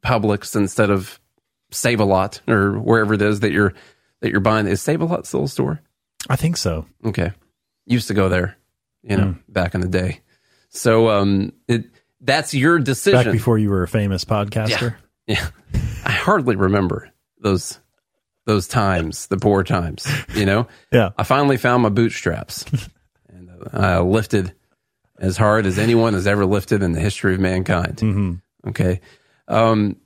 Publix 0.03 0.55
instead 0.55 0.91
of 0.91 1.19
Save 1.71 2.01
a 2.01 2.05
Lot 2.05 2.41
or 2.47 2.79
wherever 2.79 3.15
it 3.15 3.23
is 3.23 3.41
that 3.41 3.53
you're 3.53 3.75
that 4.21 4.31
you're 4.31 4.41
buying. 4.41 4.67
Is 4.67 4.83
Save 4.83 5.01
a 5.01 5.05
Lot 5.05 5.27
still 5.27 5.45
a 5.45 5.49
store? 5.49 5.81
I 6.29 6.37
think 6.37 6.57
so. 6.57 6.87
Okay. 7.05 7.33
Used 7.87 8.09
to 8.09 8.15
go 8.15 8.29
there, 8.29 8.57
you 9.09 9.17
know, 9.17 9.37
back 9.49 9.75
in 9.75 9.81
the 9.81 9.89
day. 9.89 10.21
So 10.71 11.09
um 11.11 11.53
it 11.69 11.85
that's 12.21 12.55
your 12.55 12.79
decision. 12.79 13.25
Back 13.25 13.33
before 13.33 13.59
you 13.59 13.71
were 13.71 13.83
a 13.83 13.89
famous 13.89 14.25
podcaster. 14.25 14.97
Yeah. 15.27 15.47
I 16.05 16.13
hardly 16.13 16.57
remember 16.57 17.11
those 17.39 17.81
those 18.47 18.69
times, 18.69 19.27
the 19.29 19.39
poor 19.39 19.63
times, 19.65 20.07
you 20.35 20.45
know? 20.45 20.67
Yeah. 20.93 21.11
I 21.17 21.23
finally 21.25 21.57
found 21.57 21.83
my 21.83 21.89
bootstraps 21.89 22.65
and 23.29 23.51
uh, 23.51 23.69
I 23.73 24.01
lifted 24.01 24.53
as 25.19 25.37
hard 25.37 25.65
as 25.67 25.79
anyone 25.79 26.15
has 26.15 26.27
ever 26.27 26.45
lifted 26.45 26.83
in 26.83 26.93
the 26.93 27.01
history 27.01 27.35
of 27.35 27.41
mankind. 27.41 27.97
Mm-hmm. 27.99 28.69
Okay. 28.69 29.01
Um, 29.49 29.97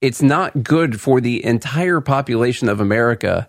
it's 0.00 0.22
not 0.22 0.62
good 0.62 1.00
for 1.00 1.20
the 1.20 1.44
entire 1.44 2.00
population 2.00 2.68
of 2.68 2.80
America. 2.80 3.48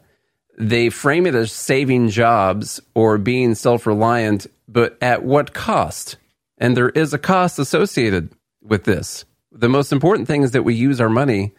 They 0.62 0.92
frame 0.92 1.26
it 1.26 1.34
as 1.34 1.52
saving 1.52 2.10
jobs 2.10 2.80
or 2.94 3.18
being 3.18 3.56
self 3.56 3.88
reliant, 3.88 4.46
but 4.68 4.96
at 5.02 5.24
what 5.24 5.56
cost? 5.56 6.18
And 6.60 6.78
there 6.78 6.90
is 6.90 7.16
a 7.16 7.18
cost 7.18 7.58
associated 7.58 8.30
with 8.62 8.84
this. 8.84 9.26
The 9.52 9.68
most 9.68 9.92
important 9.92 10.28
thing 10.28 10.44
is 10.44 10.52
that 10.52 10.62
we 10.62 10.76
use 10.76 11.02
our 11.02 11.10
money 11.10 11.56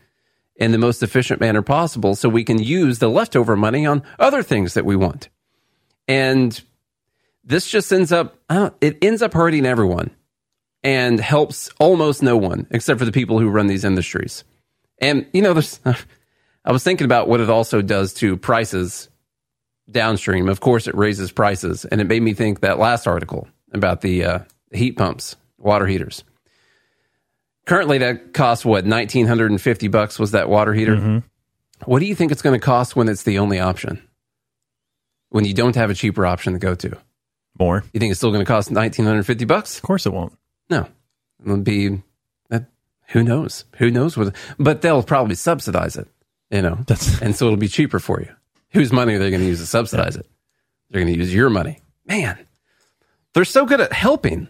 in 0.54 0.70
the 0.70 0.78
most 0.78 1.02
efficient 1.02 1.40
manner 1.40 1.62
possible 1.62 2.14
so 2.14 2.28
we 2.28 2.44
can 2.44 2.62
use 2.62 3.00
the 3.00 3.10
leftover 3.10 3.56
money 3.56 3.84
on 3.84 4.04
other 4.20 4.40
things 4.40 4.74
that 4.74 4.84
we 4.84 4.94
want. 4.94 5.28
And 6.06 6.62
this 7.42 7.68
just 7.68 7.92
ends 7.92 8.12
up, 8.12 8.38
it 8.80 8.98
ends 9.02 9.20
up 9.20 9.32
hurting 9.32 9.66
everyone 9.66 10.10
and 10.84 11.18
helps 11.18 11.70
almost 11.80 12.22
no 12.22 12.36
one 12.36 12.68
except 12.70 13.00
for 13.00 13.04
the 13.04 13.10
people 13.10 13.40
who 13.40 13.50
run 13.50 13.66
these 13.66 13.84
industries. 13.84 14.44
And, 14.98 15.26
you 15.32 15.42
know, 15.42 15.54
there's, 15.54 15.80
I 16.64 16.72
was 16.72 16.84
thinking 16.84 17.04
about 17.04 17.28
what 17.28 17.40
it 17.40 17.50
also 17.50 17.82
does 17.82 18.14
to 18.14 18.36
prices 18.36 19.08
downstream, 19.90 20.48
of 20.48 20.60
course, 20.60 20.86
it 20.86 20.94
raises 20.94 21.32
prices. 21.32 21.84
And 21.84 22.00
it 22.00 22.06
made 22.06 22.22
me 22.22 22.34
think 22.34 22.60
that 22.60 22.78
last 22.78 23.06
article 23.06 23.48
about 23.72 24.00
the 24.00 24.24
uh, 24.24 24.38
heat 24.70 24.92
pumps, 24.92 25.36
water 25.58 25.86
heaters. 25.86 26.24
Currently, 27.64 27.98
that 27.98 28.32
costs 28.34 28.64
what 28.64 28.86
nineteen 28.86 29.26
hundred 29.26 29.50
and 29.52 29.60
fifty 29.60 29.86
bucks 29.88 30.18
was 30.18 30.32
that 30.32 30.48
water 30.48 30.74
heater. 30.74 31.22
What 31.84 32.00
do 32.00 32.06
you 32.06 32.14
think 32.14 32.32
it's 32.32 32.42
going 32.42 32.58
to 32.58 32.64
cost 32.64 32.96
when 32.96 33.08
it's 33.08 33.22
the 33.22 33.38
only 33.38 33.60
option? 33.60 34.02
When 35.30 35.44
you 35.44 35.54
don't 35.54 35.76
have 35.76 35.88
a 35.88 35.94
cheaper 35.94 36.26
option 36.26 36.52
to 36.54 36.58
go 36.58 36.74
to, 36.74 36.98
More. 37.58 37.84
you 37.92 38.00
think 38.00 38.10
it's 38.10 38.18
still 38.18 38.32
going 38.32 38.44
to 38.44 38.48
cost 38.50 38.70
nineteen 38.72 39.04
hundred 39.04 39.24
fifty 39.26 39.44
bucks? 39.44 39.76
Of 39.76 39.82
course 39.82 40.06
it 40.06 40.12
won't. 40.12 40.36
No, 40.70 40.88
it'll 41.44 41.58
be. 41.58 42.02
That, 42.50 42.66
who 43.08 43.22
knows? 43.22 43.64
Who 43.78 43.90
knows 43.90 44.16
what? 44.16 44.34
But 44.58 44.82
they'll 44.82 45.02
probably 45.04 45.36
subsidize 45.36 45.96
it. 45.96 46.08
You 46.52 46.62
know, 46.62 46.74
That's- 46.86 47.20
and 47.22 47.34
so 47.34 47.46
it'll 47.46 47.56
be 47.56 47.68
cheaper 47.68 47.98
for 47.98 48.20
you. 48.20 48.28
Whose 48.72 48.92
money 48.92 49.14
are 49.14 49.18
they 49.18 49.30
going 49.30 49.42
to 49.42 49.46
use 49.48 49.58
to 49.60 49.66
subsidize 49.66 50.16
it? 50.16 50.26
They're 50.90 51.02
going 51.02 51.12
to 51.12 51.18
use 51.18 51.34
your 51.34 51.50
money. 51.50 51.80
Man, 52.06 52.38
they're 53.34 53.44
so 53.44 53.66
good 53.66 53.80
at 53.80 53.92
helping. 53.92 54.48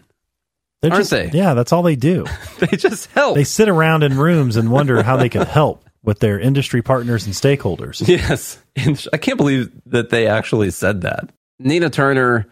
They're 0.81 0.91
Aren't 0.91 1.01
just, 1.01 1.11
they? 1.11 1.29
Yeah, 1.31 1.53
that's 1.53 1.71
all 1.71 1.81
they 1.83 1.95
do. 1.95 2.25
They 2.59 2.77
just 2.77 3.09
help. 3.11 3.35
They 3.35 3.43
sit 3.43 3.67
around 3.67 4.03
in 4.03 4.17
rooms 4.17 4.55
and 4.55 4.71
wonder 4.71 5.03
how 5.03 5.17
they 5.17 5.27
can 5.29 5.45
help 5.45 5.83
with 6.03 6.19
their 6.19 6.39
industry 6.39 6.81
partners 6.81 7.25
and 7.25 7.33
stakeholders. 7.33 8.05
Yes. 8.07 8.57
And 8.75 9.05
I 9.11 9.17
can't 9.17 9.37
believe 9.37 9.71
that 9.87 10.09
they 10.09 10.27
actually 10.27 10.71
said 10.71 11.01
that. 11.01 11.29
Nina 11.59 11.89
Turner 11.89 12.47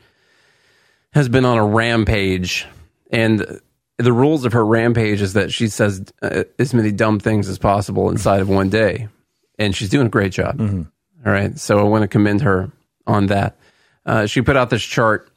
has 1.13 1.29
been 1.29 1.45
on 1.45 1.57
a 1.57 1.65
rampage, 1.65 2.65
and 3.11 3.59
the 3.97 4.13
rules 4.13 4.45
of 4.45 4.53
her 4.53 4.65
rampage 4.65 5.21
is 5.21 5.33
that 5.33 5.51
she 5.51 5.67
says 5.67 6.03
uh, 6.21 6.43
as 6.59 6.73
many 6.73 6.91
dumb 6.91 7.19
things 7.19 7.47
as 7.49 7.57
possible 7.57 8.09
inside 8.09 8.41
of 8.41 8.49
one 8.49 8.69
day. 8.69 9.07
And 9.61 9.75
she's 9.75 9.89
doing 9.89 10.07
a 10.07 10.09
great 10.09 10.31
job. 10.31 10.59
All 11.25 11.31
right. 11.31 11.57
So 11.59 11.77
I 11.77 11.83
want 11.83 12.01
to 12.01 12.07
commend 12.07 12.41
her 12.41 12.71
on 13.05 13.27
that. 13.27 13.57
Uh, 14.05 14.25
she 14.25 14.41
put 14.41 14.57
out 14.57 14.71
this 14.71 14.81
chart 14.81 15.29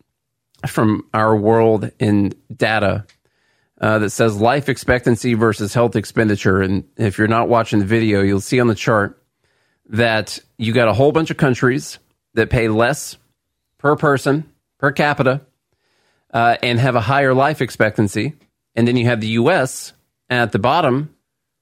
from 0.66 1.06
our 1.12 1.36
world 1.36 1.90
in 1.98 2.32
data 2.54 3.04
uh, 3.80 3.98
that 3.98 4.10
says 4.10 4.40
life 4.40 4.70
expectancy 4.70 5.34
versus 5.34 5.74
health 5.74 5.94
expenditure. 5.94 6.62
And 6.62 6.84
if 6.96 7.18
you're 7.18 7.28
not 7.28 7.50
watching 7.50 7.80
the 7.80 7.84
video, 7.84 8.22
you'll 8.22 8.40
see 8.40 8.60
on 8.60 8.66
the 8.66 8.74
chart 8.74 9.22
that 9.90 10.38
you 10.56 10.72
got 10.72 10.88
a 10.88 10.94
whole 10.94 11.12
bunch 11.12 11.30
of 11.30 11.36
countries 11.36 11.98
that 12.32 12.48
pay 12.48 12.68
less 12.68 13.18
per 13.76 13.94
person, 13.94 14.50
per 14.78 14.90
capita, 14.90 15.42
uh, 16.32 16.56
and 16.62 16.80
have 16.80 16.96
a 16.96 17.00
higher 17.02 17.34
life 17.34 17.60
expectancy. 17.60 18.32
And 18.74 18.88
then 18.88 18.96
you 18.96 19.04
have 19.04 19.20
the 19.20 19.28
US 19.28 19.92
at 20.30 20.52
the 20.52 20.58
bottom 20.58 21.13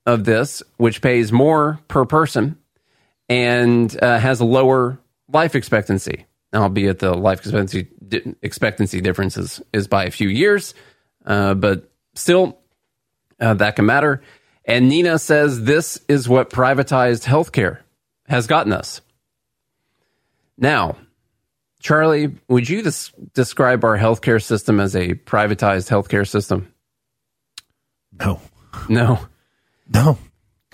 of 0.07 0.25
this, 0.25 0.63
which 0.77 1.01
pays 1.03 1.33
more 1.33 1.79
per 1.89 2.05
person 2.05 2.59
and 3.29 3.97
uh, 4.03 4.19
has 4.19 4.41
a 4.41 4.45
lower 4.45 4.99
life 5.33 5.55
expectancy, 5.55 6.27
albeit 6.55 6.99
the 6.99 7.15
life 7.15 7.39
expectancy 7.41 7.89
expectancy 8.43 9.01
difference 9.01 9.39
is, 9.39 9.63
is 9.73 9.87
by 9.89 10.05
a 10.05 10.11
few 10.11 10.29
years, 10.29 10.75
uh, 11.25 11.55
but 11.55 11.91
still, 12.15 12.59
uh, 13.41 13.55
that 13.55 13.77
can 13.77 13.87
matter. 13.87 14.23
And 14.65 14.89
Nina 14.89 15.19
says 15.19 15.63
this 15.63 16.01
is 16.09 16.29
what 16.29 16.51
privatized 16.51 17.25
healthcare 17.25 17.79
has 18.29 18.47
gotten 18.47 18.73
us. 18.73 19.01
Now, 20.59 20.97
Charlie, 21.81 22.35
would 22.49 22.69
you 22.69 22.83
des- 22.83 23.11
describe 23.35 23.83
our 23.83 23.99
healthcare 23.99 24.43
system 24.43 24.79
as 24.79 24.95
a 24.95 25.15
privatized 25.15 25.89
healthcare 25.89 26.29
system? 26.29 26.73
No, 28.21 28.41
No. 28.89 29.27
No. 29.89 30.19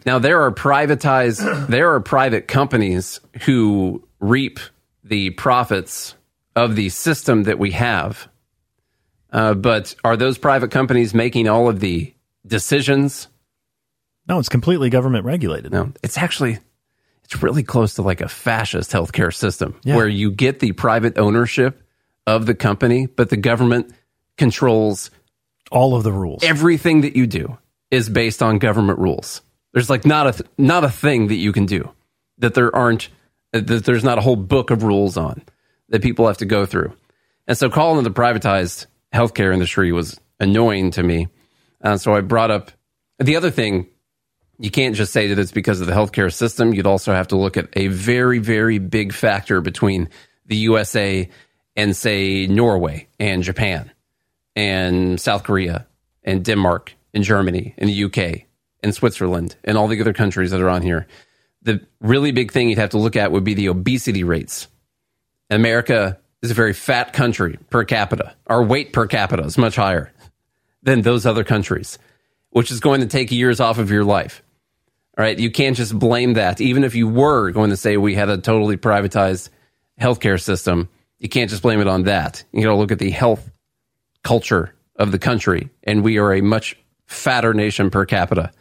Now 0.06 0.18
there 0.18 0.42
are 0.42 0.52
privatized 0.52 1.66
there 1.68 1.92
are 1.94 2.00
private 2.00 2.48
companies 2.48 3.20
who 3.42 4.06
reap 4.20 4.58
the 5.04 5.30
profits 5.30 6.14
of 6.56 6.76
the 6.76 6.88
system 6.88 7.44
that 7.44 7.58
we 7.58 7.72
have. 7.72 8.28
Uh, 9.30 9.54
but 9.54 9.94
are 10.04 10.16
those 10.16 10.38
private 10.38 10.70
companies 10.70 11.12
making 11.14 11.48
all 11.48 11.68
of 11.68 11.80
the 11.80 12.14
decisions? 12.46 13.28
No, 14.26 14.38
it's 14.38 14.48
completely 14.48 14.88
government 14.90 15.24
regulated. 15.24 15.72
No, 15.72 15.92
it's 16.02 16.16
actually 16.18 16.58
it's 17.24 17.42
really 17.42 17.62
close 17.62 17.94
to 17.94 18.02
like 18.02 18.20
a 18.22 18.28
fascist 18.28 18.90
healthcare 18.90 19.34
system 19.34 19.78
Yeah. 19.84 19.96
where 19.96 20.08
you 20.08 20.30
get 20.30 20.60
the 20.60 20.72
private 20.72 21.18
ownership 21.18 21.82
of 22.26 22.46
the 22.46 22.54
company, 22.54 23.06
but 23.06 23.28
the 23.30 23.36
government 23.36 23.92
controls 24.38 25.10
All 25.70 25.94
of 25.94 26.04
the 26.04 26.12
rules. 26.12 26.42
everything 26.42 27.02
that 27.02 27.16
you 27.16 27.26
do 27.26 27.58
is 27.90 28.08
based 28.08 28.42
on 28.42 28.58
government 28.58 28.98
rules. 28.98 29.42
There's 29.72 29.90
like 29.90 30.06
not 30.06 30.26
a 30.26 30.32
th- 30.32 30.50
not 30.58 30.84
a 30.84 30.90
thing 30.90 31.28
that 31.28 31.36
you 31.36 31.52
can 31.52 31.66
do 31.66 31.90
that 32.38 32.54
there 32.54 32.74
aren't 32.74 33.08
that 33.52 33.84
there's 33.84 34.04
not 34.04 34.18
a 34.18 34.22
whole 34.22 34.36
book 34.36 34.70
of 34.70 34.82
rules 34.82 35.16
on 35.16 35.42
that 35.88 36.02
people 36.02 36.26
have 36.26 36.38
to 36.38 36.44
go 36.46 36.66
through. 36.66 36.92
And 37.46 37.56
so 37.56 37.70
calling 37.70 38.04
the 38.04 38.10
privatized 38.10 38.86
healthcare 39.12 39.52
industry 39.52 39.90
was 39.92 40.20
annoying 40.38 40.90
to 40.92 41.02
me. 41.02 41.28
Uh, 41.82 41.96
so 41.96 42.14
I 42.14 42.20
brought 42.20 42.50
up 42.50 42.72
the 43.18 43.36
other 43.36 43.50
thing. 43.50 43.88
You 44.58 44.70
can't 44.70 44.96
just 44.96 45.12
say 45.12 45.28
that 45.28 45.38
it's 45.38 45.52
because 45.52 45.80
of 45.80 45.86
the 45.86 45.92
healthcare 45.92 46.32
system. 46.32 46.74
You'd 46.74 46.86
also 46.86 47.12
have 47.12 47.28
to 47.28 47.36
look 47.36 47.56
at 47.56 47.68
a 47.74 47.86
very, 47.88 48.40
very 48.40 48.78
big 48.78 49.12
factor 49.12 49.60
between 49.60 50.08
the 50.46 50.56
USA 50.56 51.28
and, 51.76 51.96
say, 51.96 52.48
Norway 52.48 53.06
and 53.20 53.44
Japan 53.44 53.92
and 54.56 55.20
South 55.20 55.44
Korea 55.44 55.86
and 56.24 56.44
Denmark 56.44 56.96
and 57.14 57.24
Germany 57.24 57.74
in 57.76 57.86
the 57.88 58.04
UK 58.04 58.46
in 58.82 58.92
Switzerland 58.92 59.56
and 59.64 59.76
all 59.76 59.88
the 59.88 60.00
other 60.00 60.12
countries 60.12 60.50
that 60.50 60.60
are 60.60 60.68
on 60.68 60.82
here. 60.82 61.06
The 61.62 61.86
really 62.00 62.32
big 62.32 62.52
thing 62.52 62.68
you'd 62.68 62.78
have 62.78 62.90
to 62.90 62.98
look 62.98 63.16
at 63.16 63.32
would 63.32 63.44
be 63.44 63.54
the 63.54 63.68
obesity 63.68 64.24
rates. 64.24 64.68
America 65.50 66.18
is 66.42 66.50
a 66.50 66.54
very 66.54 66.72
fat 66.72 67.12
country 67.12 67.58
per 67.70 67.84
capita. 67.84 68.34
Our 68.46 68.62
weight 68.62 68.92
per 68.92 69.06
capita 69.06 69.42
is 69.42 69.58
much 69.58 69.76
higher 69.76 70.12
than 70.82 71.02
those 71.02 71.26
other 71.26 71.44
countries, 71.44 71.98
which 72.50 72.70
is 72.70 72.80
going 72.80 73.00
to 73.00 73.06
take 73.06 73.32
years 73.32 73.60
off 73.60 73.78
of 73.78 73.90
your 73.90 74.04
life. 74.04 74.42
All 75.16 75.24
right. 75.24 75.38
You 75.38 75.50
can't 75.50 75.76
just 75.76 75.98
blame 75.98 76.34
that. 76.34 76.60
Even 76.60 76.84
if 76.84 76.94
you 76.94 77.08
were 77.08 77.50
going 77.50 77.70
to 77.70 77.76
say 77.76 77.96
we 77.96 78.14
had 78.14 78.28
a 78.28 78.38
totally 78.38 78.76
privatized 78.76 79.48
healthcare 80.00 80.40
system, 80.40 80.88
you 81.18 81.28
can't 81.28 81.50
just 81.50 81.62
blame 81.62 81.80
it 81.80 81.88
on 81.88 82.04
that. 82.04 82.44
You 82.52 82.62
got 82.62 82.68
to 82.68 82.76
look 82.76 82.92
at 82.92 83.00
the 83.00 83.10
health 83.10 83.50
culture 84.22 84.74
of 84.94 85.10
the 85.10 85.18
country, 85.18 85.70
and 85.82 86.04
we 86.04 86.18
are 86.18 86.32
a 86.32 86.40
much 86.40 86.76
fatter 87.08 87.52
nation 87.52 87.90
per 87.90 88.06
capita. 88.06 88.52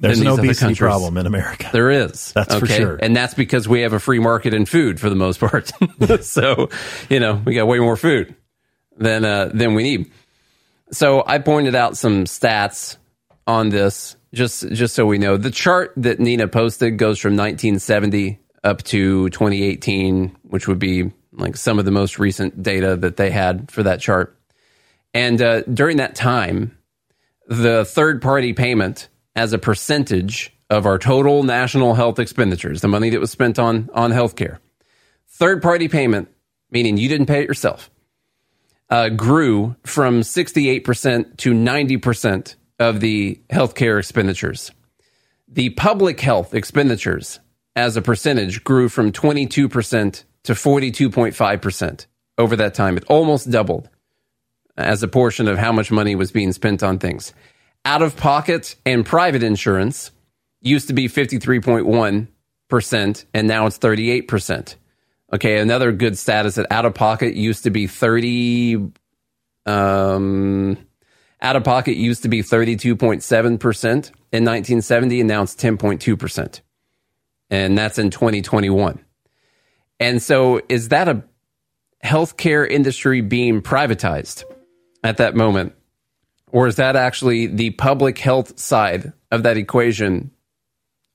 There's 0.00 0.18
an 0.18 0.26
these 0.26 0.38
obesity 0.38 0.74
problem 0.74 1.16
in 1.16 1.26
America. 1.26 1.70
There 1.72 1.90
is. 1.90 2.32
That's 2.34 2.56
for 2.56 2.66
sure. 2.66 2.96
And 2.96 3.14
that's 3.14 3.34
because 3.34 3.68
we 3.68 3.82
have 3.82 3.92
a 3.92 4.00
free 4.00 4.18
market 4.18 4.52
in 4.52 4.66
food 4.66 4.98
for 4.98 5.08
the 5.08 5.14
most 5.14 5.38
part. 5.38 5.70
so, 6.22 6.70
you 7.08 7.20
know, 7.20 7.40
we 7.44 7.54
got 7.54 7.68
way 7.68 7.78
more 7.78 7.96
food 7.96 8.34
than 8.96 9.24
uh, 9.24 9.50
than 9.54 9.74
we 9.74 9.84
need. 9.84 10.10
So 10.90 11.22
I 11.24 11.38
pointed 11.38 11.76
out 11.76 11.96
some 11.96 12.24
stats 12.24 12.96
on 13.46 13.68
this 13.68 14.16
just 14.34 14.68
just 14.70 14.94
so 14.96 15.06
we 15.06 15.18
know. 15.18 15.36
The 15.36 15.52
chart 15.52 15.92
that 15.98 16.18
Nina 16.18 16.48
posted 16.48 16.98
goes 16.98 17.20
from 17.20 17.36
1970 17.36 18.40
up 18.64 18.82
to 18.84 19.28
2018, 19.30 20.36
which 20.42 20.66
would 20.66 20.80
be 20.80 21.12
like 21.32 21.56
some 21.56 21.78
of 21.78 21.84
the 21.84 21.92
most 21.92 22.18
recent 22.18 22.60
data 22.60 22.96
that 22.96 23.16
they 23.16 23.30
had 23.30 23.70
for 23.70 23.84
that 23.84 24.00
chart. 24.00 24.36
And 25.14 25.40
uh, 25.40 25.62
during 25.62 25.98
that 25.98 26.14
time, 26.14 26.76
the 27.58 27.84
third 27.84 28.22
party 28.22 28.52
payment 28.52 29.08
as 29.34 29.52
a 29.52 29.58
percentage 29.58 30.52
of 30.70 30.86
our 30.86 30.98
total 30.98 31.42
national 31.42 31.94
health 31.94 32.18
expenditures, 32.18 32.80
the 32.80 32.88
money 32.88 33.10
that 33.10 33.20
was 33.20 33.30
spent 33.30 33.58
on 33.58 33.90
on 33.94 34.10
healthcare, 34.10 34.58
third 35.28 35.62
party 35.62 35.88
payment, 35.88 36.28
meaning 36.70 36.96
you 36.96 37.08
didn't 37.08 37.26
pay 37.26 37.42
it 37.42 37.48
yourself, 37.48 37.90
uh, 38.90 39.08
grew 39.08 39.76
from 39.84 40.20
68% 40.20 41.36
to 41.38 41.52
90% 41.52 42.56
of 42.78 43.00
the 43.00 43.40
healthcare 43.50 43.98
expenditures. 43.98 44.70
The 45.48 45.70
public 45.70 46.20
health 46.20 46.54
expenditures 46.54 47.40
as 47.76 47.96
a 47.96 48.02
percentage 48.02 48.64
grew 48.64 48.88
from 48.88 49.12
22% 49.12 50.24
to 50.44 50.52
42.5% 50.52 52.06
over 52.38 52.56
that 52.56 52.74
time. 52.74 52.96
It 52.96 53.04
almost 53.08 53.50
doubled 53.50 53.88
as 54.76 55.02
a 55.02 55.08
portion 55.08 55.48
of 55.48 55.56
how 55.58 55.72
much 55.72 55.90
money 55.90 56.14
was 56.14 56.30
being 56.30 56.52
spent 56.52 56.82
on 56.82 56.98
things. 56.98 57.32
Out 57.84 58.02
of 58.02 58.16
pocket 58.16 58.76
and 58.86 59.04
private 59.04 59.42
insurance 59.42 60.12
used 60.60 60.86
to 60.88 60.94
be 60.94 61.08
53.1%, 61.08 63.24
and 63.34 63.48
now 63.48 63.66
it's 63.66 63.78
38%. 63.78 64.76
Okay, 65.32 65.58
another 65.58 65.92
good 65.92 66.18
stat 66.18 66.46
is 66.46 66.56
that 66.56 66.66
out 66.70 66.84
of 66.84 66.94
pocket 66.94 67.34
used 67.34 67.64
to 67.64 67.70
be 67.70 67.86
30, 67.86 68.92
um, 69.66 70.76
out 71.40 71.56
of 71.56 71.64
pocket 71.64 71.96
used 71.96 72.22
to 72.22 72.28
be 72.28 72.42
32.7% 72.42 73.42
in 73.42 74.44
1970, 74.44 75.20
and 75.20 75.28
now 75.28 75.42
it's 75.42 75.56
10.2%. 75.56 76.60
And 77.50 77.76
that's 77.76 77.98
in 77.98 78.10
2021. 78.10 79.04
And 79.98 80.22
so 80.22 80.60
is 80.68 80.90
that 80.90 81.08
a 81.08 81.24
healthcare 82.04 82.68
industry 82.68 83.20
being 83.20 83.62
privatized 83.62 84.44
at 85.02 85.18
that 85.18 85.34
moment? 85.34 85.74
Or 86.50 86.66
is 86.66 86.76
that 86.76 86.96
actually 86.96 87.46
the 87.46 87.70
public 87.70 88.18
health 88.18 88.58
side 88.58 89.12
of 89.30 89.42
that 89.44 89.56
equation 89.56 90.30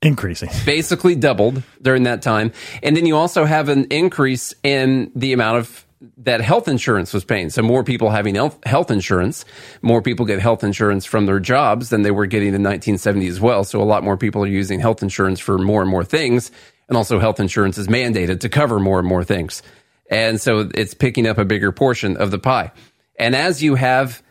Increasing. 0.02 0.50
basically 0.66 1.16
doubled 1.16 1.64
during 1.82 2.04
that 2.04 2.22
time. 2.22 2.52
And 2.84 2.96
then 2.96 3.06
you 3.06 3.18
also 3.18 3.46
have 3.46 3.68
an 3.70 3.86
increase 3.86 4.54
in 4.64 5.12
the 5.16 5.34
amount 5.34 5.58
of 5.58 5.86
that 6.18 6.42
health 6.42 6.68
insurance 6.68 7.14
was 7.14 7.24
paying. 7.24 7.50
So 7.50 7.64
more 7.64 7.84
people 7.84 8.12
having 8.12 8.36
health, 8.36 8.64
health 8.66 8.92
insurance, 8.92 9.46
more 9.82 10.04
people 10.04 10.28
get 10.28 10.40
health 10.40 10.64
insurance 10.64 11.06
from 11.06 11.26
their 11.26 11.40
jobs 11.40 11.90
than 11.90 12.04
they 12.04 12.12
were 12.12 12.28
getting 12.28 12.50
in 12.50 12.62
1970 12.62 13.28
as 13.28 13.40
well. 13.40 13.64
So 13.64 13.82
a 13.82 13.84
lot 13.84 14.04
more 14.04 14.18
people 14.18 14.44
are 14.44 14.48
using 14.48 14.80
health 14.80 15.02
insurance 15.02 15.40
for 15.40 15.58
more 15.58 15.82
and 15.82 15.90
more 15.90 16.04
things. 16.04 16.52
And 16.88 16.96
also 16.96 17.20
health 17.20 17.40
insurance 17.40 17.80
is 17.80 17.88
mandated 17.88 18.42
to 18.42 18.50
cover 18.50 18.80
more 18.80 19.00
and 19.00 19.08
more 19.08 19.24
things. 19.24 19.64
And 20.10 20.40
so 20.40 20.70
it's 20.76 20.94
picking 20.94 21.28
up 21.28 21.40
a 21.40 21.46
bigger 21.46 21.72
portion 21.72 22.16
of 22.18 22.30
the 22.30 22.40
pie. 22.40 22.72
And 23.18 23.36
as 23.36 23.64
you 23.64 23.76
have 23.76 24.22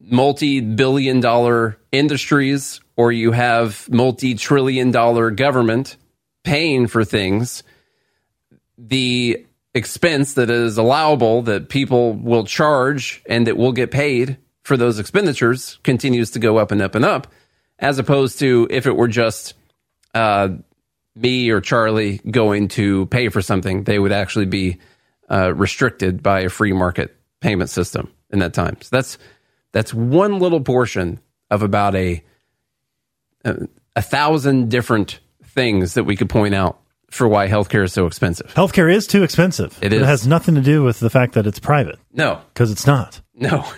multi 0.00 0.60
billion 0.60 1.20
dollar 1.20 1.78
industries 1.90 2.80
or 2.96 3.12
you 3.12 3.32
have 3.32 3.88
multi 3.90 4.34
trillion 4.34 4.90
dollar 4.90 5.30
government 5.30 5.96
paying 6.44 6.86
for 6.86 7.04
things, 7.04 7.62
the 8.76 9.44
expense 9.74 10.34
that 10.34 10.50
is 10.50 10.78
allowable 10.78 11.42
that 11.42 11.68
people 11.68 12.14
will 12.14 12.44
charge 12.44 13.22
and 13.28 13.46
that 13.46 13.56
will 13.56 13.72
get 13.72 13.90
paid 13.90 14.38
for 14.62 14.76
those 14.76 14.98
expenditures 14.98 15.78
continues 15.82 16.32
to 16.32 16.38
go 16.38 16.58
up 16.58 16.70
and 16.70 16.82
up 16.82 16.94
and 16.94 17.04
up, 17.04 17.26
as 17.78 17.98
opposed 17.98 18.38
to 18.38 18.66
if 18.70 18.86
it 18.86 18.96
were 18.96 19.08
just 19.08 19.54
uh, 20.14 20.48
me 21.14 21.50
or 21.50 21.60
Charlie 21.60 22.18
going 22.30 22.68
to 22.68 23.06
pay 23.06 23.28
for 23.28 23.42
something, 23.42 23.84
they 23.84 23.98
would 23.98 24.12
actually 24.12 24.46
be 24.46 24.78
uh, 25.30 25.52
restricted 25.54 26.22
by 26.22 26.40
a 26.40 26.48
free 26.48 26.72
market 26.72 27.16
payment 27.40 27.70
system 27.70 28.12
in 28.30 28.38
that 28.40 28.54
time. 28.54 28.76
So 28.82 28.88
that's 28.90 29.18
that's 29.72 29.92
one 29.94 30.38
little 30.38 30.60
portion 30.60 31.20
of 31.50 31.62
about 31.62 31.94
a 31.94 32.22
a, 33.44 33.56
a 33.96 34.02
thousand 34.02 34.70
different 34.70 35.20
things 35.44 35.94
that 35.94 36.04
we 36.04 36.16
could 36.16 36.28
point 36.28 36.54
out 36.54 36.78
for 37.10 37.26
why 37.26 37.48
healthcare 37.48 37.84
is 37.84 37.92
so 37.92 38.06
expensive. 38.06 38.52
Healthcare 38.54 38.92
is 38.92 39.06
too 39.06 39.22
expensive. 39.22 39.78
It 39.80 39.92
It 39.92 40.02
is. 40.02 40.06
has 40.06 40.26
nothing 40.26 40.54
to 40.56 40.60
do 40.60 40.82
with 40.82 41.00
the 41.00 41.08
fact 41.10 41.34
that 41.34 41.46
it's 41.46 41.58
private 41.58 41.98
No, 42.12 42.40
because 42.52 42.70
it's 42.70 42.86
not. 42.86 43.20
no. 43.34 43.64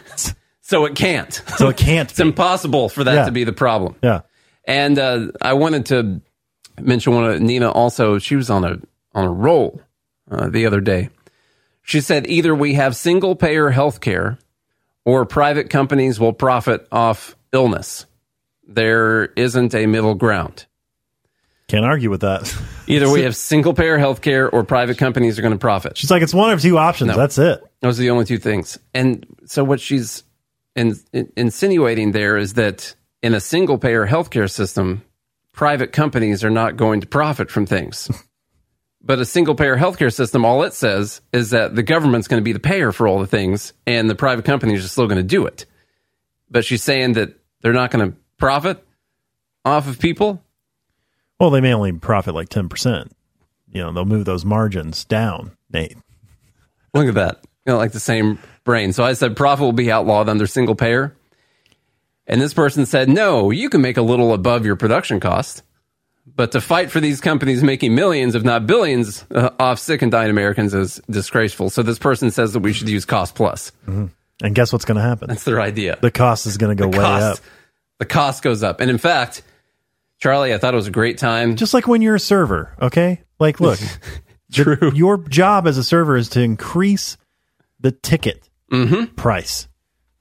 So 0.62 0.85
it 0.85 0.94
can't. 0.94 1.35
So 1.56 1.68
it 1.68 1.77
can't. 1.77 2.09
It's 2.09 2.20
impossible 2.20 2.89
for 2.89 3.02
that 3.02 3.12
Yeah. 3.14 3.24
to 3.24 3.32
be 3.32 3.43
the 3.43 3.52
problem. 3.52 3.97
Yeah. 4.05 4.20
And 4.64 5.01
uh, 5.01 5.32
I 5.43 5.55
wanted 5.55 5.86
to 5.86 6.20
mention 6.81 7.12
one 7.12 7.24
of 7.24 7.40
Nina 7.40 7.68
also. 7.72 8.18
She 8.20 8.36
was 8.36 8.51
on 8.51 8.62
a 8.64 8.78
on 9.12 9.24
a 9.24 9.31
roll 9.32 9.81
uh, 10.31 10.48
the 10.48 10.66
other 10.66 10.81
day. 10.81 11.09
She 11.90 12.00
said 12.00 12.28
either 12.28 12.54
we 12.54 12.74
have 12.74 12.94
single 12.94 13.34
payer 13.34 13.68
health 13.68 14.00
care 14.00 14.38
or 15.04 15.26
private 15.26 15.70
companies 15.70 16.20
will 16.20 16.32
profit 16.32 16.86
off 16.92 17.34
illness. 17.52 18.06
There 18.68 19.24
isn't 19.24 19.74
a 19.74 19.86
middle 19.86 20.14
ground. 20.14 20.66
Can't 21.66 21.84
argue 21.84 22.08
with 22.08 22.20
that. 22.20 22.56
Either 22.86 23.10
we 23.10 23.22
have 23.24 23.34
single 23.34 23.74
payer 23.74 23.98
health 23.98 24.20
care 24.20 24.48
or 24.48 24.62
private 24.62 24.98
companies 24.98 25.36
are 25.36 25.42
going 25.42 25.50
to 25.50 25.58
profit. 25.58 25.98
She's 25.98 26.12
like, 26.12 26.22
it's 26.22 26.32
one 26.32 26.52
of 26.52 26.60
two 26.60 26.78
options. 26.78 27.08
No. 27.08 27.16
That's 27.16 27.38
it. 27.38 27.60
Those 27.80 27.98
are 27.98 28.02
the 28.02 28.10
only 28.10 28.24
two 28.24 28.38
things. 28.38 28.78
And 28.94 29.26
so 29.46 29.64
what 29.64 29.80
she's 29.80 30.22
in, 30.76 30.94
in- 31.12 31.32
insinuating 31.36 32.12
there 32.12 32.36
is 32.36 32.54
that 32.54 32.94
in 33.20 33.34
a 33.34 33.40
single 33.40 33.78
payer 33.78 34.06
healthcare 34.06 34.48
system, 34.48 35.02
private 35.50 35.90
companies 35.90 36.44
are 36.44 36.50
not 36.50 36.76
going 36.76 37.00
to 37.00 37.08
profit 37.08 37.50
from 37.50 37.66
things. 37.66 38.08
but 39.02 39.18
a 39.18 39.24
single 39.24 39.55
payer 39.55 39.77
healthcare 39.77 40.12
system, 40.12 40.44
all 40.44 40.62
it 40.62 40.74
says 40.74 41.20
is 41.32 41.51
that 41.51 41.74
the 41.74 41.82
government's 41.82 42.28
going 42.28 42.40
to 42.40 42.44
be 42.44 42.52
the 42.52 42.60
payer 42.60 42.93
for 42.93 43.09
all 43.09 43.18
the 43.18 43.27
things 43.27 43.72
and 43.86 44.10
the 44.10 44.14
private 44.14 44.44
companies 44.44 44.85
are 44.85 44.89
still 44.89 45.06
going 45.06 45.18
to 45.18 45.22
do 45.22 45.47
it. 45.47 45.66
But 46.51 46.64
she's 46.64 46.82
saying 46.82 47.14
that 47.14 47.35
they're 47.62 47.72
not 47.72 47.90
going 47.90 48.10
to 48.10 48.16
profit 48.36 48.85
off 49.64 49.89
of 49.89 49.98
people. 49.98 50.43
Well, 51.39 51.51
they 51.51 51.60
may 51.60 51.72
only 51.72 51.93
profit 51.93 52.35
like 52.35 52.48
10%. 52.48 53.10
You 53.72 53.82
know, 53.82 53.93
they'll 53.93 54.05
move 54.05 54.24
those 54.24 54.44
margins 54.44 55.05
down, 55.05 55.52
Nate. 55.72 55.97
Look 56.94 57.09
at 57.09 57.14
that. 57.14 57.44
You 57.66 57.72
know, 57.72 57.78
like 57.78 57.93
the 57.93 58.01
same 58.01 58.39
brain. 58.64 58.93
So 58.93 59.05
I 59.05 59.12
said 59.12 59.36
profit 59.36 59.64
will 59.64 59.72
be 59.72 59.93
outlawed 59.93 60.28
under 60.28 60.47
single 60.47 60.74
payer. 60.74 61.16
And 62.27 62.40
this 62.40 62.55
person 62.55 62.86
said, 62.86 63.09
no, 63.09 63.51
you 63.51 63.70
can 63.70 63.81
make 63.81 63.97
a 63.97 64.02
little 64.02 64.35
above 64.35 64.64
your 64.66 64.77
production 64.77 65.20
cost. 65.20 65.62
But 66.36 66.52
to 66.52 66.61
fight 66.61 66.90
for 66.90 67.01
these 67.01 67.20
companies 67.20 67.62
making 67.62 67.94
millions, 67.94 68.35
if 68.35 68.43
not 68.44 68.66
billions, 68.66 69.24
uh, 69.35 69.51
off 69.59 69.78
sick 69.78 70.02
and 70.02 70.11
dying 70.12 70.31
Americans 70.31 70.73
is 70.74 71.01
disgraceful. 71.11 71.70
So 71.70 71.82
this 71.82 71.98
person 71.98 72.31
says 72.31 72.52
that 72.52 72.61
we 72.61 72.73
should 72.73 72.89
use 72.89 73.05
cost 73.05 73.35
plus. 73.35 73.73
And 73.86 74.55
guess 74.55 74.73
what's 74.73 74.85
going 74.85 74.97
to 74.97 75.02
happen? 75.02 75.28
That's 75.28 75.44
their 75.44 75.61
idea. 75.61 75.98
The 76.01 76.11
cost 76.11 76.47
is 76.47 76.57
going 76.57 76.74
to 76.77 76.82
go 76.82 76.90
The 76.90 76.97
way 76.98 77.05
cost, 77.05 77.40
up. 77.43 77.47
the 77.98 78.07
cost 78.07 78.43
goes 78.43 78.62
up. 78.62 78.81
And 78.81 78.90
in 78.90 78.98
fact, 78.98 79.43
Charlie, 80.19 80.55
I 80.55 80.59
thought 80.59 80.73
it 80.73 80.77
was 80.77 80.86
a 80.86 80.90
great 80.93 81.19
time. 81.19 81.57
Just 81.57 81.74
like 81.74 81.86
when 81.86 82.01
you're 82.02 82.15
a 82.15 82.20
server, 82.20 82.74
okay? 82.81 83.20
Like, 83.39 83.61
look, 83.61 83.78
the- 84.48 84.93
your 84.94 85.19
job 85.19 85.66
as 85.66 85.77
a 85.78 85.85
server 85.85 86.16
is 86.16 86.28
to 86.31 86.40
increase 86.40 87.16
the 87.81 87.93
ticket 87.93 88.47
Mm-hmm. 88.73 89.16
price. 89.16 89.66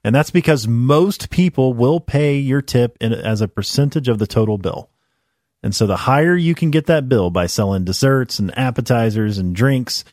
And 0.02 0.12
that's 0.12 0.32
because 0.32 0.66
most 0.66 1.30
people 1.30 1.72
will 1.72 2.00
pay 2.00 2.36
your 2.38 2.60
tip 2.62 2.96
in, 3.00 3.12
as 3.12 3.40
a 3.42 3.46
percentage 3.48 4.08
of 4.08 4.18
the 4.18 4.26
total 4.26 4.58
bill. 4.58 4.89
And 5.62 5.74
so 5.74 5.86
the 5.86 5.96
higher 5.96 6.34
you 6.34 6.54
can 6.54 6.70
get 6.70 6.86
that 6.86 7.08
bill 7.08 7.30
by 7.30 7.46
selling 7.46 7.84
desserts 7.84 8.38
and 8.38 8.56
appetizers 8.56 9.38
and 9.38 9.54
drinks, 9.54 10.04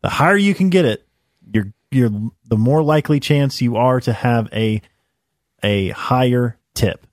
the 0.00 0.08
higher 0.08 0.36
you 0.36 0.54
can 0.54 0.70
get 0.70 0.84
it, 0.84 1.06
you're 1.52 1.72
you're 1.90 2.10
the 2.46 2.56
more 2.56 2.82
likely 2.82 3.20
chance 3.20 3.60
you 3.60 3.76
are 3.76 4.00
to 4.00 4.12
have 4.12 4.48
a 4.52 4.80
a 5.62 5.90
higher 5.90 6.58
tip. 6.74 7.06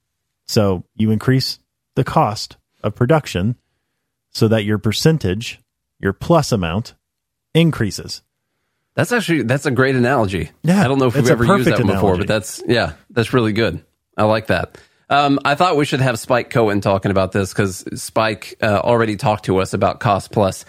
So 0.46 0.84
you 0.94 1.10
increase 1.10 1.58
the 1.94 2.04
cost 2.04 2.56
of 2.82 2.94
production 2.94 3.56
so 4.30 4.48
that 4.48 4.64
your 4.64 4.78
percentage, 4.78 5.60
your 5.98 6.12
plus 6.12 6.52
amount 6.52 6.94
increases. 7.54 8.22
That's 8.94 9.12
actually 9.12 9.42
that's 9.42 9.66
a 9.66 9.70
great 9.70 9.96
analogy. 9.96 10.50
Yeah, 10.62 10.82
I 10.82 10.88
don't 10.88 10.98
know 10.98 11.06
if 11.06 11.14
we've 11.14 11.30
ever 11.30 11.44
used 11.44 11.68
that 11.68 11.84
before, 11.86 12.16
but 12.16 12.26
that's 12.26 12.62
yeah, 12.66 12.94
that's 13.10 13.32
really 13.32 13.52
good. 13.52 13.84
I 14.16 14.24
like 14.24 14.48
that. 14.48 14.78
Um, 15.10 15.40
I 15.44 15.56
thought 15.56 15.76
we 15.76 15.84
should 15.84 16.00
have 16.00 16.18
Spike 16.18 16.50
Cohen 16.50 16.80
talking 16.80 17.10
about 17.10 17.32
this 17.32 17.52
because 17.52 17.84
Spike 18.00 18.56
uh, 18.62 18.80
already 18.82 19.16
talked 19.16 19.44
to 19.46 19.58
us 19.58 19.74
about 19.74 19.98
cost 20.00 20.30
plus, 20.30 20.64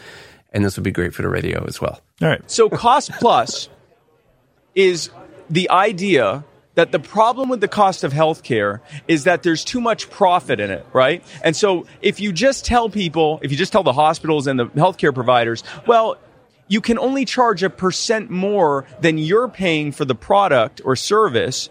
and 0.51 0.65
this 0.65 0.75
would 0.75 0.83
be 0.83 0.91
great 0.91 1.13
for 1.13 1.21
the 1.21 1.29
radio 1.29 1.63
as 1.65 1.79
well. 1.79 2.01
All 2.21 2.27
right. 2.27 2.41
So 2.49 2.67
cost 2.67 3.11
plus 3.11 3.69
is 4.73 5.11
the 5.49 5.69
idea 5.69 6.43
that 6.75 6.91
the 6.91 6.99
problem 6.99 7.49
with 7.49 7.61
the 7.61 7.67
cost 7.67 8.03
of 8.03 8.13
healthcare 8.13 8.79
is 9.07 9.25
that 9.25 9.43
there's 9.43 9.63
too 9.63 9.81
much 9.81 10.09
profit 10.09 10.59
in 10.59 10.71
it, 10.71 10.85
right? 10.93 11.23
And 11.43 11.55
so 11.55 11.85
if 12.01 12.19
you 12.19 12.31
just 12.31 12.65
tell 12.65 12.89
people, 12.89 13.39
if 13.43 13.51
you 13.51 13.57
just 13.57 13.71
tell 13.71 13.83
the 13.83 13.93
hospitals 13.93 14.47
and 14.47 14.59
the 14.59 14.65
healthcare 14.67 15.13
providers, 15.13 15.63
well, 15.85 16.17
you 16.67 16.79
can 16.79 16.97
only 16.97 17.25
charge 17.25 17.63
a 17.63 17.69
percent 17.69 18.29
more 18.29 18.85
than 19.01 19.17
you're 19.17 19.49
paying 19.49 19.91
for 19.91 20.05
the 20.05 20.15
product 20.15 20.81
or 20.85 20.95
service, 20.95 21.69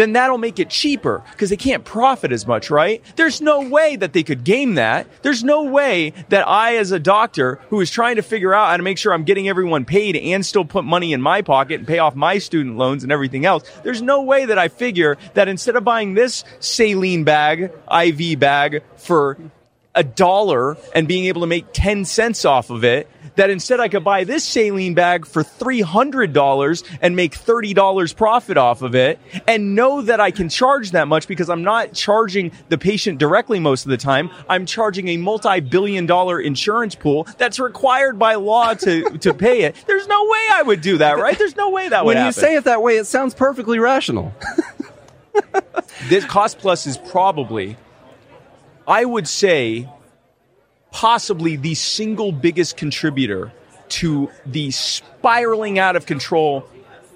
then 0.00 0.14
that'll 0.14 0.38
make 0.38 0.58
it 0.58 0.70
cheaper 0.70 1.22
because 1.32 1.50
they 1.50 1.56
can't 1.56 1.84
profit 1.84 2.32
as 2.32 2.46
much, 2.46 2.70
right? 2.70 3.02
There's 3.16 3.40
no 3.40 3.60
way 3.60 3.96
that 3.96 4.12
they 4.12 4.22
could 4.22 4.44
game 4.44 4.74
that. 4.74 5.06
There's 5.22 5.44
no 5.44 5.64
way 5.64 6.14
that 6.30 6.48
I, 6.48 6.76
as 6.76 6.90
a 6.90 6.98
doctor 6.98 7.56
who 7.68 7.80
is 7.80 7.90
trying 7.90 8.16
to 8.16 8.22
figure 8.22 8.54
out 8.54 8.70
how 8.70 8.76
to 8.76 8.82
make 8.82 8.98
sure 8.98 9.12
I'm 9.12 9.24
getting 9.24 9.48
everyone 9.48 9.84
paid 9.84 10.16
and 10.16 10.44
still 10.44 10.64
put 10.64 10.84
money 10.84 11.12
in 11.12 11.20
my 11.20 11.42
pocket 11.42 11.80
and 11.80 11.86
pay 11.86 11.98
off 11.98 12.14
my 12.14 12.38
student 12.38 12.76
loans 12.78 13.02
and 13.02 13.12
everything 13.12 13.44
else, 13.44 13.64
there's 13.82 14.00
no 14.02 14.22
way 14.22 14.46
that 14.46 14.58
I 14.58 14.68
figure 14.68 15.18
that 15.34 15.48
instead 15.48 15.76
of 15.76 15.84
buying 15.84 16.14
this 16.14 16.44
saline 16.60 17.24
bag, 17.24 17.70
IV 17.92 18.38
bag 18.38 18.82
for 18.96 19.36
a 19.94 20.04
dollar 20.04 20.76
and 20.94 21.08
being 21.08 21.26
able 21.26 21.42
to 21.42 21.46
make 21.46 21.66
10 21.72 22.04
cents 22.04 22.44
off 22.44 22.70
of 22.70 22.84
it, 22.84 23.08
that 23.40 23.48
instead 23.48 23.80
I 23.80 23.88
could 23.88 24.04
buy 24.04 24.24
this 24.24 24.44
saline 24.44 24.92
bag 24.92 25.24
for 25.24 25.42
$300 25.42 26.98
and 27.00 27.16
make 27.16 27.32
$30 27.32 28.14
profit 28.14 28.58
off 28.58 28.82
of 28.82 28.94
it 28.94 29.18
and 29.48 29.74
know 29.74 30.02
that 30.02 30.20
I 30.20 30.30
can 30.30 30.50
charge 30.50 30.90
that 30.90 31.08
much 31.08 31.26
because 31.26 31.48
I'm 31.48 31.62
not 31.62 31.94
charging 31.94 32.52
the 32.68 32.76
patient 32.76 33.18
directly 33.18 33.58
most 33.58 33.86
of 33.86 33.90
the 33.90 33.96
time. 33.96 34.30
I'm 34.46 34.66
charging 34.66 35.08
a 35.08 35.16
multi-billion 35.16 36.04
dollar 36.04 36.38
insurance 36.38 36.94
pool 36.94 37.26
that's 37.38 37.58
required 37.58 38.18
by 38.18 38.34
law 38.34 38.74
to, 38.74 39.18
to 39.20 39.32
pay 39.32 39.62
it. 39.62 39.74
There's 39.86 40.06
no 40.06 40.22
way 40.22 40.48
I 40.52 40.62
would 40.66 40.82
do 40.82 40.98
that, 40.98 41.16
right? 41.16 41.38
There's 41.38 41.56
no 41.56 41.70
way 41.70 41.88
that 41.88 42.04
would 42.04 42.08
when 42.08 42.18
you 42.18 42.24
happen. 42.24 42.40
say 42.40 42.56
it 42.56 42.64
that 42.64 42.82
way, 42.82 42.98
it 42.98 43.06
sounds 43.06 43.32
perfectly 43.32 43.78
rational. 43.78 44.34
this 46.10 46.26
cost 46.26 46.58
plus 46.58 46.86
is 46.86 46.98
probably 46.98 47.76
i 48.86 49.04
would 49.04 49.28
say 49.28 49.88
possibly 50.90 51.56
the 51.56 51.74
single 51.74 52.32
biggest 52.32 52.76
contributor 52.76 53.52
to 53.88 54.30
the 54.46 54.70
spiraling 54.70 55.78
out 55.78 55.96
of 55.96 56.06
control 56.06 56.68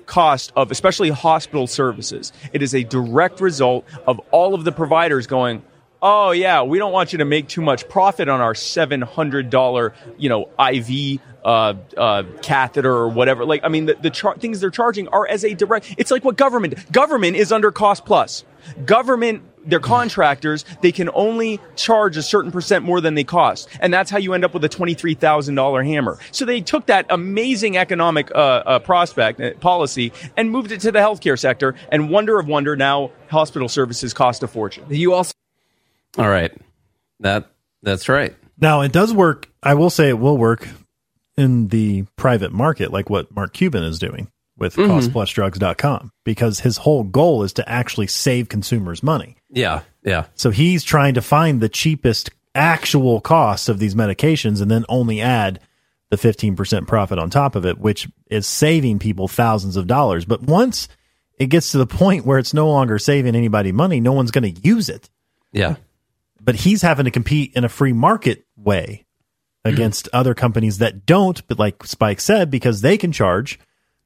cost 0.07 0.53
of 0.57 0.71
especially 0.71 1.11
hospital 1.11 1.67
services. 1.67 2.33
It 2.53 2.63
is 2.63 2.75
a 2.75 2.85
direct 2.85 3.41
result 3.41 3.87
of 4.07 4.21
all 4.31 4.55
of 4.55 4.65
the 4.65 4.73
providers 4.73 5.27
going 5.27 5.63
oh 6.03 6.33
yeah 6.33 6.63
we 6.63 6.79
don't 6.79 6.93
want 6.93 7.13
you 7.13 7.19
to 7.19 7.25
make 7.25 7.49
too 7.49 7.63
much 7.63 7.89
profit 7.89 8.29
on 8.29 8.41
our 8.41 8.53
$700 8.53 9.93
you 10.19 10.29
know 10.29 10.51
iv 10.59 11.21
uh, 11.45 11.75
uh, 11.97 12.23
catheter 12.43 12.93
or 12.93 13.09
whatever. 13.09 13.45
Like 13.45 13.65
i 13.65 13.69
mean 13.69 13.87
the, 13.87 13.95
the 13.95 14.11
char- 14.11 14.37
things 14.37 14.61
they're 14.61 14.71
charging 14.71 15.09
are 15.09 15.27
as 15.27 15.45
a 15.45 15.55
direct 15.55 15.95
it's 15.97 16.11
like 16.11 16.25
what 16.25 16.37
government 16.37 16.93
government 16.93 17.37
is 17.37 17.51
under 17.51 17.73
cost 17.73 18.05
plus. 18.05 18.45
Government 18.85 19.43
they're 19.67 19.81
contractors. 19.81 20.65
They 20.81 20.93
can 20.93 21.11
only 21.15 21.61
charge 21.77 22.17
a 22.17 22.23
certain 22.23 22.53
percent 22.53 22.85
more 22.85 23.01
than 23.01 23.15
they 23.15 23.25
cost, 23.25 23.69
and 23.81 23.93
that's 23.93 24.11
how 24.11 24.19
you 24.19 24.35
end 24.35 24.45
up 24.45 24.55
with 24.55 24.65
a 24.65 24.69
twenty-three 24.69 25.15
thousand 25.15 25.55
dollar 25.55 25.83
hammer. 25.83 26.19
So 26.31 26.45
they 26.45 26.61
took 26.61 26.87
that 26.87 27.07
amazing 27.11 27.77
economic 27.77 28.31
uh, 28.35 28.39
uh, 28.39 28.79
prospect 28.79 29.41
uh, 29.41 29.55
policy 29.55 30.13
and 30.37 30.51
moved 30.51 30.73
it 30.73 30.81
to 30.81 30.93
the 30.93 30.99
healthcare 30.99 31.39
sector. 31.39 31.75
And 31.91 32.11
wonder 32.11 32.39
of 32.39 32.47
wonder, 32.47 32.77
now 32.77 33.11
hospital 33.29 33.69
services 33.69 34.15
cost 34.15 34.43
a 34.43 34.49
fortune. 34.49 34.85
You 34.89 35.15
also, 35.15 35.33
all 36.19 36.29
right, 36.29 36.53
that 37.21 37.51
that's 37.83 38.09
right. 38.09 38.35
Now 38.59 38.83
it 38.83 38.93
does 38.93 39.13
work. 39.13 39.51
I 39.63 39.75
will 39.75 39.91
say 39.91 40.09
it 40.09 40.19
will 40.19 40.39
work 40.39 40.69
in 41.37 41.69
the 41.69 42.05
private 42.17 42.53
market, 42.53 42.93
like 42.93 43.11
what 43.11 43.35
Mark 43.35 43.53
Cuban 43.53 43.83
is 43.83 43.99
doing 43.99 44.31
with 44.57 44.77
Mhm. 44.77 44.89
costplusdrugs.com, 44.89 46.13
because 46.25 46.61
his 46.61 46.79
whole 46.79 47.03
goal 47.03 47.43
is 47.43 47.53
to 47.55 47.69
actually 47.69 48.07
save 48.07 48.49
consumers 48.49 49.03
money. 49.03 49.37
Yeah, 49.51 49.81
yeah. 50.05 50.27
So 50.35 50.51
he's 50.51 50.85
trying 50.85 51.15
to 51.15 51.23
find 51.23 51.61
the 51.61 51.69
cheapest 51.69 52.31
actual 52.55 53.21
costs 53.21 53.69
of 53.69 53.79
these 53.81 53.95
medications 53.95 54.61
and 54.63 54.71
then 54.71 54.85
only 54.89 55.21
add 55.21 55.59
the 56.11 56.17
15% 56.17 56.87
profit 56.87 57.19
on 57.19 57.31
top 57.31 57.57
of 57.57 57.67
it, 57.67 57.79
which 57.79 58.09
is 58.31 58.47
saving 58.47 59.01
people 59.01 59.27
thousands 59.27 59.77
of 59.77 59.89
dollars. 59.89 60.25
But 60.25 60.43
once 60.43 60.87
it 61.39 61.47
gets 61.47 61.73
to 61.73 61.79
the 61.79 61.87
point 61.87 62.25
where 62.25 62.39
it's 62.39 62.55
no 62.55 62.69
longer 62.69 62.99
saving 63.01 63.35
anybody 63.35 63.73
money, 63.73 63.99
no 63.99 64.13
one's 64.13 64.31
going 64.31 64.55
to 64.55 64.61
use 64.61 64.89
it. 64.89 65.11
Yeah. 65.53 65.75
But 66.41 66.55
he's 66.57 66.83
having 66.83 67.07
to 67.07 67.11
compete 67.11 67.53
in 67.57 67.65
a 67.65 67.69
free 67.69 67.93
market 67.93 68.45
way 68.57 69.05
against 69.65 70.09
other 70.13 70.35
companies 70.35 70.79
that 70.79 71.07
don't, 71.07 71.45
but 71.49 71.59
like 71.59 71.83
Spike 71.85 72.21
said, 72.21 72.51
because 72.51 72.83
they 72.83 72.97
can 72.99 73.11
charge 73.11 73.59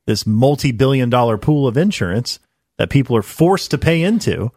this 0.09 0.26
multi 0.26 0.72
billion 0.72 1.10
dollar 1.10 1.36
pool 1.36 1.68
of 1.68 1.76
insurance 1.76 2.39
that 2.78 2.89
people 2.89 3.14
are 3.14 3.20
forced 3.22 3.70
to 3.70 3.76
pay 3.76 4.02
into 4.02 4.51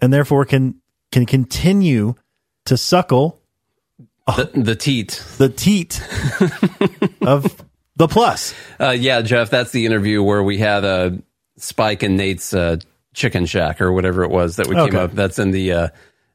and 0.00 0.12
therefore 0.12 0.44
can 0.44 0.76
can 1.10 1.26
continue 1.26 2.14
to 2.66 2.76
suckle 2.76 3.40
the, 4.28 4.48
the 4.54 4.76
teat. 4.76 5.24
the 5.38 5.48
teat 5.48 6.00
of 7.22 7.64
the 7.96 8.06
plus. 8.06 8.54
Uh, 8.78 8.90
yeah 8.90 9.22
jeff 9.22 9.50
that's 9.50 9.72
the 9.72 9.86
interview 9.86 10.22
where 10.22 10.42
we 10.42 10.56
had 10.58 10.84
uh, 10.84 11.10
spike 11.56 12.04
and 12.04 12.16
nate's 12.16 12.54
uh, 12.54 12.76
chicken 13.12 13.46
shack 13.46 13.80
or 13.80 13.90
whatever 13.92 14.22
it 14.22 14.30
was 14.30 14.54
that 14.56 14.68
we 14.68 14.76
Okay. 14.76 14.92
came 14.92 15.00
up. 15.00 15.10
That's 15.12 15.40
in 15.40 15.50
the 15.50 15.72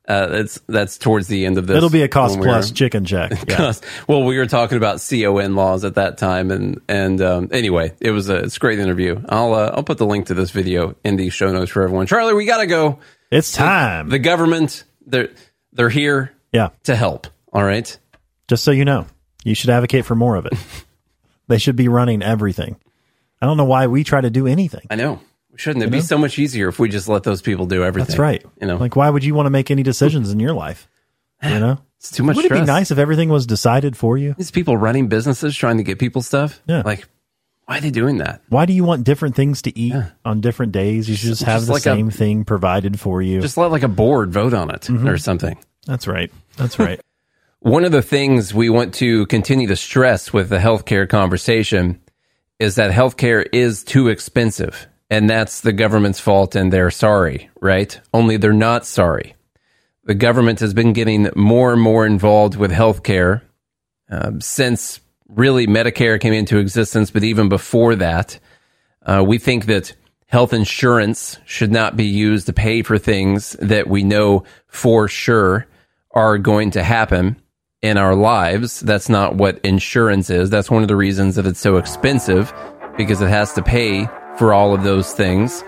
uh, 0.07 0.27
that's 0.27 0.59
that's 0.67 0.97
towards 0.97 1.27
the 1.27 1.45
end 1.45 1.57
of 1.57 1.67
this 1.67 1.77
It'll 1.77 1.89
be 1.89 2.03
a 2.03 2.07
cost 2.07 2.35
we 2.35 2.41
were- 2.41 2.45
plus 2.53 2.71
chicken 2.71 3.05
check. 3.05 3.31
Yeah. 3.49 3.55
Cost- 3.55 3.83
well, 4.07 4.23
we 4.23 4.37
were 4.37 4.45
talking 4.45 4.77
about 4.77 5.01
CON 5.07 5.55
laws 5.55 5.83
at 5.83 5.95
that 5.95 6.17
time, 6.17 6.51
and 6.51 6.81
and 6.87 7.21
um, 7.21 7.49
anyway, 7.51 7.93
it 7.99 8.11
was 8.11 8.29
a 8.29 8.35
it's 8.37 8.57
a 8.57 8.59
great 8.59 8.79
interview. 8.79 9.21
I'll 9.29 9.53
uh, 9.53 9.71
I'll 9.75 9.83
put 9.83 9.97
the 9.97 10.05
link 10.05 10.27
to 10.27 10.33
this 10.33 10.51
video 10.51 10.95
in 11.03 11.15
the 11.15 11.29
show 11.29 11.51
notes 11.51 11.71
for 11.71 11.81
everyone. 11.83 12.07
Charlie, 12.07 12.33
we 12.33 12.45
gotta 12.45 12.67
go. 12.67 12.99
It's 13.31 13.51
time. 13.51 14.09
The 14.09 14.19
government 14.19 14.83
they're 15.05 15.29
they're 15.73 15.89
here 15.89 16.31
Yeah. 16.53 16.69
to 16.83 16.95
help. 16.95 17.27
All 17.51 17.63
right. 17.63 17.97
Just 18.47 18.63
so 18.63 18.71
you 18.71 18.85
know, 18.85 19.07
you 19.43 19.55
should 19.55 19.69
advocate 19.71 20.05
for 20.05 20.15
more 20.15 20.35
of 20.35 20.45
it. 20.45 20.53
they 21.47 21.57
should 21.57 21.75
be 21.75 21.87
running 21.87 22.21
everything. 22.21 22.75
I 23.41 23.45
don't 23.47 23.57
know 23.57 23.65
why 23.65 23.87
we 23.87 24.03
try 24.03 24.21
to 24.21 24.29
do 24.29 24.47
anything. 24.47 24.85
I 24.89 24.95
know. 24.95 25.19
Shouldn't 25.57 25.83
it 25.83 25.87
You 25.87 25.91
be 25.91 26.01
so 26.01 26.17
much 26.17 26.37
easier 26.39 26.67
if 26.67 26.79
we 26.79 26.89
just 26.89 27.07
let 27.07 27.23
those 27.23 27.41
people 27.41 27.65
do 27.65 27.83
everything? 27.83 28.07
That's 28.07 28.19
right. 28.19 28.43
You 28.61 28.67
know, 28.67 28.77
like 28.77 28.95
why 28.95 29.09
would 29.09 29.23
you 29.23 29.33
want 29.35 29.45
to 29.45 29.49
make 29.51 29.71
any 29.71 29.83
decisions 29.83 30.31
in 30.31 30.39
your 30.39 30.53
life? 30.53 30.87
You 31.43 31.59
know, 31.59 31.79
it's 31.99 32.11
too 32.11 32.23
much 32.23 32.35
Would 32.35 32.45
it 32.45 32.51
be 32.51 32.61
nice 32.61 32.91
if 32.91 32.97
everything 32.97 33.29
was 33.29 33.45
decided 33.45 33.95
for 33.97 34.17
you? 34.17 34.33
these 34.37 34.51
people 34.51 34.77
running 34.77 35.07
businesses 35.07 35.55
trying 35.55 35.77
to 35.77 35.83
get 35.83 35.99
people 35.99 36.21
stuff. 36.21 36.61
Yeah. 36.67 36.81
Like, 36.85 37.05
why 37.65 37.77
are 37.79 37.81
they 37.81 37.89
doing 37.91 38.17
that? 38.19 38.41
Why 38.49 38.65
do 38.67 38.73
you 38.73 38.83
want 38.83 39.03
different 39.05 39.35
things 39.35 39.63
to 39.63 39.77
eat 39.77 39.95
on 40.23 40.39
different 40.39 40.71
days? 40.71 41.09
You 41.09 41.15
should 41.15 41.29
just 41.29 41.43
have 41.43 41.61
Just 41.61 41.67
the 41.67 41.73
like 41.73 41.81
a- 41.81 41.83
same 41.83 42.11
thing 42.11 42.45
provided 42.45 42.99
for 42.99 43.21
you. 43.23 43.41
Just 43.41 43.57
let 43.57 43.71
like 43.71 43.81
a 43.83 43.87
board 43.87 44.31
vote 44.31 44.53
on 44.53 44.69
it 44.69 44.81
Mm-hmm. 44.81 45.07
or 45.07 45.17
something. 45.17 45.57
That's 45.87 46.07
right. 46.07 46.31
That's 46.57 46.77
right. 46.77 46.99
One 47.59 47.83
of 47.83 47.91
the 47.91 48.03
things 48.03 48.53
we 48.53 48.69
want 48.69 48.93
to 48.95 49.25
continue 49.25 49.67
to 49.69 49.75
stress 49.75 50.31
with 50.31 50.49
the 50.49 50.59
healthcare 50.59 51.09
conversation 51.09 51.99
is 52.59 52.75
that 52.75 52.91
healthcare 52.91 53.43
is 53.51 53.83
too 53.83 54.09
expensive. 54.09 54.87
And 55.09 55.29
that's 55.29 55.61
the 55.61 55.73
government's 55.73 56.19
fault, 56.19 56.55
and 56.55 56.73
they're 56.73 56.91
sorry, 56.91 57.49
right? 57.61 57.99
Only 58.13 58.37
they're 58.37 58.53
not 58.53 58.85
sorry. 58.85 59.35
The 60.05 60.15
government 60.15 60.59
has 60.59 60.73
been 60.73 60.93
getting 60.93 61.29
more 61.35 61.73
and 61.73 61.81
more 61.81 62.05
involved 62.05 62.55
with 62.55 62.71
healthcare 62.71 63.41
um, 64.09 64.41
since 64.41 64.99
really 65.27 65.67
Medicare 65.67 66.19
came 66.19 66.33
into 66.33 66.57
existence, 66.57 67.11
but 67.11 67.23
even 67.23 67.49
before 67.49 67.95
that. 67.95 68.39
Uh, 69.03 69.23
we 69.25 69.37
think 69.37 69.65
that 69.65 69.95
health 70.27 70.53
insurance 70.53 71.37
should 71.45 71.71
not 71.71 71.95
be 71.95 72.05
used 72.05 72.47
to 72.47 72.53
pay 72.53 72.81
for 72.81 72.97
things 72.97 73.51
that 73.59 73.87
we 73.87 74.03
know 74.03 74.43
for 74.67 75.07
sure 75.07 75.67
are 76.11 76.37
going 76.37 76.71
to 76.71 76.83
happen 76.83 77.35
in 77.81 77.97
our 77.97 78.15
lives. 78.15 78.79
That's 78.79 79.09
not 79.09 79.35
what 79.35 79.59
insurance 79.59 80.29
is. 80.29 80.49
That's 80.49 80.71
one 80.71 80.81
of 80.81 80.87
the 80.87 80.95
reasons 80.95 81.35
that 81.35 81.45
it's 81.45 81.59
so 81.59 81.77
expensive 81.77 82.53
because 82.97 83.21
it 83.21 83.29
has 83.29 83.53
to 83.53 83.61
pay 83.61 84.07
for 84.37 84.53
all 84.53 84.73
of 84.73 84.83
those 84.83 85.13
things. 85.13 85.63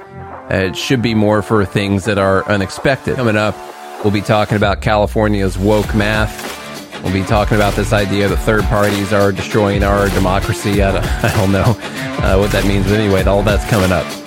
Uh, 0.50 0.68
it 0.70 0.78
should 0.78 1.02
be 1.02 1.14
more 1.14 1.42
for 1.42 1.66
things 1.66 2.06
that 2.06 2.18
are 2.18 2.48
unexpected. 2.50 3.16
Coming 3.16 3.38
up, 3.38 3.56
we'll 4.04 4.14
be 4.14 4.22
talking 4.22 4.58
about 4.58 4.82
California's 4.82 5.58
woke 5.58 5.94
math. 5.96 6.56
We'll 7.04 7.14
be 7.14 7.24
talking 7.24 7.56
about 7.56 7.74
this 7.74 7.94
idea 7.94 8.28
that 8.28 8.38
third 8.38 8.64
parties 8.66 9.14
are 9.14 9.32
destroying 9.32 9.84
our 9.84 10.10
democracy. 10.10 10.82
I 10.82 10.94
don't, 10.94 11.06
I 11.24 11.36
don't 11.36 11.52
know 11.52 11.76
uh, 12.24 12.38
what 12.38 12.52
that 12.52 12.66
means, 12.66 12.86
but 12.86 13.00
anyway, 13.00 13.24
all 13.24 13.44
that's 13.44 13.70
coming 13.70 13.92
up. 13.92 14.27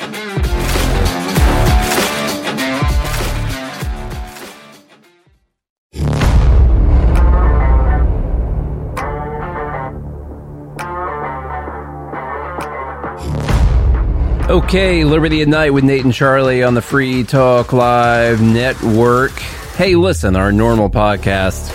Okay, 14.50 15.04
Liberty 15.04 15.42
at 15.42 15.48
Night 15.48 15.70
with 15.70 15.84
Nate 15.84 16.02
and 16.02 16.12
Charlie 16.12 16.64
on 16.64 16.74
the 16.74 16.82
Free 16.82 17.22
Talk 17.22 17.72
Live 17.72 18.42
Network. 18.42 19.30
Hey, 19.76 19.94
listen, 19.94 20.34
our 20.34 20.50
normal 20.50 20.90
podcast, 20.90 21.72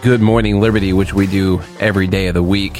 Good 0.00 0.22
Morning 0.22 0.58
Liberty, 0.58 0.94
which 0.94 1.12
we 1.12 1.26
do 1.26 1.60
every 1.78 2.06
day 2.06 2.28
of 2.28 2.34
the 2.34 2.42
week 2.42 2.78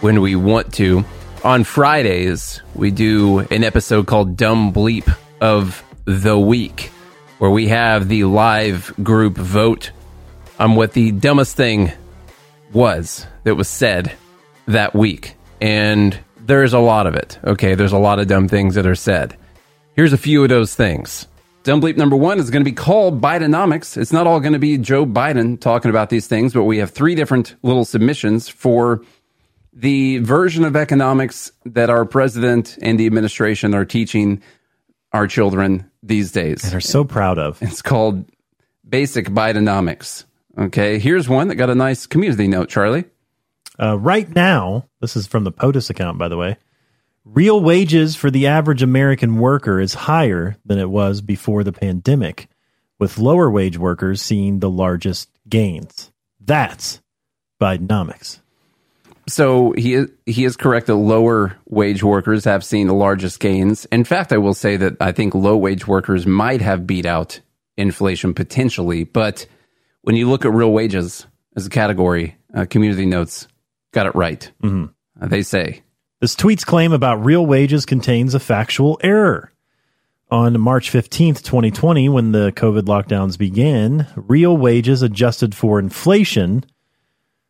when 0.00 0.22
we 0.22 0.36
want 0.36 0.72
to. 0.76 1.04
On 1.44 1.64
Fridays, 1.64 2.62
we 2.74 2.90
do 2.90 3.40
an 3.40 3.62
episode 3.62 4.06
called 4.06 4.38
Dumb 4.38 4.72
Bleep 4.72 5.18
of 5.42 5.84
the 6.06 6.38
Week, 6.38 6.90
where 7.36 7.50
we 7.50 7.68
have 7.68 8.08
the 8.08 8.24
live 8.24 8.94
group 9.02 9.36
vote 9.36 9.90
on 10.58 10.76
what 10.76 10.94
the 10.94 11.12
dumbest 11.12 11.56
thing 11.56 11.92
was 12.72 13.26
that 13.44 13.54
was 13.54 13.68
said 13.68 14.14
that 14.64 14.94
week. 14.94 15.34
And 15.60 16.18
there's 16.44 16.72
a 16.72 16.78
lot 16.78 17.06
of 17.06 17.14
it. 17.14 17.38
Okay, 17.44 17.74
there's 17.74 17.92
a 17.92 17.98
lot 17.98 18.18
of 18.18 18.26
dumb 18.26 18.48
things 18.48 18.74
that 18.74 18.86
are 18.86 18.94
said. 18.94 19.36
Here's 19.94 20.12
a 20.12 20.18
few 20.18 20.42
of 20.42 20.48
those 20.48 20.74
things. 20.74 21.26
Dumb 21.64 21.80
bleep 21.80 21.96
number 21.96 22.16
one 22.16 22.40
is 22.40 22.50
going 22.50 22.64
to 22.64 22.70
be 22.70 22.74
called 22.74 23.20
Bidenomics. 23.20 23.96
It's 23.96 24.12
not 24.12 24.26
all 24.26 24.40
going 24.40 24.54
to 24.54 24.58
be 24.58 24.78
Joe 24.78 25.06
Biden 25.06 25.60
talking 25.60 25.90
about 25.90 26.10
these 26.10 26.26
things, 26.26 26.52
but 26.52 26.64
we 26.64 26.78
have 26.78 26.90
three 26.90 27.14
different 27.14 27.54
little 27.62 27.84
submissions 27.84 28.48
for 28.48 29.02
the 29.72 30.18
version 30.18 30.64
of 30.64 30.74
economics 30.74 31.52
that 31.64 31.88
our 31.88 32.04
president 32.04 32.78
and 32.82 32.98
the 32.98 33.06
administration 33.06 33.74
are 33.74 33.84
teaching 33.84 34.42
our 35.12 35.26
children 35.26 35.88
these 36.02 36.32
days. 36.32 36.62
They're 36.62 36.80
so 36.80 37.04
proud 37.04 37.38
of. 37.38 37.62
It's 37.62 37.82
called 37.82 38.28
Basic 38.88 39.26
Bidenomics. 39.26 40.24
Okay, 40.58 40.98
here's 40.98 41.28
one 41.28 41.48
that 41.48 41.54
got 41.54 41.70
a 41.70 41.74
nice 41.74 42.06
community 42.06 42.48
note, 42.48 42.68
Charlie. 42.68 43.04
Uh, 43.82 43.98
right 43.98 44.32
now, 44.32 44.86
this 45.00 45.16
is 45.16 45.26
from 45.26 45.42
the 45.42 45.50
POTUS 45.50 45.90
account, 45.90 46.16
by 46.16 46.28
the 46.28 46.36
way. 46.36 46.56
Real 47.24 47.60
wages 47.60 48.14
for 48.14 48.30
the 48.30 48.46
average 48.46 48.82
American 48.82 49.38
worker 49.38 49.80
is 49.80 49.94
higher 49.94 50.56
than 50.64 50.78
it 50.78 50.88
was 50.88 51.20
before 51.20 51.64
the 51.64 51.72
pandemic, 51.72 52.48
with 53.00 53.18
lower 53.18 53.50
wage 53.50 53.78
workers 53.78 54.22
seeing 54.22 54.60
the 54.60 54.70
largest 54.70 55.28
gains. 55.48 56.12
That's 56.40 57.00
Bidenomics. 57.60 58.38
So 59.28 59.72
he 59.72 59.94
is, 59.94 60.08
he 60.26 60.44
is 60.44 60.56
correct 60.56 60.88
that 60.88 60.96
lower 60.96 61.56
wage 61.68 62.02
workers 62.02 62.44
have 62.44 62.64
seen 62.64 62.88
the 62.88 62.94
largest 62.94 63.40
gains. 63.40 63.84
In 63.86 64.04
fact, 64.04 64.32
I 64.32 64.38
will 64.38 64.54
say 64.54 64.76
that 64.76 64.96
I 65.00 65.12
think 65.12 65.34
low 65.34 65.56
wage 65.56 65.86
workers 65.86 66.26
might 66.26 66.60
have 66.60 66.86
beat 66.86 67.06
out 67.06 67.40
inflation 67.76 68.34
potentially, 68.34 69.04
but 69.04 69.46
when 70.02 70.16
you 70.16 70.28
look 70.28 70.44
at 70.44 70.52
real 70.52 70.72
wages 70.72 71.26
as 71.56 71.66
a 71.66 71.70
category, 71.70 72.36
uh, 72.54 72.66
community 72.68 73.06
notes 73.06 73.46
got 73.92 74.06
it 74.06 74.14
right. 74.14 74.50
Mhm. 74.62 74.90
Uh, 75.20 75.26
they 75.28 75.42
say 75.42 75.82
This 76.20 76.34
tweet's 76.34 76.64
claim 76.64 76.92
about 76.92 77.24
real 77.24 77.44
wages 77.46 77.86
contains 77.86 78.34
a 78.34 78.40
factual 78.40 78.98
error. 79.02 79.52
On 80.30 80.58
March 80.60 80.90
15th, 80.90 81.42
2020, 81.42 82.08
when 82.08 82.32
the 82.32 82.52
COVID 82.52 82.82
lockdowns 82.82 83.36
began, 83.36 84.06
real 84.16 84.56
wages 84.56 85.02
adjusted 85.02 85.54
for 85.54 85.78
inflation, 85.78 86.64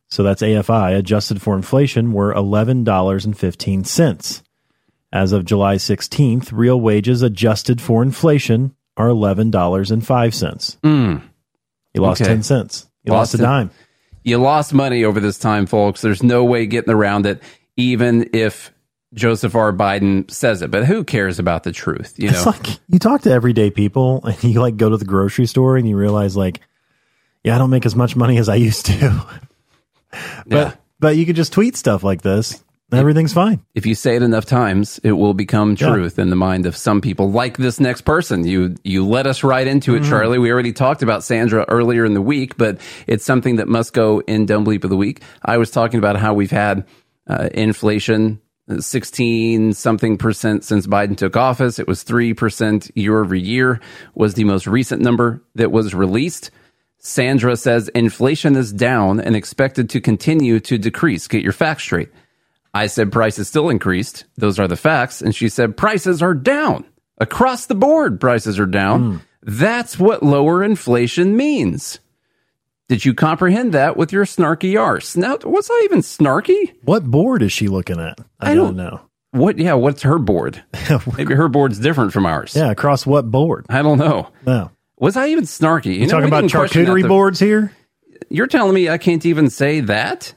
so 0.09 0.23
that's 0.23 0.41
AFI, 0.41 0.97
adjusted 0.97 1.41
for 1.41 1.55
inflation, 1.55 2.11
were 2.13 2.33
$11.15. 2.33 4.41
As 5.11 5.31
of 5.31 5.45
July 5.45 5.75
16th, 5.75 6.51
real 6.51 6.81
wages 6.81 7.21
adjusted 7.21 7.79
for 7.79 8.01
inflation 8.01 8.73
are 8.97 9.09
eleven 9.09 9.49
dollars 9.51 9.91
and 9.91 10.05
five 10.05 10.33
cents. 10.35 10.77
Mm. 10.83 11.21
You 11.93 12.01
lost 12.01 12.21
Okay. 12.21 12.29
ten 12.31 12.43
cents. 12.43 12.87
You 13.03 13.11
Lost 13.13 13.33
lost, 13.33 13.35
a 13.35 13.37
it. 13.37 13.41
You 14.23 14.37
lost 14.37 14.73
money 14.73 15.03
over 15.03 15.19
this 15.19 15.37
time, 15.37 15.65
folks. 15.65 16.01
There's 16.01 16.23
no 16.23 16.43
way 16.43 16.65
getting 16.65 16.93
around 16.93 17.25
it, 17.25 17.41
even 17.77 18.29
if 18.33 18.71
Joseph 19.13 19.53
R. 19.55 19.73
Biden 19.73 20.29
says 20.31 20.61
it. 20.61 20.71
But 20.71 20.85
who 20.85 21.03
cares 21.03 21.39
about 21.39 21.63
the 21.63 21.71
truth? 21.71 22.15
You 22.17 22.31
know, 22.31 22.37
It's 22.37 22.45
like 22.45 22.79
you 22.87 22.99
talk 22.99 23.21
to 23.23 23.31
everyday 23.31 23.69
people 23.69 24.21
and 24.25 24.43
you 24.43 24.61
like 24.61 24.77
go 24.77 24.89
to 24.89 24.97
the 24.97 25.05
grocery 25.05 25.45
store 25.45 25.77
and 25.77 25.87
you 25.87 25.97
realize 25.97 26.35
like, 26.37 26.61
yeah, 27.43 27.55
I 27.55 27.57
don't 27.57 27.69
make 27.69 27.85
as 27.85 27.95
much 27.95 28.15
money 28.15 28.37
as 28.37 28.47
I 28.47 28.55
used 28.55 28.85
to. 28.85 29.25
but 30.11 30.19
Yeah. 30.47 30.73
but 30.99 31.17
you 31.17 31.25
could 31.25 31.35
just 31.35 31.51
tweet 31.53 31.75
stuff 31.75 32.03
like 32.03 32.21
this. 32.21 32.62
Everything's 32.93 33.33
fine. 33.33 33.59
if 33.75 33.85
you 33.85 33.95
say 33.95 34.15
it 34.15 34.21
enough 34.23 34.45
times, 34.45 34.99
it 35.03 35.13
will 35.13 35.33
become 35.33 35.75
Yeah. 35.79 35.89
truth 35.93 36.19
in 36.19 36.29
the 36.29 36.35
mind 36.35 36.65
of 36.65 36.75
some 36.77 37.01
people. 37.01 37.31
Like 37.31 37.57
this 37.57 37.79
next 37.79 38.01
person, 38.01 38.45
you 38.45 38.75
you 38.83 39.05
let 39.05 39.25
us 39.27 39.43
right 39.43 39.65
into 39.67 39.95
it, 39.95 40.03
Mhm. 40.03 40.09
Charlie. 40.09 40.39
We 40.39 40.51
already 40.51 40.73
talked 40.73 41.01
about 41.03 41.23
Sandra 41.23 41.65
earlier 41.67 42.05
in 42.05 42.13
the 42.13 42.21
week, 42.21 42.57
but 42.57 42.77
it's 43.07 43.25
something 43.25 43.55
that 43.57 43.67
must 43.67 43.93
go 43.93 44.21
in 44.27 44.45
Dumb 44.45 44.65
Bleep 44.65 44.83
of 44.83 44.89
the 44.89 44.97
week. 44.97 45.21
I 45.43 45.57
was 45.57 45.71
talking 45.71 45.97
about 45.97 46.17
how 46.17 46.33
we've 46.33 46.51
had 46.51 46.83
uh, 47.27 47.49
inflation. 47.53 48.39
16 48.79 49.73
something 49.73 50.17
percent 50.17 50.63
since 50.63 50.87
Biden 50.87 51.17
took 51.17 51.35
office. 51.35 51.79
It 51.79 51.87
was 51.87 52.03
3% 52.03 52.89
year 52.95 53.19
over 53.19 53.35
year 53.35 53.79
was 54.15 54.35
the 54.35 54.43
most 54.43 54.67
recent 54.67 55.01
number 55.01 55.41
that 55.55 55.71
was 55.71 55.93
released. 55.93 56.51
Sandra 56.99 57.57
says 57.57 57.89
inflation 57.89 58.55
is 58.55 58.71
down 58.71 59.19
and 59.19 59.35
expected 59.35 59.89
to 59.89 59.99
continue 59.99 60.59
to 60.61 60.77
decrease. 60.77 61.27
Get 61.27 61.43
your 61.43 61.51
facts 61.51 61.83
straight. 61.83 62.09
I 62.73 62.87
said 62.87 63.11
prices 63.11 63.47
still 63.47 63.69
increased. 63.69 64.25
Those 64.37 64.59
are 64.59 64.67
the 64.67 64.75
facts. 64.75 65.21
And 65.21 65.35
she 65.35 65.49
said 65.49 65.77
prices 65.77 66.21
are 66.21 66.33
down. 66.33 66.85
Across 67.19 67.67
the 67.67 67.75
board, 67.75 68.19
prices 68.19 68.59
are 68.59 68.65
down. 68.65 69.01
Hmm. 69.03 69.17
That's 69.43 69.99
what 69.99 70.23
lower 70.23 70.63
inflation 70.63 71.35
means. 71.37 71.99
Did 72.89 73.05
you 73.05 73.13
comprehend 73.13 73.73
that 73.73 73.95
with 73.97 74.11
your 74.11 74.25
snarky 74.25 74.79
arse? 74.79 75.15
Now, 75.15 75.37
what's 75.43 75.67
that 75.67 75.81
even 75.85 75.99
snarky? 75.99 76.73
What 76.83 77.03
board 77.05 77.41
is 77.41 77.51
she 77.51 77.67
looking 77.67 77.99
at? 77.99 78.19
I, 78.39 78.51
I 78.51 78.55
don't 78.55 78.75
don't- 78.75 78.77
know. 78.77 79.01
What? 79.31 79.57
Yeah, 79.57 79.73
what's 79.73 80.01
her 80.03 80.19
board? 80.19 80.63
Maybe 81.17 81.33
her 81.33 81.47
board's 81.47 81.79
different 81.79 82.13
from 82.13 82.25
ours. 82.25 82.55
Yeah, 82.55 82.69
across 82.71 83.05
what 83.05 83.29
board? 83.31 83.65
I 83.69 83.81
don't 83.81 83.97
know. 83.97 84.29
No. 84.45 84.69
Was 84.99 85.17
I 85.17 85.29
even 85.29 85.43
snarky? 85.45 85.97
You, 85.99 86.07
talking 86.07 86.27
about 86.27 86.41
didn't 86.41 86.51
question 86.51 86.85
that 86.85 86.91
charcuterie 86.91 87.01
the- 87.01 87.07
boards 87.07 87.39
here? 87.39 87.71
You're 88.29 88.47
telling 88.47 88.73
me 88.75 88.89
I 88.89 88.97
can't 88.97 89.25
even 89.25 89.49
say 89.49 89.79
that? 89.81 90.33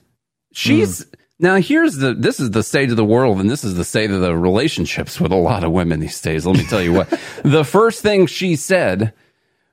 She's 0.52 1.02
hmm. 1.04 1.10
Now 1.38 1.56
here's 1.56 1.96
the 1.96 2.14
this 2.14 2.40
is 2.40 2.50
the 2.50 2.62
state 2.62 2.90
of 2.90 2.96
the 2.96 3.04
world 3.04 3.40
and 3.40 3.50
this 3.50 3.64
is 3.64 3.74
the 3.74 3.84
state 3.84 4.10
of 4.10 4.20
the 4.20 4.36
relationships 4.36 5.20
with 5.20 5.32
a 5.32 5.36
lot 5.36 5.64
of 5.64 5.72
women 5.72 6.00
these 6.00 6.20
days. 6.20 6.46
Let 6.46 6.56
me 6.56 6.64
tell 6.64 6.82
you 6.82 6.92
what. 6.92 7.08
the 7.42 7.64
first 7.64 8.02
thing 8.02 8.26
she 8.26 8.56
said 8.56 9.12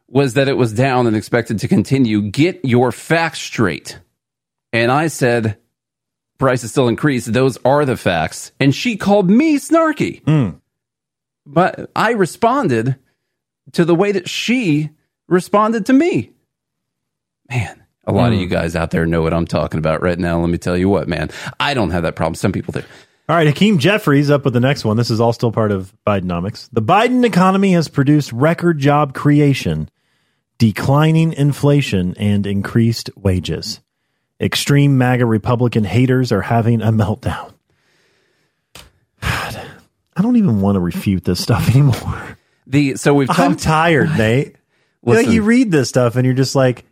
was 0.07 0.33
that 0.35 0.47
it 0.47 0.57
was 0.57 0.73
down 0.73 1.07
and 1.07 1.15
expected 1.15 1.59
to 1.59 1.67
continue. 1.67 2.21
Get 2.21 2.63
your 2.63 2.91
facts 2.91 3.39
straight. 3.39 3.99
And 4.71 4.91
I 4.91 5.07
said 5.07 5.57
prices 6.37 6.71
still 6.71 6.87
increase. 6.87 7.25
Those 7.25 7.57
are 7.63 7.85
the 7.85 7.97
facts. 7.97 8.51
And 8.59 8.75
she 8.75 8.97
called 8.97 9.29
me 9.29 9.57
snarky. 9.57 10.21
Hmm. 10.23 10.57
But 11.45 11.89
I 11.95 12.11
responded 12.11 12.97
to 13.73 13.85
the 13.85 13.95
way 13.95 14.11
that 14.11 14.29
she 14.29 14.91
responded 15.27 15.85
to 15.87 15.93
me. 15.93 16.31
Man, 17.49 17.82
a 18.05 18.11
lot 18.11 18.27
of 18.29 18.33
Hmm. 18.35 18.41
you 18.41 18.47
guys 18.47 18.75
out 18.75 18.91
there 18.91 19.05
know 19.05 19.21
what 19.21 19.33
I'm 19.33 19.45
talking 19.45 19.77
about 19.77 20.01
right 20.01 20.17
now. 20.19 20.39
Let 20.39 20.49
me 20.49 20.57
tell 20.57 20.77
you 20.77 20.89
what, 20.89 21.07
man. 21.07 21.29
I 21.59 21.73
don't 21.73 21.91
have 21.91 22.03
that 22.03 22.15
problem. 22.15 22.35
Some 22.35 22.51
people 22.51 22.71
do. 22.73 22.81
All 23.29 23.35
right, 23.37 23.47
Hakeem 23.47 23.77
Jeffries 23.79 24.29
up 24.29 24.43
with 24.43 24.53
the 24.53 24.59
next 24.59 24.83
one. 24.83 24.97
This 24.97 25.09
is 25.09 25.21
all 25.21 25.31
still 25.31 25.51
part 25.51 25.71
of 25.71 25.93
Bidenomics. 26.05 26.67
The 26.73 26.81
Biden 26.81 27.23
economy 27.25 27.71
has 27.73 27.87
produced 27.87 28.33
record 28.33 28.79
job 28.79 29.13
creation, 29.13 29.89
declining 30.57 31.31
inflation, 31.31 32.13
and 32.17 32.45
increased 32.45 33.09
wages. 33.15 33.79
Extreme 34.41 34.97
MAGA 34.97 35.25
Republican 35.25 35.85
haters 35.85 36.33
are 36.33 36.41
having 36.41 36.81
a 36.81 36.91
meltdown. 36.91 37.53
God, 39.21 39.61
I 40.17 40.21
don't 40.21 40.35
even 40.35 40.59
want 40.59 40.75
to 40.75 40.79
refute 40.81 41.23
this 41.23 41.39
stuff 41.41 41.69
anymore. 41.69 42.37
The 42.67 42.95
so 42.97 43.13
we've 43.13 43.29
I'm 43.31 43.55
tired, 43.55 44.09
Nate. 44.17 44.55
like 45.01 45.27
you 45.27 45.43
read 45.43 45.71
this 45.71 45.89
stuff 45.89 46.15
and 46.17 46.25
you're 46.25 46.35
just 46.35 46.55
like, 46.55 46.83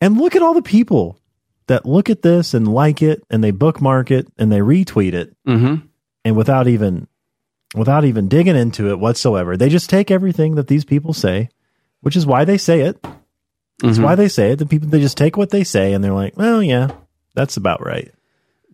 and 0.00 0.18
look 0.18 0.36
at 0.36 0.42
all 0.42 0.54
the 0.54 0.62
people 0.62 1.18
that 1.66 1.84
look 1.86 2.08
at 2.10 2.22
this 2.22 2.54
and 2.54 2.66
like 2.66 3.02
it 3.02 3.22
and 3.30 3.42
they 3.44 3.50
bookmark 3.50 4.10
it 4.10 4.26
and 4.38 4.50
they 4.50 4.60
retweet 4.60 5.12
it 5.12 5.34
Mhm. 5.46 5.82
and 6.24 6.36
without 6.36 6.66
even 6.68 7.06
without 7.74 8.04
even 8.04 8.28
digging 8.28 8.56
into 8.56 8.88
it 8.90 8.98
whatsoever 8.98 9.56
they 9.56 9.68
just 9.68 9.90
take 9.90 10.10
everything 10.10 10.54
that 10.54 10.68
these 10.68 10.84
people 10.84 11.12
say 11.12 11.48
which 12.00 12.16
is 12.16 12.24
why 12.26 12.44
they 12.44 12.56
say 12.56 12.80
it 12.80 13.00
that's 13.82 13.98
Mhm. 13.98 14.04
why 14.04 14.14
they 14.14 14.28
say 14.28 14.52
it 14.52 14.56
the 14.58 14.66
people 14.66 14.88
they 14.88 15.00
just 15.00 15.18
take 15.18 15.36
what 15.36 15.50
they 15.50 15.64
say 15.64 15.92
and 15.92 16.02
they're 16.02 16.12
like 16.14 16.36
well 16.36 16.62
yeah 16.62 16.90
that's 17.34 17.56
about 17.58 17.84
right 17.84 18.10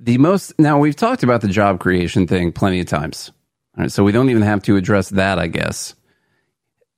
the 0.01 0.19
most 0.19 0.53
now 0.59 0.79
we've 0.79 0.95
talked 0.97 1.23
about 1.23 1.41
the 1.41 1.49
job 1.49 1.81
creation 1.81 2.27
thing 2.27 2.53
plenty 2.53 2.81
of 2.81 2.87
times. 2.87 3.33
All 3.77 3.83
right, 3.83 3.91
so 3.91 4.05
we 4.05 4.13
don't 4.13 4.29
even 4.29 4.43
have 4.43 4.63
to 4.65 4.77
address 4.77 5.09
that, 5.11 5.39
I 5.39 5.47
guess. 5.47 5.95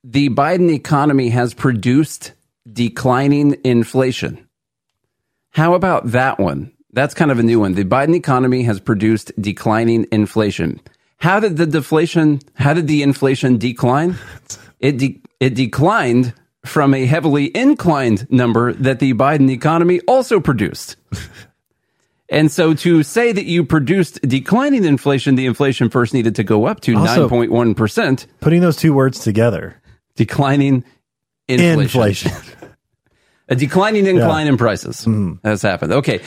The 0.03 0.29
Biden 0.29 0.69
economy 0.71 1.29
has 1.29 1.53
produced 1.53 2.33
declining 2.73 3.57
inflation. 3.63 4.47
How 5.51 5.73
about 5.73 6.11
that 6.11 6.39
one? 6.39 6.71
That's 6.93 7.13
kind 7.13 7.31
of 7.31 7.39
a 7.39 7.43
new 7.43 7.59
one. 7.59 7.73
The 7.73 7.83
Biden 7.85 8.15
economy 8.15 8.63
has 8.63 8.79
produced 8.79 9.31
declining 9.41 10.05
inflation. 10.11 10.79
How 11.17 11.39
did 11.39 11.57
the 11.57 11.65
deflation, 11.65 12.39
how 12.55 12.73
did 12.73 12.87
the 12.87 13.01
inflation 13.03 13.57
decline? 13.57 14.15
It 14.79 14.97
de- 14.97 15.21
it 15.39 15.55
declined 15.55 16.33
from 16.65 16.93
a 16.93 17.05
heavily 17.05 17.55
inclined 17.55 18.29
number 18.31 18.73
that 18.73 18.99
the 18.99 19.13
Biden 19.13 19.49
economy 19.49 19.99
also 20.01 20.39
produced. 20.39 20.95
And 22.29 22.51
so 22.51 22.73
to 22.73 23.03
say 23.03 23.31
that 23.31 23.45
you 23.45 23.63
produced 23.63 24.21
declining 24.21 24.83
inflation, 24.83 25.35
the 25.35 25.45
inflation 25.45 25.89
first 25.89 26.13
needed 26.13 26.35
to 26.35 26.43
go 26.43 26.65
up 26.65 26.81
to 26.81 26.95
Also- 26.97 27.29
9.1%, 27.29 28.25
putting 28.41 28.61
those 28.61 28.75
two 28.75 28.93
words 28.93 29.19
together 29.19 29.81
declining 30.15 30.83
inflation. 31.47 31.81
inflation 31.81 32.31
A 33.49 33.55
declining 33.55 34.05
incline 34.07 34.47
in 34.47 34.57
prices 34.57 35.05
Mm-hmm. 35.05 35.47
has 35.47 35.61
happened. 35.61 35.93
Okay. 35.93 36.21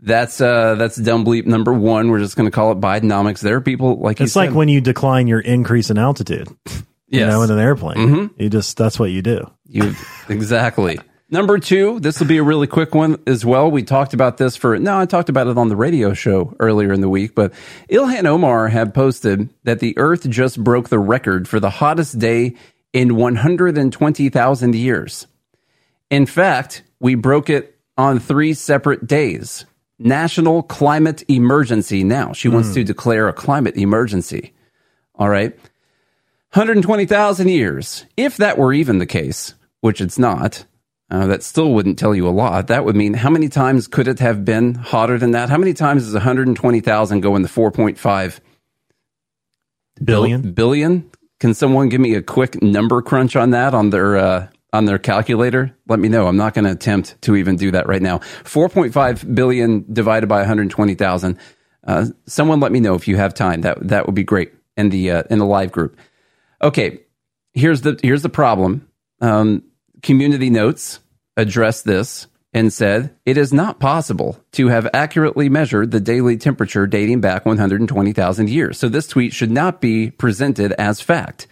That's 0.00 0.40
uh 0.40 0.76
that's 0.76 0.96
dumb 0.96 1.24
bleep 1.24 1.46
number 1.46 1.72
one. 1.72 2.08
We're 2.10 2.20
just 2.20 2.36
gonna 2.36 2.50
call 2.52 2.70
it 2.72 2.80
Bidenomics. 2.80 3.40
There 3.40 3.56
are 3.56 3.60
people 3.60 3.98
like 3.98 4.20
you 4.20 4.26
it's 4.26 4.36
like 4.36 4.50
said- 4.50 4.56
when 4.56 4.68
you 4.68 4.80
decline 4.80 5.26
your 5.26 5.40
increase 5.40 5.90
in 5.90 5.98
altitude 5.98 6.48
you 7.08 7.20
Yes. 7.20 7.30
know 7.30 7.42
in 7.42 7.50
an 7.50 7.58
airplane 7.58 7.96
Mhm. 7.96 8.30
you 8.38 8.48
just 8.48 8.76
that's 8.76 8.98
what 8.98 9.10
you 9.10 9.22
do 9.22 9.40
You 9.66 9.94
exactly. 10.28 10.98
Number 11.30 11.58
two, 11.58 12.00
this 12.00 12.20
will 12.20 12.26
be 12.26 12.38
a 12.38 12.42
really 12.42 12.66
quick 12.66 12.94
one 12.94 13.18
as 13.26 13.44
well. 13.44 13.70
We 13.70 13.82
talked 13.82 14.14
about 14.14 14.38
this 14.38 14.56
for 14.56 14.78
no, 14.78 14.98
I 14.98 15.04
talked 15.04 15.28
about 15.28 15.46
it 15.46 15.58
on 15.58 15.68
the 15.68 15.76
radio 15.76 16.14
show 16.14 16.54
earlier 16.58 16.90
in 16.92 17.00
the 17.02 17.08
week, 17.08 17.34
but 17.34 17.52
Ilhan 17.90 18.24
Omar 18.24 18.68
had 18.68 18.94
posted 18.94 19.50
that 19.64 19.80
the 19.80 19.92
Earth 19.98 20.26
just 20.30 20.62
broke 20.64 20.88
the 20.88 20.98
record 20.98 21.46
for 21.46 21.60
the 21.60 21.68
hottest 21.70 22.18
day 22.18 22.54
in 22.94 23.14
120,000 23.16 24.74
years. 24.74 25.26
In 26.10 26.26
fact, 26.26 26.82
we 27.00 27.14
broke 27.14 27.50
it 27.50 27.78
on 27.96 28.18
three 28.18 28.54
separate 28.54 29.06
days. 29.06 29.66
National 29.98 30.62
climate 30.62 31.24
emergency. 31.28 32.04
Now 32.04 32.32
she 32.32 32.48
wants 32.48 32.72
to 32.74 32.84
declare 32.84 33.28
a 33.28 33.32
climate 33.32 33.76
emergency. 33.76 34.52
All 35.16 35.28
right. 35.28 35.58
120,000 36.52 37.48
years. 37.48 38.04
If 38.16 38.36
that 38.36 38.56
were 38.56 38.72
even 38.72 38.98
the 38.98 39.06
case, 39.06 39.54
which 39.80 40.00
it's 40.00 40.18
not, 40.18 40.64
uh, 41.10 41.26
that 41.26 41.42
still 41.42 41.72
wouldn't 41.72 41.98
tell 41.98 42.14
you 42.14 42.28
a 42.28 42.30
lot. 42.30 42.68
That 42.68 42.84
would 42.84 42.96
mean 42.96 43.14
how 43.14 43.30
many 43.30 43.48
times 43.48 43.88
could 43.88 44.08
it 44.08 44.20
have 44.20 44.44
been 44.44 44.74
hotter 44.74 45.18
than 45.18 45.32
that? 45.32 45.50
How 45.50 45.58
many 45.58 45.74
times 45.74 46.04
does 46.04 46.14
120,000 46.14 47.20
go 47.20 47.34
in 47.34 47.42
the 47.42 47.48
4.5 47.48 47.98
billion 47.98 48.40
billion? 50.04 50.52
Billion? 50.52 51.10
Can 51.40 51.54
someone 51.54 51.88
give 51.88 52.00
me 52.00 52.14
a 52.14 52.22
quick 52.22 52.62
number 52.62 53.00
crunch 53.02 53.36
on 53.36 53.50
that 53.50 53.74
on 53.74 53.90
their 53.90 54.16
uh, 54.16 54.48
on 54.72 54.84
their 54.84 54.98
calculator? 54.98 55.76
Let 55.86 55.98
me 55.98 56.08
know. 56.08 56.26
I'm 56.26 56.36
not 56.36 56.54
going 56.54 56.64
to 56.64 56.72
attempt 56.72 57.20
to 57.22 57.36
even 57.36 57.56
do 57.56 57.70
that 57.70 57.86
right 57.86 58.02
now. 58.02 58.18
4.5 58.18 59.34
billion 59.34 59.84
divided 59.92 60.28
by 60.28 60.38
120,000. 60.38 61.38
Uh, 61.86 62.06
someone 62.26 62.60
let 62.60 62.72
me 62.72 62.80
know 62.80 62.94
if 62.94 63.08
you 63.08 63.16
have 63.16 63.34
time. 63.34 63.62
That 63.62 63.88
that 63.88 64.06
would 64.06 64.14
be 64.14 64.24
great 64.24 64.52
in 64.76 64.90
the 64.90 65.10
uh, 65.10 65.22
in 65.30 65.38
the 65.38 65.46
live 65.46 65.72
group. 65.72 65.96
Okay, 66.60 67.00
here's 67.54 67.82
the 67.82 67.98
here's 68.02 68.22
the 68.22 68.28
problem. 68.28 68.88
Um, 69.20 69.64
community 70.02 70.50
notes 70.50 71.00
addressed 71.36 71.84
this 71.84 72.26
and 72.52 72.72
said 72.72 73.14
it 73.24 73.36
is 73.36 73.52
not 73.52 73.78
possible 73.78 74.42
to 74.52 74.68
have 74.68 74.88
accurately 74.94 75.48
measured 75.48 75.90
the 75.90 76.00
daily 76.00 76.36
temperature 76.36 76.86
dating 76.86 77.20
back 77.20 77.44
120,000 77.44 78.48
years. 78.48 78.78
So 78.78 78.88
this 78.88 79.06
tweet 79.06 79.32
should 79.32 79.50
not 79.50 79.80
be 79.80 80.10
presented 80.10 80.72
as 80.72 81.00
fact. 81.00 81.46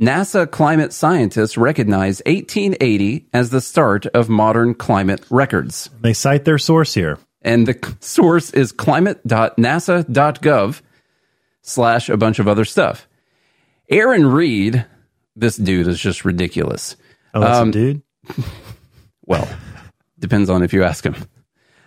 NASA 0.00 0.50
climate 0.50 0.92
scientists 0.92 1.56
recognize 1.58 2.22
1880 2.26 3.26
as 3.34 3.50
the 3.50 3.60
start 3.60 4.06
of 4.06 4.28
modern 4.28 4.74
climate 4.74 5.24
records. 5.30 5.90
they 6.00 6.12
cite 6.14 6.44
their 6.44 6.58
source 6.58 6.94
here 6.94 7.18
And 7.42 7.66
the 7.68 7.94
source 8.00 8.50
is 8.50 8.72
climate.nasa.gov 8.72 10.80
slash 11.62 12.08
a 12.08 12.16
bunch 12.16 12.38
of 12.38 12.48
other 12.48 12.64
stuff. 12.64 13.06
Aaron 13.90 14.26
Reed 14.26 14.86
this 15.36 15.56
dude 15.56 15.86
is 15.88 16.00
just 16.00 16.24
ridiculous. 16.24 16.96
Oh, 17.34 17.40
that's 17.40 17.58
Um, 17.58 17.68
a 17.68 17.72
dude. 17.72 18.02
Well, 19.26 19.48
depends 20.18 20.50
on 20.50 20.62
if 20.64 20.72
you 20.72 20.82
ask 20.82 21.04
him. 21.06 21.14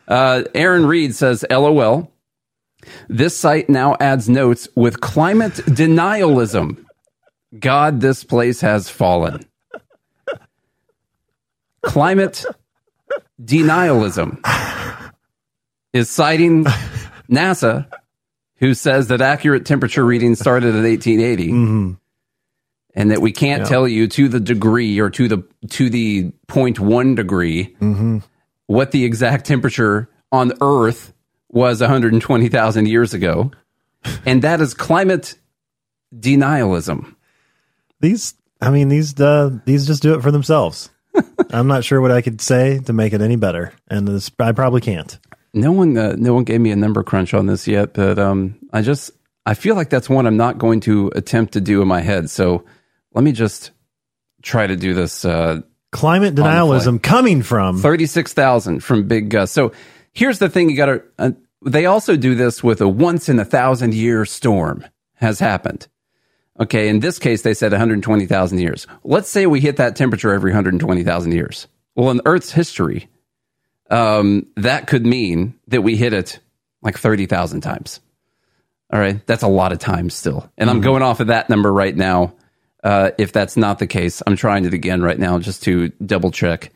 Uh, 0.08 0.44
Aaron 0.56 0.86
Reed 0.86 1.14
says, 1.14 1.44
LOL. 1.50 2.10
This 3.10 3.38
site 3.38 3.68
now 3.70 3.98
adds 4.00 4.30
notes 4.30 4.70
with 4.76 5.02
climate 5.02 5.54
denialism. 5.68 6.86
God, 7.60 8.02
this 8.02 8.24
place 8.24 8.62
has 8.62 8.90
fallen. 8.90 9.46
Climate 11.82 12.46
denialism 13.42 14.40
is 15.92 16.10
citing 16.10 16.66
NASA, 17.30 17.88
who 18.58 18.74
says 18.74 19.08
that 19.10 19.22
accurate 19.22 19.66
temperature 19.66 20.06
readings 20.06 20.40
started 20.40 20.70
in 20.70 20.84
1880 20.84 21.48
mm-hmm. 21.50 21.92
and 22.96 23.12
that 23.12 23.22
we 23.22 23.32
can't 23.34 23.64
Yeah. 23.64 23.68
tell 23.68 23.88
you 23.88 24.08
to 24.08 24.30
the 24.30 24.40
degree 24.40 25.00
or 25.00 25.10
to 25.10 25.28
the 25.28 25.44
to 25.72 25.90
the 25.90 26.32
0.1 26.48 27.16
degree 27.16 27.76
mm-hmm. 27.82 28.20
what 28.68 28.92
the 28.92 29.04
exact 29.04 29.46
temperature 29.46 30.10
on 30.32 30.54
earth 30.62 31.14
was 31.50 31.82
120,000 31.82 32.88
years 32.88 33.14
ago 33.14 33.52
and 34.26 34.42
that 34.42 34.62
is 34.62 34.74
climate 34.74 35.36
denialism 36.18 37.16
These, 38.04 38.34
I 38.60 38.70
mean, 38.70 38.90
these 38.90 39.18
uh, 39.20 39.50
these 39.66 39.88
just 39.88 40.04
do 40.04 40.14
it 40.14 40.22
for 40.22 40.30
themselves. 40.30 40.92
I'm 41.52 41.68
not 41.68 41.86
sure 41.86 42.02
what 42.02 42.12
I 42.12 42.22
could 42.22 42.42
say 42.42 42.80
to 42.80 42.92
make 42.92 43.14
it 43.14 43.22
any 43.22 43.38
better, 43.38 43.72
and 43.88 44.06
this, 44.08 44.30
I 44.40 44.52
probably 44.52 44.82
can't. 44.82 45.18
no 45.54 45.72
one 45.72 45.98
uh, 45.98 46.14
no 46.18 46.34
one 46.34 46.44
gave 46.44 46.60
me 46.60 46.72
a 46.72 46.76
number 46.76 47.02
crunch 47.02 47.34
on 47.34 47.46
this 47.46 47.68
yet 47.68 47.94
but 47.94 48.18
um 48.18 48.56
i 48.74 48.82
just 48.82 49.12
i 49.46 49.54
feel 49.54 49.76
like 49.76 49.90
that's 49.92 50.10
one 50.10 50.26
i'm 50.26 50.36
not 50.36 50.58
going 50.58 50.80
to 50.82 51.12
attempt 51.16 51.54
to 51.54 51.62
do 51.62 51.80
in 51.82 51.88
my 51.88 52.02
head 52.02 52.28
so 52.28 52.66
let 53.14 53.24
me 53.24 53.32
just 53.32 53.70
try 54.42 54.66
to 54.66 54.76
do 54.76 54.94
this 54.96 55.24
uh 55.26 55.62
Climate 55.92 56.34
denialism 56.34 57.02
coming 57.04 57.44
from 57.44 57.78
36,000 57.80 58.80
from 58.80 59.08
Big 59.08 59.30
Gus. 59.30 59.52
So 59.52 59.72
here's 60.12 60.40
the 60.40 60.50
thing 60.50 60.72
you 60.72 60.76
got 60.76 60.88
to, 60.88 61.04
uh, 61.20 61.32
they 61.64 61.86
also 61.86 62.18
do 62.18 62.34
this 62.34 62.64
with 62.64 62.82
a 62.82 62.88
once 62.90 63.30
in 63.30 63.38
a 63.38 63.46
thousand 63.46 63.94
year 63.94 64.26
storm 64.26 64.84
has 65.18 65.38
happened. 65.40 65.88
Okay. 66.60 66.88
In 66.88 67.00
this 67.00 67.20
case, 67.20 67.42
they 67.42 67.54
said 67.54 67.72
120,000 67.72 68.58
years. 68.60 68.88
Let's 69.04 69.30
say 69.30 69.46
we 69.46 69.60
hit 69.60 69.78
that 69.78 69.96
temperature 69.96 70.34
every 70.34 70.52
120,000 70.52 71.32
years. 71.32 71.68
Well, 71.96 72.12
in 72.12 72.22
Earth's 72.26 72.52
history, 72.52 73.10
um, 73.90 74.48
that 74.58 74.88
could 74.88 75.06
mean 75.06 75.56
that 75.68 75.82
we 75.82 75.96
hit 75.96 76.14
it 76.14 76.40
like 76.82 76.98
30,000 76.98 77.62
times. 77.62 78.00
All 78.92 79.00
right. 79.00 79.26
That's 79.26 79.44
a 79.44 79.48
lot 79.48 79.72
of 79.72 79.80
times 79.80 80.14
still. 80.14 80.52
And 80.58 80.70
I'm 80.70 80.82
going 80.82 81.02
off 81.02 81.20
of 81.20 81.28
that 81.28 81.50
number 81.50 81.74
right 81.74 81.96
now. 81.96 82.34
Uh, 82.84 83.12
if 83.18 83.32
that's 83.32 83.56
not 83.56 83.80
the 83.80 83.88
case, 83.88 84.22
I'm 84.28 84.36
trying 84.36 84.66
it 84.66 84.74
again 84.74 85.02
right 85.02 85.18
now 85.18 85.40
just 85.40 85.64
to 85.64 85.90
double 86.06 86.32
check 86.32 86.72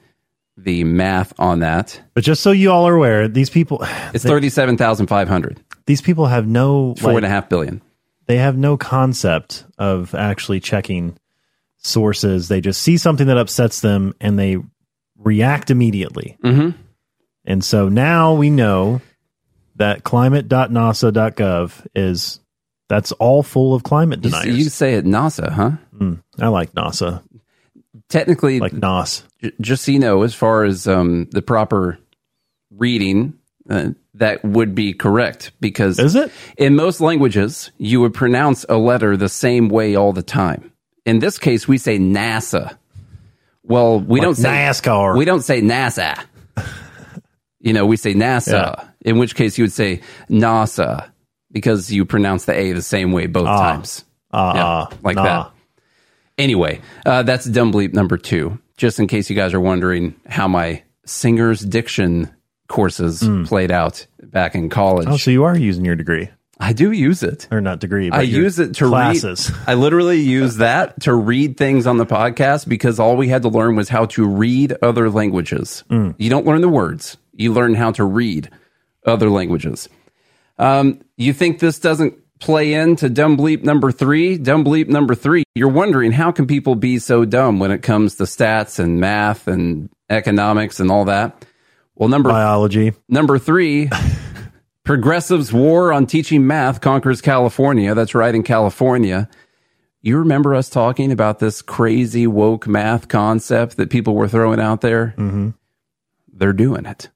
the 0.56 0.84
math 0.84 1.34
on 1.38 1.60
that. 1.60 2.02
But 2.14 2.24
just 2.24 2.42
so 2.42 2.52
you 2.52 2.72
all 2.72 2.88
are 2.88 2.96
aware, 2.96 3.28
these 3.28 3.50
people, 3.50 3.80
It's 4.14 4.24
they- 4.24 4.30
37,500, 4.30 5.62
these 5.86 6.02
people 6.02 6.26
have 6.26 6.48
no 6.48 6.96
four 6.96 7.12
like, 7.12 7.18
and 7.18 7.26
a 7.26 7.30
half 7.30 7.50
billion. 7.50 7.82
They 8.28 8.38
have 8.38 8.58
no 8.58 8.78
concept 8.78 9.66
of 9.78 10.14
actually 10.14 10.60
checking 10.60 11.18
sources. 11.78 12.48
They 12.50 12.62
just 12.62 12.82
see 12.82 12.98
something 12.98 13.28
that 13.28 13.38
upsets 13.38 13.82
them 13.82 14.14
and 14.22 14.38
they 14.38 14.58
react 15.18 15.72
immediately. 15.72 16.38
Mhm. 16.44 16.76
And 17.46 17.64
so 17.64 17.88
now 17.90 18.34
we 18.34 18.50
know 18.50 19.02
that 19.78 20.04
climate.nasa.gov 20.04 21.86
is 21.96 22.40
that's 22.90 23.12
all 23.14 23.44
full 23.44 23.74
of 23.74 23.84
climate 23.84 24.24
You, 24.24 24.32
deniers. 24.32 24.58
you 24.58 24.70
say 24.70 24.94
it 24.96 25.06
NASA, 25.06 25.52
huh? 25.52 25.72
Mm, 25.98 26.22
I 26.40 26.48
like 26.48 26.72
NASA. 26.74 27.22
Technically, 28.10 28.60
like 28.60 28.74
NAS. 28.74 29.24
j- 29.42 29.52
just 29.60 29.84
so 29.86 29.92
you 29.92 30.00
know, 30.00 30.24
as 30.24 30.34
far 30.34 30.64
as 30.64 30.88
um, 30.88 31.28
the 31.32 31.42
proper 31.42 32.00
reading, 32.72 33.34
uh, 33.70 33.90
that 34.18 34.44
would 34.44 34.76
be 34.76 34.94
correct 34.94 35.52
because 35.60 36.00
Is 36.00 36.16
it? 36.16 36.32
in 36.58 36.76
most 36.76 37.02
languages 37.02 37.72
you 37.78 38.02
would 38.02 38.14
pronounce 38.14 38.66
a 38.70 38.78
letter 38.78 39.16
the 39.18 39.30
same 39.30 39.70
way 39.70 39.96
all 39.96 40.14
the 40.14 40.24
time. 40.24 40.72
In 41.06 41.20
this 41.20 41.38
case, 41.40 41.68
we 41.68 41.78
say 41.78 41.98
NASA. 41.98 42.78
Well, 43.64 44.00
we 44.00 44.20
Like 44.20 44.26
don't 44.28 44.36
say 44.36 44.50
NASCAR. 44.50 45.18
We 45.18 45.26
don't 45.26 45.42
say 45.42 45.62
NASA. 45.62 46.24
you 47.60 47.74
know, 47.74 47.86
we 47.86 47.98
say 47.98 48.14
NASA. 48.14 48.76
Yeah. 48.78 48.88
In 49.02 49.18
which 49.18 49.36
case, 49.36 49.58
you 49.58 49.64
would 49.64 49.72
say 49.74 50.02
NASA 50.30 51.10
because 51.52 51.92
you 51.92 52.06
pronounce 52.06 52.46
the 52.46 52.54
A 52.54 52.74
the 52.74 52.82
same 52.82 53.12
way 53.12 53.28
both 53.28 53.48
Ah. 53.48 53.72
times. 53.74 54.04
Ah, 54.32 54.54
Yeah, 54.56 54.64
ah, 54.66 54.90
like 55.04 55.16
nah. 55.16 55.24
that. 55.24 55.52
Anyway, 56.38 56.82
uh, 57.06 57.24
that's 57.24 57.46
dumb 57.46 57.72
bleep 57.74 57.94
number 57.94 58.18
two. 58.18 58.60
Just 58.78 59.00
in 59.00 59.08
case 59.08 59.30
you 59.30 59.36
guys 59.36 59.54
are 59.54 59.60
wondering 59.62 60.14
how 60.28 60.48
my 60.48 60.84
singer's 61.06 61.62
diction 61.62 62.30
courses 62.68 63.28
played 63.48 63.72
out 63.72 64.06
back 64.22 64.56
in 64.56 64.70
college. 64.70 65.08
Oh, 65.10 65.18
so 65.18 65.32
you 65.32 65.44
are 65.44 65.58
using 65.58 65.86
your 65.86 65.96
degree. 65.96 66.30
I 66.60 66.74
do 66.74 66.92
use 66.92 67.22
it. 67.22 67.48
Or 67.52 67.62
not 67.62 67.80
degree, 67.80 68.10
but 68.10 68.20
I 68.20 68.24
use 68.24 68.58
it 68.58 68.74
to 68.76 68.88
classes. 68.88 69.52
read. 69.52 69.60
I 69.68 69.74
literally 69.76 70.20
use 70.20 70.58
that 70.58 71.02
to 71.02 71.14
read 71.14 71.58
things 71.58 71.86
on 71.86 71.98
the 71.98 72.06
podcast 72.06 72.68
because 72.68 73.00
all 73.00 73.16
we 73.16 73.28
had 73.28 73.44
to 73.44 73.50
learn 73.50 73.76
was 73.76 73.90
how 73.90 74.06
to 74.08 74.28
read 74.28 74.76
other 74.82 75.10
languages. 75.10 75.84
Mm. 75.90 76.16
You 76.18 76.30
don't 76.30 76.46
learn 76.46 76.62
the 76.62 76.70
words; 76.70 77.18
you 77.34 77.54
learn 77.54 77.76
how 77.76 77.92
to 77.92 78.04
read 78.04 78.50
other 79.06 79.30
languages. 79.30 79.88
Um, 80.58 81.02
you 81.16 81.34
think 81.34 81.60
this 81.60 81.80
doesn't 81.80 82.16
play 82.40 82.74
into 82.74 83.10
dumb 83.10 83.38
bleep 83.38 83.64
number 83.64 83.92
three? 83.92 84.38
Dumb 84.38 84.64
bleep 84.64 84.88
number 84.88 85.16
three. 85.16 85.44
You're 85.56 85.70
wondering 85.70 86.12
how 86.12 86.32
can 86.32 86.48
people 86.48 86.76
be 86.76 87.00
so 87.00 87.26
dumb 87.26 87.60
when 87.60 87.72
it 87.72 87.84
comes 87.84 88.16
to 88.16 88.24
stats 88.24 88.80
and 88.80 89.00
math 89.00 89.48
and 89.48 89.90
economics 90.10 90.80
and 90.80 90.92
all 90.92 91.06
that? 91.06 91.46
Well, 91.98 92.10
number 92.10 92.30
biology. 92.30 92.94
Number 93.10 93.40
three, 93.40 93.90
progressives' 94.84 95.52
war 95.52 95.92
on 95.92 96.06
teaching 96.06 96.46
math 96.46 96.80
conquers 96.80 97.22
California. 97.22 97.96
That's 97.96 98.16
right 98.16 98.34
in 98.34 98.44
California. 98.44 99.28
You 100.02 100.20
remember 100.20 100.54
us 100.54 100.70
talking 100.70 101.12
about 101.12 101.40
this 101.40 101.62
crazy 101.62 102.28
woke 102.28 102.68
math 102.68 103.08
concept 103.08 103.78
that 103.78 103.90
people 103.90 104.16
were 104.16 104.28
throwing 104.28 104.60
out 104.60 104.82
there? 104.82 105.16
Mm-hmm. 105.18 105.50
They're 106.32 106.54
doing 106.54 106.86
it. 106.86 107.10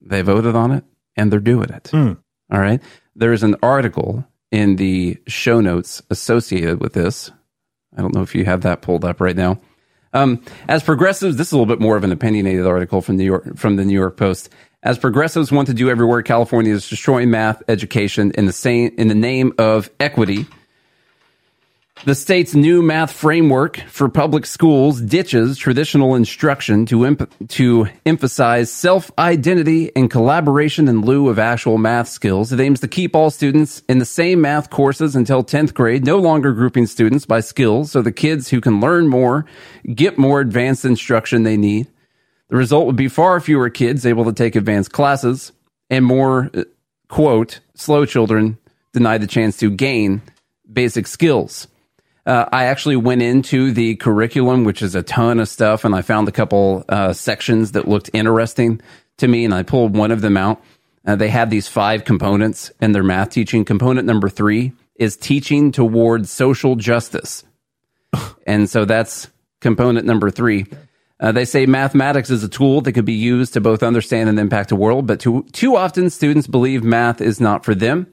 They 0.00 0.22
voted 0.22 0.54
on 0.54 0.72
it 0.72 0.84
and 1.16 1.32
they're 1.32 1.40
doing 1.40 1.70
it. 1.70 1.88
Hmm. 1.88 2.12
All 2.52 2.60
right. 2.60 2.80
There's 3.16 3.42
an 3.42 3.56
article 3.62 4.26
in 4.50 4.76
the 4.76 5.18
show 5.26 5.60
notes 5.60 6.02
associated 6.10 6.80
with 6.80 6.92
this. 6.92 7.32
I 7.96 8.02
don't 8.02 8.14
know 8.14 8.22
if 8.22 8.34
you 8.34 8.44
have 8.44 8.60
that 8.60 8.82
pulled 8.82 9.04
up 9.04 9.20
right 9.20 9.36
now. 9.36 9.60
Um, 10.12 10.42
as 10.68 10.82
progressives, 10.82 11.36
this 11.36 11.48
is 11.48 11.52
a 11.52 11.56
little 11.56 11.72
bit 11.72 11.80
more 11.80 11.96
of 11.96 12.04
an 12.04 12.12
opinionated 12.12 12.66
article 12.66 13.00
from 13.00 13.16
New 13.16 13.24
York 13.24 13.56
from 13.56 13.76
the 13.76 13.84
New 13.84 13.94
York 13.94 14.16
Post. 14.16 14.48
As 14.82 14.96
progressives 14.96 15.50
want 15.50 15.66
to 15.68 15.74
do 15.74 15.90
everywhere, 15.90 16.22
California 16.22 16.72
is 16.72 16.88
destroying 16.88 17.30
math 17.30 17.62
education 17.68 18.30
in 18.32 18.46
the 18.46 18.52
same 18.52 18.94
in 18.96 19.08
the 19.08 19.14
name 19.14 19.52
of 19.58 19.90
equity. 20.00 20.46
The 22.04 22.14
state's 22.14 22.54
new 22.54 22.80
math 22.80 23.10
framework 23.10 23.78
for 23.88 24.08
public 24.08 24.46
schools 24.46 25.00
ditches 25.00 25.58
traditional 25.58 26.14
instruction 26.14 26.86
to 26.86 27.04
imp- 27.04 27.48
to 27.48 27.88
emphasize 28.06 28.70
self-identity 28.70 29.94
and 29.96 30.08
collaboration 30.08 30.86
in 30.86 31.02
lieu 31.02 31.28
of 31.28 31.40
actual 31.40 31.76
math 31.76 32.08
skills. 32.08 32.52
It 32.52 32.60
aims 32.60 32.80
to 32.80 32.88
keep 32.88 33.16
all 33.16 33.30
students 33.30 33.82
in 33.88 33.98
the 33.98 34.04
same 34.04 34.40
math 34.40 34.70
courses 34.70 35.16
until 35.16 35.42
10th 35.42 35.74
grade, 35.74 36.06
no 36.06 36.18
longer 36.18 36.52
grouping 36.52 36.86
students 36.86 37.26
by 37.26 37.40
skills 37.40 37.90
so 37.90 38.00
the 38.00 38.12
kids 38.12 38.48
who 38.48 38.60
can 38.60 38.80
learn 38.80 39.08
more 39.08 39.44
get 39.92 40.16
more 40.16 40.40
advanced 40.40 40.84
instruction 40.84 41.42
they 41.42 41.56
need. 41.56 41.88
The 42.48 42.56
result 42.56 42.86
would 42.86 42.96
be 42.96 43.08
far 43.08 43.40
fewer 43.40 43.70
kids 43.70 44.06
able 44.06 44.24
to 44.26 44.32
take 44.32 44.54
advanced 44.54 44.92
classes 44.92 45.52
and 45.90 46.04
more, 46.04 46.48
uh, 46.54 46.62
quote, 47.08 47.58
slow 47.74 48.06
children 48.06 48.56
denied 48.92 49.20
the 49.20 49.26
chance 49.26 49.56
to 49.58 49.70
gain 49.70 50.22
basic 50.72 51.08
skills. 51.08 51.66
Uh, 52.28 52.46
I 52.52 52.64
actually 52.64 52.96
went 52.96 53.22
into 53.22 53.72
the 53.72 53.96
curriculum, 53.96 54.64
which 54.64 54.82
is 54.82 54.94
a 54.94 55.02
ton 55.02 55.40
of 55.40 55.48
stuff, 55.48 55.86
and 55.86 55.94
I 55.94 56.02
found 56.02 56.28
a 56.28 56.32
couple 56.32 56.84
uh, 56.86 57.14
sections 57.14 57.72
that 57.72 57.88
looked 57.88 58.10
interesting 58.12 58.82
to 59.16 59.26
me, 59.26 59.46
and 59.46 59.54
I 59.54 59.62
pulled 59.62 59.96
one 59.96 60.10
of 60.10 60.20
them 60.20 60.36
out. 60.36 60.62
Uh, 61.06 61.16
they 61.16 61.30
have 61.30 61.48
these 61.48 61.68
five 61.68 62.04
components 62.04 62.70
in 62.82 62.92
their 62.92 63.02
math 63.02 63.30
teaching. 63.30 63.64
Component 63.64 64.06
number 64.06 64.28
three 64.28 64.72
is 64.96 65.16
teaching 65.16 65.72
towards 65.72 66.30
social 66.30 66.76
justice. 66.76 67.44
And 68.46 68.70
so 68.70 68.86
that's 68.86 69.28
component 69.60 70.06
number 70.06 70.30
three. 70.30 70.64
Uh, 71.20 71.32
they 71.32 71.44
say 71.44 71.66
mathematics 71.66 72.30
is 72.30 72.42
a 72.42 72.48
tool 72.48 72.80
that 72.80 72.92
can 72.92 73.04
be 73.04 73.12
used 73.12 73.52
to 73.52 73.60
both 73.60 73.82
understand 73.82 74.30
and 74.30 74.40
impact 74.40 74.70
the 74.70 74.76
world, 74.76 75.06
but 75.06 75.20
too, 75.20 75.44
too 75.52 75.76
often 75.76 76.08
students 76.08 76.46
believe 76.46 76.82
math 76.82 77.20
is 77.20 77.42
not 77.42 77.66
for 77.66 77.74
them. 77.74 78.06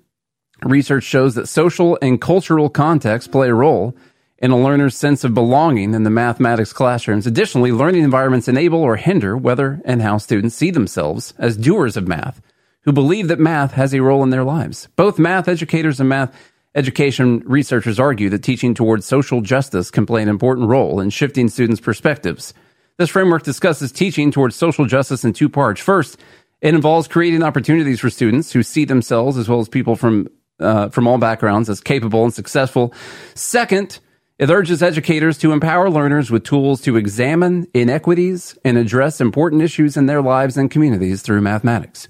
Research 0.65 1.03
shows 1.03 1.35
that 1.35 1.47
social 1.47 1.97
and 2.01 2.19
cultural 2.19 2.69
context 2.69 3.31
play 3.31 3.47
a 3.49 3.53
role 3.53 3.95
in 4.39 4.51
a 4.51 4.57
learner's 4.57 4.97
sense 4.97 5.23
of 5.23 5.33
belonging 5.33 5.93
in 5.93 6.03
the 6.03 6.09
mathematics 6.09 6.73
classrooms. 6.73 7.25
Additionally, 7.25 7.71
learning 7.71 8.03
environments 8.03 8.47
enable 8.47 8.79
or 8.79 8.97
hinder 8.97 9.37
whether 9.37 9.81
and 9.85 10.01
how 10.01 10.17
students 10.17 10.55
see 10.55 10.71
themselves 10.71 11.33
as 11.37 11.55
doers 11.55 11.95
of 11.95 12.07
math 12.07 12.41
who 12.81 12.91
believe 12.91 13.29
that 13.29 13.39
math 13.39 13.71
has 13.73 13.93
a 13.93 14.01
role 14.01 14.23
in 14.23 14.31
their 14.31 14.43
lives. 14.43 14.89
Both 14.95 15.17
math 15.17 15.47
educators 15.47 15.99
and 15.99 16.09
math 16.09 16.35
Education 16.75 17.41
researchers 17.45 18.01
argue 18.01 18.29
that 18.29 18.43
teaching 18.43 18.73
towards 18.73 19.05
social 19.05 19.39
justice 19.39 19.89
can 19.89 20.05
play 20.05 20.21
an 20.21 20.27
important 20.27 20.67
role 20.67 20.99
in 20.99 21.09
shifting 21.09 21.47
students' 21.47 21.79
perspectives. 21.79 22.53
This 22.97 23.09
framework 23.09 23.43
discusses 23.43 23.93
teaching 23.93 24.29
towards 24.29 24.57
social 24.57 24.85
justice 24.85 25.23
in 25.23 25.31
two 25.31 25.47
parts. 25.47 25.79
First, 25.79 26.19
it 26.59 26.75
involves 26.75 27.07
creating 27.07 27.43
opportunities 27.43 28.01
for 28.01 28.09
students 28.09 28.51
who 28.51 28.61
see 28.61 28.83
themselves 28.83 29.37
as 29.37 29.47
well 29.47 29.61
as 29.61 29.69
people 29.69 29.95
from 29.95 30.27
uh, 30.60 30.90
from 30.90 31.07
all 31.07 31.18
backgrounds 31.18 31.69
as 31.69 31.82
capable 31.82 32.23
and 32.23 32.34
successful. 32.34 32.94
Second, 33.34 33.99
it 34.38 34.49
urges 34.49 34.84
educators 34.84 35.38
to 35.40 35.52
empower 35.53 35.90
learners 35.90 36.30
with 36.30 36.44
tools 36.44 36.82
to 36.82 36.98
examine 36.98 37.68
inequities 37.73 38.57
and 38.65 38.77
address 38.77 39.22
important 39.22 39.61
issues 39.61 39.95
in 39.98 40.06
their 40.07 40.22
lives 40.22 40.57
and 40.57 40.69
communities 40.72 41.22
through 41.22 41.41
mathematics. 41.41 42.07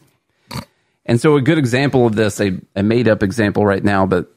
And 1.06 1.22
so, 1.22 1.36
a 1.36 1.42
good 1.42 1.60
example 1.60 2.08
of 2.08 2.16
this, 2.16 2.40
a, 2.42 2.60
a 2.76 2.82
made 2.82 3.08
up 3.08 3.22
example 3.22 3.64
right 3.66 3.84
now, 3.84 4.08
but 4.08 4.32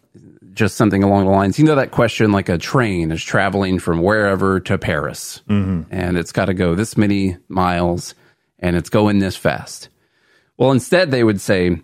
just 0.53 0.77
something 0.77 1.03
along 1.03 1.25
the 1.25 1.31
lines, 1.31 1.59
you 1.59 1.65
know, 1.65 1.77
that 1.77 1.93
question 1.93 2.31
like 2.33 2.49
a 2.51 2.59
train 2.59 3.11
is 3.11 3.23
traveling 3.25 3.79
from 3.79 4.03
wherever 4.03 4.61
to 4.61 4.77
Paris, 4.77 5.41
Mhm. 5.49 5.87
and 5.91 6.19
it's 6.19 6.33
got 6.33 6.47
to 6.47 6.55
go 6.55 6.75
this 6.75 6.97
many 6.97 7.37
miles, 7.49 8.15
and 8.59 8.77
it's 8.77 8.91
going 8.91 9.19
this 9.21 9.37
fast. 9.37 9.89
Well, 10.59 10.73
instead, 10.73 11.11
they 11.11 11.23
would 11.25 11.41
say, 11.41 11.81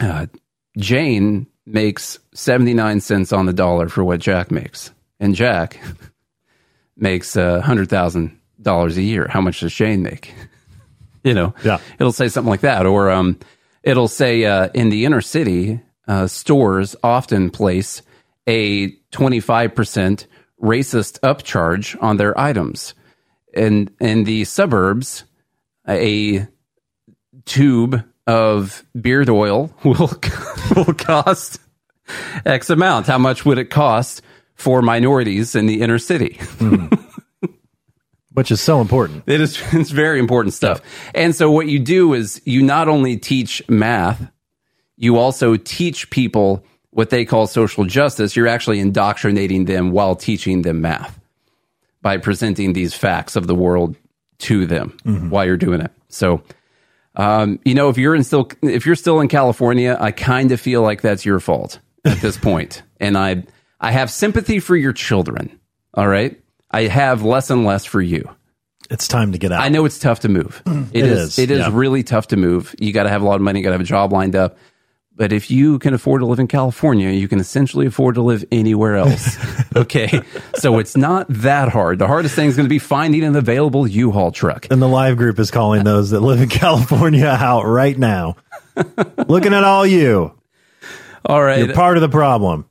uh, 0.00 0.26
Jane 0.78 1.46
makes 1.66 2.18
79 2.34 3.00
cents 3.00 3.32
on 3.32 3.46
the 3.46 3.52
dollar 3.52 3.88
for 3.88 4.04
what 4.04 4.20
Jack 4.20 4.50
makes. 4.50 4.90
And 5.18 5.34
Jack 5.34 5.78
makes 6.96 7.36
uh, 7.36 7.62
$100,000 7.62 8.96
a 8.96 9.02
year. 9.02 9.28
How 9.28 9.40
much 9.40 9.60
does 9.60 9.74
Jane 9.74 10.02
make? 10.02 10.34
you 11.24 11.34
know, 11.34 11.54
Yeah. 11.64 11.78
it'll 11.98 12.12
say 12.12 12.28
something 12.28 12.50
like 12.50 12.60
that. 12.60 12.86
Or 12.86 13.10
um, 13.10 13.38
it'll 13.82 14.08
say 14.08 14.44
uh, 14.44 14.68
in 14.74 14.88
the 14.90 15.04
inner 15.04 15.20
city, 15.20 15.80
uh, 16.08 16.26
stores 16.26 16.96
often 17.02 17.50
place 17.50 18.02
a 18.46 18.90
25% 19.12 20.26
racist 20.62 21.20
upcharge 21.20 21.96
on 22.02 22.16
their 22.16 22.38
items. 22.38 22.94
And 23.54 23.90
in 24.00 24.24
the 24.24 24.44
suburbs, 24.44 25.24
a 25.88 26.46
tube 27.44 28.04
of 28.26 28.84
beard 29.00 29.28
oil 29.28 29.74
will 29.84 30.10
will 30.76 30.94
cost 30.94 31.60
X 32.44 32.70
amount. 32.70 33.06
How 33.06 33.18
much 33.18 33.44
would 33.44 33.58
it 33.58 33.70
cost 33.70 34.22
for 34.54 34.82
minorities 34.82 35.54
in 35.54 35.66
the 35.66 35.80
inner 35.80 35.98
city? 35.98 36.38
Hmm. 36.40 36.86
Which 38.32 38.52
is 38.52 38.60
so 38.60 38.80
important. 38.80 39.24
It 39.26 39.40
is 39.40 39.60
it's 39.72 39.90
very 39.90 40.18
important 40.18 40.54
stuff. 40.54 40.80
And 41.14 41.34
so 41.34 41.50
what 41.50 41.66
you 41.66 41.78
do 41.78 42.14
is 42.14 42.40
you 42.44 42.62
not 42.62 42.88
only 42.88 43.16
teach 43.16 43.62
math, 43.68 44.30
you 44.96 45.18
also 45.18 45.56
teach 45.56 46.10
people 46.10 46.64
what 46.90 47.10
they 47.10 47.24
call 47.24 47.46
social 47.46 47.84
justice. 47.84 48.36
You're 48.36 48.46
actually 48.46 48.78
indoctrinating 48.78 49.64
them 49.64 49.90
while 49.90 50.14
teaching 50.14 50.62
them 50.62 50.80
math 50.80 51.18
by 52.02 52.18
presenting 52.18 52.72
these 52.72 52.94
facts 52.94 53.36
of 53.36 53.46
the 53.46 53.54
world 53.54 53.96
to 54.38 54.64
them 54.66 54.96
mm-hmm. 55.04 55.30
while 55.30 55.44
you're 55.44 55.56
doing 55.56 55.80
it. 55.80 55.90
So 56.08 56.42
um, 57.16 57.58
you 57.64 57.74
know, 57.74 57.88
if 57.88 57.98
you're 57.98 58.14
in 58.14 58.24
still 58.24 58.48
if 58.62 58.86
you're 58.86 58.96
still 58.96 59.20
in 59.20 59.28
California, 59.28 59.96
I 59.98 60.10
kind 60.12 60.52
of 60.52 60.60
feel 60.60 60.82
like 60.82 61.00
that's 61.02 61.24
your 61.24 61.40
fault 61.40 61.80
at 62.04 62.18
this 62.18 62.36
point. 62.48 62.82
And 62.98 63.16
I 63.18 63.44
I 63.80 63.90
have 63.90 64.10
sympathy 64.10 64.60
for 64.60 64.76
your 64.76 64.92
children. 64.92 65.58
All 65.94 66.06
right. 66.08 66.40
I 66.70 66.82
have 66.82 67.22
less 67.22 67.50
and 67.50 67.64
less 67.64 67.84
for 67.84 68.00
you. 68.00 68.28
It's 68.90 69.08
time 69.08 69.32
to 69.32 69.38
get 69.38 69.52
out. 69.52 69.60
I 69.60 69.68
know 69.68 69.84
it's 69.84 69.98
tough 69.98 70.20
to 70.20 70.28
move. 70.28 70.62
It 70.92 71.04
is. 71.04 71.20
is, 71.20 71.38
It 71.38 71.50
is 71.50 71.58
yeah. 71.60 71.70
really 71.72 72.02
tough 72.02 72.28
to 72.28 72.36
move. 72.36 72.74
You 72.80 72.92
got 72.92 73.04
to 73.04 73.08
have 73.08 73.22
a 73.22 73.24
lot 73.24 73.36
of 73.36 73.42
money. 73.42 73.60
You 73.60 73.64
got 73.64 73.70
to 73.70 73.74
have 73.74 73.80
a 73.80 73.84
job 73.84 74.12
lined 74.12 74.34
up. 74.34 74.56
But 75.20 75.34
if 75.34 75.50
you 75.50 75.78
can 75.78 75.92
afford 75.92 76.22
to 76.22 76.26
live 76.26 76.38
in 76.38 76.48
California, 76.48 77.10
you 77.10 77.28
can 77.28 77.40
essentially 77.40 77.84
afford 77.84 78.14
to 78.14 78.22
live 78.22 78.42
anywhere 78.50 78.96
else. 78.96 79.36
okay. 79.76 80.22
So 80.54 80.78
it's 80.78 80.96
not 80.96 81.26
that 81.28 81.68
hard. 81.68 81.98
The 81.98 82.06
hardest 82.06 82.34
thing 82.34 82.48
is 82.48 82.56
going 82.56 82.64
to 82.64 82.70
be 82.70 82.78
finding 82.78 83.22
an 83.24 83.36
available 83.36 83.86
U-Haul 83.86 84.30
truck. 84.30 84.66
And 84.70 84.80
the 84.80 84.88
live 84.88 85.16
group 85.16 85.38
is 85.38 85.50
calling 85.50 85.84
those 85.84 86.10
that 86.10 86.20
live 86.20 86.40
in 86.40 86.48
California 86.50 87.26
out 87.26 87.64
right 87.64 87.96
now. 87.96 88.36
Looking 89.28 89.54
at 89.54 89.64
all 89.64 89.86
you. 89.86 90.34
All 91.24 91.42
right. 91.42 91.64
You're 91.64 91.74
part 91.74 91.96
of 91.96 92.00
the 92.02 92.08
problem. 92.08 92.68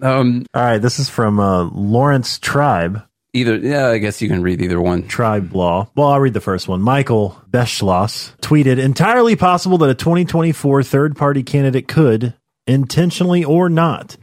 Um, 0.00 0.46
all 0.54 0.62
right. 0.62 0.78
This 0.78 0.98
is 0.98 1.08
from 1.08 1.40
uh, 1.40 1.64
Laurence 1.64 2.38
Tribe. 2.38 3.02
Either, 3.34 3.56
yeah, 3.56 3.88
I 3.88 3.98
guess 3.98 4.20
you 4.20 4.28
can 4.28 4.42
read 4.42 4.60
either 4.60 4.80
one. 4.80 5.06
Tribe 5.08 5.54
Law. 5.54 5.88
Well, 5.94 6.08
I'll 6.08 6.20
read 6.20 6.34
the 6.34 6.40
first 6.40 6.68
one. 6.68 6.82
Michael 6.82 7.40
Beschloss 7.50 8.36
tweeted 8.40 8.78
entirely 8.78 9.36
possible 9.36 9.78
that 9.78 9.88
a 9.90 9.94
2024 9.94 10.82
third 10.82 11.16
party 11.16 11.42
candidate 11.42 11.88
could, 11.88 12.34
intentionally 12.66 13.42
or 13.42 13.70
not, 13.70 14.18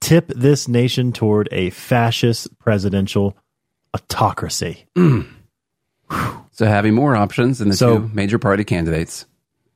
tip 0.00 0.26
this 0.34 0.66
nation 0.66 1.12
toward 1.12 1.48
a 1.52 1.70
fascist 1.70 2.58
presidential 2.58 3.36
autocracy. 3.94 4.86
So 6.52 6.66
having 6.66 6.92
more 6.94 7.16
options 7.16 7.58
than 7.60 7.68
the 7.68 7.76
So- 7.76 7.98
two 8.00 8.10
major 8.12 8.38
party 8.38 8.64
candidates. 8.64 9.26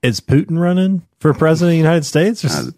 Is 0.03 0.21
Putin 0.21 0.59
running 0.59 1.07
for 1.19 1.33
president 1.33 1.69
of 1.71 1.73
the 1.75 1.77
United 1.79 2.05
States? 2.05 2.45
Or 2.45 2.49
Uh, 2.49 2.71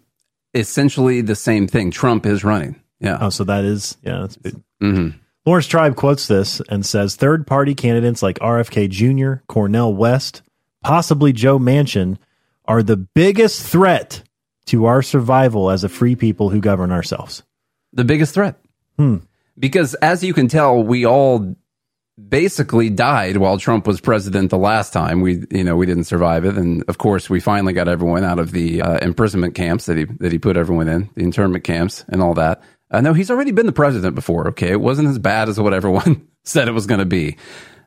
essentially 0.53 1.19
the 1.21 1.35
same 1.35 1.67
thing. 1.67 1.91
Trump 1.91 2.25
is 2.25 2.43
running. 2.43 2.75
Yeah. 3.01 3.17
Oh, 3.19 3.29
so 3.29 3.43
that 3.45 3.65
is, 3.65 3.97
yeah, 4.03 4.19
that's 4.21 4.37
Putin. 4.37 4.61
hmm 4.79 5.09
Laurence 5.47 5.67
Tribe 5.67 5.95
quotes 5.95 6.27
this 6.27 6.61
and 6.67 6.85
says 6.85 7.15
third 7.15 7.47
party 7.47 7.73
candidates 7.73 8.21
like 8.21 8.37
RFK 8.39 8.89
Jr., 8.89 9.41
Cornel 9.47 9.95
West, 9.95 10.41
possibly 10.83 11.31
Joe 11.31 11.57
Manchin 11.57 12.17
are 12.65 12.83
the 12.83 12.97
biggest 12.97 13.65
threat 13.65 14.23
to 14.65 14.87
our 14.87 15.01
survival 15.01 15.69
as 15.71 15.85
a 15.85 15.89
free 15.89 16.17
people 16.17 16.49
who 16.49 16.59
govern 16.59 16.91
ourselves. 16.91 17.43
The 17.93 18.03
biggest 18.03 18.33
threat. 18.33 18.59
Hmm. 18.97 19.19
Because 19.57 19.93
as 19.93 20.21
you 20.21 20.33
can 20.33 20.49
tell, 20.49 20.83
we 20.83 21.05
all 21.05 21.55
basically 22.17 22.89
died 22.89 23.37
while 23.37 23.57
Trump 23.57 23.87
was 23.87 24.01
president 24.01 24.49
the 24.49 24.57
last 24.57 24.91
time. 24.91 25.21
We, 25.21 25.45
you 25.49 25.63
know, 25.63 25.77
we 25.77 25.85
didn't 25.85 26.03
survive 26.03 26.43
it, 26.43 26.57
and 26.57 26.83
of 26.89 26.97
course, 26.97 27.29
we 27.29 27.39
finally 27.39 27.71
got 27.71 27.87
everyone 27.87 28.25
out 28.25 28.39
of 28.39 28.51
the 28.51 28.81
uh, 28.81 28.97
imprisonment 28.97 29.55
camps 29.55 29.85
that 29.85 29.95
he 29.95 30.03
that 30.19 30.33
he 30.33 30.39
put 30.39 30.57
everyone 30.57 30.89
in, 30.89 31.09
the 31.15 31.23
internment 31.23 31.63
camps, 31.63 32.03
and 32.09 32.21
all 32.21 32.33
that. 32.33 32.61
I 32.89 33.01
know 33.01 33.13
he's 33.13 33.29
already 33.29 33.51
been 33.51 33.65
the 33.65 33.71
president 33.71 34.15
before. 34.15 34.49
Okay, 34.49 34.69
it 34.69 34.79
wasn't 34.79 35.09
as 35.09 35.19
bad 35.19 35.49
as 35.49 35.59
what 35.59 35.73
everyone 35.73 36.27
said 36.43 36.67
it 36.67 36.71
was 36.71 36.85
going 36.85 36.99
to 36.99 37.05
be, 37.05 37.37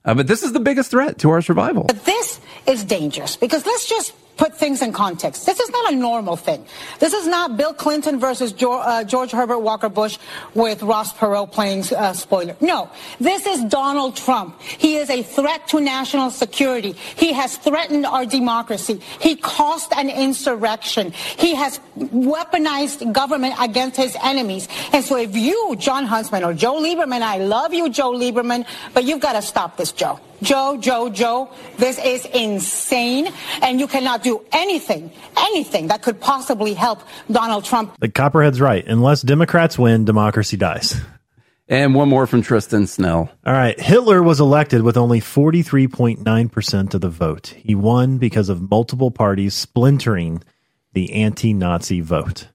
uh, 0.05 0.15
but 0.15 0.27
this 0.27 0.43
is 0.43 0.53
the 0.53 0.61
biggest 0.61 0.91
threat 0.91 1.19
to 1.19 1.31
our 1.31 1.43
survival. 1.43 1.85
But 1.85 2.05
this 2.05 2.41
is 2.67 2.85
dangerous 2.85 3.37
because 3.37 3.65
let's 3.67 3.89
just 3.89 4.13
put 4.36 4.57
things 4.57 4.82
in 4.82 4.93
context. 4.93 5.47
This 5.47 5.61
is 5.61 5.70
not 5.70 5.93
a 5.93 5.97
normal 5.97 6.36
thing. 6.36 6.65
This 6.98 7.12
is 7.12 7.27
not 7.27 7.57
Bill 7.57 7.74
Clinton 7.74 8.19
versus 8.19 8.52
George, 8.52 8.82
uh, 8.86 9.05
George 9.05 9.31
Herbert 9.31 9.59
Walker 9.59 9.89
Bush 9.89 10.19
with 10.55 10.82
Ross 10.82 11.12
Perot 11.12 11.52
playing 11.52 11.85
uh, 11.94 12.12
spoiler. 12.12 12.57
No, 12.61 12.90
this 13.19 13.47
is 13.47 13.65
Donald 13.65 14.16
Trump. 14.16 14.61
He 14.61 14.97
is 14.97 15.11
a 15.11 15.23
threat 15.23 15.69
to 15.69 15.81
national 15.81 16.31
security. 16.31 16.93
He 16.93 17.32
has 17.32 17.57
threatened 17.57 18.07
our 18.07 18.24
democracy. 18.24 19.01
He 19.20 19.36
caused 19.36 19.93
an 19.94 20.09
insurrection. 20.09 21.12
He 21.12 21.55
has 21.55 21.81
weaponized 21.98 23.12
government 23.12 23.55
against 23.61 23.97
his 23.97 24.16
enemies. 24.23 24.69
And 24.93 25.05
so 25.05 25.16
if 25.16 25.36
you, 25.36 25.77
Jon 25.78 26.07
Huntsman 26.07 26.44
or 26.44 26.55
Joe 26.55 26.74
Lieberman, 26.74 27.23
I 27.23 27.39
love 27.39 27.74
you, 27.74 27.90
Joe 27.90 28.12
Lieberman, 28.12 28.66
but 28.94 29.05
you've 29.05 29.20
got 29.20 29.35
to 29.35 29.43
stop 29.43 29.77
this, 29.77 29.93
Joe. 29.93 30.19
Joe, 30.43 30.78
Joe, 30.81 31.11
Joe, 31.11 31.51
this 31.77 31.98
is 31.98 32.24
insane, 32.24 33.28
and 33.61 33.78
you 33.78 33.86
cannot 33.86 34.20
do 34.23 34.45
anything, 34.53 35.11
anything 35.37 35.89
that 35.89 36.03
could 36.03 36.21
possibly 36.21 36.75
help 36.75 37.03
Donald 37.31 37.65
Trump. 37.65 37.97
The 38.01 38.09
Copperhead's 38.09 38.61
right. 38.61 38.87
Unless 38.87 39.23
Democrats 39.23 39.79
win, 39.79 40.05
democracy 40.05 40.57
dies. 40.57 41.01
And 41.69 41.95
one 41.95 42.09
more 42.09 42.27
from 42.27 42.43
Tristan 42.43 42.89
Snell. 42.89 43.31
All 43.47 43.53
right. 43.53 43.79
Hitler 43.79 44.25
was 44.25 44.41
elected 44.41 44.83
with 44.83 44.97
only 44.97 45.21
43.9% 45.21 46.95
of 46.95 47.01
the 47.01 47.09
vote. 47.09 47.55
He 47.59 47.77
won 47.77 48.19
because 48.19 48.49
of 48.49 48.69
multiple 48.69 49.13
parties 49.13 49.55
splintering 49.55 50.43
the 50.95 51.13
anti 51.13 51.53
Nazi 51.55 52.01
vote. 52.01 52.49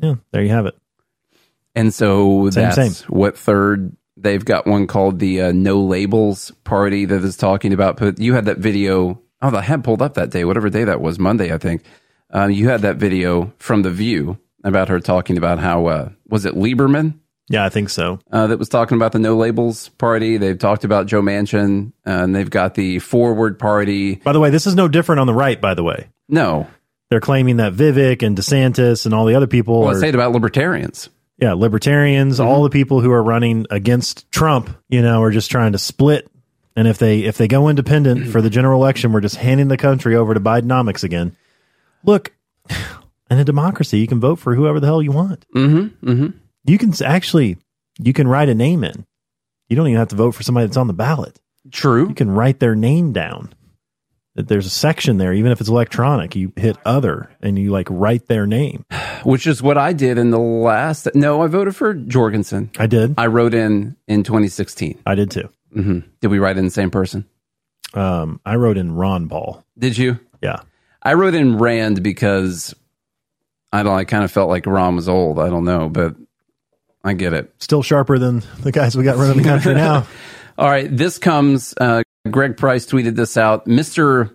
Yeah, 0.00 0.16
there 0.32 0.42
you 0.42 0.48
have 0.48 0.66
it. 0.66 0.76
And 1.76 1.94
so 1.94 2.50
Same, 2.50 2.64
that's 2.64 2.98
same. 2.98 3.08
what 3.08 3.38
third 3.38 3.96
they've 4.16 4.44
got 4.44 4.66
one 4.66 4.86
called 4.88 5.18
the 5.20 5.42
uh, 5.42 5.52
No 5.52 5.80
Labels 5.80 6.50
Party 6.64 7.04
that 7.04 7.22
is 7.22 7.36
talking 7.36 7.72
about. 7.72 7.96
But 7.96 8.18
you 8.18 8.34
had 8.34 8.46
that 8.46 8.58
video. 8.58 9.20
Oh, 9.42 9.54
I 9.56 9.62
had 9.62 9.82
pulled 9.84 10.02
up 10.02 10.14
that 10.14 10.30
day, 10.30 10.44
whatever 10.44 10.68
day 10.68 10.84
that 10.84 11.00
was, 11.00 11.18
Monday, 11.18 11.52
I 11.52 11.58
think. 11.58 11.82
Uh, 12.32 12.46
you 12.46 12.68
had 12.68 12.82
that 12.82 12.96
video 12.96 13.52
from 13.58 13.82
The 13.82 13.90
View 13.90 14.38
about 14.62 14.88
her 14.88 15.00
talking 15.00 15.38
about 15.38 15.58
how 15.58 15.86
uh, 15.86 16.08
was 16.28 16.44
it 16.44 16.54
Lieberman 16.54 17.14
Yeah, 17.48 17.64
I 17.64 17.70
think 17.70 17.88
so. 17.88 18.20
uh, 18.30 18.46
that 18.48 18.58
was 18.58 18.68
talking 18.68 18.96
about 18.96 19.12
the 19.12 19.18
No 19.18 19.36
Labels 19.36 19.88
Party. 19.90 20.36
They've 20.36 20.58
talked 20.58 20.84
about 20.84 21.06
Joe 21.06 21.22
Manchin, 21.22 21.92
uh, 22.06 22.10
and 22.10 22.36
they've 22.36 22.50
got 22.50 22.74
the 22.74 22.98
Forward 22.98 23.58
Party. 23.58 24.16
By 24.16 24.32
the 24.32 24.40
way, 24.40 24.50
this 24.50 24.66
is 24.66 24.74
no 24.74 24.86
different 24.88 25.20
on 25.20 25.26
the 25.26 25.34
right, 25.34 25.60
by 25.60 25.74
the 25.74 25.82
way. 25.82 26.08
No, 26.28 26.68
They're 27.08 27.20
claiming 27.20 27.56
that 27.56 27.72
Vivek 27.72 28.22
and 28.22 28.36
DeSantis 28.36 29.06
and 29.06 29.14
all 29.14 29.24
the 29.24 29.34
other 29.34 29.48
people 29.48 29.80
well, 29.80 29.88
I 29.88 29.92
are 29.92 29.98
say 30.00 30.08
it 30.10 30.14
about 30.14 30.32
libertarians. 30.32 31.08
yeah, 31.38 31.54
libertarians, 31.54 32.38
all 32.38 32.62
the 32.62 32.70
people 32.70 33.00
who 33.00 33.10
are 33.10 33.22
running 33.22 33.66
against 33.70 34.30
Trump, 34.30 34.70
you 34.88 35.02
know, 35.02 35.22
are 35.22 35.30
just 35.32 35.50
trying 35.50 35.72
to 35.72 35.78
split. 35.78 36.30
And 36.80 36.88
if 36.88 36.96
they 36.96 37.24
if 37.24 37.36
they 37.36 37.46
go 37.46 37.68
independent 37.68 38.28
for 38.28 38.40
the 38.40 38.48
general 38.48 38.80
election, 38.82 39.12
we're 39.12 39.20
just 39.20 39.36
handing 39.36 39.68
the 39.68 39.76
country 39.76 40.16
over 40.16 40.32
to 40.32 40.40
Bidenomics 40.40 41.04
again. 41.04 41.36
Look, 42.04 42.32
in 43.30 43.38
a 43.38 43.44
democracy, 43.44 43.98
you 43.98 44.06
can 44.06 44.18
vote 44.18 44.36
for 44.38 44.54
whoever 44.54 44.80
the 44.80 44.86
hell 44.86 45.02
you 45.02 45.12
want. 45.12 45.44
Mm-hmm. 45.54 46.08
Mm-hmm. 46.10 46.38
You 46.64 46.78
can 46.78 46.88
s- 46.88 47.02
actually 47.02 47.58
you 47.98 48.14
can 48.14 48.26
write 48.26 48.48
a 48.48 48.54
name 48.54 48.82
in. 48.82 49.04
You 49.68 49.76
don't 49.76 49.88
even 49.88 49.98
have 49.98 50.08
to 50.08 50.16
vote 50.16 50.30
for 50.30 50.42
somebody 50.42 50.68
that's 50.68 50.78
on 50.78 50.86
the 50.86 50.94
ballot. 50.94 51.38
True. 51.70 52.08
You 52.08 52.14
can 52.14 52.30
write 52.30 52.60
their 52.60 52.74
name 52.74 53.12
down. 53.12 53.52
That 54.36 54.48
There's 54.48 54.64
a 54.64 54.70
section 54.70 55.18
there, 55.18 55.34
even 55.34 55.52
if 55.52 55.60
it's 55.60 55.68
electronic. 55.68 56.34
You 56.34 56.54
hit 56.56 56.78
other 56.86 57.30
and 57.42 57.58
you 57.58 57.72
like 57.72 57.88
write 57.90 58.26
their 58.28 58.46
name. 58.46 58.86
Which 59.24 59.46
is 59.46 59.62
what 59.62 59.76
I 59.76 59.92
did 59.92 60.16
in 60.16 60.30
the 60.30 60.38
last. 60.40 61.08
No, 61.14 61.42
I 61.42 61.46
voted 61.46 61.76
for 61.76 61.92
Jorgensen. 61.92 62.70
I 62.78 62.86
did. 62.86 63.16
I 63.18 63.26
wrote 63.26 63.52
in 63.52 63.96
in 64.08 64.22
2016. 64.22 64.98
I 65.04 65.14
did 65.14 65.30
too. 65.30 65.50
Hmm 65.72 66.00
Did 66.20 66.28
we 66.28 66.38
write 66.38 66.58
in 66.58 66.64
the 66.64 66.70
same 66.70 66.90
person? 66.90 67.24
Um, 67.94 68.40
I 68.44 68.56
wrote 68.56 68.76
in 68.76 68.94
Ron 68.94 69.28
Paul. 69.28 69.64
Did 69.78 69.98
you? 69.98 70.18
Yeah. 70.42 70.60
I 71.02 71.14
wrote 71.14 71.34
in 71.34 71.58
Rand 71.58 72.02
because 72.02 72.74
I 73.72 73.82
don't. 73.82 73.96
I 73.96 74.04
kind 74.04 74.24
of 74.24 74.30
felt 74.30 74.48
like 74.48 74.66
Ron 74.66 74.96
was 74.96 75.08
old. 75.08 75.38
I 75.38 75.48
don't 75.48 75.64
know, 75.64 75.88
but 75.88 76.14
I 77.02 77.14
get 77.14 77.32
it. 77.32 77.52
Still 77.58 77.82
sharper 77.82 78.18
than 78.18 78.42
the 78.60 78.72
guys 78.72 78.96
we 78.96 79.04
got 79.04 79.16
running 79.16 79.38
the 79.38 79.42
country 79.48 79.74
now. 79.74 80.06
All 80.58 80.68
right, 80.68 80.94
this 80.94 81.18
comes. 81.18 81.74
Uh, 81.80 82.02
Greg 82.30 82.56
Price 82.56 82.84
tweeted 82.86 83.16
this 83.16 83.36
out. 83.36 83.66
Mister 83.66 84.30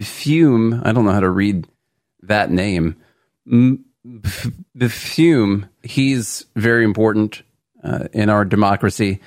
Fume. 0.00 0.82
I 0.84 0.92
don't 0.92 1.04
know 1.04 1.12
how 1.12 1.20
to 1.20 1.30
read 1.30 1.66
that 2.22 2.50
name. 2.50 2.96
The 3.46 4.88
Fume. 4.88 5.68
He's 5.82 6.44
very 6.54 6.84
important 6.84 7.42
uh, 7.82 8.08
in 8.12 8.28
our 8.28 8.44
democracy, 8.44 9.20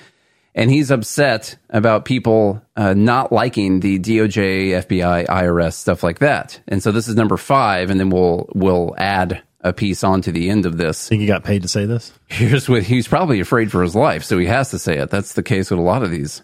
and 0.54 0.70
he's 0.70 0.90
upset 0.90 1.56
about 1.68 2.04
people 2.04 2.62
uh, 2.76 2.94
not 2.94 3.32
liking 3.32 3.80
the 3.80 3.98
DOJ, 3.98 4.70
FBI, 4.84 5.26
IRS 5.26 5.74
stuff 5.74 6.02
like 6.02 6.18
that. 6.18 6.60
And 6.66 6.82
so 6.82 6.92
this 6.92 7.08
is 7.08 7.14
number 7.14 7.36
five, 7.36 7.90
and 7.90 8.00
then 8.00 8.10
we'll 8.10 8.48
we'll 8.54 8.94
add 8.98 9.42
a 9.62 9.72
piece 9.72 10.02
onto 10.02 10.32
the 10.32 10.48
end 10.48 10.66
of 10.66 10.76
this. 10.76 11.08
Think 11.08 11.20
he 11.20 11.26
got 11.26 11.44
paid 11.44 11.62
to 11.62 11.68
say 11.68 11.84
this? 11.84 12.12
Here's 12.28 12.68
what 12.68 12.82
he's 12.82 13.06
probably 13.06 13.40
afraid 13.40 13.70
for 13.70 13.82
his 13.82 13.94
life, 13.94 14.24
so 14.24 14.38
he 14.38 14.46
has 14.46 14.70
to 14.70 14.78
say 14.78 14.98
it. 14.98 15.10
That's 15.10 15.34
the 15.34 15.42
case 15.42 15.70
with 15.70 15.78
a 15.78 15.82
lot 15.82 16.02
of 16.02 16.10
these. 16.10 16.42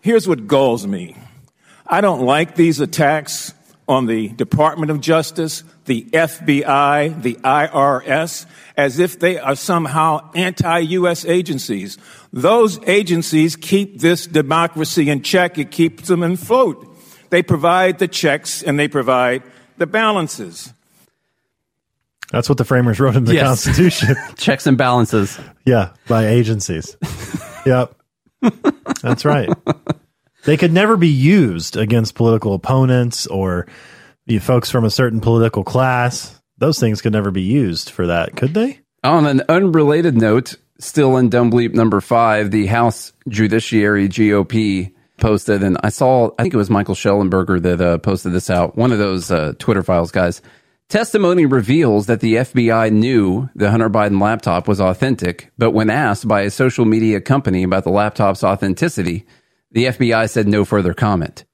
Here's 0.00 0.28
what 0.28 0.46
galls 0.46 0.86
me. 0.86 1.16
I 1.86 2.00
don't 2.00 2.20
like 2.20 2.54
these 2.54 2.80
attacks 2.80 3.52
on 3.88 4.06
the 4.06 4.28
Department 4.28 4.90
of 4.90 5.00
Justice, 5.00 5.64
the 5.84 6.02
FBI, 6.12 7.22
the 7.22 7.34
IRS, 7.34 8.46
as 8.76 8.98
if 8.98 9.18
they 9.18 9.38
are 9.38 9.54
somehow 9.56 10.30
anti-U.S. 10.34 11.24
agencies. 11.24 11.98
Those 12.32 12.78
agencies 12.86 13.56
keep 13.56 14.00
this 14.00 14.26
democracy 14.26 15.10
in 15.10 15.22
check. 15.22 15.58
It 15.58 15.70
keeps 15.70 16.08
them 16.08 16.22
afloat. 16.22 16.90
They 17.30 17.42
provide 17.42 17.98
the 17.98 18.08
checks 18.08 18.62
and 18.62 18.78
they 18.78 18.88
provide 18.88 19.42
the 19.76 19.86
balances. 19.86 20.72
That's 22.30 22.48
what 22.48 22.58
the 22.58 22.64
framers 22.64 22.98
wrote 22.98 23.16
in 23.16 23.24
the 23.24 23.34
Yes. 23.34 23.46
Constitution. 23.64 24.16
Checks 24.36 24.66
and 24.66 24.76
balances. 24.78 25.38
yeah, 25.64 25.90
by 26.08 26.26
agencies. 26.26 26.96
yep. 27.66 27.94
That's 29.02 29.24
right. 29.24 29.50
They 30.44 30.56
could 30.56 30.72
never 30.72 30.96
be 30.96 31.08
used 31.08 31.76
against 31.76 32.14
political 32.14 32.54
opponents 32.54 33.26
or 33.26 33.66
the 34.26 34.38
folks 34.38 34.70
from 34.70 34.84
a 34.84 34.90
certain 34.90 35.20
political 35.20 35.64
class. 35.64 36.40
Those 36.58 36.78
things 36.78 37.02
could 37.02 37.12
never 37.12 37.30
be 37.30 37.42
used 37.42 37.90
for 37.90 38.06
that, 38.06 38.36
could 38.36 38.54
they? 38.54 38.80
On 39.02 39.26
an 39.26 39.42
unrelated 39.48 40.16
note, 40.16 40.54
still 40.78 41.16
in 41.16 41.28
Dumb 41.28 41.50
Bleep 41.50 41.74
number 41.74 42.00
five, 42.00 42.50
the 42.50 42.66
House 42.66 43.12
Judiciary 43.28 44.08
GOP 44.08 44.92
posted, 45.18 45.62
and 45.62 45.78
I 45.82 45.90
saw, 45.90 46.30
I 46.38 46.42
think 46.42 46.54
it 46.54 46.58
was 46.58 46.70
Michael 46.70 46.94
Shellenberger 46.94 47.60
that 47.62 47.80
uh, 47.80 47.98
posted 47.98 48.32
this 48.32 48.50
out, 48.50 48.76
one 48.76 48.92
of 48.92 48.98
those 48.98 49.30
uh, 49.30 49.52
Twitter 49.58 49.82
files 49.82 50.10
guys. 50.10 50.42
Testimony 50.88 51.46
reveals 51.46 52.06
that 52.06 52.20
the 52.20 52.34
FBI 52.34 52.92
knew 52.92 53.48
the 53.54 53.70
Hunter 53.70 53.88
Biden 53.88 54.20
laptop 54.20 54.68
was 54.68 54.80
authentic, 54.80 55.50
but 55.56 55.70
when 55.70 55.88
asked 55.88 56.28
by 56.28 56.42
a 56.42 56.50
social 56.50 56.84
media 56.84 57.20
company 57.20 57.62
about 57.62 57.84
the 57.84 57.90
laptop's 57.90 58.44
authenticity, 58.44 59.26
the 59.70 59.86
FBI 59.86 60.28
said 60.28 60.46
no 60.46 60.64
further 60.64 60.94
comment. 60.94 61.44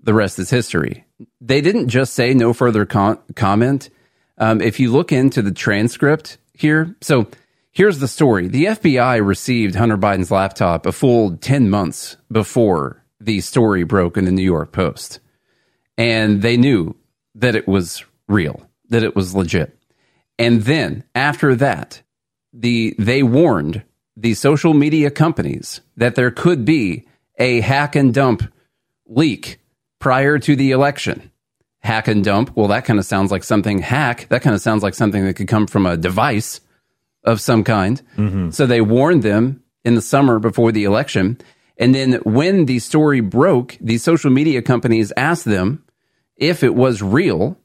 The 0.00 0.14
rest 0.14 0.38
is 0.38 0.50
history. 0.50 1.04
They 1.40 1.60
didn't 1.60 1.88
just 1.88 2.14
say 2.14 2.34
no 2.34 2.52
further 2.52 2.86
con- 2.86 3.18
comment. 3.34 3.90
Um, 4.38 4.60
if 4.60 4.78
you 4.78 4.92
look 4.92 5.12
into 5.12 5.42
the 5.42 5.52
transcript 5.52 6.38
here, 6.52 6.96
so 7.00 7.28
here's 7.72 7.98
the 7.98 8.08
story. 8.08 8.48
The 8.48 8.66
FBI 8.66 9.24
received 9.24 9.74
Hunter 9.74 9.98
Biden's 9.98 10.30
laptop 10.30 10.86
a 10.86 10.92
full 10.92 11.36
10 11.36 11.70
months 11.70 12.16
before 12.30 13.02
the 13.20 13.40
story 13.40 13.84
broke 13.84 14.16
in 14.16 14.24
the 14.24 14.32
New 14.32 14.42
York 14.42 14.72
Post. 14.72 15.20
And 15.96 16.42
they 16.42 16.56
knew 16.56 16.94
that 17.34 17.56
it 17.56 17.66
was 17.66 18.04
real, 18.28 18.68
that 18.90 19.02
it 19.02 19.16
was 19.16 19.34
legit. 19.34 19.76
And 20.38 20.62
then 20.62 21.04
after 21.14 21.56
that, 21.56 22.02
the 22.52 22.94
they 22.98 23.22
warned 23.22 23.82
the 24.16 24.34
social 24.34 24.74
media 24.74 25.10
companies 25.10 25.80
that 25.96 26.14
there 26.14 26.30
could 26.30 26.64
be 26.64 27.06
a 27.38 27.60
hack 27.60 27.96
and 27.96 28.14
dump 28.14 28.42
leak 29.06 29.57
prior 29.98 30.38
to 30.38 30.56
the 30.56 30.70
election. 30.70 31.30
Hack 31.80 32.08
and 32.08 32.24
dump, 32.24 32.56
well, 32.56 32.68
that 32.68 32.84
kind 32.84 32.98
of 32.98 33.04
sounds 33.04 33.30
like 33.30 33.44
something 33.44 33.78
hack. 33.78 34.26
That 34.30 34.42
kind 34.42 34.54
of 34.54 34.60
sounds 34.60 34.82
like 34.82 34.94
something 34.94 35.24
that 35.24 35.34
could 35.34 35.48
come 35.48 35.66
from 35.66 35.86
a 35.86 35.96
device 35.96 36.60
of 37.24 37.40
some 37.40 37.62
kind. 37.64 38.02
So 38.52 38.66
they 38.66 38.80
warned 38.80 39.22
them 39.22 39.62
in 39.84 39.94
the 39.94 40.02
summer 40.02 40.38
before 40.38 40.72
the 40.72 40.84
election. 40.84 41.38
And 41.76 41.94
then 41.94 42.14
when 42.24 42.66
the 42.66 42.80
story 42.80 43.20
broke, 43.20 43.76
the 43.80 43.98
social 43.98 44.30
media 44.30 44.60
companies 44.60 45.12
asked 45.16 45.44
them 45.44 45.84
if 46.36 46.64
it 46.64 46.74
was 46.74 47.00
real 47.00 47.56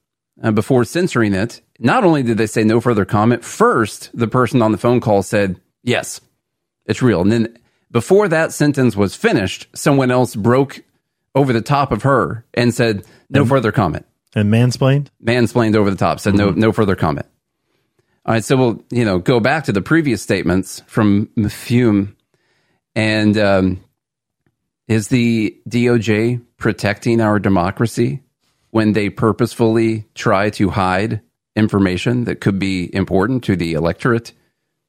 uh, 0.42 0.52
before 0.52 0.86
censoring 0.86 1.34
it. 1.34 1.62
Not 1.80 2.04
only 2.04 2.22
did 2.22 2.38
they 2.38 2.48
say 2.48 2.64
no 2.64 2.80
further 2.80 3.06
comment, 3.06 3.44
first, 3.44 4.12
the 4.14 4.28
person 4.28 4.62
on 4.62 4.72
the 4.72 4.78
phone 4.78 5.02
call 5.02 5.24
said, 5.24 5.60
yes, 5.82 6.22
it's 6.86 7.02
real. 7.02 7.22
And 7.22 7.32
then 7.32 7.58
before 7.90 8.28
that 8.28 8.54
sentence 8.54 8.96
was 8.96 9.16
finished, 9.16 9.68
someone 9.74 10.12
else 10.12 10.36
broke 10.36 10.84
over 11.36 11.54
the 11.54 11.62
top 11.62 11.92
of 11.92 12.04
her 12.04 12.46
and 12.54 12.74
said, 12.74 13.06
no 13.30 13.46
further 13.46 13.72
comment. 13.72 14.06
And 14.36 14.52
mansplained? 14.52 15.08
Mansplained 15.24 15.76
over 15.76 15.90
the 15.90 15.98
top, 15.98 16.20
said 16.20 16.36
no, 16.36 16.52
no 16.52 16.72
further 16.72 16.96
comment. 16.96 17.28
All 18.26 18.34
right, 18.34 18.44
so 18.44 18.56
we'll 18.56 18.84
you 18.90 19.04
know 19.04 19.20
go 19.20 19.42
back 19.42 19.66
to 19.66 19.74
the 19.74 19.82
previous 19.82 20.22
statements 20.22 20.82
from 20.88 21.28
Fume, 21.50 22.16
and 22.96 23.38
um, 23.38 23.84
is 24.88 25.10
the 25.10 25.60
DOJ 25.68 26.42
protecting 26.58 27.20
our 27.20 27.38
democracy 27.38 28.22
when 28.72 28.94
they 28.94 29.10
purposefully 29.10 30.06
try 30.16 30.50
to 30.52 30.70
hide 30.70 31.20
information 31.58 32.24
that 32.24 32.40
could 32.40 32.60
be 32.60 32.94
important 32.96 33.44
to 33.44 33.58
the 33.58 33.74
electorate 33.74 34.32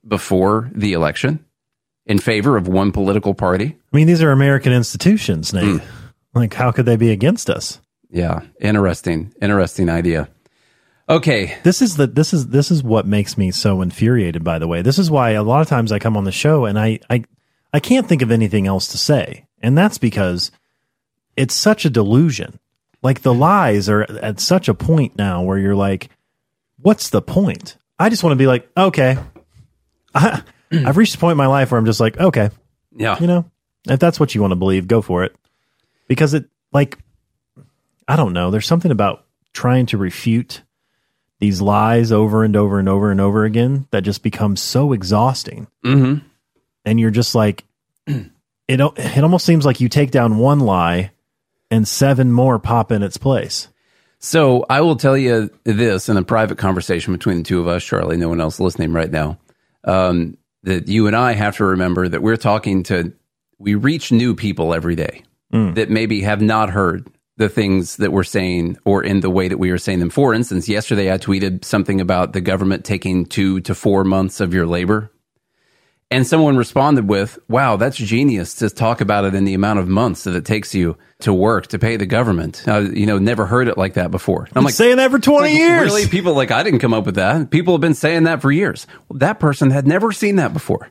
before 0.06 0.70
the 0.72 0.92
election 0.92 1.44
in 2.06 2.18
favor 2.18 2.56
of 2.56 2.68
one 2.68 2.92
political 2.92 3.34
party? 3.34 3.76
I 3.92 3.96
mean, 3.96 4.06
these 4.06 4.22
are 4.22 4.30
American 4.30 4.72
institutions, 4.72 5.52
Nate. 5.52 5.82
Like, 6.34 6.54
how 6.54 6.72
could 6.72 6.86
they 6.86 6.96
be 6.96 7.10
against 7.10 7.48
us? 7.48 7.80
Yeah, 8.10 8.40
interesting, 8.60 9.32
interesting 9.40 9.88
idea. 9.88 10.28
Okay, 11.08 11.58
This 11.64 11.82
is 11.82 11.96
the 11.96 12.06
this 12.06 12.32
is 12.32 12.48
this 12.48 12.70
is 12.70 12.82
what 12.82 13.06
makes 13.06 13.36
me 13.36 13.50
so 13.50 13.82
infuriated. 13.82 14.42
By 14.42 14.58
the 14.58 14.66
way, 14.66 14.80
this 14.80 14.98
is 14.98 15.10
why 15.10 15.30
a 15.30 15.42
lot 15.42 15.60
of 15.60 15.68
times 15.68 15.92
I 15.92 15.98
come 15.98 16.16
on 16.16 16.24
the 16.24 16.32
show 16.32 16.64
and 16.64 16.78
I 16.78 16.98
I 17.10 17.24
I 17.74 17.80
can't 17.80 18.08
think 18.08 18.22
of 18.22 18.30
anything 18.30 18.66
else 18.66 18.88
to 18.88 18.98
say, 18.98 19.46
and 19.60 19.76
that's 19.76 19.98
because 19.98 20.50
it's 21.36 21.54
such 21.54 21.84
a 21.84 21.90
delusion. 21.90 22.58
Like 23.02 23.20
the 23.20 23.34
lies 23.34 23.90
are 23.90 24.02
at 24.02 24.40
such 24.40 24.66
a 24.68 24.74
point 24.74 25.18
now 25.18 25.42
where 25.42 25.58
you're 25.58 25.76
like, 25.76 26.08
what's 26.80 27.10
the 27.10 27.20
point? 27.20 27.76
I 27.98 28.08
just 28.08 28.24
want 28.24 28.32
to 28.32 28.42
be 28.42 28.46
like, 28.46 28.66
okay, 28.74 29.18
I, 30.14 30.42
I've 30.72 30.96
reached 30.96 31.16
a 31.16 31.18
point 31.18 31.32
in 31.32 31.38
my 31.38 31.48
life 31.48 31.70
where 31.70 31.78
I'm 31.78 31.84
just 31.84 32.00
like, 32.00 32.18
okay, 32.18 32.48
yeah, 32.96 33.18
you 33.20 33.26
know, 33.26 33.50
if 33.86 34.00
that's 34.00 34.18
what 34.18 34.34
you 34.34 34.40
want 34.40 34.52
to 34.52 34.56
believe, 34.56 34.88
go 34.88 35.02
for 35.02 35.22
it. 35.24 35.36
Because 36.08 36.34
it, 36.34 36.46
like, 36.72 36.98
I 38.06 38.16
don't 38.16 38.32
know. 38.32 38.50
There's 38.50 38.66
something 38.66 38.90
about 38.90 39.24
trying 39.52 39.86
to 39.86 39.98
refute 39.98 40.62
these 41.40 41.60
lies 41.60 42.12
over 42.12 42.44
and 42.44 42.56
over 42.56 42.78
and 42.78 42.88
over 42.88 43.10
and 43.10 43.20
over 43.20 43.44
again 43.44 43.86
that 43.90 44.02
just 44.02 44.22
becomes 44.22 44.60
so 44.60 44.92
exhausting. 44.92 45.66
Mm-hmm. 45.84 46.26
And 46.84 47.00
you're 47.00 47.10
just 47.10 47.34
like, 47.34 47.64
it, 48.06 48.30
it 48.68 49.22
almost 49.22 49.46
seems 49.46 49.64
like 49.64 49.80
you 49.80 49.88
take 49.88 50.10
down 50.10 50.38
one 50.38 50.60
lie 50.60 51.10
and 51.70 51.86
seven 51.88 52.32
more 52.32 52.58
pop 52.58 52.92
in 52.92 53.02
its 53.02 53.16
place. 53.16 53.68
So 54.18 54.64
I 54.70 54.80
will 54.80 54.96
tell 54.96 55.18
you 55.18 55.50
this 55.64 56.08
in 56.08 56.16
a 56.16 56.22
private 56.22 56.56
conversation 56.56 57.12
between 57.12 57.38
the 57.38 57.42
two 57.42 57.60
of 57.60 57.68
us, 57.68 57.84
Charlie, 57.84 58.16
no 58.16 58.28
one 58.28 58.40
else 58.40 58.58
listening 58.58 58.92
right 58.92 59.10
now, 59.10 59.38
um, 59.84 60.38
that 60.62 60.88
you 60.88 61.06
and 61.06 61.14
I 61.14 61.32
have 61.32 61.58
to 61.58 61.64
remember 61.64 62.08
that 62.08 62.22
we're 62.22 62.36
talking 62.36 62.84
to, 62.84 63.12
we 63.58 63.74
reach 63.74 64.12
new 64.12 64.34
people 64.34 64.72
every 64.72 64.94
day 64.94 65.24
that 65.54 65.88
maybe 65.88 66.22
have 66.22 66.42
not 66.42 66.70
heard 66.70 67.08
the 67.36 67.48
things 67.48 67.96
that 67.96 68.12
we're 68.12 68.24
saying 68.24 68.76
or 68.84 69.02
in 69.02 69.20
the 69.20 69.30
way 69.30 69.48
that 69.48 69.58
we 69.58 69.70
are 69.70 69.78
saying 69.78 69.98
them. 70.00 70.10
For 70.10 70.34
instance, 70.34 70.68
yesterday 70.68 71.12
I 71.12 71.18
tweeted 71.18 71.64
something 71.64 72.00
about 72.00 72.32
the 72.32 72.40
government 72.40 72.84
taking 72.84 73.26
two 73.26 73.60
to 73.62 73.74
four 73.74 74.04
months 74.04 74.40
of 74.40 74.54
your 74.54 74.66
labor. 74.66 75.10
And 76.10 76.26
someone 76.26 76.56
responded 76.56 77.08
with, 77.08 77.38
"Wow, 77.48 77.76
that's 77.76 77.96
genius 77.96 78.54
to 78.56 78.70
talk 78.70 79.00
about 79.00 79.24
it 79.24 79.34
in 79.34 79.44
the 79.44 79.54
amount 79.54 79.80
of 79.80 79.88
months 79.88 80.24
that 80.24 80.36
it 80.36 80.44
takes 80.44 80.74
you 80.74 80.96
to 81.20 81.32
work 81.32 81.66
to 81.68 81.78
pay 81.78 81.96
the 81.96 82.06
government." 82.06 82.62
Uh, 82.68 82.80
you 82.80 83.06
know, 83.06 83.18
never 83.18 83.46
heard 83.46 83.66
it 83.66 83.78
like 83.78 83.94
that 83.94 84.12
before. 84.12 84.46
I'm 84.48 84.54
Been 84.54 84.64
like, 84.64 84.74
saying 84.74 84.98
that 84.98 85.10
for 85.10 85.18
20 85.18 85.48
like, 85.48 85.58
years. 85.58 85.82
Really, 85.86 86.06
people 86.06 86.34
like 86.34 86.52
I 86.52 86.62
didn't 86.62 86.80
come 86.80 86.94
up 86.94 87.06
with 87.06 87.16
that. 87.16 87.50
People 87.50 87.74
have 87.74 87.80
been 87.80 87.94
saying 87.94 88.24
that 88.24 88.42
for 88.42 88.52
years. 88.52 88.86
Well, 89.08 89.18
that 89.20 89.40
person 89.40 89.70
had 89.70 89.88
never 89.88 90.12
seen 90.12 90.36
that 90.36 90.52
before, 90.52 90.90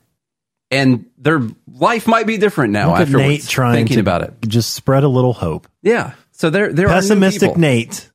and 0.73 1.05
their 1.17 1.41
life 1.67 2.07
might 2.07 2.27
be 2.27 2.37
different 2.37 2.73
now 2.73 2.91
Look 2.91 2.99
afterwards. 3.01 3.27
Nate 3.27 3.43
trying 3.47 3.75
thinking 3.75 3.95
to 3.95 4.01
about 4.01 4.21
it. 4.23 4.33
Just 4.47 4.73
spread 4.73 5.03
a 5.03 5.07
little 5.07 5.33
hope. 5.33 5.67
Yeah. 5.81 6.13
So 6.31 6.49
there, 6.49 6.73
there 6.73 6.87
Pessimistic 6.87 7.43
are 7.49 7.51
people. 7.51 7.61
Nate 7.61 8.09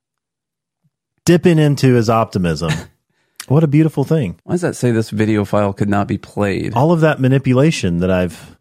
dipping 1.25 1.59
into 1.59 1.95
his 1.95 2.11
optimism. 2.11 2.71
what 3.49 3.63
a 3.65 3.67
beautiful 3.69 4.05
thing. 4.05 4.39
Why 4.45 4.55
does 4.55 4.61
that 4.63 4.77
say 4.77 4.91
this 4.91 5.11
video 5.11 5.45
file 5.45 5.73
could 5.73 5.89
not 5.89 6.09
be 6.09 6.19
played? 6.19 6.75
All 6.75 6.93
of 6.93 7.01
that 7.01 7.21
manipulation 7.21 7.99
that 8.01 8.11
I've 8.11 8.57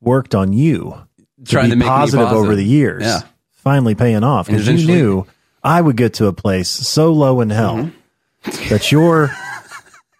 worked 0.00 0.34
on 0.34 0.52
you 0.52 1.00
Trying 1.46 1.66
be 1.66 1.70
to 1.70 1.76
make 1.76 1.88
positive 1.88 2.26
positive. 2.26 2.44
over 2.44 2.54
the 2.56 2.64
years. 2.64 3.02
Yeah. 3.04 3.20
Finally 3.52 3.94
paying 3.94 4.22
off 4.24 4.46
because 4.46 4.66
you 4.68 4.86
knew 4.86 5.26
I 5.62 5.80
would 5.80 5.96
get 5.96 6.14
to 6.14 6.26
a 6.26 6.32
place 6.32 6.68
so 6.68 7.12
low 7.12 7.40
in 7.40 7.50
hell 7.50 7.90
Mm-hmm. 8.44 8.68
that 8.68 8.92
your 8.92 9.32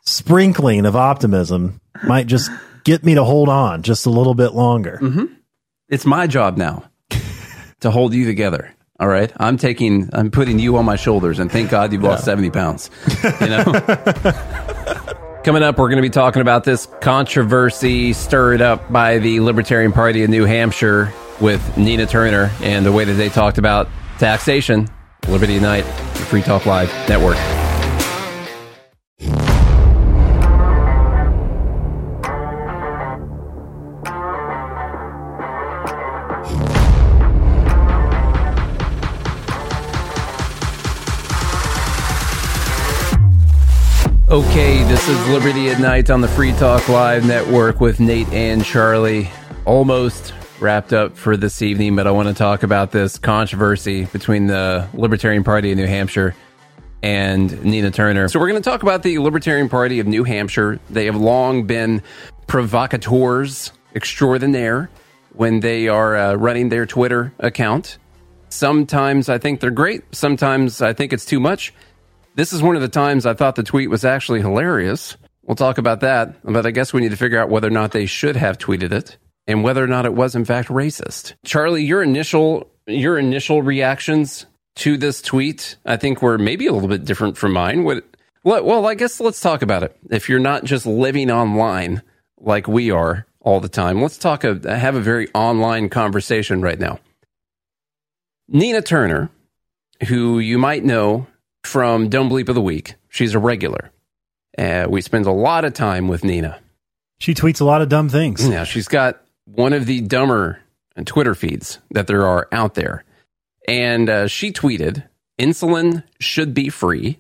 sprinkling 0.05 0.85
of 0.87 0.97
optimism 0.97 1.81
might 2.05 2.27
just 2.27 2.51
get 2.87 3.05
me 3.05 3.17
to 3.17 3.25
hold 3.25 3.49
on 3.49 3.83
just 3.83 4.07
a 4.07 4.11
little 4.11 4.35
bit 4.35 4.55
longer. 4.55 5.01
Mm-hmm. 5.03 5.25
It's 5.89 6.07
my 6.07 6.29
job 6.29 6.57
now 6.57 6.85
to 7.81 7.91
hold 7.91 8.15
you 8.15 8.25
together. 8.25 8.73
All 9.01 9.09
right. 9.09 9.31
I'm 9.39 9.59
taking, 9.59 10.09
I'm 10.13 10.31
putting 10.31 10.61
you 10.61 10.77
on 10.77 10.85
my 10.85 10.95
shoulders 10.95 11.41
and 11.41 11.51
thank 11.51 11.69
God 11.69 11.93
you've 11.93 12.05
lost 12.05 12.25
70 12.25 12.51
pounds. 12.51 12.89
You 13.41 13.49
know? 13.49 13.65
Coming 15.43 15.63
up, 15.63 15.79
we're 15.79 15.89
going 15.89 15.97
to 15.97 16.03
be 16.03 16.11
talking 16.11 16.43
about 16.43 16.65
this 16.65 16.87
controversy 17.01 18.13
stirred 18.13 18.63
up 18.63 18.91
by 18.91 19.19
the 19.19 19.41
Libertarian 19.41 19.93
Party 19.93 20.23
of 20.23 20.31
New 20.31 20.45
Hampshire 20.45 21.13
with 21.41 21.77
Nina 21.77 22.07
Turner 22.07 22.51
and 22.63 22.87
the 22.87 22.93
way 22.93 23.05
that 23.05 23.15
they 23.15 23.29
talked 23.29 23.59
about 23.59 23.89
taxation. 24.19 24.89
Liberty 25.29 25.59
Night, 25.59 25.85
the 25.85 26.25
Free 26.25 26.43
Talk 26.43 26.67
Live 26.67 26.89
Network. 27.09 27.66
Okay, 44.37 44.83
this 44.83 45.09
is 45.09 45.29
Liberty 45.29 45.71
at 45.71 45.81
Night 45.81 46.11
on 46.11 46.21
the 46.21 46.29
Free 46.29 46.53
Talk 46.53 46.91
Live 46.91 47.25
Network 47.25 47.81
with 47.81 48.01
Nate 48.01 48.29
and 48.35 48.63
Charlie. 48.63 49.31
Almost 49.65 50.35
wrapped 50.61 50.93
up 50.93 51.17
for 51.17 51.39
this 51.39 51.63
evening, 51.63 51.97
but 51.97 52.07
I 52.07 52.11
want 52.11 52.29
to 52.29 52.35
talk 52.35 52.63
about 52.63 52.91
this 52.91 53.19
controversy 53.19 54.05
between 54.05 54.47
the 54.47 54.91
Libertarian 54.93 55.43
Party 55.43 55.73
of 55.73 55.79
New 55.79 55.87
Hampshire 55.87 56.35
and 57.03 57.65
Nina 57.65 57.91
Turner. 57.91 58.29
So, 58.29 58.39
we're 58.39 58.51
going 58.51 58.63
to 58.63 58.71
talk 58.71 58.83
about 58.83 59.03
the 59.03 59.19
Libertarian 59.21 59.71
Party 59.71 60.01
of 60.01 60.07
New 60.07 60.23
Hampshire. 60.23 60.81
They 60.91 61.07
have 61.07 61.17
long 61.17 61.67
been 61.67 62.03
provocateurs 62.47 63.73
extraordinaire 63.95 64.91
when 65.33 65.61
they 65.61 65.89
are 65.89 66.15
uh, 66.15 66.35
running 66.35 66.69
their 66.69 66.85
Twitter 66.85 67.33
account. 67.39 67.97
Sometimes 68.51 69.31
I 69.31 69.39
think 69.39 69.61
they're 69.61 69.71
great, 69.71 70.15
sometimes 70.15 70.83
I 70.83 70.93
think 70.93 71.15
it's 71.15 71.25
too 71.25 71.41
much. 71.41 71.73
This 72.37 72.53
is 72.53 72.63
one 72.63 72.77
of 72.77 72.83
the 72.83 72.89
times 72.89 73.25
I 73.25 73.33
thought 73.33 73.57
the 73.57 73.63
tweet 73.63 73.89
was 73.89 74.05
actually 74.05 74.43
hilarious. 74.43 75.17
We'll 75.43 75.57
talk 75.57 75.79
about 75.79 76.01
that, 76.01 76.37
but 76.45 76.67
I 76.67 76.71
guess 76.71 76.93
we 76.93 77.01
need 77.01 77.13
to 77.13 77.17
figure 77.17 77.39
out 77.39 77.49
whether 77.49 77.67
or 77.67 77.71
not 77.71 77.93
they 77.93 78.05
should 78.05 78.37
have 78.37 78.59
tweeted 78.59 78.93
it 78.93 79.17
and 79.47 79.65
whether 79.65 79.83
or 79.83 79.87
not 79.87 80.05
it 80.05 80.13
was 80.13 80.35
in 80.35 80.45
fact 80.45 80.69
racist. 80.69 81.33
Charlie, 81.47 81.85
your 81.85 82.03
initial 82.03 82.71
your 82.87 83.19
initial 83.19 83.63
reactions 83.63 84.45
to 84.77 84.99
this 84.99 85.23
tweet, 85.23 85.77
I 85.87 85.97
think 85.97 86.21
were 86.21 86.37
maybe 86.37 86.67
a 86.67 86.73
little 86.73 86.91
bit 86.91 87.07
different 87.07 87.39
from 87.39 87.55
mine. 87.55 87.85
What 87.85 88.05
well, 88.45 88.87
I 88.87 88.95
guess 88.97 89.19
let's 89.19 89.41
talk 89.41 89.63
about 89.63 89.83
it. 89.83 89.97
If 90.11 90.29
you're 90.29 90.39
not 90.39 90.65
just 90.65 90.85
living 90.85 91.31
online 91.31 92.03
like 92.37 92.69
we 92.69 92.91
are 92.91 93.27
all 93.41 93.61
the 93.61 93.71
time, 93.71 94.03
let's 94.03 94.19
talk 94.19 94.43
have 94.43 94.95
a 94.95 95.01
very 95.01 95.29
online 95.33 95.89
conversation 95.89 96.61
right 96.61 96.79
now. 96.79 97.01
Nina 98.47 98.83
Turner, 98.83 99.31
who 100.07 100.39
you 100.39 100.59
might 100.59 100.85
know 100.85 101.27
from 101.67 102.09
Dumb 102.09 102.31
Bleep 102.31 102.49
of 102.49 102.55
the 102.55 102.61
Week. 102.63 102.95
She's 103.09 103.35
a 103.35 103.39
regular. 103.39 103.91
Uh, 104.57 104.87
we 104.89 105.01
spend 105.03 105.27
a 105.27 105.33
lot 105.33 105.65
of 105.65 105.75
time 105.75 106.09
with 106.09 106.25
Nina. 106.25 106.61
She 107.19 107.35
tweets 107.35 107.61
a 107.61 107.65
lot 107.65 107.83
of 107.83 107.89
dumb 107.89 108.09
things. 108.09 108.47
Yeah, 108.47 108.65
she's 108.65 108.89
got 108.89 109.23
one 109.45 109.73
of 109.73 109.87
the 109.87 110.01
dumber 110.03 110.61
Twitter 111.05 111.35
feeds 111.35 111.79
that 111.91 112.07
there 112.07 112.27
are 112.27 112.49
out 112.53 112.75
there. 112.75 113.05
And 113.69 114.09
uh, 114.09 114.27
she 114.29 114.53
tweeted 114.53 115.05
insulin 115.39 116.05
should 116.21 116.55
be 116.55 116.69
free, 116.69 117.19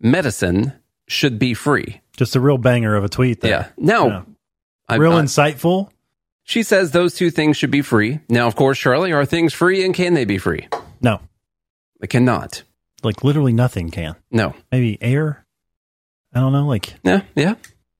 medicine 0.00 0.72
should 1.06 1.38
be 1.38 1.54
free. 1.54 2.00
Just 2.16 2.36
a 2.36 2.40
real 2.40 2.58
banger 2.58 2.94
of 2.96 3.04
a 3.04 3.08
tweet 3.08 3.40
there. 3.40 3.50
Yeah. 3.50 3.68
Now, 3.76 4.26
Yeah. 4.88 4.96
Real 4.96 5.12
insightful. 5.12 5.90
she 6.44 6.62
says 6.62 6.90
those 6.90 7.14
two 7.14 7.30
things 7.30 7.56
should 7.56 7.70
be 7.70 7.82
free. 7.82 8.20
Now, 8.28 8.46
of 8.46 8.54
course, 8.54 8.78
Charlie, 8.78 9.12
are 9.12 9.24
things 9.24 9.52
free 9.52 9.84
and 9.84 9.94
can 9.94 10.14
they 10.14 10.24
be 10.24 10.38
free? 10.38 10.68
No. 11.00 11.20
They 12.00 12.06
cannot. 12.06 12.62
Like 13.04 13.22
literally 13.24 13.52
nothing 13.52 13.90
can. 13.90 14.16
No. 14.30 14.54
Maybe 14.72 14.98
air. 15.00 15.44
I 16.32 16.40
don't 16.40 16.52
know. 16.52 16.66
Like 16.66 16.94
Yeah, 17.04 17.22
yeah. 17.36 17.54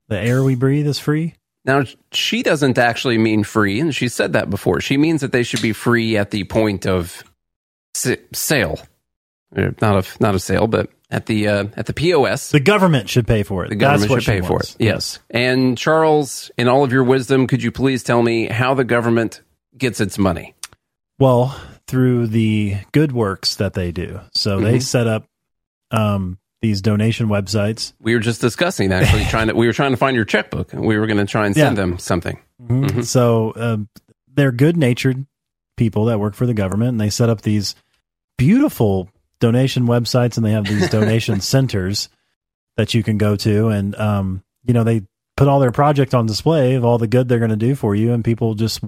the 0.09 0.19
air 0.19 0.43
we 0.43 0.55
breathe 0.55 0.87
is 0.87 0.99
free. 0.99 1.35
Now, 1.67 1.85
she 2.13 2.43
doesn't 2.43 2.77
actually 2.77 3.17
mean 3.17 3.43
free, 3.43 3.81
and 3.81 3.95
she 3.95 4.09
said 4.09 4.35
that 4.35 4.51
before. 4.51 4.81
She 4.83 4.99
means 4.99 5.23
that 5.23 5.33
they 5.33 5.43
should 5.45 5.63
be 5.63 5.73
free 5.73 6.17
at 6.19 6.31
the 6.31 6.45
point 6.45 6.87
of 6.87 7.25
sa- 7.95 8.17
sale, 8.35 8.79
Uh, 9.57 9.71
not 9.81 9.97
of 9.97 10.21
not 10.21 10.35
a 10.35 10.39
sale, 10.39 10.67
but 10.67 10.91
at 11.11 11.25
the 11.27 11.49
uh, 11.49 11.65
at 11.77 11.87
the 11.87 11.95
POS. 11.95 12.51
The 12.51 12.61
government 12.61 13.09
should 13.09 13.27
pay 13.27 13.45
for 13.45 13.65
it. 13.65 13.69
The 13.71 13.77
government 13.77 14.23
should 14.23 14.31
pay 14.43 14.47
for 14.47 14.61
it. 14.61 14.77
Yes. 14.79 15.21
And 15.31 15.79
Charles, 15.79 16.51
in 16.59 16.69
all 16.69 16.85
of 16.85 16.93
your 16.93 17.05
wisdom, 17.05 17.47
could 17.47 17.63
you 17.63 17.71
please 17.73 18.03
tell 18.03 18.23
me 18.23 18.47
how 18.49 18.75
the 18.75 18.85
government 18.85 19.41
gets 19.79 20.01
its 20.01 20.19
money? 20.19 20.55
Well, 21.19 21.59
through 21.87 22.27
the 22.29 22.77
good 22.93 23.13
works 23.13 23.57
that 23.57 23.75
they 23.75 23.93
do. 23.93 24.21
So 24.33 24.61
they 24.61 24.77
Mhm. 24.79 24.83
set 24.83 25.07
up 25.07 25.27
um, 25.91 26.39
these 26.63 26.81
donation 26.81 27.29
websites. 27.29 27.93
We 28.01 28.15
were 28.15 28.21
just 28.21 28.41
discussing 28.41 28.91
actually 28.93 29.25
trying 29.27 29.49
to 29.49 29.55
we 29.55 29.67
were 29.67 29.73
trying 29.73 29.91
to 29.93 29.97
find 29.99 30.17
your 30.17 30.25
checkbook. 30.25 30.73
and 30.73 30.83
We 30.85 30.99
were 30.99 31.07
going 31.07 31.19
to 31.19 31.27
try 31.27 31.47
and 31.47 31.55
send 31.55 31.77
Yeah. 31.77 31.83
them 31.83 31.99
something. 31.99 32.39
Mhm. 32.63 32.89
Mhm. 32.91 33.05
So 33.05 33.53
um, 33.57 33.89
they're 34.35 34.51
good 34.53 34.77
natured 34.77 35.27
people 35.77 36.07
that 36.07 36.19
work 36.19 36.35
for 36.35 36.47
the 36.47 36.55
government, 36.55 36.91
and 36.91 37.01
they 37.01 37.11
set 37.11 37.29
up 37.29 37.43
these 37.43 37.75
beautiful 38.39 39.09
donation 39.41 39.87
websites, 39.87 40.37
and 40.37 40.45
they 40.47 40.53
have 40.53 40.65
these 40.65 40.89
donation 40.91 41.41
centers 41.41 42.09
that 42.77 42.95
you 42.95 43.03
can 43.03 43.19
go 43.19 43.37
to, 43.37 43.69
and 43.69 43.95
um, 43.97 44.43
you 44.65 44.73
know 44.73 44.85
they 44.85 45.03
put 45.37 45.49
all 45.49 45.61
their 45.61 45.71
project 45.73 46.15
on 46.15 46.27
display 46.27 46.75
of 46.75 46.85
all 46.85 46.97
the 46.97 47.07
good 47.07 47.29
they're 47.29 47.39
going 47.41 47.51
to 47.51 47.57
do 47.57 47.75
for 47.75 47.95
you, 47.95 48.13
and 48.13 48.25
people 48.25 48.55
just 48.55 48.81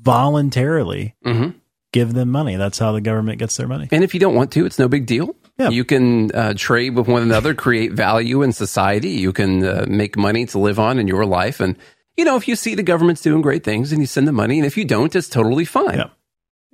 voluntarily 0.00 1.14
Mhm. 1.24 1.54
Give 1.92 2.14
them 2.14 2.30
money. 2.30 2.56
That's 2.56 2.78
how 2.78 2.92
the 2.92 3.00
government 3.00 3.38
gets 3.38 3.56
their 3.56 3.66
money. 3.68 3.88
And 3.90 4.04
if 4.04 4.14
you 4.14 4.20
don't 4.20 4.34
want 4.34 4.52
to, 4.52 4.66
it's 4.66 4.78
no 4.78 4.88
big 4.88 5.06
deal. 5.06 5.34
Yeah. 5.58 5.70
You 5.70 5.84
can 5.84 6.32
uh, 6.32 6.54
trade 6.56 6.94
with 6.94 7.08
one 7.08 7.22
another, 7.22 7.54
create 7.54 7.92
value 7.92 8.42
in 8.42 8.52
society. 8.52 9.10
You 9.10 9.32
can 9.32 9.64
uh, 9.64 9.84
make 9.88 10.16
money 10.16 10.46
to 10.46 10.58
live 10.58 10.78
on 10.78 10.98
in 10.98 11.08
your 11.08 11.26
life. 11.26 11.60
And, 11.60 11.76
you 12.16 12.24
know, 12.24 12.36
if 12.36 12.48
you 12.48 12.56
see 12.56 12.74
the 12.74 12.82
government's 12.82 13.22
doing 13.22 13.42
great 13.42 13.64
things 13.64 13.92
and 13.92 14.00
you 14.00 14.06
send 14.06 14.28
them 14.28 14.36
money, 14.36 14.58
and 14.58 14.66
if 14.66 14.76
you 14.76 14.84
don't, 14.84 15.14
it's 15.14 15.28
totally 15.28 15.64
fine. 15.64 15.98
Yeah. 15.98 16.10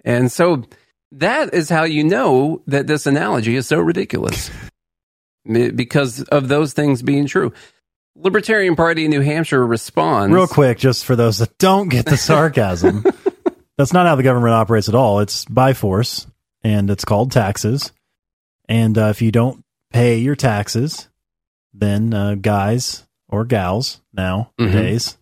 And 0.05 0.31
so 0.31 0.65
that 1.13 1.55
is 1.55 1.69
how 1.69 1.85
you 1.85 2.05
know 2.05 2.63
that 2.67 2.87
this 2.87 3.07
analogy 3.07 3.57
is 3.57 3.67
so 3.67 3.79
ridiculous 3.79 4.51
because 5.45 6.23
of 6.25 6.49
those 6.49 6.73
things 6.73 7.03
being 7.03 7.27
true. 7.27 7.53
Libertarian 8.17 8.77
Party 8.77 9.05
in 9.05 9.11
New 9.11 9.21
Hampshire 9.21 9.65
responds. 9.65 10.35
Real 10.35 10.47
quick, 10.47 10.79
just 10.79 11.05
for 11.05 11.17
those 11.17 11.39
that 11.39 11.59
don't 11.59 11.89
get 11.89 12.07
the 12.07 12.17
sarcasm, 12.17 13.05
that's 13.77 13.93
not 13.93 14.07
how 14.07 14.15
the 14.17 14.23
government 14.23 14.55
operates 14.55 14.89
at 14.89 14.95
all. 14.95 15.21
It's 15.21 15.45
by 15.45 15.73
force, 15.73 16.27
and 16.63 16.91
it's 16.91 17.05
called 17.05 17.31
taxes. 17.33 17.93
And 18.69 18.97
uh, 18.99 19.07
if 19.07 19.23
you 19.23 19.31
don't 19.31 19.65
pay 19.93 20.19
your 20.19 20.35
taxes, 20.37 21.09
then 21.73 22.13
uh, 22.15 22.35
guys 22.37 23.07
or 23.29 23.45
gals 23.45 24.01
nowadays 24.13 25.19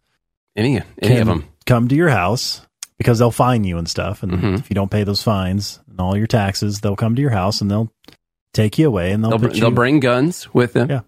Any, 0.57 0.81
any 1.01 1.19
of 1.19 1.27
them. 1.27 1.45
come 1.67 1.89
to 1.89 1.95
your 1.95 2.09
house 2.11 2.61
because 2.99 3.19
they'll 3.19 3.31
fine 3.31 3.65
you 3.65 3.77
and 3.79 3.89
stuff. 3.89 4.23
And 4.23 4.33
Mhm. 4.33 4.59
if 4.61 4.71
you 4.71 4.75
don't 4.75 4.91
pay 4.91 5.05
those 5.05 5.23
fines 5.23 5.81
and 5.89 6.01
all 6.01 6.17
your 6.17 6.27
taxes, 6.27 6.81
they'll 6.81 6.97
come 6.97 7.17
to 7.17 7.23
your 7.23 7.31
house 7.33 7.61
and 7.61 7.71
they'll 7.71 7.93
take 8.53 8.79
you 8.79 8.87
away 8.87 9.11
and 9.13 9.23
they'll 9.25 9.31
They'll, 9.31 9.39
put 9.41 9.55
you, 9.57 9.61
they'll 9.63 9.71
bring 9.71 10.01
guns 10.01 10.53
with 10.55 10.75
them. 10.75 10.89
Yeah. 10.91 11.01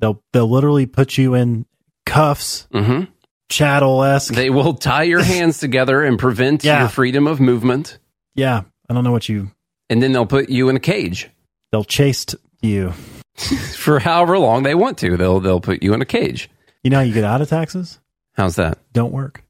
they'll 0.00 0.22
they'll 0.32 0.50
literally 0.50 0.86
put 0.86 1.16
you 1.16 1.34
in 1.34 1.64
cuffs, 2.06 2.66
hmm 2.72 3.02
chattel 3.48 4.02
esque. 4.04 4.34
They 4.34 4.50
will 4.50 4.74
tie 4.74 5.04
your 5.04 5.22
hands 5.24 5.58
together 5.58 6.02
and 6.02 6.18
prevent 6.18 6.64
Yeah. 6.64 6.80
your 6.80 6.88
freedom 6.88 7.26
of 7.26 7.40
movement. 7.40 7.98
Yeah, 8.34 8.62
I 8.88 8.94
don't 8.94 9.04
know 9.04 9.12
what 9.12 9.28
you. 9.28 9.50
And 9.90 10.02
then 10.02 10.12
they'll 10.12 10.26
put 10.26 10.48
you 10.50 10.68
in 10.68 10.76
a 10.76 10.80
cage 10.80 11.30
They'll 11.72 11.84
chase 11.84 12.24
you. 12.62 12.92
for 13.76 13.98
however 13.98 14.38
long 14.38 14.62
they 14.62 14.74
want 14.74 14.98
to. 14.98 15.16
They'll 15.16 15.40
they'll 15.40 15.60
put 15.60 15.82
you 15.82 15.92
in 15.94 16.00
a 16.02 16.06
cage. 16.06 16.48
You 16.82 16.90
know 16.90 16.96
how 16.98 17.02
you 17.02 17.12
get 17.14 17.24
out 17.24 17.40
of 17.42 17.48
taxes? 17.48 17.98
How's 18.34 18.56
that? 18.56 18.78
Don't 18.92 19.12
work. 19.12 19.42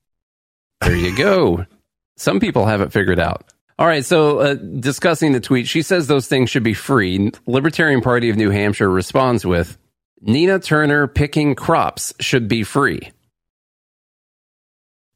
There 0.81 0.97
you 0.97 1.17
go. 1.17 1.67
Some 2.17 2.41
people 2.41 2.67
have 2.67 2.81
it 2.81 2.93
figured 2.93 3.21
out. 3.21 3.45
All 3.79 3.87
right, 3.87 4.05
so 4.05 4.39
uh, 4.41 4.55
discussing 4.55 5.31
the 5.33 5.39
tweet, 5.41 5.69
she 5.69 5.83
says 5.83 6.07
those 6.09 6.27
things 6.27 6.51
should 6.51 6.65
be 6.65 6.75
free. 6.75 7.31
Libertarian 7.47 8.01
Party 8.01 8.29
of 8.31 8.37
New 8.37 8.51
Hampshire 8.51 8.91
responds 8.91 9.47
with 9.47 9.79
Nina 10.21 10.59
Turner 10.59 11.07
picking 11.07 11.55
crops 11.55 12.13
should 12.19 12.49
be 12.49 12.65
free. 12.65 13.13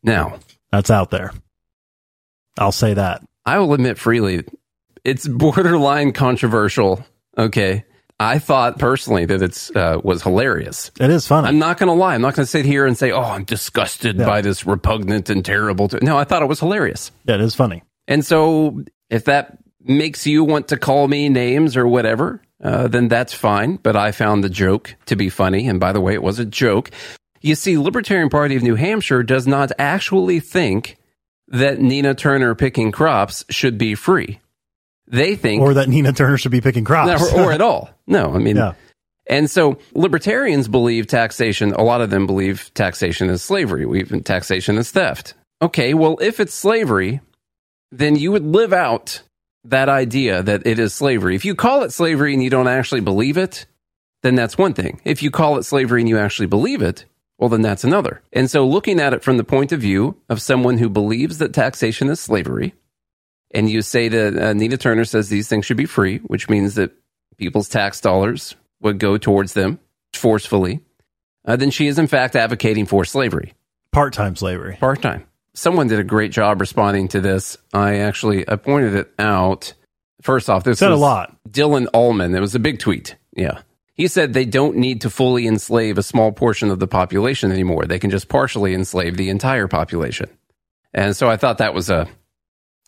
Now, 0.03 0.39
That's 0.71 0.91
out 0.91 1.11
there. 1.11 1.33
I'll 2.59 2.73
say 2.73 2.95
that. 2.95 3.23
I 3.47 3.59
will 3.59 3.73
admit 3.75 3.99
freely, 3.99 4.45
it's 5.05 5.27
borderline 5.27 6.13
controversial. 6.13 7.05
Okay. 7.37 7.85
I 8.21 8.39
thought 8.39 8.79
personally 8.79 9.25
that 9.25 9.43
it's 9.43 9.75
uh, 9.75 10.01
was 10.05 10.23
hilarious. 10.23 10.93
It 11.01 11.11
is 11.11 11.27
funny. 11.27 11.49
I'm 11.49 11.59
not 11.59 11.79
going 11.79 11.89
to 11.89 11.93
lie. 11.95 12.15
I'm 12.15 12.21
not 12.21 12.35
going 12.37 12.45
to 12.45 12.51
sit 12.51 12.65
here 12.65 12.87
and 12.87 12.97
say, 12.97 13.11
"Oh, 13.11 13.23
I'm 13.23 13.43
disgusted 13.43 14.17
Yeah. 14.19 14.27
by 14.27 14.43
this 14.43 14.65
repugnant 14.65 15.29
and 15.29 15.45
terrible." 15.45 15.89
T-. 15.89 15.99
No, 16.03 16.17
I 16.17 16.23
thought 16.23 16.41
it 16.43 16.47
was 16.49 16.61
hilarious. 16.61 17.11
Yeah, 17.25 17.35
it 17.37 17.41
is 17.41 17.57
funny. 17.57 17.83
And 18.07 18.25
so, 18.25 18.85
if 19.11 19.25
that 19.25 19.59
makes 19.83 20.25
you 20.25 20.45
want 20.45 20.69
to 20.69 20.77
call 20.77 21.09
me 21.09 21.31
names 21.31 21.77
or 21.77 21.89
whatever, 21.89 22.41
uh, 22.63 22.87
then 22.87 23.09
that's 23.09 23.33
fine. 23.33 23.75
But 23.77 23.97
I 23.97 24.13
found 24.13 24.45
the 24.45 24.51
joke 24.51 24.95
to 25.07 25.17
be 25.17 25.29
funny. 25.29 25.67
And 25.67 25.81
by 25.81 25.93
the 25.93 26.01
way, 26.01 26.15
it 26.15 26.23
was 26.23 26.39
a 26.39 26.45
joke. 26.45 26.91
You 27.43 27.55
see, 27.57 27.77
Libertarian 27.77 28.29
Party 28.31 28.57
of 28.57 28.63
New 28.63 28.77
Hampshire 28.77 29.23
does 29.23 29.47
not 29.47 29.73
actually 29.79 30.41
think 30.41 30.97
that 31.49 31.81
Nina 31.81 32.15
Turner 32.15 32.55
picking 32.55 32.93
crops 32.93 33.45
should 33.51 33.77
be 33.77 33.95
free. 33.95 34.41
They 35.09 35.35
think 35.37 35.61
Or 35.61 35.75
that 35.75 35.89
Nina 35.89 36.13
Turner 36.13 36.39
should 36.39 36.53
be 36.53 36.61
picking 36.61 36.85
crops. 36.85 37.33
or, 37.33 37.41
or 37.47 37.53
at 37.53 37.61
all. 37.61 37.91
No, 38.07 38.33
I 38.33 38.39
mean, 38.39 38.57
Yeah. 38.57 38.73
and 39.27 39.51
so 39.51 39.79
libertarians 39.93 40.69
believe 40.69 41.07
taxation. 41.09 41.73
A 41.75 41.83
lot 41.83 42.01
of 42.01 42.11
them 42.11 42.27
believe 42.27 42.71
taxation 42.75 43.29
is 43.29 43.43
slavery. 43.43 43.85
We 43.85 44.01
even 44.01 44.23
taxation 44.23 44.79
is 44.79 44.91
theft. 44.91 45.35
Okay, 45.61 45.93
well, 45.95 46.17
if 46.23 46.41
it's 46.41 46.55
slavery, 46.55 47.21
then 47.91 48.17
you 48.17 48.33
would 48.33 48.45
live 48.47 48.73
out 48.73 49.23
that 49.65 49.89
idea 49.89 50.43
that 50.43 50.67
it 50.67 50.79
is 50.79 50.95
slavery. 50.95 51.35
If 51.37 51.45
you 51.45 51.55
call 51.55 51.83
it 51.83 51.93
slavery 51.93 52.33
and 52.35 52.43
you 52.43 52.51
don't 52.51 52.69
actually 52.69 53.01
believe 53.03 53.37
it, 53.37 53.67
then 54.23 54.35
that's 54.37 54.57
one 54.57 54.73
thing. 54.75 55.01
If 55.05 55.23
you 55.23 55.31
call 55.31 55.59
it 55.59 55.65
slavery 55.65 56.01
and 56.01 56.09
you 56.09 56.19
actually 56.19 56.47
believe 56.47 56.81
it, 56.83 57.05
well, 57.43 57.49
then 57.49 57.63
that's 57.63 57.83
another. 57.83 58.23
And 58.33 58.49
so, 58.49 58.65
looking 58.65 59.01
at 59.01 59.13
it 59.13 59.25
from 59.25 59.37
the 59.37 59.43
point 59.43 59.73
of 59.73 59.81
view 59.81 60.17
of 60.29 60.41
someone 60.41 60.79
who 60.79 60.89
believes 60.89 61.39
that 61.39 61.53
taxation 61.53 62.09
is 62.09 62.21
slavery, 62.21 62.73
and 63.51 63.69
you 63.69 63.83
say 63.83 64.07
that 64.07 64.39
uh, 64.39 64.53
Nina 64.53 64.77
Turner 64.77 65.05
says 65.05 65.29
these 65.29 65.49
things 65.49 65.67
should 65.67 65.77
be 65.77 65.85
free, 65.85 66.19
which 66.19 66.49
means 66.49 66.77
that 66.77 66.93
people's 67.39 67.69
tax 67.69 68.01
dollars 68.01 68.55
would 68.81 69.01
go 69.01 69.19
towards 69.19 69.55
them 69.55 69.81
forcefully, 70.15 70.83
uh, 71.45 71.57
then 71.57 71.73
she 71.73 71.89
is 71.89 71.99
in 71.99 72.07
fact 72.07 72.37
advocating 72.37 72.87
for 72.87 73.05
slavery, 73.05 73.55
Part 73.91 74.13
time 74.13 74.37
slavery. 74.37 74.77
part 74.79 75.03
time. 75.03 75.27
Someone 75.55 75.89
did 75.89 75.99
a 75.99 76.05
great 76.05 76.31
job 76.31 76.61
responding 76.61 77.09
to 77.09 77.21
this. 77.21 77.59
I 77.75 77.97
actually 77.97 78.49
I 78.49 78.55
pointed 78.55 78.95
it 78.95 79.13
out. 79.19 79.75
First 80.23 80.49
off, 80.49 80.63
this 80.63 80.79
Said 80.79 80.93
a 80.93 80.97
lot. 80.97 81.37
Dylan 81.51 81.89
Allman. 81.93 82.37
It 82.37 82.41
was 82.41 82.55
a 82.55 82.61
big 82.61 82.79
tweet. 82.79 83.17
Yeah. 83.35 83.63
He 83.95 84.09
said 84.09 84.33
they 84.33 84.45
don't 84.45 84.77
need 84.77 85.03
to 85.03 85.11
fully 85.11 85.47
enslave 85.47 85.99
a 85.99 86.03
small 86.03 86.33
portion 86.33 86.71
of 86.71 86.79
the 86.79 86.87
population 86.87 87.53
anymore. 87.53 87.85
They 87.85 87.99
can 87.99 88.11
just 88.11 88.29
partially 88.29 88.75
enslave 88.75 89.17
the 89.17 89.29
entire 89.29 89.69
population. 89.69 90.31
And 90.95 91.17
so 91.17 91.29
I 91.29 91.37
thought 91.37 91.59
that 91.59 91.75
was 91.75 91.91
a, 91.91 92.09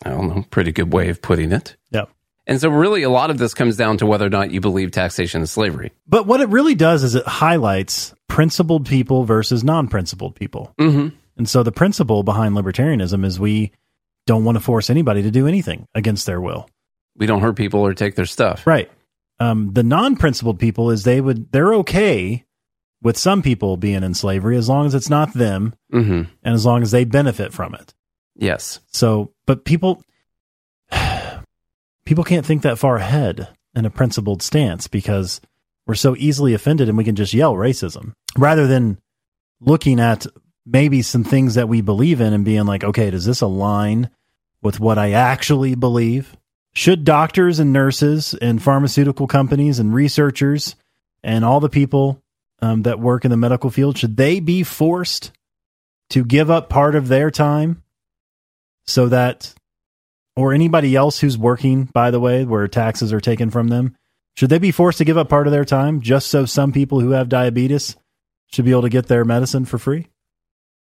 I 0.03 0.09
don't 0.09 0.27
know, 0.27 0.45
pretty 0.49 0.71
good 0.71 0.91
way 0.91 1.09
of 1.09 1.21
putting 1.21 1.51
it. 1.51 1.75
Yeah. 1.91 2.05
And 2.47 2.59
so 2.59 2.69
really 2.69 3.03
a 3.03 3.09
lot 3.09 3.29
of 3.29 3.37
this 3.37 3.53
comes 3.53 3.75
down 3.77 3.97
to 3.97 4.05
whether 4.05 4.25
or 4.25 4.29
not 4.29 4.51
you 4.51 4.61
believe 4.61 4.91
taxation 4.91 5.41
is 5.41 5.51
slavery. 5.51 5.91
But 6.07 6.27
what 6.27 6.41
it 6.41 6.49
really 6.49 6.75
does 6.75 7.03
is 7.03 7.15
it 7.15 7.25
highlights 7.25 8.13
principled 8.27 8.87
people 8.87 9.23
versus 9.25 9.63
non 9.63 9.87
principled 9.87 10.35
people. 10.35 10.73
Mm-hmm. 10.79 11.15
And 11.37 11.49
so 11.49 11.63
the 11.63 11.71
principle 11.71 12.23
behind 12.23 12.55
libertarianism 12.55 13.25
is 13.25 13.39
we 13.39 13.71
don't 14.25 14.43
want 14.43 14.57
to 14.57 14.63
force 14.63 14.89
anybody 14.89 15.23
to 15.23 15.31
do 15.31 15.47
anything 15.47 15.87
against 15.93 16.25
their 16.25 16.41
will. 16.41 16.69
We 17.17 17.27
don't 17.27 17.41
hurt 17.41 17.55
people 17.55 17.81
or 17.81 17.93
take 17.93 18.15
their 18.15 18.25
stuff. 18.25 18.65
Right. 18.67 18.91
Um, 19.39 19.73
the 19.73 19.83
non-principled 19.83 20.59
people 20.59 20.91
is 20.91 21.03
they 21.03 21.19
would 21.21 21.51
they're 21.51 21.73
okay 21.75 22.45
with 23.01 23.17
some 23.17 23.41
people 23.41 23.75
being 23.77 24.03
in 24.03 24.13
slavery 24.13 24.55
as 24.57 24.69
long 24.69 24.85
as 24.85 24.95
it's 24.95 25.09
not 25.09 25.33
them 25.33 25.75
Mm-hmm. 25.93 26.23
and 26.43 26.53
as 26.55 26.65
long 26.65 26.81
as 26.81 26.91
they 26.91 27.03
benefit 27.05 27.53
from 27.53 27.75
it. 27.75 27.93
Yes. 28.35 28.79
So, 28.91 29.33
but 29.45 29.63
people 29.65 30.03
people 32.05 32.23
can't 32.23 32.45
think 32.45 32.61
that 32.63 32.79
far 32.79 32.97
ahead 32.97 33.49
in 33.75 33.85
a 33.85 33.89
principled 33.89 34.41
stance 34.41 34.87
because 34.87 35.41
we're 35.87 35.95
so 35.95 36.15
easily 36.17 36.53
offended 36.53 36.89
and 36.89 36.97
we 36.97 37.03
can 37.03 37.15
just 37.15 37.33
yell 37.33 37.53
racism 37.55 38.13
rather 38.37 38.67
than 38.67 38.97
looking 39.59 39.99
at 39.99 40.25
maybe 40.65 41.01
some 41.01 41.23
things 41.23 41.55
that 41.55 41.69
we 41.69 41.81
believe 41.81 42.19
in 42.21 42.33
and 42.33 42.43
being 42.45 42.65
like, 42.65 42.83
okay, 42.83 43.09
does 43.11 43.25
this 43.25 43.41
align 43.41 44.09
with 44.61 44.79
what 44.79 44.97
I 44.97 45.11
actually 45.11 45.75
believe? 45.75 46.35
Should 46.75 47.05
doctors 47.05 47.59
and 47.59 47.71
nurses 47.71 48.33
and 48.33 48.61
pharmaceutical 48.61 49.27
companies 49.27 49.79
and 49.79 49.93
researchers 49.93 50.75
and 51.23 51.45
all 51.45 51.59
the 51.59 51.69
people 51.69 52.21
um, 52.61 52.83
that 52.83 52.99
work 52.99 53.25
in 53.25 53.31
the 53.31 53.37
medical 53.37 53.69
field 53.69 53.97
should 53.97 54.17
they 54.17 54.39
be 54.39 54.63
forced 54.63 55.31
to 56.09 56.23
give 56.23 56.51
up 56.51 56.69
part 56.69 56.95
of 56.95 57.07
their 57.07 57.31
time 57.31 57.81
so 58.85 59.07
that 59.09 59.53
or 60.35 60.53
anybody 60.53 60.95
else 60.95 61.19
who's 61.19 61.37
working 61.37 61.85
by 61.85 62.11
the 62.11 62.19
way 62.19 62.45
where 62.45 62.67
taxes 62.67 63.11
are 63.11 63.21
taken 63.21 63.49
from 63.49 63.69
them 63.69 63.95
should 64.35 64.49
they 64.49 64.59
be 64.59 64.71
forced 64.71 64.97
to 64.99 65.05
give 65.05 65.17
up 65.17 65.29
part 65.29 65.47
of 65.47 65.51
their 65.51 65.65
time 65.65 66.01
just 66.01 66.27
so 66.27 66.45
some 66.45 66.71
people 66.71 66.99
who 66.99 67.11
have 67.11 67.29
diabetes 67.29 67.95
should 68.51 68.65
be 68.65 68.71
able 68.71 68.83
to 68.83 68.89
get 68.89 69.07
their 69.07 69.25
medicine 69.25 69.65
for 69.65 69.77
free 69.77 70.07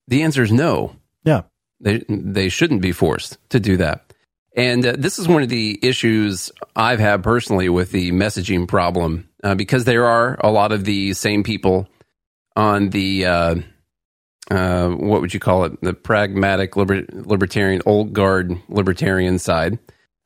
The 0.09 0.23
answer 0.23 0.43
is 0.43 0.53
no. 0.53 0.95
yeah 1.25 1.43
They 1.81 2.05
they 2.09 2.49
shouldn't 2.49 2.83
be 2.83 2.93
forced 2.93 3.39
to 3.51 3.61
do 3.61 3.77
that. 3.79 4.10
And 4.57 4.85
uh, 4.85 4.95
this 4.99 5.19
is 5.19 5.29
one 5.29 5.43
of 5.43 5.49
the 5.49 5.79
issues 5.83 6.51
I've 6.75 6.99
had 6.99 7.23
personally 7.23 7.69
with 7.69 7.93
the 7.93 8.11
messaging 8.13 8.67
problem 8.67 9.29
uh, 9.45 9.55
because 9.55 9.85
there 9.85 10.07
are 10.07 10.39
a 10.41 10.51
lot 10.51 10.73
of 10.73 10.85
the 10.85 11.13
same 11.15 11.43
people 11.43 11.89
on 12.57 12.91
the 12.91 13.27
uh, 13.27 13.55
uh, 14.51 14.89
what 14.89 15.21
would 15.21 15.33
you 15.33 15.41
call 15.41 15.65
it 15.65 15.81
the 15.81 15.93
pragmatic 15.95 16.77
liber- 16.77 17.07
libertarian 17.13 17.81
old 17.87 18.13
guard 18.13 18.61
libertarian 18.69 19.39
side 19.39 19.79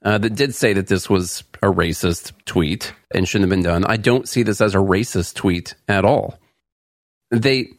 uh, 0.04 0.18
that 0.18 0.34
did 0.34 0.54
say 0.54 0.72
that 0.72 0.86
this 0.86 1.08
was 1.10 1.44
a 1.62 1.66
racist 1.66 2.32
tweet 2.46 2.92
and 3.14 3.28
shouldn't 3.28 3.50
have 3.50 3.56
been 3.56 3.64
done. 3.64 3.84
I 3.84 3.96
don't 3.96 4.28
see 4.28 4.42
this 4.42 4.60
as 4.60 4.74
a 4.74 4.78
racist 4.78 5.34
tweet 5.34 5.74
at 5.88 6.04
all. 6.04 6.38
They 7.30 7.74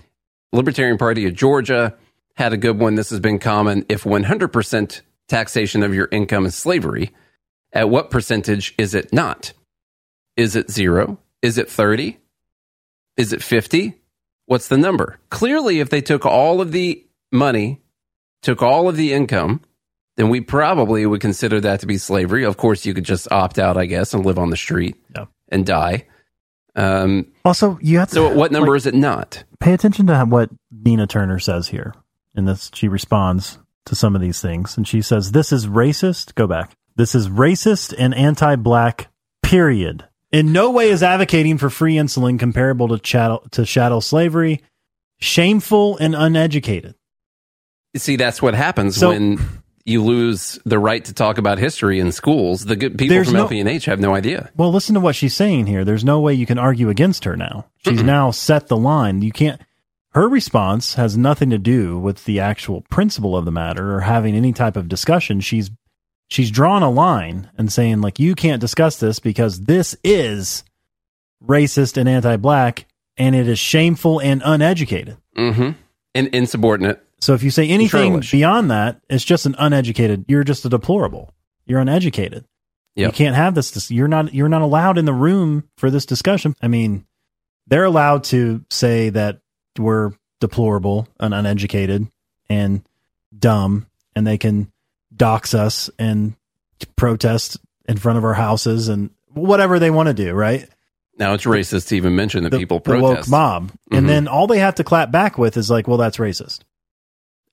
Libertarian 0.52 0.98
Party 0.98 1.26
of 1.26 1.34
Georgia 1.36 1.96
had 2.36 2.54
a 2.54 2.58
good 2.58 2.80
one. 2.80 2.96
This 2.96 3.10
has 3.10 3.20
been 3.20 3.40
common. 3.40 3.86
If 3.90 4.04
100% 4.04 5.02
taxation 5.28 5.84
of 5.84 5.94
your 5.94 6.08
income 6.12 6.46
is 6.46 6.56
slavery, 6.56 7.14
at 7.74 7.90
what 7.90 8.10
percentage 8.10 8.74
is 8.78 8.94
it 8.94 9.12
not? 9.14 9.54
Is 10.38 10.56
it 10.56 10.70
zero? 10.72 11.20
Is 11.42 11.58
it 11.58 11.70
30? 11.70 12.18
Is 13.18 13.34
it 13.34 13.44
50? 13.44 13.96
What's 14.48 14.68
the 14.68 14.78
number? 14.78 15.20
Clearly, 15.30 15.80
if 15.80 15.90
they 15.90 16.02
took 16.02 16.26
all 16.26 16.62
of 16.62 16.72
the 16.72 17.06
money, 17.32 17.82
took 18.42 18.62
all 18.62 18.88
of 18.90 18.96
the 18.98 19.14
income, 19.14 19.62
then 20.18 20.30
we 20.30 20.42
probably 20.42 21.06
would 21.06 21.22
consider 21.22 21.60
that 21.62 21.80
to 21.82 21.86
be 21.88 21.98
slavery. 21.98 22.44
Of 22.46 22.58
course, 22.58 22.86
you 22.86 22.94
could 22.94 23.04
just 23.06 23.32
opt 23.32 23.60
out, 23.60 23.78
I 23.78 23.86
guess, 23.86 24.14
and 24.14 24.26
live 24.26 24.38
on 24.40 24.50
the 24.50 24.58
street 24.58 24.96
Yeah. 25.16 25.26
and 25.50 25.66
die. 25.66 26.06
Um, 26.78 27.28
also 27.46 27.80
you 27.82 28.00
have 28.00 28.10
to 28.10 28.16
so, 28.16 28.34
what 28.36 28.52
number 28.52 28.72
like, 28.72 28.78
is 28.80 28.86
it 28.86 28.94
not? 28.96 29.44
pay 29.62 29.74
attention 29.74 30.08
to 30.08 30.26
what 30.26 30.50
nina 30.70 31.08
turner 31.08 31.40
says 31.40 31.70
here 31.70 31.94
and 32.36 32.46
this 32.46 32.70
she 32.74 32.90
responds 32.90 33.58
to 33.86 33.96
some 33.96 34.16
of 34.16 34.22
these 34.22 34.42
things 34.42 34.78
and 34.78 34.88
she 34.88 35.02
says 35.02 35.32
this 35.32 35.52
is 35.52 35.68
racist 35.68 36.36
go 36.36 36.48
back 36.48 36.72
this 36.96 37.16
is 37.16 37.28
racist 37.30 37.94
and 37.98 38.14
anti-black 38.16 39.08
period 39.44 40.04
in 40.32 40.52
no 40.52 40.72
way 40.72 40.90
is 40.90 41.04
advocating 41.04 41.58
for 41.58 41.70
free 41.70 41.96
insulin 41.96 42.40
comparable 42.40 42.88
to 42.88 42.98
chattel 43.00 43.46
to 43.52 43.66
chattel 43.66 44.02
slavery 44.02 44.62
shameful 45.20 45.98
and 45.98 46.16
uneducated 46.16 46.96
See, 47.98 48.18
that's 48.18 48.42
what 48.42 48.54
happens 48.56 48.98
So- 48.98 49.10
when 49.10 49.40
you 49.86 50.04
lose 50.04 50.60
the 50.66 50.78
right 50.80 51.06
to 51.06 51.14
talk 51.14 51.38
about 51.38 51.60
history 51.60 52.00
in 52.00 52.12
schools. 52.12 52.66
The 52.66 52.76
good 52.76 52.98
people 52.98 53.24
from 53.24 53.34
no- 53.34 53.48
LPNH 53.48 53.86
have 53.86 54.00
no 54.00 54.14
idea. 54.16 54.50
Well, 54.58 54.72
listen 54.74 54.96
to 54.96 55.00
what 55.00 55.16
she's 55.16 55.34
saying 55.36 55.68
here. 55.68 55.86
There's 55.86 56.04
no 56.04 56.20
way 56.20 56.34
you 56.34 56.46
can 56.48 56.58
argue 56.58 56.90
against 56.90 57.24
her 57.26 57.38
now. 57.38 57.68
She's 57.86 58.02
now 58.04 58.32
set 58.32 58.68
the 58.68 58.76
line. 58.78 59.22
You 59.22 59.32
can't. 59.32 59.62
Her 60.16 60.30
response 60.30 60.94
has 60.94 61.18
nothing 61.18 61.50
to 61.50 61.58
do 61.58 62.00
with 62.00 62.24
the 62.24 62.40
actual 62.40 62.86
principle 62.90 63.36
of 63.36 63.44
the 63.44 63.52
matter 63.52 63.94
or 63.94 64.00
having 64.00 64.34
any 64.34 64.54
type 64.54 64.78
of 64.78 64.88
discussion. 64.88 65.42
She's 65.42 65.70
she's 66.30 66.50
drawn 66.50 66.84
a 66.84 66.90
line 66.90 67.52
and 67.58 67.70
saying 67.70 68.00
like 68.00 68.18
you 68.18 68.34
can't 68.34 68.62
discuss 68.62 68.98
this 68.98 69.20
because 69.20 69.66
this 69.66 69.94
is 70.06 70.64
racist 71.46 71.98
and 71.98 72.08
anti-black 72.08 72.86
and 73.18 73.36
it 73.36 73.50
is 73.50 73.60
shameful 73.60 74.22
and 74.22 74.42
uneducated. 74.46 75.18
Mm-hmm. 75.36 75.72
And 76.14 76.28
insubordinate. 76.30 77.04
So 77.20 77.34
if 77.34 77.44
you 77.44 77.52
say 77.52 77.68
anything 77.68 78.24
beyond 78.32 78.72
that, 78.72 79.02
it's 79.10 79.26
just 79.26 79.46
an 79.46 79.56
uneducated. 79.60 80.24
You're 80.30 80.46
just 80.46 80.64
a 80.64 80.70
deplorable. 80.70 81.34
You're 81.66 81.82
uneducated. 81.82 82.46
You 82.96 83.12
can't 83.12 83.36
have 83.36 83.54
this. 83.54 83.72
dis- 83.72 83.92
You're 83.92 84.08
not. 84.08 84.34
You're 84.34 84.48
not 84.48 84.62
allowed 84.62 84.98
in 84.98 85.04
the 85.04 85.14
room 85.14 85.68
for 85.76 85.92
this 85.92 86.06
discussion. 86.06 86.56
I 86.62 86.70
mean, 86.70 87.06
they're 87.68 87.84
allowed 87.84 88.24
to 88.26 88.64
say 88.70 89.10
that 89.10 89.42
we're 89.78 90.12
deplorable 90.40 91.08
and 91.20 91.34
uneducated 91.34 92.08
and 92.50 92.82
dumb, 93.38 93.88
and 94.16 94.26
they 94.26 94.38
can 94.38 94.72
dox 95.16 95.54
us 95.54 95.90
and 95.98 96.36
protest 96.96 97.58
in 97.88 97.98
front 97.98 98.18
of 98.18 98.24
our 98.26 98.34
houses 98.34 98.90
and 98.90 99.10
whatever 99.34 99.80
they 99.80 99.90
want 99.92 100.08
to 100.08 100.14
do, 100.14 100.34
right? 100.34 100.68
Now 101.18 101.34
it's 101.34 101.46
racist 101.46 101.88
to 101.90 101.96
even 101.96 102.16
mention 102.16 102.44
that 102.44 102.50
the, 102.52 102.58
people 102.58 102.80
the 102.80 102.92
woke 103.00 103.02
protest. 103.14 103.30
mob, 103.30 103.72
and 103.92 104.06
Mhm. 104.06 104.08
then 104.10 104.28
all 104.28 104.48
they 104.48 104.60
have 104.60 104.76
to 104.76 104.84
clap 104.84 105.12
back 105.12 105.38
with 105.38 105.56
is 105.58 105.70
like, 105.70 105.88
"Well, 105.88 105.98
that's 105.98 106.18
racist. 106.18 106.60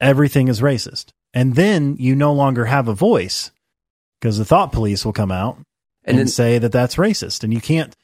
Everything 0.01 0.49
is 0.49 0.61
racist," 0.61 1.13
and 1.33 1.55
then 1.55 1.97
you 1.99 2.17
no 2.17 2.33
longer 2.33 2.65
have 2.65 2.89
a 2.89 2.95
voice 2.95 3.53
because 4.21 4.39
the 4.39 4.45
thought 4.45 4.73
police 4.73 5.05
will 5.05 5.13
come 5.13 5.31
out 5.31 5.57
and, 5.57 5.65
And 6.05 6.19
then- 6.19 6.29
say 6.29 6.59
that 6.59 6.73
that's 6.73 6.97
racist, 6.97 7.45
and 7.45 7.55
you 7.55 7.61
can't, 7.61 7.95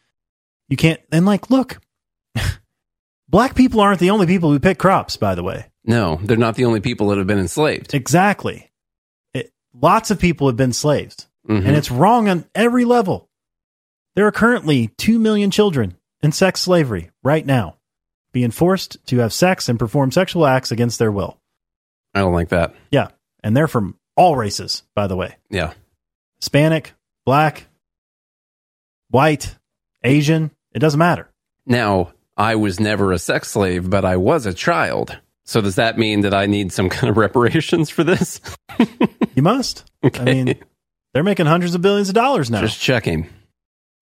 you 0.68 0.76
can't. 0.76 1.00
And 1.10 1.26
like, 1.26 1.50
look, 1.50 1.80
black 3.28 3.54
people 3.54 3.80
aren't 3.80 4.00
the 4.00 4.10
only 4.10 4.26
people 4.26 4.50
who 4.50 4.58
pick 4.58 4.78
crops, 4.78 5.16
by 5.16 5.34
the 5.34 5.42
way. 5.42 5.66
No, 5.84 6.16
they're 6.22 6.36
not 6.36 6.54
the 6.56 6.64
only 6.64 6.80
people 6.80 7.08
that 7.08 7.18
have 7.18 7.26
been 7.26 7.38
enslaved. 7.38 7.94
Exactly. 7.94 8.70
It, 9.34 9.52
lots 9.72 10.10
of 10.10 10.18
people 10.18 10.46
have 10.48 10.56
been 10.56 10.72
slaves, 10.72 11.28
Mhm. 11.48 11.66
and 11.66 11.76
it's 11.76 11.90
wrong 11.90 12.28
on 12.28 12.44
every 12.54 12.84
level. 12.84 13.28
There 14.14 14.26
are 14.26 14.32
currently 14.32 14.88
2 14.98 15.18
million 15.18 15.50
children 15.50 15.96
in 16.22 16.32
sex 16.32 16.60
slavery 16.60 17.10
right 17.22 17.46
now, 17.46 17.76
being 18.32 18.50
forced 18.50 18.98
to 19.06 19.18
have 19.18 19.32
sex 19.32 19.68
and 19.68 19.78
perform 19.78 20.10
sexual 20.10 20.44
acts 20.46 20.70
against 20.72 20.98
their 20.98 21.12
will. 21.12 21.38
I 22.14 22.20
don't 22.20 22.32
like 22.34 22.48
that. 22.48 22.74
Yeah. 22.90 23.08
And 23.44 23.56
they're 23.56 23.68
from 23.68 23.96
all 24.16 24.34
races, 24.36 24.82
by 24.96 25.06
the 25.06 25.14
way 25.16 25.36
Yeah. 25.48 25.72
Hispanic, 26.40 26.92
black, 27.24 27.66
white, 29.10 29.56
Asian. 30.02 30.50
It 30.72 30.80
doesn't 30.80 30.98
matter. 30.98 31.28
Now, 31.66 32.12
I 32.38 32.54
was 32.54 32.78
never 32.78 33.12
a 33.12 33.18
sex 33.18 33.50
slave, 33.50 33.90
but 33.90 34.04
I 34.04 34.16
was 34.16 34.46
a 34.46 34.54
child. 34.54 35.18
So 35.44 35.60
does 35.60 35.74
that 35.74 35.98
mean 35.98 36.20
that 36.20 36.32
I 36.32 36.46
need 36.46 36.72
some 36.72 36.88
kind 36.96 37.10
of 37.10 37.16
reparations 37.16 37.90
for 37.90 38.04
this? 38.04 38.40
You 39.34 39.42
must. 39.42 39.88
I 40.02 40.24
mean, 40.24 40.54
they're 41.14 41.22
making 41.22 41.46
hundreds 41.46 41.76
of 41.76 41.80
billions 41.80 42.08
of 42.08 42.14
dollars 42.16 42.50
now. 42.50 42.60
Just 42.60 42.80
checking. 42.80 43.28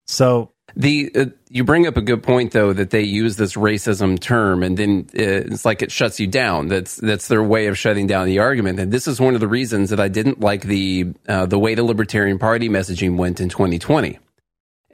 So 0.07 0.53
The 0.77 1.11
uh, 1.13 1.25
you 1.49 1.65
bring 1.65 1.89
up 1.89 1.97
a 1.97 2.03
good 2.03 2.23
point 2.23 2.53
though 2.53 2.73
that 2.73 2.91
they 2.91 3.03
use 3.03 3.35
this 3.37 3.55
racism 3.55 4.19
term 4.21 4.63
and 4.63 4.77
then 4.77 5.07
uh, 5.13 5.51
it's 5.51 5.65
like 5.65 5.83
it 5.83 5.91
shuts 5.91 6.21
you 6.21 6.29
down. 6.29 6.69
That's 6.69 6.95
that's 6.97 7.27
their 7.27 7.43
way 7.43 7.67
of 7.67 7.77
shutting 7.77 8.07
down 8.07 8.27
the 8.27 8.39
argument. 8.39 8.79
And 8.79 8.93
this 8.93 9.09
is 9.09 9.21
one 9.21 9.35
of 9.35 9.41
the 9.41 9.49
reasons 9.49 9.91
that 9.91 9.99
I 9.99 10.07
didn't 10.07 10.39
like 10.39 10.63
the 10.63 11.15
uh, 11.27 11.47
the 11.47 11.59
way 11.59 11.75
the 11.75 11.83
Libertarian 11.83 12.39
Party 12.39 12.69
messaging 12.69 13.17
went 13.17 13.41
in 13.41 13.49
2020. 13.49 14.21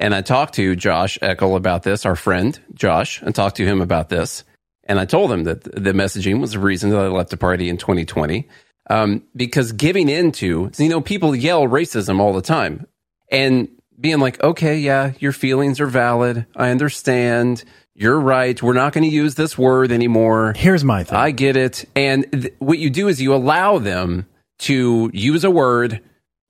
And 0.01 0.15
I 0.15 0.23
talked 0.23 0.55
to 0.55 0.75
Josh 0.75 1.19
Eckel 1.21 1.57
about 1.57 1.83
this, 1.83 2.07
our 2.07 2.17
friend 2.17 2.59
Josh, 2.73 3.21
and 3.21 3.35
talked 3.35 3.59
to 3.59 3.67
him 3.67 3.83
about 3.83 4.09
this. 4.09 4.45
And 4.85 4.99
I 4.99 5.05
told 5.05 5.31
him 5.31 5.45
that 5.45 5.63
the 5.63 5.93
messaging 5.93 6.41
was 6.41 6.53
the 6.53 6.59
reason 6.59 6.89
that 6.91 6.99
I 6.99 7.09
left 7.09 7.29
the 7.31 7.37
party 7.37 7.69
in 7.69 7.77
2020. 7.77 8.49
Um, 8.89 9.23
because 9.37 9.73
giving 9.73 10.09
into, 10.09 10.71
you 10.79 10.89
know, 10.89 11.03
people 11.03 11.37
yell 11.37 11.65
racism 11.65 12.19
all 12.19 12.33
the 12.33 12.43
time. 12.43 12.87
And 13.31 13.69
being 14.01 14.19
like, 14.19 14.43
okay, 14.43 14.79
yeah, 14.79 15.13
your 15.19 15.33
feelings 15.33 15.79
are 15.79 15.87
valid. 15.87 16.47
I 16.57 16.71
understand. 16.71 17.63
You're 17.95 18.19
right. 18.19 18.61
We're 18.61 18.73
not 18.73 18.95
going 18.95 19.05
to 19.05 19.15
use 19.15 19.35
this 19.35 19.59
word 19.59 19.93
anymore. 19.93 20.55
Here's 20.57 20.83
my 20.83 21.05
thing. 21.05 21.19
I 21.19 21.31
get 21.31 21.57
it. 21.57 21.85
And 21.95 22.27
th- 22.33 22.55
what 22.59 22.79
you 22.79 22.89
do 22.89 23.09
is 23.09 23.21
you 23.21 23.35
allow 23.35 23.79
them 23.79 24.27
to 24.61 25.11
use 25.13 25.45
a 25.45 25.51
word 25.51 26.01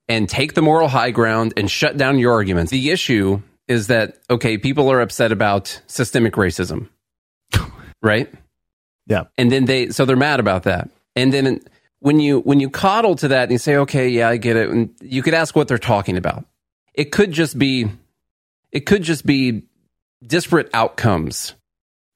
and 0.07 0.27
take 0.27 0.53
the 0.53 0.61
moral 0.61 0.87
high 0.87 1.11
ground 1.11 1.53
and 1.57 1.69
shut 1.69 1.97
down 1.97 2.19
your 2.19 2.33
arguments. 2.33 2.71
The 2.71 2.91
issue 2.91 3.41
is 3.67 3.87
that, 3.87 4.17
okay, 4.29 4.57
people 4.57 4.91
are 4.91 4.99
upset 4.99 5.31
about 5.31 5.81
systemic 5.87 6.33
racism, 6.33 6.89
right? 8.01 8.31
Yeah. 9.07 9.23
And 9.37 9.51
then 9.51 9.65
they, 9.65 9.89
so 9.89 10.05
they're 10.05 10.15
mad 10.15 10.39
about 10.39 10.63
that. 10.63 10.89
And 11.15 11.31
then 11.31 11.61
when 11.99 12.19
you, 12.19 12.39
when 12.39 12.59
you 12.59 12.69
coddle 12.69 13.15
to 13.15 13.29
that 13.29 13.43
and 13.43 13.51
you 13.51 13.57
say, 13.57 13.77
okay, 13.77 14.09
yeah, 14.09 14.29
I 14.29 14.37
get 14.37 14.57
it. 14.57 14.69
And 14.69 14.93
you 15.01 15.21
could 15.21 15.33
ask 15.33 15.55
what 15.55 15.67
they're 15.67 15.77
talking 15.77 16.17
about. 16.17 16.45
It 16.93 17.11
could 17.11 17.31
just 17.31 17.57
be, 17.57 17.87
it 18.71 18.81
could 18.81 19.03
just 19.03 19.25
be 19.25 19.63
disparate 20.25 20.69
outcomes, 20.73 21.53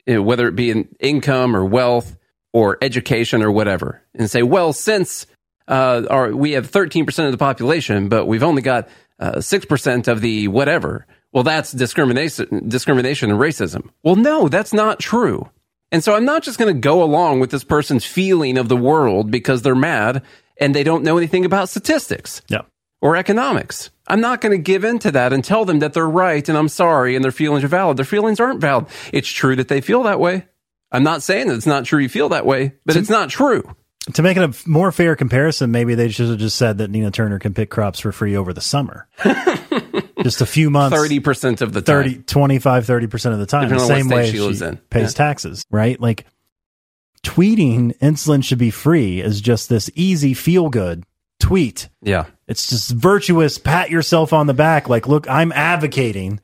you 0.06 0.16
know, 0.16 0.22
whether 0.22 0.48
it 0.48 0.56
be 0.56 0.72
in 0.72 0.90
income 1.00 1.56
or 1.56 1.64
wealth 1.64 2.16
or 2.54 2.78
education 2.82 3.42
or 3.42 3.52
whatever, 3.52 4.02
and 4.14 4.30
say, 4.30 4.44
well, 4.44 4.74
since 4.74 5.28
uh, 5.68 6.04
our, 6.10 6.36
we 6.36 6.52
have 6.54 6.70
13% 6.72 7.26
of 7.26 7.32
the 7.32 7.38
population, 7.38 8.10
but 8.10 8.26
we've 8.26 8.44
only 8.44 8.62
got 8.62 8.88
uh, 9.20 9.34
6% 9.38 10.08
of 10.08 10.22
the 10.22 10.48
whatever. 10.48 11.06
Well, 11.32 11.44
that's 11.44 11.72
discrimination, 11.72 12.70
discrimination 12.70 13.30
and 13.32 13.40
racism. 13.40 13.90
Well, 14.04 14.16
no, 14.16 14.48
that's 14.48 14.74
not 14.74 15.00
true. 15.00 15.50
And 15.92 16.04
so 16.04 16.14
I'm 16.16 16.26
not 16.26 16.44
just 16.44 16.58
going 16.60 16.74
to 16.74 16.80
go 16.80 17.04
along 17.04 17.40
with 17.40 17.52
this 17.52 17.64
person's 17.64 18.06
feeling 18.06 18.58
of 18.58 18.70
the 18.70 18.78
world 18.78 19.32
because 19.32 19.62
they're 19.62 19.76
mad 19.76 20.24
and 20.60 20.74
they 20.74 20.84
don't 20.84 21.04
know 21.04 21.18
anything 21.18 21.46
about 21.46 21.70
statistics 21.70 22.42
Yeah. 22.48 22.62
or 23.02 23.16
economics. 23.16 23.90
I'm 24.08 24.22
not 24.22 24.42
going 24.42 24.52
to 24.52 24.58
give 24.62 24.84
in 24.84 25.00
to 25.00 25.12
that 25.12 25.34
and 25.34 25.44
tell 25.44 25.66
them 25.66 25.80
that 25.80 25.94
they're 25.94 26.08
right 26.10 26.48
and 26.48 26.58
I'm 26.58 26.70
sorry 26.70 27.16
and 27.16 27.24
their 27.24 27.32
feelings 27.32 27.64
are 27.64 27.68
valid. 27.70 27.98
Their 27.98 28.06
feelings 28.06 28.40
aren't 28.40 28.62
valid. 28.62 28.86
It's 29.14 29.28
true 29.30 29.56
that 29.58 29.68
they 29.68 29.82
feel 29.82 30.04
that 30.04 30.20
way. 30.20 30.46
I'm 30.92 31.04
not 31.04 31.24
saying 31.24 31.48
that 31.48 31.56
it's 31.56 31.66
not 31.66 31.86
true 31.86 32.00
you 32.00 32.10
feel 32.10 32.30
that 32.30 32.46
way, 32.46 32.74
but 32.86 32.96
it's 32.96 33.10
not 33.10 33.30
true. 33.30 33.76
To 34.14 34.22
make 34.22 34.38
it 34.38 34.44
a 34.44 34.70
more 34.70 34.92
fair 34.92 35.16
comparison, 35.16 35.72
maybe 35.72 35.96
they 35.96 36.10
should 36.10 36.30
have 36.30 36.38
just 36.38 36.58
said 36.58 36.78
that 36.78 36.92
Nina 36.92 37.10
Turner 37.10 37.40
can 37.40 37.54
pick 37.56 37.72
crops 37.72 38.00
for 38.00 38.12
free 38.12 38.36
over 38.36 38.54
the 38.54 38.62
summer. 38.62 39.08
just 40.22 40.42
a 40.42 40.46
few 40.46 40.70
months. 40.70 40.96
30% 40.96 41.62
of 41.62 41.74
the 41.74 41.82
time. 41.82 42.04
30, 42.04 42.16
25, 42.24 42.86
30% 42.86 43.34
of 43.34 43.40
the 43.40 43.46
time. 43.48 43.64
Depending 43.70 43.88
the 43.88 43.94
same 43.96 44.10
way 44.10 44.30
she 44.32 44.40
lives 44.40 44.62
in. 44.62 44.78
pays 44.92 45.14
Yeah. 45.14 45.18
taxes, 45.18 45.66
right? 45.72 46.00
Like 46.00 46.26
tweeting 47.24 47.98
insulin 47.98 48.44
should 48.44 48.60
be 48.60 48.70
free 48.70 49.22
is 49.22 49.42
just 49.42 49.70
this 49.70 49.90
easy 49.96 50.34
feel 50.36 50.70
good 50.70 51.04
tweet. 51.40 51.90
Yeah. 52.02 52.26
It's 52.48 52.70
just 52.70 52.92
virtuous, 52.92 53.58
pat 53.58 53.90
yourself 53.90 54.34
on 54.34 54.46
the 54.48 54.54
back. 54.54 54.88
Like, 54.88 55.08
look, 55.08 55.28
I'm 55.28 55.52
advocating 55.52 56.40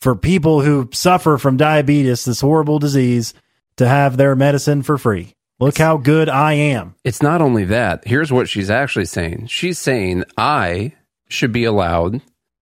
for 0.00 0.16
people 0.16 0.60
who 0.60 0.88
suffer 0.92 1.38
from 1.38 1.56
diabetes, 1.56 2.24
this 2.24 2.40
horrible 2.40 2.78
disease, 2.80 3.32
to 3.76 3.86
have 3.88 4.16
their 4.16 4.34
medicine 4.36 4.82
for 4.82 4.98
free. 4.98 5.33
Look 5.60 5.78
how 5.78 5.98
good 5.98 6.28
I 6.28 6.54
am. 6.54 6.96
It's 7.04 7.22
not 7.22 7.40
only 7.40 7.64
that. 7.66 8.06
Here's 8.06 8.32
what 8.32 8.48
she's 8.48 8.70
actually 8.70 9.04
saying. 9.04 9.46
She's 9.46 9.78
saying 9.78 10.24
I 10.36 10.92
should 11.28 11.52
be 11.52 11.64
allowed 11.64 12.22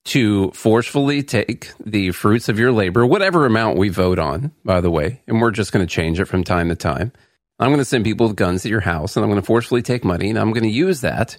to 0.06 0.52
forcefully 0.52 1.22
take 1.22 1.72
the 1.86 2.12
fruits 2.12 2.48
of 2.48 2.58
your 2.58 2.72
labor, 2.72 3.06
whatever 3.06 3.46
amount 3.46 3.78
we 3.78 3.90
vote 3.90 4.20
on, 4.20 4.52
by 4.64 4.80
the 4.80 4.90
way, 4.90 5.22
and 5.28 5.42
we're 5.42 5.52
just 5.52 5.74
going 5.74 5.86
to 5.86 5.94
change 5.94 6.20
it 6.20 6.26
from 6.26 6.46
time 6.46 6.70
to 6.70 6.76
time. 6.76 7.12
I'm 7.60 7.70
going 7.70 7.80
to 7.80 7.86
send 7.86 8.06
people 8.06 8.28
with 8.28 8.38
guns 8.38 8.64
to 8.64 8.70
your 8.70 8.80
house 8.80 9.18
and 9.18 9.24
I'm 9.24 9.30
going 9.30 9.42
to 9.42 9.46
forcefully 9.46 9.82
take 9.82 10.06
money 10.06 10.30
and 10.30 10.40
I'm 10.40 10.54
going 10.54 10.64
to 10.64 10.70
use 10.70 11.02
that 11.02 11.38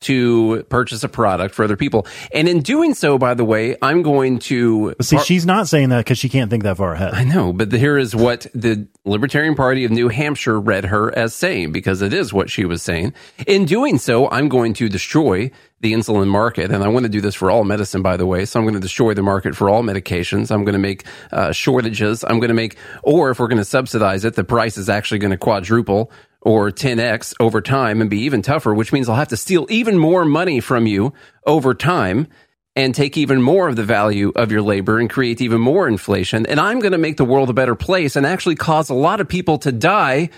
to 0.00 0.64
purchase 0.64 1.02
a 1.02 1.08
product 1.08 1.54
for 1.54 1.64
other 1.64 1.76
people. 1.76 2.06
And 2.32 2.48
in 2.48 2.60
doing 2.60 2.94
so, 2.94 3.16
by 3.16 3.34
the 3.34 3.44
way, 3.44 3.76
I'm 3.80 4.02
going 4.02 4.38
to 4.40 4.94
see, 5.00 5.18
she's 5.18 5.46
not 5.46 5.66
saying 5.66 5.88
that 5.88 5.98
because 5.98 6.18
she 6.18 6.28
can't 6.28 6.50
think 6.50 6.62
that 6.64 6.76
far 6.76 6.92
ahead. 6.92 7.14
I 7.14 7.24
know, 7.24 7.52
but 7.52 7.72
here 7.72 7.96
is 7.96 8.14
what 8.14 8.46
the 8.54 8.86
Libertarian 9.04 9.54
Party 9.54 9.84
of 9.84 9.90
New 9.90 10.08
Hampshire 10.08 10.60
read 10.60 10.86
her 10.86 11.16
as 11.16 11.34
saying, 11.34 11.72
because 11.72 12.02
it 12.02 12.12
is 12.12 12.32
what 12.32 12.50
she 12.50 12.64
was 12.64 12.82
saying. 12.82 13.14
In 13.46 13.64
doing 13.64 13.98
so, 13.98 14.28
I'm 14.28 14.48
going 14.48 14.74
to 14.74 14.88
destroy 14.88 15.50
the 15.80 15.92
insulin 15.92 16.28
market. 16.28 16.70
And 16.70 16.82
I 16.82 16.88
want 16.88 17.04
to 17.04 17.10
do 17.10 17.20
this 17.20 17.34
for 17.34 17.50
all 17.50 17.62
medicine, 17.64 18.00
by 18.00 18.16
the 18.16 18.24
way. 18.24 18.46
So 18.46 18.58
I'm 18.58 18.64
going 18.64 18.74
to 18.74 18.80
destroy 18.80 19.12
the 19.12 19.22
market 19.22 19.54
for 19.54 19.68
all 19.68 19.82
medications. 19.82 20.50
I'm 20.50 20.64
going 20.64 20.74
to 20.74 20.78
make 20.78 21.04
uh, 21.30 21.52
shortages. 21.52 22.24
I'm 22.24 22.40
going 22.40 22.48
to 22.48 22.54
make, 22.54 22.76
or 23.02 23.30
if 23.30 23.38
we're 23.38 23.48
going 23.48 23.58
to 23.58 23.64
subsidize 23.66 24.24
it, 24.24 24.34
the 24.34 24.44
price 24.44 24.78
is 24.78 24.88
actually 24.88 25.18
going 25.18 25.32
to 25.32 25.36
quadruple 25.36 26.10
or 26.44 26.70
10x 26.70 27.34
over 27.40 27.60
time 27.60 28.00
and 28.00 28.10
be 28.10 28.20
even 28.20 28.42
tougher, 28.42 28.74
which 28.74 28.92
means 28.92 29.08
I'll 29.08 29.16
have 29.16 29.28
to 29.28 29.36
steal 29.36 29.66
even 29.70 29.98
more 29.98 30.24
money 30.24 30.60
from 30.60 30.86
you 30.86 31.14
over 31.46 31.74
time 31.74 32.28
and 32.76 32.94
take 32.94 33.16
even 33.16 33.40
more 33.40 33.68
of 33.68 33.76
the 33.76 33.84
value 33.84 34.32
of 34.36 34.52
your 34.52 34.62
labor 34.62 34.98
and 34.98 35.08
create 35.08 35.40
even 35.40 35.60
more 35.60 35.88
inflation. 35.88 36.44
And 36.46 36.60
I'm 36.60 36.80
going 36.80 36.92
to 36.92 36.98
make 36.98 37.16
the 37.16 37.24
world 37.24 37.48
a 37.48 37.54
better 37.54 37.74
place 37.74 38.14
and 38.14 38.26
actually 38.26 38.56
cause 38.56 38.90
a 38.90 38.94
lot 38.94 39.20
of 39.20 39.28
people 39.28 39.58
to 39.58 39.72
die 39.72 40.30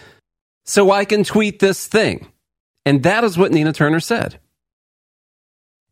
so 0.65 0.91
I 0.91 1.05
can 1.05 1.25
tweet 1.25 1.59
this 1.59 1.87
thing. 1.87 2.31
And 2.85 3.03
that 3.03 3.25
is 3.25 3.37
what 3.37 3.53
Nina 3.53 3.73
Turner 3.73 4.01
said. 4.01 4.39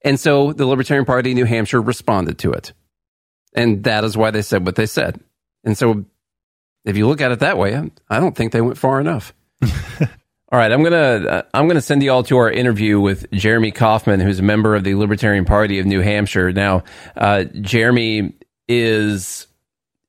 And 0.03 0.21
so 0.21 0.53
the 0.53 0.67
Libertarian 0.67 1.07
Party 1.07 1.31
of 1.31 1.37
New 1.37 1.47
Hampshire 1.47 1.81
responded 1.81 2.39
to 2.41 2.53
it. 2.53 2.73
And 3.55 3.85
that 3.85 4.05
is 4.05 4.17
why 4.17 4.31
they 4.31 4.43
said 4.43 4.67
what 4.67 4.77
they 4.77 4.87
said. 4.87 5.19
And 5.65 5.79
so 5.79 6.05
if 6.85 6.97
you 6.97 7.09
look 7.09 7.23
at 7.23 7.33
it 7.33 7.41
that 7.41 7.57
way, 7.57 7.91
I 8.11 8.21
don't 8.21 8.37
think 8.37 8.53
they 8.53 8.61
went 8.61 8.77
far 8.77 9.01
enough. 9.01 9.33
All 10.53 10.59
right, 10.59 10.71
I'm 10.71 10.85
gonna 10.85 10.97
uh, 10.97 11.43
I'm 11.53 11.67
gonna 11.67 11.81
send 11.81 12.03
you 12.03 12.13
all 12.13 12.23
to 12.25 12.37
our 12.37 12.49
interview 12.49 13.01
with 13.01 13.29
Jeremy 13.33 13.73
Kaufman, 13.73 14.21
who's 14.21 14.39
a 14.39 14.43
member 14.43 14.77
of 14.77 14.85
the 14.85 14.95
Libertarian 14.95 15.45
Party 15.45 15.81
of 15.81 15.87
New 15.87 16.01
Hampshire. 16.01 16.53
Now, 16.53 16.85
uh, 17.17 17.45
Jeremy 17.61 18.35
is 18.69 19.49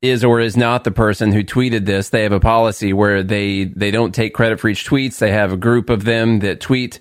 is 0.04 0.24
or 0.24 0.40
is 0.40 0.56
not 0.56 0.84
the 0.84 0.92
person 0.92 1.32
who 1.32 1.44
tweeted 1.44 1.86
this. 1.86 2.10
They 2.10 2.24
have 2.24 2.32
a 2.32 2.40
policy 2.40 2.94
where 2.94 3.24
they 3.24 3.64
they 3.64 3.90
don't 3.90 4.14
take 4.14 4.36
credit 4.36 4.60
for 4.60 4.68
each 4.68 4.88
tweets. 4.88 5.18
They 5.18 5.32
have 5.32 5.52
a 5.52 5.58
group 5.58 5.90
of 5.90 6.04
them 6.04 6.40
that 6.40 6.62
tweet, 6.62 7.00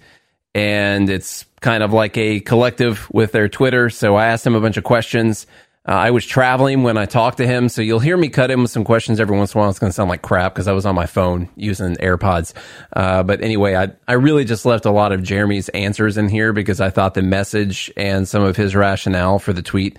and 0.54 1.10
it's 1.10 1.44
kind 1.60 1.82
of 1.82 1.92
like 1.92 2.16
a 2.16 2.40
collective 2.40 3.10
with 3.12 3.32
their 3.32 3.48
Twitter. 3.48 3.90
So 3.90 4.16
I 4.16 4.28
asked 4.28 4.46
him 4.46 4.54
a 4.54 4.60
bunch 4.60 4.78
of 4.78 4.84
questions 4.84 5.46
Uh, 5.86 5.92
I 5.92 6.12
was 6.12 6.24
traveling 6.24 6.82
when 6.82 6.96
I 6.96 7.04
talked 7.04 7.36
to 7.38 7.46
him, 7.46 7.68
so 7.68 7.82
you'll 7.82 8.00
hear 8.00 8.16
me 8.16 8.30
cut 8.30 8.50
in 8.50 8.62
with 8.62 8.70
some 8.70 8.84
questions 8.84 9.20
every 9.20 9.36
once 9.36 9.52
in 9.52 9.58
a 9.58 9.60
while. 9.60 9.70
It's 9.70 9.78
going 9.78 9.90
to 9.90 9.94
sound 9.94 10.08
like 10.08 10.22
crap 10.22 10.54
because 10.54 10.66
I 10.66 10.72
was 10.72 10.86
on 10.86 10.94
my 10.94 11.04
phone 11.04 11.50
using 11.56 11.96
AirPods. 11.96 12.54
Uh, 12.94 13.22
but 13.22 13.42
anyway, 13.42 13.76
I, 13.76 13.90
I 14.08 14.14
really 14.14 14.46
just 14.46 14.64
left 14.64 14.86
a 14.86 14.90
lot 14.90 15.12
of 15.12 15.22
Jeremy's 15.22 15.68
answers 15.70 16.16
in 16.16 16.30
here 16.30 16.54
because 16.54 16.80
I 16.80 16.88
thought 16.88 17.12
the 17.12 17.22
message 17.22 17.92
and 17.98 18.26
some 18.26 18.42
of 18.42 18.56
his 18.56 18.74
rationale 18.74 19.38
for 19.38 19.52
the 19.52 19.60
tweet 19.60 19.98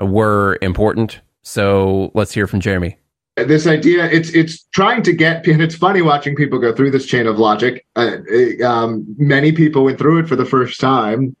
were 0.00 0.58
important. 0.62 1.20
So 1.42 2.10
let's 2.14 2.32
hear 2.32 2.46
from 2.46 2.60
Jeremy 2.60 2.96
this 3.36 3.68
idea 3.68 4.04
it's 4.06 4.30
it's 4.30 4.64
trying 4.74 5.00
to 5.00 5.12
get 5.12 5.46
and 5.46 5.62
it's 5.62 5.76
funny 5.76 6.02
watching 6.02 6.34
people 6.34 6.58
go 6.58 6.74
through 6.74 6.90
this 6.90 7.06
chain 7.06 7.24
of 7.24 7.38
logic 7.38 7.86
uh, 7.94 8.16
um, 8.64 9.06
many 9.16 9.52
people 9.52 9.84
went 9.84 9.96
through 9.96 10.18
it 10.18 10.28
for 10.28 10.34
the 10.34 10.44
first 10.44 10.80
time 10.80 11.36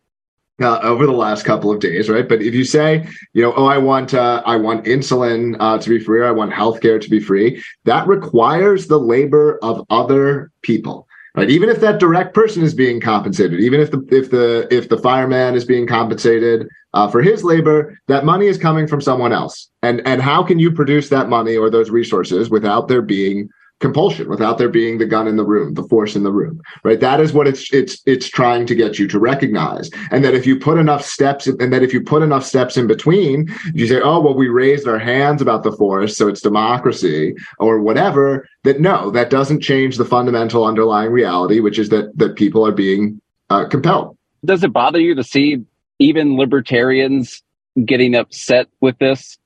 uh, 0.60 0.78
over 0.82 1.06
the 1.06 1.12
last 1.12 1.44
couple 1.44 1.70
of 1.70 1.80
days, 1.80 2.08
right? 2.08 2.28
But 2.28 2.42
if 2.42 2.54
you 2.54 2.64
say, 2.64 3.06
you 3.32 3.42
know, 3.42 3.52
oh, 3.56 3.66
I 3.66 3.78
want 3.78 4.14
uh, 4.14 4.42
I 4.44 4.56
want 4.56 4.84
insulin 4.84 5.56
uh, 5.60 5.78
to 5.78 5.88
be 5.88 5.98
free, 5.98 6.20
or 6.20 6.26
I 6.26 6.32
want 6.32 6.52
healthcare 6.52 7.00
to 7.00 7.10
be 7.10 7.20
free, 7.20 7.62
that 7.84 8.06
requires 8.06 8.86
the 8.86 8.98
labor 8.98 9.58
of 9.62 9.84
other 9.90 10.50
people. 10.62 11.06
Right? 11.34 11.50
Even 11.50 11.68
if 11.68 11.80
that 11.80 12.00
direct 12.00 12.34
person 12.34 12.64
is 12.64 12.74
being 12.74 13.00
compensated, 13.00 13.60
even 13.60 13.80
if 13.80 13.90
the 13.92 14.04
if 14.10 14.30
the 14.30 14.66
if 14.70 14.88
the 14.88 14.98
fireman 14.98 15.54
is 15.54 15.64
being 15.64 15.86
compensated 15.86 16.68
uh, 16.94 17.08
for 17.08 17.22
his 17.22 17.44
labor, 17.44 17.96
that 18.08 18.24
money 18.24 18.46
is 18.46 18.58
coming 18.58 18.88
from 18.88 19.00
someone 19.00 19.32
else. 19.32 19.68
And 19.82 20.04
and 20.04 20.20
how 20.20 20.42
can 20.42 20.58
you 20.58 20.72
produce 20.72 21.08
that 21.10 21.28
money 21.28 21.56
or 21.56 21.70
those 21.70 21.90
resources 21.90 22.50
without 22.50 22.88
there 22.88 23.02
being 23.02 23.50
compulsion 23.80 24.28
without 24.28 24.58
there 24.58 24.68
being 24.68 24.98
the 24.98 25.06
gun 25.06 25.28
in 25.28 25.36
the 25.36 25.44
room 25.44 25.74
the 25.74 25.84
force 25.84 26.16
in 26.16 26.24
the 26.24 26.32
room 26.32 26.60
right? 26.84 27.00
That 27.00 27.20
is 27.20 27.32
what 27.32 27.46
it's 27.46 27.72
it's 27.72 28.00
it's 28.06 28.28
trying 28.28 28.66
to 28.66 28.74
get 28.74 28.98
you 28.98 29.06
to 29.08 29.18
recognize. 29.18 29.90
And 30.10 30.24
that 30.24 30.34
if 30.34 30.46
you 30.46 30.58
put 30.58 30.78
enough 30.78 31.04
steps 31.04 31.46
and 31.46 31.72
that 31.72 31.82
if 31.82 31.92
you 31.92 32.02
put 32.02 32.22
enough 32.22 32.44
steps 32.44 32.76
in 32.76 32.86
between 32.86 33.48
you 33.74 33.86
say 33.86 34.00
oh 34.00 34.20
well 34.20 34.34
we 34.34 34.48
raised 34.48 34.86
our 34.86 34.98
hands 34.98 35.42
about 35.42 35.62
the 35.62 35.72
force 35.72 36.16
so 36.16 36.28
it's 36.28 36.40
democracy 36.40 37.34
or 37.58 37.80
whatever 37.80 38.48
that 38.64 38.80
no 38.80 39.10
that 39.10 39.30
doesn't 39.30 39.60
change 39.60 39.96
the 39.96 40.04
fundamental 40.04 40.64
underlying 40.64 41.10
reality 41.10 41.60
which 41.60 41.78
is 41.78 41.88
that 41.88 42.16
that 42.16 42.36
people 42.36 42.66
are 42.66 42.72
being 42.72 43.20
uh, 43.50 43.66
compelled. 43.66 44.16
Does 44.44 44.62
it 44.62 44.72
bother 44.72 45.00
you 45.00 45.14
to 45.14 45.24
see 45.24 45.64
even 45.98 46.36
libertarians 46.36 47.42
getting 47.84 48.14
upset 48.14 48.68
with 48.80 48.98
this? 48.98 49.38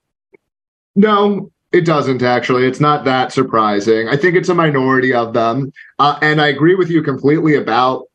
No 0.94 1.50
it 1.73 1.85
doesn't 1.85 2.23
actually. 2.23 2.66
It's 2.66 2.81
not 2.81 3.05
that 3.05 3.32
surprising. 3.32 4.09
I 4.09 4.16
think 4.16 4.36
it's 4.36 4.49
a 4.49 4.55
minority 4.55 5.15
of 5.15 5.32
them, 5.32 5.73
uh, 5.99 6.19
and 6.23 6.40
I 6.40 6.49
agree 6.49 6.74
with 6.74 6.90
you 6.90 7.03
completely 7.03 7.57
about 7.57 8.09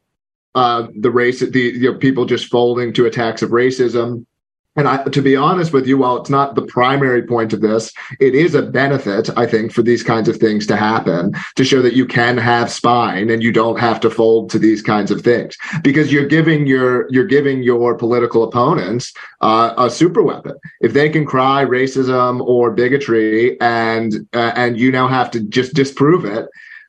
uh, 0.55 0.87
the 0.99 1.11
race, 1.11 1.39
the 1.39 1.59
you 1.59 1.91
know, 1.91 1.97
people 1.97 2.25
just 2.25 2.47
folding 2.47 2.93
to 2.93 3.05
attacks 3.05 3.41
of 3.41 3.51
racism. 3.51 4.25
And 4.77 4.87
I, 4.87 5.03
to 5.03 5.21
be 5.21 5.35
honest 5.35 5.73
with 5.73 5.87
you, 5.87 5.97
while 5.97 6.17
it's 6.17 6.29
not 6.29 6.53
the 6.53 6.61
primary 6.61 7.23
point 7.23 7.51
of 7.51 7.61
this, 7.61 7.91
it 8.19 8.35
is 8.35 8.53
a 8.53 8.61
benefit, 8.61 9.29
I 9.35 9.47
think, 9.47 9.71
for 9.71 9.81
these 9.81 10.03
kinds 10.03 10.29
of 10.29 10.37
things 10.37 10.67
to 10.67 10.75
happen 10.75 11.33
to 11.55 11.63
show 11.63 11.81
that 11.81 11.95
you 11.95 12.05
can 12.05 12.37
have 12.37 12.71
spine 12.71 13.31
and 13.31 13.41
you 13.41 13.51
don't 13.51 13.79
have 13.79 13.99
to 14.01 14.11
fold 14.11 14.51
to 14.51 14.59
these 14.59 14.83
kinds 14.83 15.09
of 15.09 15.21
things 15.21 15.57
because 15.83 16.13
you're 16.13 16.27
giving 16.27 16.67
your 16.67 17.07
you're 17.09 17.25
giving 17.25 17.63
your 17.63 17.97
political 17.97 18.43
opponents 18.43 19.13
uh, 19.41 19.73
a 19.77 19.89
super 19.89 20.21
weapon. 20.21 20.53
If 20.81 20.93
they 20.93 21.09
can 21.09 21.25
cry 21.25 21.65
racism 21.65 22.41
or 22.41 22.71
bigotry 22.71 23.59
and 23.59 24.27
uh, 24.33 24.51
and 24.55 24.79
you 24.79 24.91
now 24.91 25.07
have 25.07 25.31
to 25.31 25.39
just 25.39 25.73
disprove 25.73 26.23
it, 26.23 26.47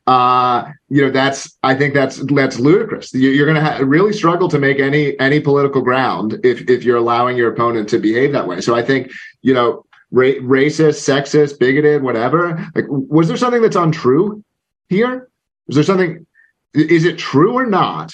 uh, 0.09 0.71
you 0.89 1.03
know 1.03 1.11
that's 1.11 1.55
I 1.61 1.75
think 1.75 1.93
that's 1.93 2.17
that's 2.33 2.59
ludicrous. 2.59 3.13
You're 3.13 3.45
going 3.45 3.63
to 3.63 3.63
ha- 3.63 3.83
really 3.83 4.11
struggle 4.11 4.47
to 4.47 4.57
make 4.57 4.79
any 4.79 5.17
any 5.19 5.39
political 5.39 5.83
ground 5.83 6.39
if 6.43 6.67
if 6.67 6.83
you're 6.83 6.97
allowing 6.97 7.37
your 7.37 7.53
opponent 7.53 7.89
to 7.89 7.99
behave 7.99 8.31
that 8.31 8.47
way. 8.47 8.59
So 8.59 8.73
I 8.73 8.81
think 8.81 9.11
you 9.43 9.53
know 9.53 9.85
ra- 10.09 10.41
racist, 10.41 10.97
sexist, 11.07 11.59
bigoted, 11.59 12.01
whatever. 12.01 12.57
Like, 12.73 12.85
was 12.89 13.27
there 13.27 13.37
something 13.37 13.61
that's 13.61 13.75
untrue 13.75 14.43
here? 14.87 15.29
Was 15.67 15.75
there 15.75 15.83
something? 15.83 16.25
Is 16.73 17.05
it 17.05 17.19
true 17.19 17.53
or 17.53 17.67
not 17.67 18.11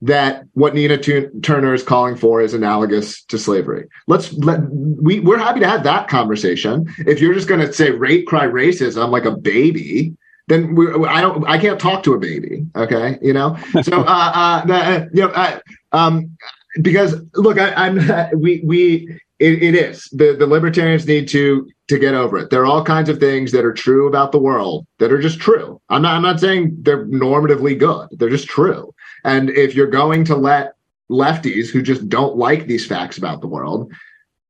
that 0.00 0.42
what 0.54 0.74
Nina 0.74 0.98
Turner 0.98 1.72
is 1.72 1.84
calling 1.84 2.16
for 2.16 2.40
is 2.40 2.52
analogous 2.52 3.22
to 3.26 3.38
slavery. 3.38 3.86
Let's 4.08 4.32
let 4.32 4.58
we 4.72 5.20
we're 5.20 5.38
happy 5.38 5.60
to 5.60 5.68
have 5.68 5.84
that 5.84 6.08
conversation. 6.08 6.92
If 7.06 7.20
you're 7.20 7.34
just 7.34 7.46
going 7.46 7.64
to 7.64 7.72
say 7.72 7.92
rape 7.92 8.26
cry 8.26 8.46
racism 8.46 9.10
like 9.10 9.24
a 9.24 9.36
baby, 9.36 10.16
then 10.48 10.74
we, 10.74 10.86
I 11.04 11.20
don't, 11.20 11.46
I 11.46 11.58
can't 11.58 11.80
talk 11.80 12.02
to 12.04 12.14
a 12.14 12.18
baby. 12.18 12.66
Okay. 12.76 13.18
You 13.22 13.32
know, 13.32 13.56
so, 13.82 14.00
uh, 14.00 14.62
uh, 14.66 14.72
uh, 14.72 15.06
you 15.12 15.22
know, 15.22 15.28
uh, 15.28 15.60
um, 15.92 16.36
because 16.80 17.20
look, 17.34 17.58
I, 17.58 17.86
am 17.86 18.40
we, 18.40 18.60
we, 18.64 19.20
it, 19.38 19.62
it 19.62 19.74
is 19.74 20.08
the, 20.12 20.34
the 20.34 20.46
libertarians 20.46 21.06
need 21.06 21.28
to, 21.28 21.68
to 21.88 21.98
get 21.98 22.14
over 22.14 22.38
it. 22.38 22.50
There 22.50 22.62
are 22.62 22.66
all 22.66 22.84
kinds 22.84 23.08
of 23.08 23.18
things 23.18 23.52
that 23.52 23.64
are 23.64 23.72
true 23.72 24.08
about 24.08 24.32
the 24.32 24.38
world 24.38 24.86
that 24.98 25.12
are 25.12 25.20
just 25.20 25.40
true. 25.40 25.80
I'm 25.88 26.02
not, 26.02 26.14
I'm 26.14 26.22
not 26.22 26.40
saying 26.40 26.76
they're 26.80 27.06
normatively 27.06 27.78
good. 27.78 28.08
They're 28.12 28.30
just 28.30 28.48
true. 28.48 28.94
And 29.24 29.50
if 29.50 29.74
you're 29.74 29.88
going 29.88 30.24
to 30.26 30.36
let 30.36 30.74
lefties 31.10 31.70
who 31.70 31.82
just 31.82 32.08
don't 32.08 32.36
like 32.36 32.66
these 32.66 32.86
facts 32.86 33.18
about 33.18 33.40
the 33.40 33.46
world 33.46 33.92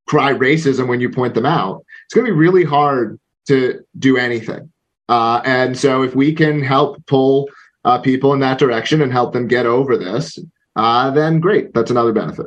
cry 0.06 0.32
racism 0.32 0.88
when 0.88 1.00
you 1.00 1.08
point 1.08 1.34
them 1.34 1.46
out, 1.46 1.84
it's 2.04 2.14
going 2.14 2.26
to 2.26 2.32
be 2.32 2.38
really 2.38 2.64
hard 2.64 3.18
to 3.46 3.84
do 3.98 4.16
anything. 4.16 4.71
Uh, 5.08 5.40
and 5.44 5.78
so 5.78 6.02
if 6.02 6.14
we 6.14 6.34
can 6.34 6.62
help 6.62 7.04
pull 7.06 7.48
uh, 7.84 7.98
people 7.98 8.32
in 8.32 8.40
that 8.40 8.58
direction 8.58 9.02
and 9.02 9.12
help 9.12 9.32
them 9.32 9.46
get 9.46 9.66
over 9.66 9.96
this, 9.96 10.38
uh, 10.76 11.10
then 11.10 11.40
great. 11.40 11.74
That's 11.74 11.90
another 11.90 12.12
benefit. 12.12 12.46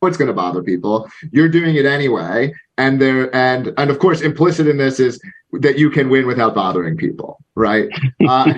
What's 0.00 0.16
going 0.16 0.28
to 0.28 0.34
bother 0.34 0.62
people? 0.62 1.08
You're 1.32 1.48
doing 1.48 1.76
it 1.76 1.86
anyway, 1.86 2.52
and 2.76 3.00
there 3.00 3.34
and 3.34 3.72
and 3.78 3.90
of 3.90 3.98
course, 3.98 4.20
implicit 4.20 4.66
in 4.66 4.76
this 4.76 5.00
is 5.00 5.18
that 5.52 5.78
you 5.78 5.88
can 5.88 6.10
win 6.10 6.26
without 6.26 6.54
bothering 6.54 6.98
people, 6.98 7.38
right? 7.54 7.88
uh, 8.28 8.52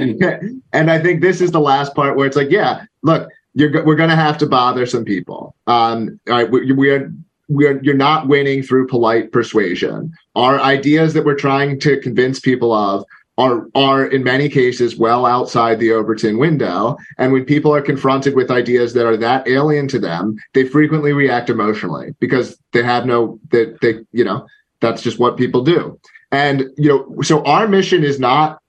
and 0.73 0.91
I 0.91 0.99
think 0.99 1.21
this 1.21 1.41
is 1.41 1.53
the 1.53 1.61
last 1.61 1.95
part 1.95 2.17
where 2.17 2.27
it's 2.27 2.37
like, 2.37 2.51
yeah, 2.51 2.85
look, 3.03 3.31
you're 3.55 3.85
we're 3.85 3.95
going 3.95 4.11
to 4.11 4.17
have 4.17 4.39
to 4.39 4.47
bother 4.47 4.85
some 4.85 5.05
people. 5.05 5.55
Um, 5.69 6.19
all 6.29 6.35
right, 6.35 6.51
we, 6.51 6.73
we 6.73 6.91
are 6.91 7.13
we're 7.49 7.81
you're 7.83 7.95
not 7.95 8.29
winning 8.29 8.63
through 8.63 8.87
polite 8.87 9.33
persuasion. 9.33 10.13
Our 10.35 10.61
ideas 10.61 11.15
that 11.15 11.25
we're 11.25 11.35
trying 11.35 11.81
to 11.81 11.99
convince 12.01 12.41
people 12.41 12.73
of 12.73 13.05
are 13.39 13.67
are 13.75 14.07
in 14.07 14.23
many 14.25 14.49
cases 14.49 14.97
well 14.97 15.25
outside 15.25 15.79
the 15.79 15.93
Overton 15.93 16.39
window. 16.39 16.97
And 17.17 17.33
when 17.33 17.45
people 17.45 17.75
are 17.75 17.81
confronted 17.81 18.35
with 18.35 18.51
ideas 18.51 18.95
that 18.95 19.07
are 19.07 19.17
that 19.17 19.49
alien 19.49 19.89
to 19.89 19.99
them, 19.99 20.37
they 20.55 20.65
frequently 20.65 21.13
react 21.13 21.49
emotionally 21.49 22.15
because 22.19 22.59
they 22.73 22.83
have 22.83 23.07
no 23.07 23.39
that 23.51 23.81
they, 23.81 23.93
they 23.93 24.01
you 24.13 24.25
know 24.25 24.47
that's 24.81 25.03
just 25.03 25.19
what 25.19 25.37
people 25.37 25.63
do. 25.63 25.99
And 26.31 26.65
you 26.77 26.89
know, 26.89 27.23
so 27.23 27.45
our 27.45 27.67
mission 27.67 28.05
is 28.05 28.21
not 28.21 28.61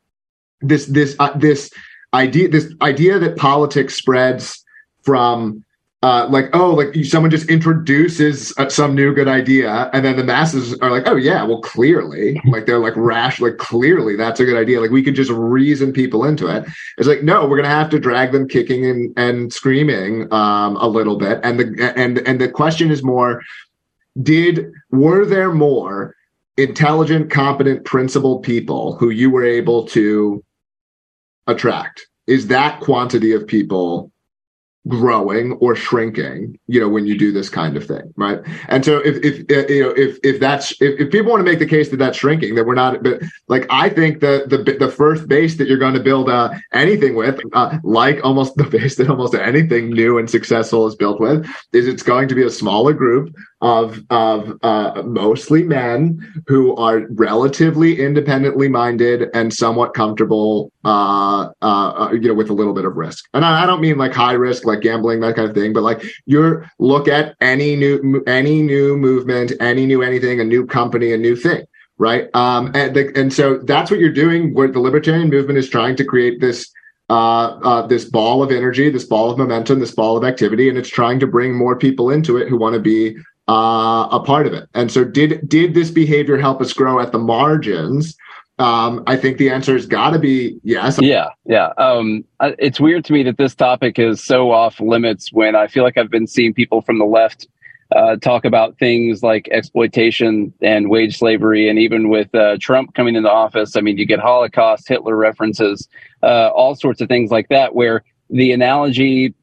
this 0.62 0.86
this 0.86 1.16
uh, 1.20 1.36
this 1.36 1.72
idea 2.14 2.48
this 2.48 2.74
idea 2.82 3.20
that 3.20 3.38
politics 3.38 3.96
spreads 3.96 4.64
from 5.04 5.64
uh, 6.02 6.28
like 6.30 6.50
oh 6.54 6.74
like 6.74 6.96
someone 7.04 7.30
just 7.30 7.50
introduces 7.50 8.54
uh, 8.58 8.70
some 8.70 8.96
new 8.96 9.14
good 9.14 9.28
idea 9.28 9.90
and 9.92 10.06
then 10.06 10.16
the 10.16 10.24
masses 10.24 10.74
are 10.80 10.92
like 10.92 11.04
oh 11.08 11.16
yeah 11.16 11.44
well 11.44 11.62
clearly. 11.62 12.40
Like 12.50 12.66
they're 12.66 12.80
like 12.80 12.96
rash 12.96 13.40
like 13.40 13.58
clearly 13.58 14.16
that's 14.16 14.40
a 14.40 14.46
good 14.46 14.58
idea. 14.58 14.82
Like 14.82 14.92
we 14.92 15.04
could 15.04 15.14
just 15.14 15.30
reason 15.30 15.94
people 15.94 16.26
into 16.26 16.48
it. 16.48 16.66
It's 16.98 17.08
like 17.08 17.22
no 17.22 17.46
we're 17.48 17.58
gonna 17.58 17.68
have 17.68 17.90
to 17.92 18.00
drag 18.00 18.32
them 18.32 18.48
kicking 18.48 18.86
and, 18.86 19.14
and 19.18 19.54
screaming 19.54 20.32
um, 20.34 20.78
a 20.78 20.88
little 20.88 21.18
bit. 21.18 21.40
And 21.44 21.60
the 21.60 21.94
and 21.96 22.20
and 22.20 22.42
the 22.42 22.50
question 22.50 22.92
is 22.92 23.04
more 23.04 23.44
did 24.22 24.72
were 24.90 25.26
there 25.26 25.54
more 25.54 26.16
intelligent 26.58 27.30
competent 27.30 27.86
principled 27.86 28.44
people 28.44 28.96
who 28.96 29.10
you 29.10 29.30
were 29.30 29.46
able 29.46 29.86
to 29.88 30.44
attract? 31.46 32.08
Is 32.26 32.48
that 32.48 32.80
quantity 32.80 33.32
of 33.34 33.46
people 33.46 34.12
growing 34.88 35.54
or 35.54 35.76
shrinking 35.76 36.58
you 36.68 36.80
know 36.80 36.88
when 36.88 37.06
you 37.06 37.18
do 37.18 37.32
this 37.32 37.50
kind 37.50 37.76
of 37.76 37.86
thing 37.86 38.14
right? 38.16 38.40
And 38.70 38.84
so 38.84 38.98
if 39.00 39.18
if 39.18 39.40
uh, 39.52 39.72
you 39.72 39.84
know 39.84 39.90
if 39.92 40.18
if 40.24 40.40
that's 40.40 40.72
if, 40.82 41.00
if 41.00 41.12
people 41.12 41.32
want 41.32 41.42
to 41.42 41.50
make 41.52 41.60
the 41.60 41.66
case 41.66 41.90
that 41.90 41.98
that's 41.98 42.18
shrinking 42.18 42.56
that 42.56 42.66
we're 42.66 42.76
not 42.76 43.04
but 43.04 43.22
like 43.48 43.66
i 43.70 43.90
think 43.90 44.22
the 44.22 44.46
the 44.48 44.58
the 44.74 44.90
first 44.90 45.28
base 45.28 45.58
that 45.58 45.68
you're 45.68 45.78
going 45.78 45.94
to 45.94 46.00
build 46.00 46.30
uh 46.30 46.50
anything 46.74 47.16
with 47.16 47.40
uh, 47.54 47.78
like 47.84 48.24
almost 48.24 48.56
the 48.58 48.64
base 48.64 48.96
that 48.96 49.10
almost 49.10 49.36
anything 49.36 49.90
new 49.90 50.18
and 50.18 50.30
successful 50.30 50.88
is 50.88 50.96
built 50.96 51.20
with 51.20 51.46
is 51.74 51.88
it's 51.88 52.04
going 52.04 52.28
to 52.28 52.36
be 52.36 52.44
a 52.44 52.50
smaller 52.50 52.94
group 52.94 53.36
of 53.62 54.02
of 54.10 54.58
uh, 54.62 55.04
mostly 55.06 55.64
men 55.64 56.44
who 56.48 56.76
are 56.78 57.08
relatively 57.12 58.00
independently 58.00 58.70
minded 58.70 59.30
and 59.34 59.54
somewhat 59.54 59.94
comfortable, 59.94 60.72
uh, 60.86 61.50
uh, 61.62 61.64
uh, 61.64 62.12
you 62.14 62.28
know, 62.28 62.34
with 62.34 62.50
a 62.50 62.54
little 62.54 62.74
bit 62.74 62.86
of 62.86 62.96
risk. 62.96 63.28
And 63.34 63.44
I, 63.44 63.64
I, 63.64 63.66
don't 63.66 63.82
mean 63.82 63.98
like 63.98 64.14
high 64.14 64.34
risk, 64.34 64.66
like 64.66 64.82
gambling, 64.82 65.20
that 65.22 65.36
kind 65.36 65.50
of 65.50 65.56
thing, 65.56 65.74
but 65.74 65.84
like 65.84 66.04
you're 66.26 66.70
look 66.80 67.08
at 67.08 67.36
any 67.42 67.76
new 67.76 68.24
any 68.28 68.62
new 68.62 68.96
movement, 68.96 69.52
any 69.60 69.86
new 69.86 70.02
anything, 70.02 70.40
a 70.40 70.46
new 70.46 70.66
company, 70.66 71.12
a 71.12 71.18
new 71.18 71.36
thing. 71.36 71.66
Right. 71.98 72.34
Um, 72.34 72.72
and, 72.76 72.96
the, 72.96 73.12
and 73.20 73.34
so 73.34 73.58
that's 73.58 73.92
what 73.92 74.00
you're 74.00 74.14
doing 74.14 74.54
where 74.54 74.70
the 74.70 74.80
libertarian 74.80 75.30
movement 75.30 75.60
is 75.60 75.68
trying 75.68 75.98
to 75.98 76.06
create 76.06 76.40
this 76.40 76.72
uh, 77.10 77.58
uh, 77.64 77.88
this 77.88 78.06
ball 78.06 78.44
of 78.44 78.52
energy, 78.52 78.90
this 78.90 79.04
ball 79.04 79.32
of 79.32 79.38
momentum, 79.38 79.80
this 79.80 79.96
ball 79.96 80.16
of 80.16 80.24
activity, 80.24 80.70
and 80.70 80.78
it's 80.78 80.90
trying 80.90 81.20
to 81.20 81.26
bring 81.26 81.56
more 81.56 81.76
people 81.76 82.12
into 82.12 82.38
it 82.38 82.48
who 82.48 82.56
want 82.56 82.76
to 82.76 82.80
be 82.80 83.18
uh, 83.50 84.08
a 84.12 84.20
part 84.24 84.46
of 84.46 84.54
it. 84.54 84.70
And 84.76 84.92
so, 84.92 85.04
did 85.04 85.50
did 85.50 85.74
this 85.74 85.90
behavior 85.90 86.38
help 86.38 86.62
us 86.62 86.72
grow 86.72 87.00
at 87.00 87.12
the 87.12 87.18
margins? 87.20 88.16
Um, 88.60 89.04
I 89.08 89.16
think 89.16 89.38
the 89.38 89.50
answer 89.50 89.74
has 89.74 89.86
got 89.86 90.12
to 90.12 90.20
be 90.20 90.60
yes. 90.64 91.00
Yeah, 91.02 91.30
yeah. 91.46 91.70
Um, 91.78 92.26
it's 92.42 92.80
weird 92.80 93.06
to 93.06 93.14
me 93.14 93.24
that 93.24 93.38
this 93.38 93.56
topic 93.56 93.98
is 93.98 94.24
so 94.24 94.52
off 94.52 94.80
limits 94.82 95.32
when 95.32 95.56
I 95.56 95.68
feel 95.68 95.84
like 95.84 95.98
I've 95.98 96.12
been 96.12 96.28
seeing 96.28 96.54
people 96.54 96.82
from 96.82 97.00
the 97.00 97.06
left 97.06 97.48
uh, 97.96 98.18
talk 98.18 98.46
about 98.46 98.78
things 98.78 99.24
like 99.24 99.48
exploitation 99.52 100.54
and 100.62 100.90
wage 100.90 101.18
slavery, 101.18 101.70
and 101.70 101.80
even 101.80 102.10
with 102.10 102.34
uh, 102.36 102.58
Trump 102.60 102.94
coming 102.94 103.16
into 103.16 103.32
office, 103.32 103.76
I 103.76 103.82
mean, 103.82 103.98
you 103.98 104.06
get 104.06 104.20
Holocaust, 104.20 104.88
Hitler 104.88 105.16
references, 105.16 105.88
uh, 106.22 106.50
all 106.50 106.76
sorts 106.76 107.02
of 107.02 107.08
things 107.08 107.32
like 107.32 107.48
that, 107.50 107.74
where 107.74 108.04
the 108.30 108.52
analogy 108.52 109.34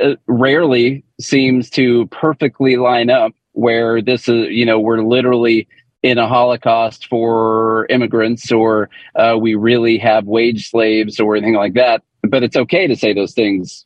uh, 0.00 0.14
rarely 0.26 1.04
seems 1.20 1.70
to 1.70 2.06
perfectly 2.08 2.76
line 2.76 3.10
up. 3.10 3.32
Where 3.58 4.00
this 4.00 4.28
is, 4.28 4.50
you 4.50 4.64
know, 4.64 4.78
we're 4.78 5.02
literally 5.02 5.66
in 6.02 6.16
a 6.16 6.28
Holocaust 6.28 7.08
for 7.08 7.86
immigrants, 7.90 8.52
or 8.52 8.88
uh, 9.16 9.36
we 9.40 9.56
really 9.56 9.98
have 9.98 10.26
wage 10.26 10.70
slaves, 10.70 11.18
or 11.18 11.34
anything 11.34 11.56
like 11.56 11.74
that. 11.74 12.02
But 12.22 12.44
it's 12.44 12.56
okay 12.56 12.86
to 12.86 12.94
say 12.94 13.12
those 13.12 13.34
things 13.34 13.84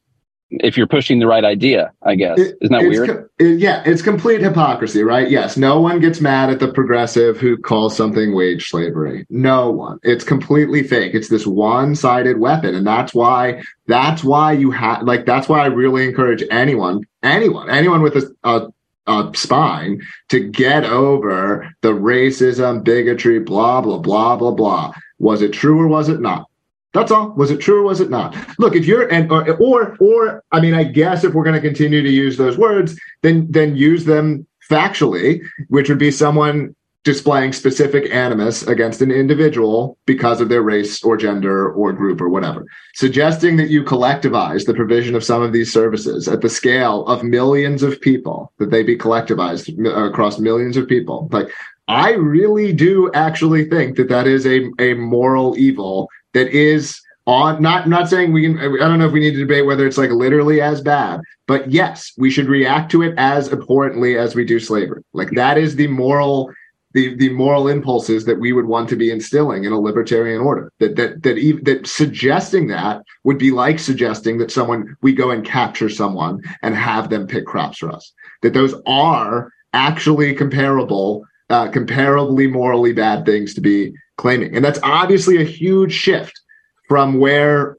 if 0.60 0.76
you're 0.76 0.86
pushing 0.86 1.18
the 1.18 1.26
right 1.26 1.44
idea, 1.44 1.92
I 2.02 2.14
guess. 2.14 2.38
It, 2.38 2.58
Isn't 2.60 2.72
that 2.72 2.88
weird? 2.88 3.08
Co- 3.08 3.28
it, 3.38 3.58
yeah, 3.58 3.82
it's 3.86 4.02
complete 4.02 4.42
hypocrisy, 4.42 5.02
right? 5.02 5.30
Yes, 5.30 5.56
no 5.56 5.80
one 5.80 6.00
gets 6.00 6.20
mad 6.20 6.50
at 6.50 6.60
the 6.60 6.68
progressive 6.72 7.38
who 7.38 7.56
calls 7.56 7.96
something 7.96 8.34
wage 8.34 8.68
slavery. 8.68 9.26
No 9.30 9.70
one. 9.70 9.98
It's 10.02 10.24
completely 10.24 10.82
fake. 10.82 11.14
It's 11.14 11.28
this 11.28 11.46
one-sided 11.46 12.38
weapon, 12.38 12.74
and 12.74 12.86
that's 12.86 13.14
why 13.14 13.62
that's 13.86 14.22
why 14.22 14.52
you 14.52 14.70
have 14.70 15.02
like 15.02 15.24
that's 15.24 15.48
why 15.48 15.60
I 15.60 15.66
really 15.66 16.06
encourage 16.06 16.44
anyone, 16.50 17.02
anyone, 17.22 17.70
anyone 17.70 18.02
with 18.02 18.16
a, 18.16 18.34
a 18.44 18.68
a 19.06 19.30
spine 19.34 20.00
to 20.28 20.48
get 20.48 20.84
over 20.84 21.68
the 21.80 21.92
racism, 21.92 22.84
bigotry, 22.84 23.38
blah 23.38 23.80
blah 23.80 23.98
blah 23.98 24.36
blah 24.36 24.52
blah. 24.52 24.92
Was 25.18 25.42
it 25.42 25.52
true 25.52 25.80
or 25.80 25.88
was 25.88 26.08
it 26.08 26.20
not? 26.20 26.48
That's 26.92 27.10
all. 27.10 27.30
Was 27.30 27.50
it 27.50 27.60
true 27.60 27.80
or 27.80 27.82
was 27.84 28.00
it 28.00 28.10
not? 28.10 28.36
Look, 28.58 28.76
if 28.76 28.86
you're 28.86 29.08
and 29.12 29.30
or 29.30 29.56
or, 29.56 29.96
or 29.98 30.44
I 30.52 30.60
mean, 30.60 30.74
I 30.74 30.84
guess 30.84 31.24
if 31.24 31.34
we're 31.34 31.44
going 31.44 31.60
to 31.60 31.66
continue 31.66 32.02
to 32.02 32.10
use 32.10 32.36
those 32.36 32.58
words, 32.58 32.98
then 33.22 33.50
then 33.50 33.76
use 33.76 34.04
them 34.04 34.46
factually, 34.70 35.42
which 35.68 35.88
would 35.88 35.98
be 35.98 36.10
someone 36.10 36.74
displaying 37.04 37.52
specific 37.52 38.12
animus 38.14 38.62
against 38.62 39.02
an 39.02 39.10
individual 39.10 39.98
because 40.06 40.40
of 40.40 40.48
their 40.48 40.62
race 40.62 41.02
or 41.02 41.16
gender 41.16 41.72
or 41.72 41.92
group 41.92 42.20
or 42.20 42.28
whatever. 42.28 42.64
Suggesting 42.94 43.56
that 43.56 43.70
you 43.70 43.82
collectivize 43.82 44.66
the 44.66 44.74
provision 44.74 45.16
of 45.16 45.24
some 45.24 45.42
of 45.42 45.52
these 45.52 45.72
services 45.72 46.28
at 46.28 46.42
the 46.42 46.48
scale 46.48 47.04
of 47.06 47.24
millions 47.24 47.82
of 47.82 48.00
people, 48.00 48.52
that 48.58 48.70
they 48.70 48.84
be 48.84 48.96
collectivized 48.96 49.84
uh, 49.84 50.04
across 50.04 50.38
millions 50.38 50.76
of 50.76 50.86
people. 50.86 51.28
Like, 51.32 51.48
I 51.88 52.12
really 52.12 52.72
do 52.72 53.10
actually 53.12 53.68
think 53.68 53.96
that 53.96 54.08
that 54.08 54.28
is 54.28 54.46
a, 54.46 54.70
a 54.78 54.94
moral 54.94 55.58
evil 55.58 56.08
that 56.34 56.48
is 56.48 57.00
on 57.26 57.62
not 57.62 57.88
not 57.88 58.08
saying 58.08 58.32
we 58.32 58.42
can 58.42 58.58
i 58.58 58.88
don't 58.88 58.98
know 58.98 59.06
if 59.06 59.12
we 59.12 59.20
need 59.20 59.30
to 59.30 59.38
debate 59.38 59.64
whether 59.64 59.86
it's 59.86 59.96
like 59.96 60.10
literally 60.10 60.60
as 60.60 60.80
bad 60.80 61.20
but 61.46 61.70
yes 61.70 62.10
we 62.18 62.28
should 62.28 62.48
react 62.48 62.90
to 62.90 63.00
it 63.02 63.14
as 63.16 63.52
abhorrently 63.52 64.18
as 64.18 64.34
we 64.34 64.44
do 64.44 64.58
slavery 64.58 65.04
like 65.12 65.30
that 65.30 65.56
is 65.56 65.76
the 65.76 65.86
moral 65.86 66.52
the 66.94 67.14
the 67.16 67.30
moral 67.30 67.68
impulses 67.68 68.24
that 68.24 68.38
we 68.38 68.52
would 68.52 68.66
want 68.66 68.88
to 68.88 68.96
be 68.96 69.10
instilling 69.10 69.64
in 69.64 69.72
a 69.72 69.80
libertarian 69.80 70.40
order 70.40 70.72
that 70.78 70.96
that 70.96 71.22
that 71.22 71.38
even, 71.38 71.64
that 71.64 71.86
suggesting 71.86 72.68
that 72.68 73.02
would 73.24 73.38
be 73.38 73.50
like 73.50 73.78
suggesting 73.78 74.38
that 74.38 74.50
someone 74.50 74.96
we 75.02 75.12
go 75.12 75.30
and 75.30 75.44
capture 75.44 75.88
someone 75.88 76.42
and 76.62 76.74
have 76.74 77.10
them 77.10 77.26
pick 77.26 77.46
crops 77.46 77.78
for 77.78 77.90
us 77.90 78.12
that 78.42 78.54
those 78.54 78.74
are 78.86 79.50
actually 79.72 80.34
comparable 80.34 81.24
uh, 81.50 81.68
comparably 81.68 82.50
morally 82.50 82.92
bad 82.92 83.26
things 83.26 83.52
to 83.54 83.60
be 83.60 83.92
claiming. 84.16 84.56
And 84.56 84.64
that's 84.64 84.78
obviously 84.82 85.40
a 85.40 85.44
huge 85.44 85.92
shift 85.92 86.40
from 86.88 87.18
where 87.18 87.76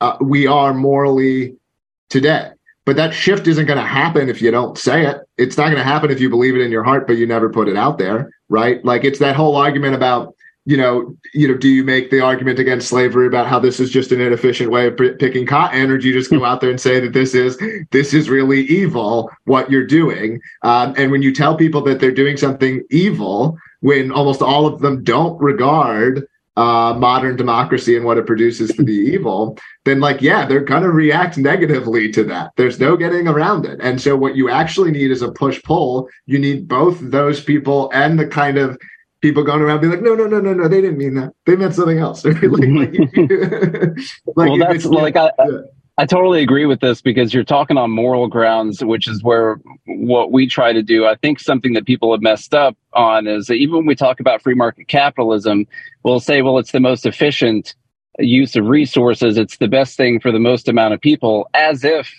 uh, 0.00 0.16
we 0.20 0.46
are 0.46 0.74
morally 0.74 1.56
today. 2.08 2.50
But 2.84 2.96
that 2.96 3.14
shift 3.14 3.46
isn't 3.46 3.66
going 3.66 3.78
to 3.78 3.86
happen 3.86 4.28
if 4.28 4.42
you 4.42 4.50
don't 4.50 4.76
say 4.76 5.06
it. 5.06 5.18
It's 5.38 5.56
not 5.56 5.66
going 5.66 5.76
to 5.76 5.84
happen 5.84 6.10
if 6.10 6.20
you 6.20 6.28
believe 6.28 6.56
it 6.56 6.62
in 6.62 6.72
your 6.72 6.82
heart, 6.82 7.06
but 7.06 7.16
you 7.16 7.26
never 7.26 7.48
put 7.48 7.68
it 7.68 7.76
out 7.76 7.98
there, 7.98 8.30
right? 8.48 8.84
Like 8.84 9.04
it's 9.04 9.20
that 9.20 9.36
whole 9.36 9.56
argument 9.56 9.94
about 9.94 10.34
you 10.64 10.76
know, 10.76 11.16
you 11.34 11.48
know, 11.48 11.56
do 11.56 11.68
you 11.68 11.82
make 11.82 12.10
the 12.10 12.20
argument 12.20 12.60
against 12.60 12.88
slavery 12.88 13.26
about 13.26 13.48
how 13.48 13.58
this 13.58 13.80
is 13.80 13.90
just 13.90 14.12
an 14.12 14.20
inefficient 14.20 14.70
way 14.70 14.86
of 14.86 14.96
p- 14.96 15.14
picking 15.18 15.44
cotton, 15.44 15.90
or 15.90 15.98
do 15.98 16.06
you 16.06 16.14
just 16.14 16.30
go 16.30 16.44
out 16.44 16.60
there 16.60 16.70
and 16.70 16.80
say 16.80 17.00
that 17.00 17.12
this 17.12 17.34
is 17.34 17.58
this 17.90 18.14
is 18.14 18.30
really 18.30 18.60
evil 18.66 19.28
what 19.44 19.70
you're 19.70 19.86
doing? 19.86 20.40
Um, 20.62 20.94
and 20.96 21.10
when 21.10 21.20
you 21.20 21.34
tell 21.34 21.56
people 21.56 21.82
that 21.82 21.98
they're 21.98 22.12
doing 22.12 22.36
something 22.36 22.84
evil, 22.90 23.58
when 23.80 24.12
almost 24.12 24.40
all 24.40 24.66
of 24.66 24.80
them 24.80 25.02
don't 25.02 25.40
regard 25.40 26.28
uh, 26.56 26.94
modern 26.98 27.36
democracy 27.36 27.96
and 27.96 28.04
what 28.04 28.18
it 28.18 28.26
produces 28.26 28.70
to 28.72 28.82
be 28.82 28.92
evil, 29.14 29.58
then 29.84 30.00
like 30.00 30.20
yeah, 30.20 30.46
they're 30.46 30.60
gonna 30.60 30.90
react 30.90 31.38
negatively 31.38 32.10
to 32.12 32.24
that. 32.24 32.52
There's 32.56 32.78
no 32.78 32.96
getting 32.96 33.26
around 33.26 33.66
it. 33.66 33.80
And 33.80 34.00
so 34.00 34.16
what 34.16 34.36
you 34.36 34.50
actually 34.50 34.90
need 34.90 35.10
is 35.10 35.22
a 35.22 35.32
push 35.32 35.62
pull. 35.62 36.08
You 36.26 36.38
need 36.38 36.68
both 36.68 36.98
those 37.00 37.42
people 37.42 37.90
and 37.92 38.18
the 38.18 38.26
kind 38.26 38.58
of 38.58 38.78
people 39.22 39.44
going 39.44 39.62
around 39.62 39.80
being 39.80 39.92
like, 39.92 40.02
no, 40.02 40.14
no, 40.14 40.26
no, 40.26 40.40
no, 40.40 40.52
no, 40.52 40.68
they 40.68 40.80
didn't 40.80 40.98
mean 40.98 41.14
that. 41.14 41.32
They 41.46 41.56
meant 41.56 41.74
something 41.74 41.98
else. 41.98 42.24
like, 42.24 42.42
like, 42.42 42.52
like, 44.36 44.50
well, 44.50 44.58
that's 44.58 44.84
like 44.84 45.16
I, 45.16 45.30
yeah. 45.38 45.58
I 45.98 46.06
totally 46.06 46.42
agree 46.42 46.64
with 46.64 46.80
this 46.80 47.02
because 47.02 47.34
you're 47.34 47.44
talking 47.44 47.76
on 47.76 47.90
moral 47.90 48.26
grounds, 48.26 48.82
which 48.82 49.06
is 49.06 49.22
where 49.22 49.60
what 49.84 50.32
we 50.32 50.46
try 50.46 50.72
to 50.72 50.82
do. 50.82 51.06
I 51.06 51.16
think 51.16 51.38
something 51.38 51.74
that 51.74 51.84
people 51.84 52.12
have 52.12 52.22
messed 52.22 52.54
up 52.54 52.76
on 52.94 53.26
is 53.26 53.46
that 53.46 53.54
even 53.54 53.76
when 53.76 53.86
we 53.86 53.94
talk 53.94 54.18
about 54.18 54.40
free 54.40 54.54
market 54.54 54.88
capitalism, 54.88 55.66
we'll 56.02 56.20
say, 56.20 56.40
well, 56.40 56.58
it's 56.58 56.72
the 56.72 56.80
most 56.80 57.04
efficient 57.04 57.74
use 58.18 58.56
of 58.56 58.66
resources. 58.66 59.36
It's 59.36 59.58
the 59.58 59.68
best 59.68 59.96
thing 59.96 60.18
for 60.18 60.32
the 60.32 60.38
most 60.38 60.66
amount 60.66 60.94
of 60.94 61.00
people, 61.00 61.48
as 61.52 61.84
if 61.84 62.10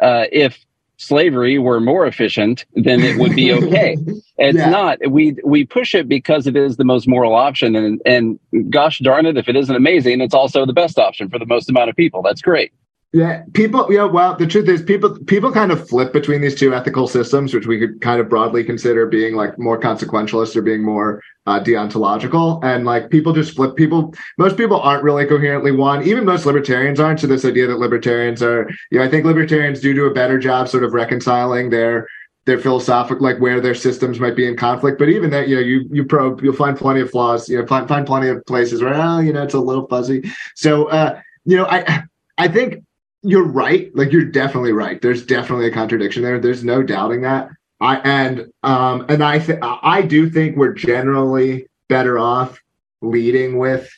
uh, 0.00 0.24
if 0.32 0.64
slavery 0.96 1.58
were 1.58 1.80
more 1.80 2.06
efficient, 2.06 2.64
then 2.74 3.00
it 3.00 3.18
would 3.18 3.34
be 3.34 3.52
okay. 3.52 3.96
it's 4.38 4.58
yeah. 4.58 4.70
not. 4.70 4.98
We 5.10 5.36
we 5.44 5.66
push 5.66 5.94
it 5.94 6.08
because 6.08 6.46
it 6.46 6.56
is 6.56 6.78
the 6.78 6.84
most 6.84 7.06
moral 7.06 7.34
option, 7.34 7.76
and 7.76 8.00
and 8.06 8.38
gosh 8.70 8.98
darn 9.00 9.26
it, 9.26 9.36
if 9.36 9.46
it 9.46 9.56
isn't 9.56 9.76
amazing, 9.76 10.22
it's 10.22 10.34
also 10.34 10.64
the 10.64 10.72
best 10.72 10.98
option 10.98 11.28
for 11.28 11.38
the 11.38 11.46
most 11.46 11.68
amount 11.68 11.90
of 11.90 11.96
people. 11.96 12.22
That's 12.22 12.40
great. 12.40 12.72
Yeah, 13.12 13.42
people. 13.54 13.92
Yeah, 13.92 14.04
well, 14.04 14.36
the 14.36 14.46
truth 14.46 14.68
is, 14.68 14.82
people 14.82 15.18
people 15.24 15.50
kind 15.50 15.72
of 15.72 15.88
flip 15.88 16.12
between 16.12 16.40
these 16.40 16.54
two 16.54 16.72
ethical 16.72 17.08
systems, 17.08 17.52
which 17.52 17.66
we 17.66 17.76
could 17.76 18.00
kind 18.00 18.20
of 18.20 18.28
broadly 18.28 18.62
consider 18.62 19.04
being 19.06 19.34
like 19.34 19.58
more 19.58 19.80
consequentialist 19.80 20.54
or 20.54 20.62
being 20.62 20.84
more 20.84 21.20
uh, 21.46 21.58
deontological. 21.58 22.62
And 22.62 22.84
like 22.84 23.10
people 23.10 23.32
just 23.32 23.56
flip. 23.56 23.74
People, 23.74 24.14
most 24.38 24.56
people 24.56 24.80
aren't 24.80 25.02
really 25.02 25.26
coherently 25.26 25.72
one. 25.72 26.04
Even 26.06 26.24
most 26.24 26.46
libertarians 26.46 27.00
aren't. 27.00 27.18
So 27.18 27.26
this 27.26 27.44
idea 27.44 27.66
that 27.66 27.80
libertarians 27.80 28.44
are, 28.44 28.70
you 28.92 29.00
know, 29.00 29.04
I 29.04 29.08
think 29.08 29.24
libertarians 29.24 29.80
do 29.80 29.92
do 29.92 30.06
a 30.06 30.14
better 30.14 30.38
job 30.38 30.68
sort 30.68 30.84
of 30.84 30.92
reconciling 30.92 31.70
their 31.70 32.06
their 32.46 32.58
philosophic 32.58 33.20
like 33.20 33.38
where 33.40 33.60
their 33.60 33.74
systems 33.74 34.18
might 34.18 34.34
be 34.34 34.46
in 34.46 34.56
conflict 34.56 34.98
but 34.98 35.10
even 35.10 35.28
that 35.28 35.46
you 35.46 35.54
know 35.56 35.60
you 35.60 35.86
you 35.92 36.04
probe 36.04 36.42
you'll 36.42 36.54
find 36.54 36.76
plenty 36.76 37.00
of 37.00 37.10
flaws 37.10 37.50
you 37.50 37.58
know 37.58 37.66
find, 37.66 37.86
find 37.86 38.06
plenty 38.06 38.28
of 38.28 38.44
places 38.46 38.82
where 38.82 38.94
oh 38.94 39.18
you 39.20 39.30
know 39.30 39.42
it's 39.42 39.52
a 39.52 39.60
little 39.60 39.86
fuzzy 39.88 40.22
so 40.56 40.86
uh 40.86 41.20
you 41.44 41.54
know 41.54 41.66
i 41.66 42.02
i 42.38 42.48
think 42.48 42.82
you're 43.22 43.46
right. 43.46 43.94
Like 43.94 44.12
you're 44.12 44.24
definitely 44.24 44.72
right. 44.72 45.00
There's 45.00 45.24
definitely 45.24 45.66
a 45.66 45.72
contradiction 45.72 46.22
there. 46.22 46.38
There's 46.38 46.64
no 46.64 46.82
doubting 46.82 47.22
that. 47.22 47.50
I 47.80 47.96
and 47.98 48.52
um 48.62 49.06
and 49.08 49.22
I 49.22 49.38
th- 49.38 49.58
I 49.62 50.02
do 50.02 50.28
think 50.28 50.56
we're 50.56 50.74
generally 50.74 51.66
better 51.88 52.18
off 52.18 52.58
leading 53.00 53.58
with 53.58 53.90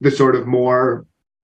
the 0.00 0.10
sort 0.10 0.36
of 0.36 0.46
more 0.46 1.04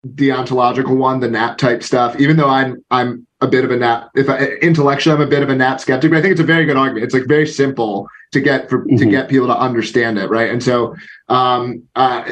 deontological 0.05 0.95
one, 0.95 1.19
the 1.19 1.29
NAP 1.29 1.57
type 1.57 1.83
stuff. 1.83 2.19
Even 2.19 2.37
though 2.37 2.49
I'm 2.49 2.83
I'm 2.89 3.26
a 3.39 3.47
bit 3.47 3.63
of 3.63 3.71
a 3.71 3.77
NAP, 3.77 4.09
if 4.15 4.29
I, 4.29 4.45
intellectually 4.61 5.15
I'm 5.15 5.21
a 5.21 5.27
bit 5.27 5.43
of 5.43 5.49
a 5.49 5.55
NAP 5.55 5.79
skeptic, 5.79 6.09
but 6.09 6.17
I 6.17 6.21
think 6.21 6.31
it's 6.31 6.41
a 6.41 6.45
very 6.45 6.65
good 6.65 6.77
argument. 6.77 7.03
It's 7.03 7.13
like 7.13 7.27
very 7.27 7.45
simple 7.45 8.07
to 8.31 8.41
get 8.41 8.67
for 8.67 8.79
mm-hmm. 8.79 8.97
to 8.97 9.05
get 9.05 9.29
people 9.29 9.47
to 9.47 9.57
understand 9.57 10.17
it, 10.17 10.29
right? 10.29 10.49
And 10.49 10.61
so 10.61 10.95
um, 11.29 11.83
uh, 11.95 12.23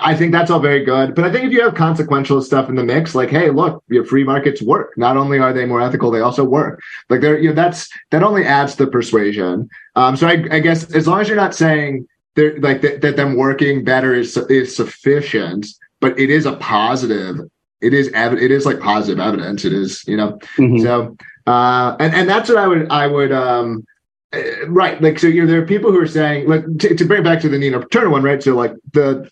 I 0.00 0.14
think 0.16 0.32
that's 0.32 0.50
all 0.50 0.58
very 0.58 0.84
good. 0.84 1.14
But 1.14 1.24
I 1.24 1.32
think 1.32 1.44
if 1.44 1.52
you 1.52 1.62
have 1.62 1.74
consequential 1.74 2.42
stuff 2.42 2.68
in 2.68 2.74
the 2.74 2.82
mix, 2.82 3.14
like, 3.14 3.30
hey, 3.30 3.50
look, 3.50 3.82
your 3.88 4.04
free 4.04 4.24
markets 4.24 4.60
work. 4.60 4.92
Not 4.96 5.16
only 5.16 5.38
are 5.38 5.52
they 5.52 5.66
more 5.66 5.80
ethical, 5.80 6.10
they 6.10 6.20
also 6.20 6.44
work. 6.44 6.80
Like 7.08 7.20
they're 7.20 7.38
you 7.38 7.50
know 7.50 7.54
that's 7.54 7.88
that 8.10 8.24
only 8.24 8.44
adds 8.44 8.74
to 8.76 8.86
persuasion. 8.88 9.68
Um, 9.94 10.16
so 10.16 10.26
I, 10.26 10.44
I 10.50 10.58
guess 10.58 10.92
as 10.94 11.06
long 11.06 11.20
as 11.20 11.28
you're 11.28 11.36
not 11.36 11.54
saying 11.54 12.08
they're 12.34 12.58
like 12.58 12.82
that, 12.82 13.02
that 13.02 13.16
them 13.16 13.36
working 13.36 13.84
better 13.84 14.14
is 14.14 14.36
is 14.36 14.74
sufficient 14.74 15.66
but 16.04 16.20
it 16.20 16.28
is 16.28 16.44
a 16.44 16.52
positive. 16.56 17.36
It 17.84 17.94
is 17.94 18.10
ev- 18.14 18.38
it 18.38 18.50
is 18.50 18.66
like 18.66 18.80
positive 18.80 19.20
evidence. 19.20 19.64
It 19.64 19.72
is 19.72 20.02
you 20.06 20.16
know. 20.16 20.38
Mm-hmm. 20.58 20.78
So 20.78 21.16
uh, 21.46 21.96
and 22.00 22.14
and 22.14 22.28
that's 22.28 22.48
what 22.48 22.58
I 22.58 22.66
would 22.66 22.90
I 22.90 23.06
would 23.06 23.32
um 23.32 23.84
uh, 24.32 24.66
right 24.68 25.00
like 25.02 25.18
so 25.18 25.26
you 25.26 25.42
know 25.42 25.46
there 25.46 25.62
are 25.62 25.66
people 25.66 25.92
who 25.92 26.00
are 26.00 26.06
saying 26.06 26.48
like 26.48 26.64
to, 26.78 26.94
to 26.94 27.04
bring 27.04 27.22
back 27.22 27.40
to 27.40 27.48
the 27.48 27.58
Nina 27.58 27.84
Turner 27.86 28.10
one 28.10 28.22
right 28.22 28.42
so 28.42 28.54
like 28.54 28.72
the 28.92 29.30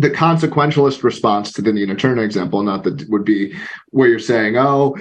the 0.00 0.10
consequentialist 0.10 1.02
response 1.02 1.52
to 1.52 1.60
the 1.62 1.72
Nina 1.72 1.94
Turner 1.94 2.22
example, 2.22 2.62
not 2.62 2.84
that 2.84 3.06
would 3.10 3.24
be 3.24 3.54
where 3.90 4.08
you're 4.08 4.18
saying, 4.18 4.56
oh, 4.56 4.96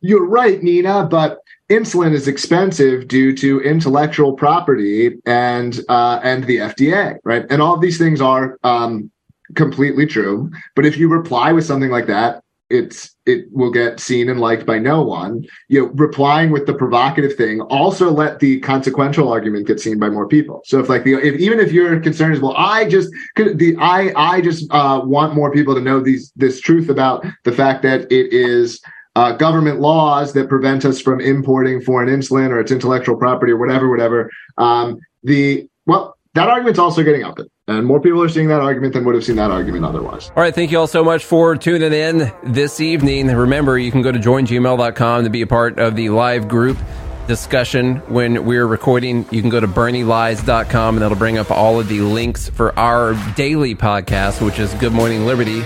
you're 0.00 0.26
right, 0.26 0.60
Nina, 0.60 1.04
but 1.04 1.38
insulin 1.68 2.12
is 2.12 2.26
expensive 2.26 3.06
due 3.06 3.32
to 3.36 3.60
intellectual 3.60 4.32
property 4.32 5.18
and 5.24 5.80
uh, 5.88 6.20
and 6.24 6.44
the 6.44 6.56
FDA, 6.56 7.18
right? 7.22 7.46
And 7.48 7.62
all 7.62 7.74
of 7.74 7.80
these 7.80 7.98
things 7.98 8.20
are 8.20 8.58
um, 8.64 9.10
completely 9.54 10.06
true. 10.06 10.50
But 10.76 10.86
if 10.86 10.96
you 10.96 11.08
reply 11.08 11.52
with 11.52 11.64
something 11.64 11.90
like 11.90 12.06
that, 12.06 12.42
it's 12.70 13.16
it 13.26 13.46
will 13.50 13.72
get 13.72 13.98
seen 13.98 14.28
and 14.28 14.40
liked 14.40 14.64
by 14.64 14.78
no 14.78 15.02
one. 15.02 15.44
You 15.68 15.80
know, 15.80 15.86
replying 15.94 16.50
with 16.50 16.66
the 16.66 16.74
provocative 16.74 17.34
thing 17.34 17.60
also 17.62 18.10
let 18.10 18.38
the 18.38 18.60
consequential 18.60 19.30
argument 19.30 19.66
get 19.66 19.80
seen 19.80 19.98
by 19.98 20.08
more 20.08 20.28
people. 20.28 20.62
So 20.64 20.78
if 20.78 20.88
like 20.88 21.02
the 21.02 21.14
if 21.14 21.34
even 21.40 21.58
if 21.58 21.72
your 21.72 21.98
concern 22.00 22.32
is 22.32 22.40
well, 22.40 22.54
I 22.56 22.88
just 22.88 23.10
the 23.36 23.76
I 23.80 24.12
I 24.16 24.40
just 24.40 24.72
uh, 24.72 25.02
want 25.04 25.34
more 25.34 25.50
people 25.50 25.74
to 25.74 25.80
know 25.80 26.00
these 26.00 26.32
this 26.36 26.60
truth 26.60 26.88
about 26.88 27.26
the 27.44 27.52
fact 27.52 27.82
that 27.82 28.02
it 28.02 28.32
is 28.32 28.80
uh, 29.16 29.32
government 29.32 29.80
laws 29.80 30.32
that 30.34 30.48
prevent 30.48 30.84
us 30.84 31.00
from 31.00 31.20
importing 31.20 31.80
foreign 31.80 32.08
insulin 32.08 32.50
or 32.50 32.60
its 32.60 32.70
intellectual 32.70 33.16
property 33.16 33.52
or 33.52 33.58
whatever, 33.58 33.90
whatever. 33.90 34.30
Um, 34.58 35.00
the 35.24 35.68
well, 35.86 36.16
that 36.34 36.48
argument's 36.48 36.78
also 36.78 37.02
getting 37.02 37.22
out 37.22 37.36
there. 37.36 37.46
And 37.66 37.86
more 37.86 38.00
people 38.00 38.22
are 38.22 38.28
seeing 38.28 38.48
that 38.48 38.60
argument 38.60 38.94
than 38.94 39.04
would 39.04 39.14
have 39.14 39.24
seen 39.24 39.36
that 39.36 39.50
argument 39.50 39.84
otherwise. 39.84 40.30
All 40.36 40.42
right. 40.42 40.54
Thank 40.54 40.70
you 40.70 40.78
all 40.78 40.86
so 40.86 41.04
much 41.04 41.24
for 41.24 41.56
tuning 41.56 41.92
in 41.92 42.32
this 42.42 42.80
evening. 42.80 43.26
Remember, 43.28 43.78
you 43.78 43.90
can 43.90 44.02
go 44.02 44.12
to 44.12 44.18
joingml.com 44.18 45.24
to 45.24 45.30
be 45.30 45.42
a 45.42 45.46
part 45.46 45.78
of 45.78 45.96
the 45.96 46.10
live 46.10 46.48
group 46.48 46.78
discussion 47.26 47.96
when 48.08 48.44
we're 48.44 48.66
recording. 48.66 49.24
You 49.30 49.40
can 49.40 49.50
go 49.50 49.60
to 49.60 49.68
bernielies.com 49.68 50.96
and 50.96 51.02
that'll 51.02 51.16
bring 51.18 51.38
up 51.38 51.50
all 51.50 51.78
of 51.78 51.88
the 51.88 52.00
links 52.00 52.48
for 52.48 52.76
our 52.78 53.14
daily 53.34 53.74
podcast, 53.74 54.44
which 54.44 54.58
is 54.58 54.72
Good 54.74 54.92
Morning 54.92 55.26
Liberty. 55.26 55.62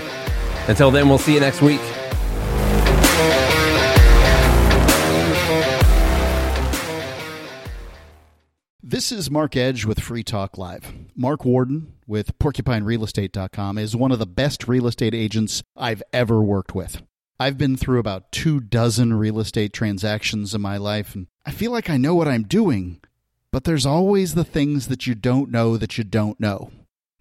Until 0.67 0.91
then, 0.91 1.09
we'll 1.09 1.17
see 1.17 1.33
you 1.33 1.39
next 1.39 1.61
week. 1.61 1.81
This 8.95 9.11
is 9.11 9.27
Mark 9.29 9.57
Edge 9.57 9.83
with 9.83 9.99
Free 9.99 10.23
Talk 10.23 10.57
Live. 10.57 10.93
Mark 11.17 11.43
Warden 11.43 11.95
with 12.07 12.39
PorcupineRealEstate.com 12.39 13.77
is 13.77 13.93
one 13.93 14.13
of 14.13 14.19
the 14.19 14.25
best 14.25 14.69
real 14.69 14.87
estate 14.87 15.13
agents 15.13 15.61
I've 15.75 16.01
ever 16.13 16.41
worked 16.41 16.73
with. 16.73 17.01
I've 17.37 17.57
been 17.57 17.75
through 17.75 17.99
about 17.99 18.31
two 18.31 18.61
dozen 18.61 19.15
real 19.15 19.41
estate 19.41 19.73
transactions 19.73 20.55
in 20.55 20.61
my 20.61 20.77
life, 20.77 21.13
and 21.13 21.27
I 21.45 21.51
feel 21.51 21.73
like 21.73 21.89
I 21.89 21.97
know 21.97 22.15
what 22.15 22.29
I'm 22.29 22.43
doing, 22.43 23.01
but 23.51 23.65
there's 23.65 23.85
always 23.85 24.33
the 24.33 24.45
things 24.45 24.87
that 24.87 25.05
you 25.05 25.13
don't 25.13 25.51
know 25.51 25.75
that 25.75 25.97
you 25.97 26.05
don't 26.05 26.39
know. 26.39 26.71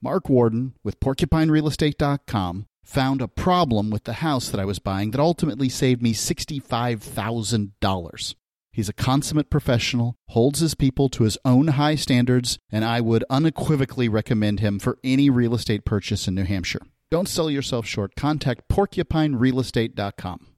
Mark 0.00 0.28
Warden 0.28 0.76
with 0.84 1.00
PorcupineRealEstate.com 1.00 2.66
found 2.84 3.20
a 3.20 3.26
problem 3.26 3.90
with 3.90 4.04
the 4.04 4.12
house 4.12 4.48
that 4.48 4.60
I 4.60 4.64
was 4.64 4.78
buying 4.78 5.10
that 5.10 5.18
ultimately 5.18 5.68
saved 5.68 6.02
me 6.02 6.14
$65,000. 6.14 8.34
He's 8.74 8.88
a 8.88 8.92
consummate 8.92 9.50
professional, 9.50 10.16
holds 10.30 10.58
his 10.58 10.74
people 10.74 11.08
to 11.10 11.22
his 11.22 11.38
own 11.44 11.68
high 11.68 11.94
standards, 11.94 12.58
and 12.72 12.84
I 12.84 13.00
would 13.00 13.24
unequivocally 13.30 14.08
recommend 14.08 14.58
him 14.58 14.80
for 14.80 14.98
any 15.04 15.30
real 15.30 15.54
estate 15.54 15.84
purchase 15.84 16.26
in 16.26 16.34
New 16.34 16.42
Hampshire. 16.42 16.82
Don't 17.08 17.28
sell 17.28 17.48
yourself 17.48 17.86
short. 17.86 18.16
Contact 18.16 18.68
porcupinerealestate.com. 18.68 20.53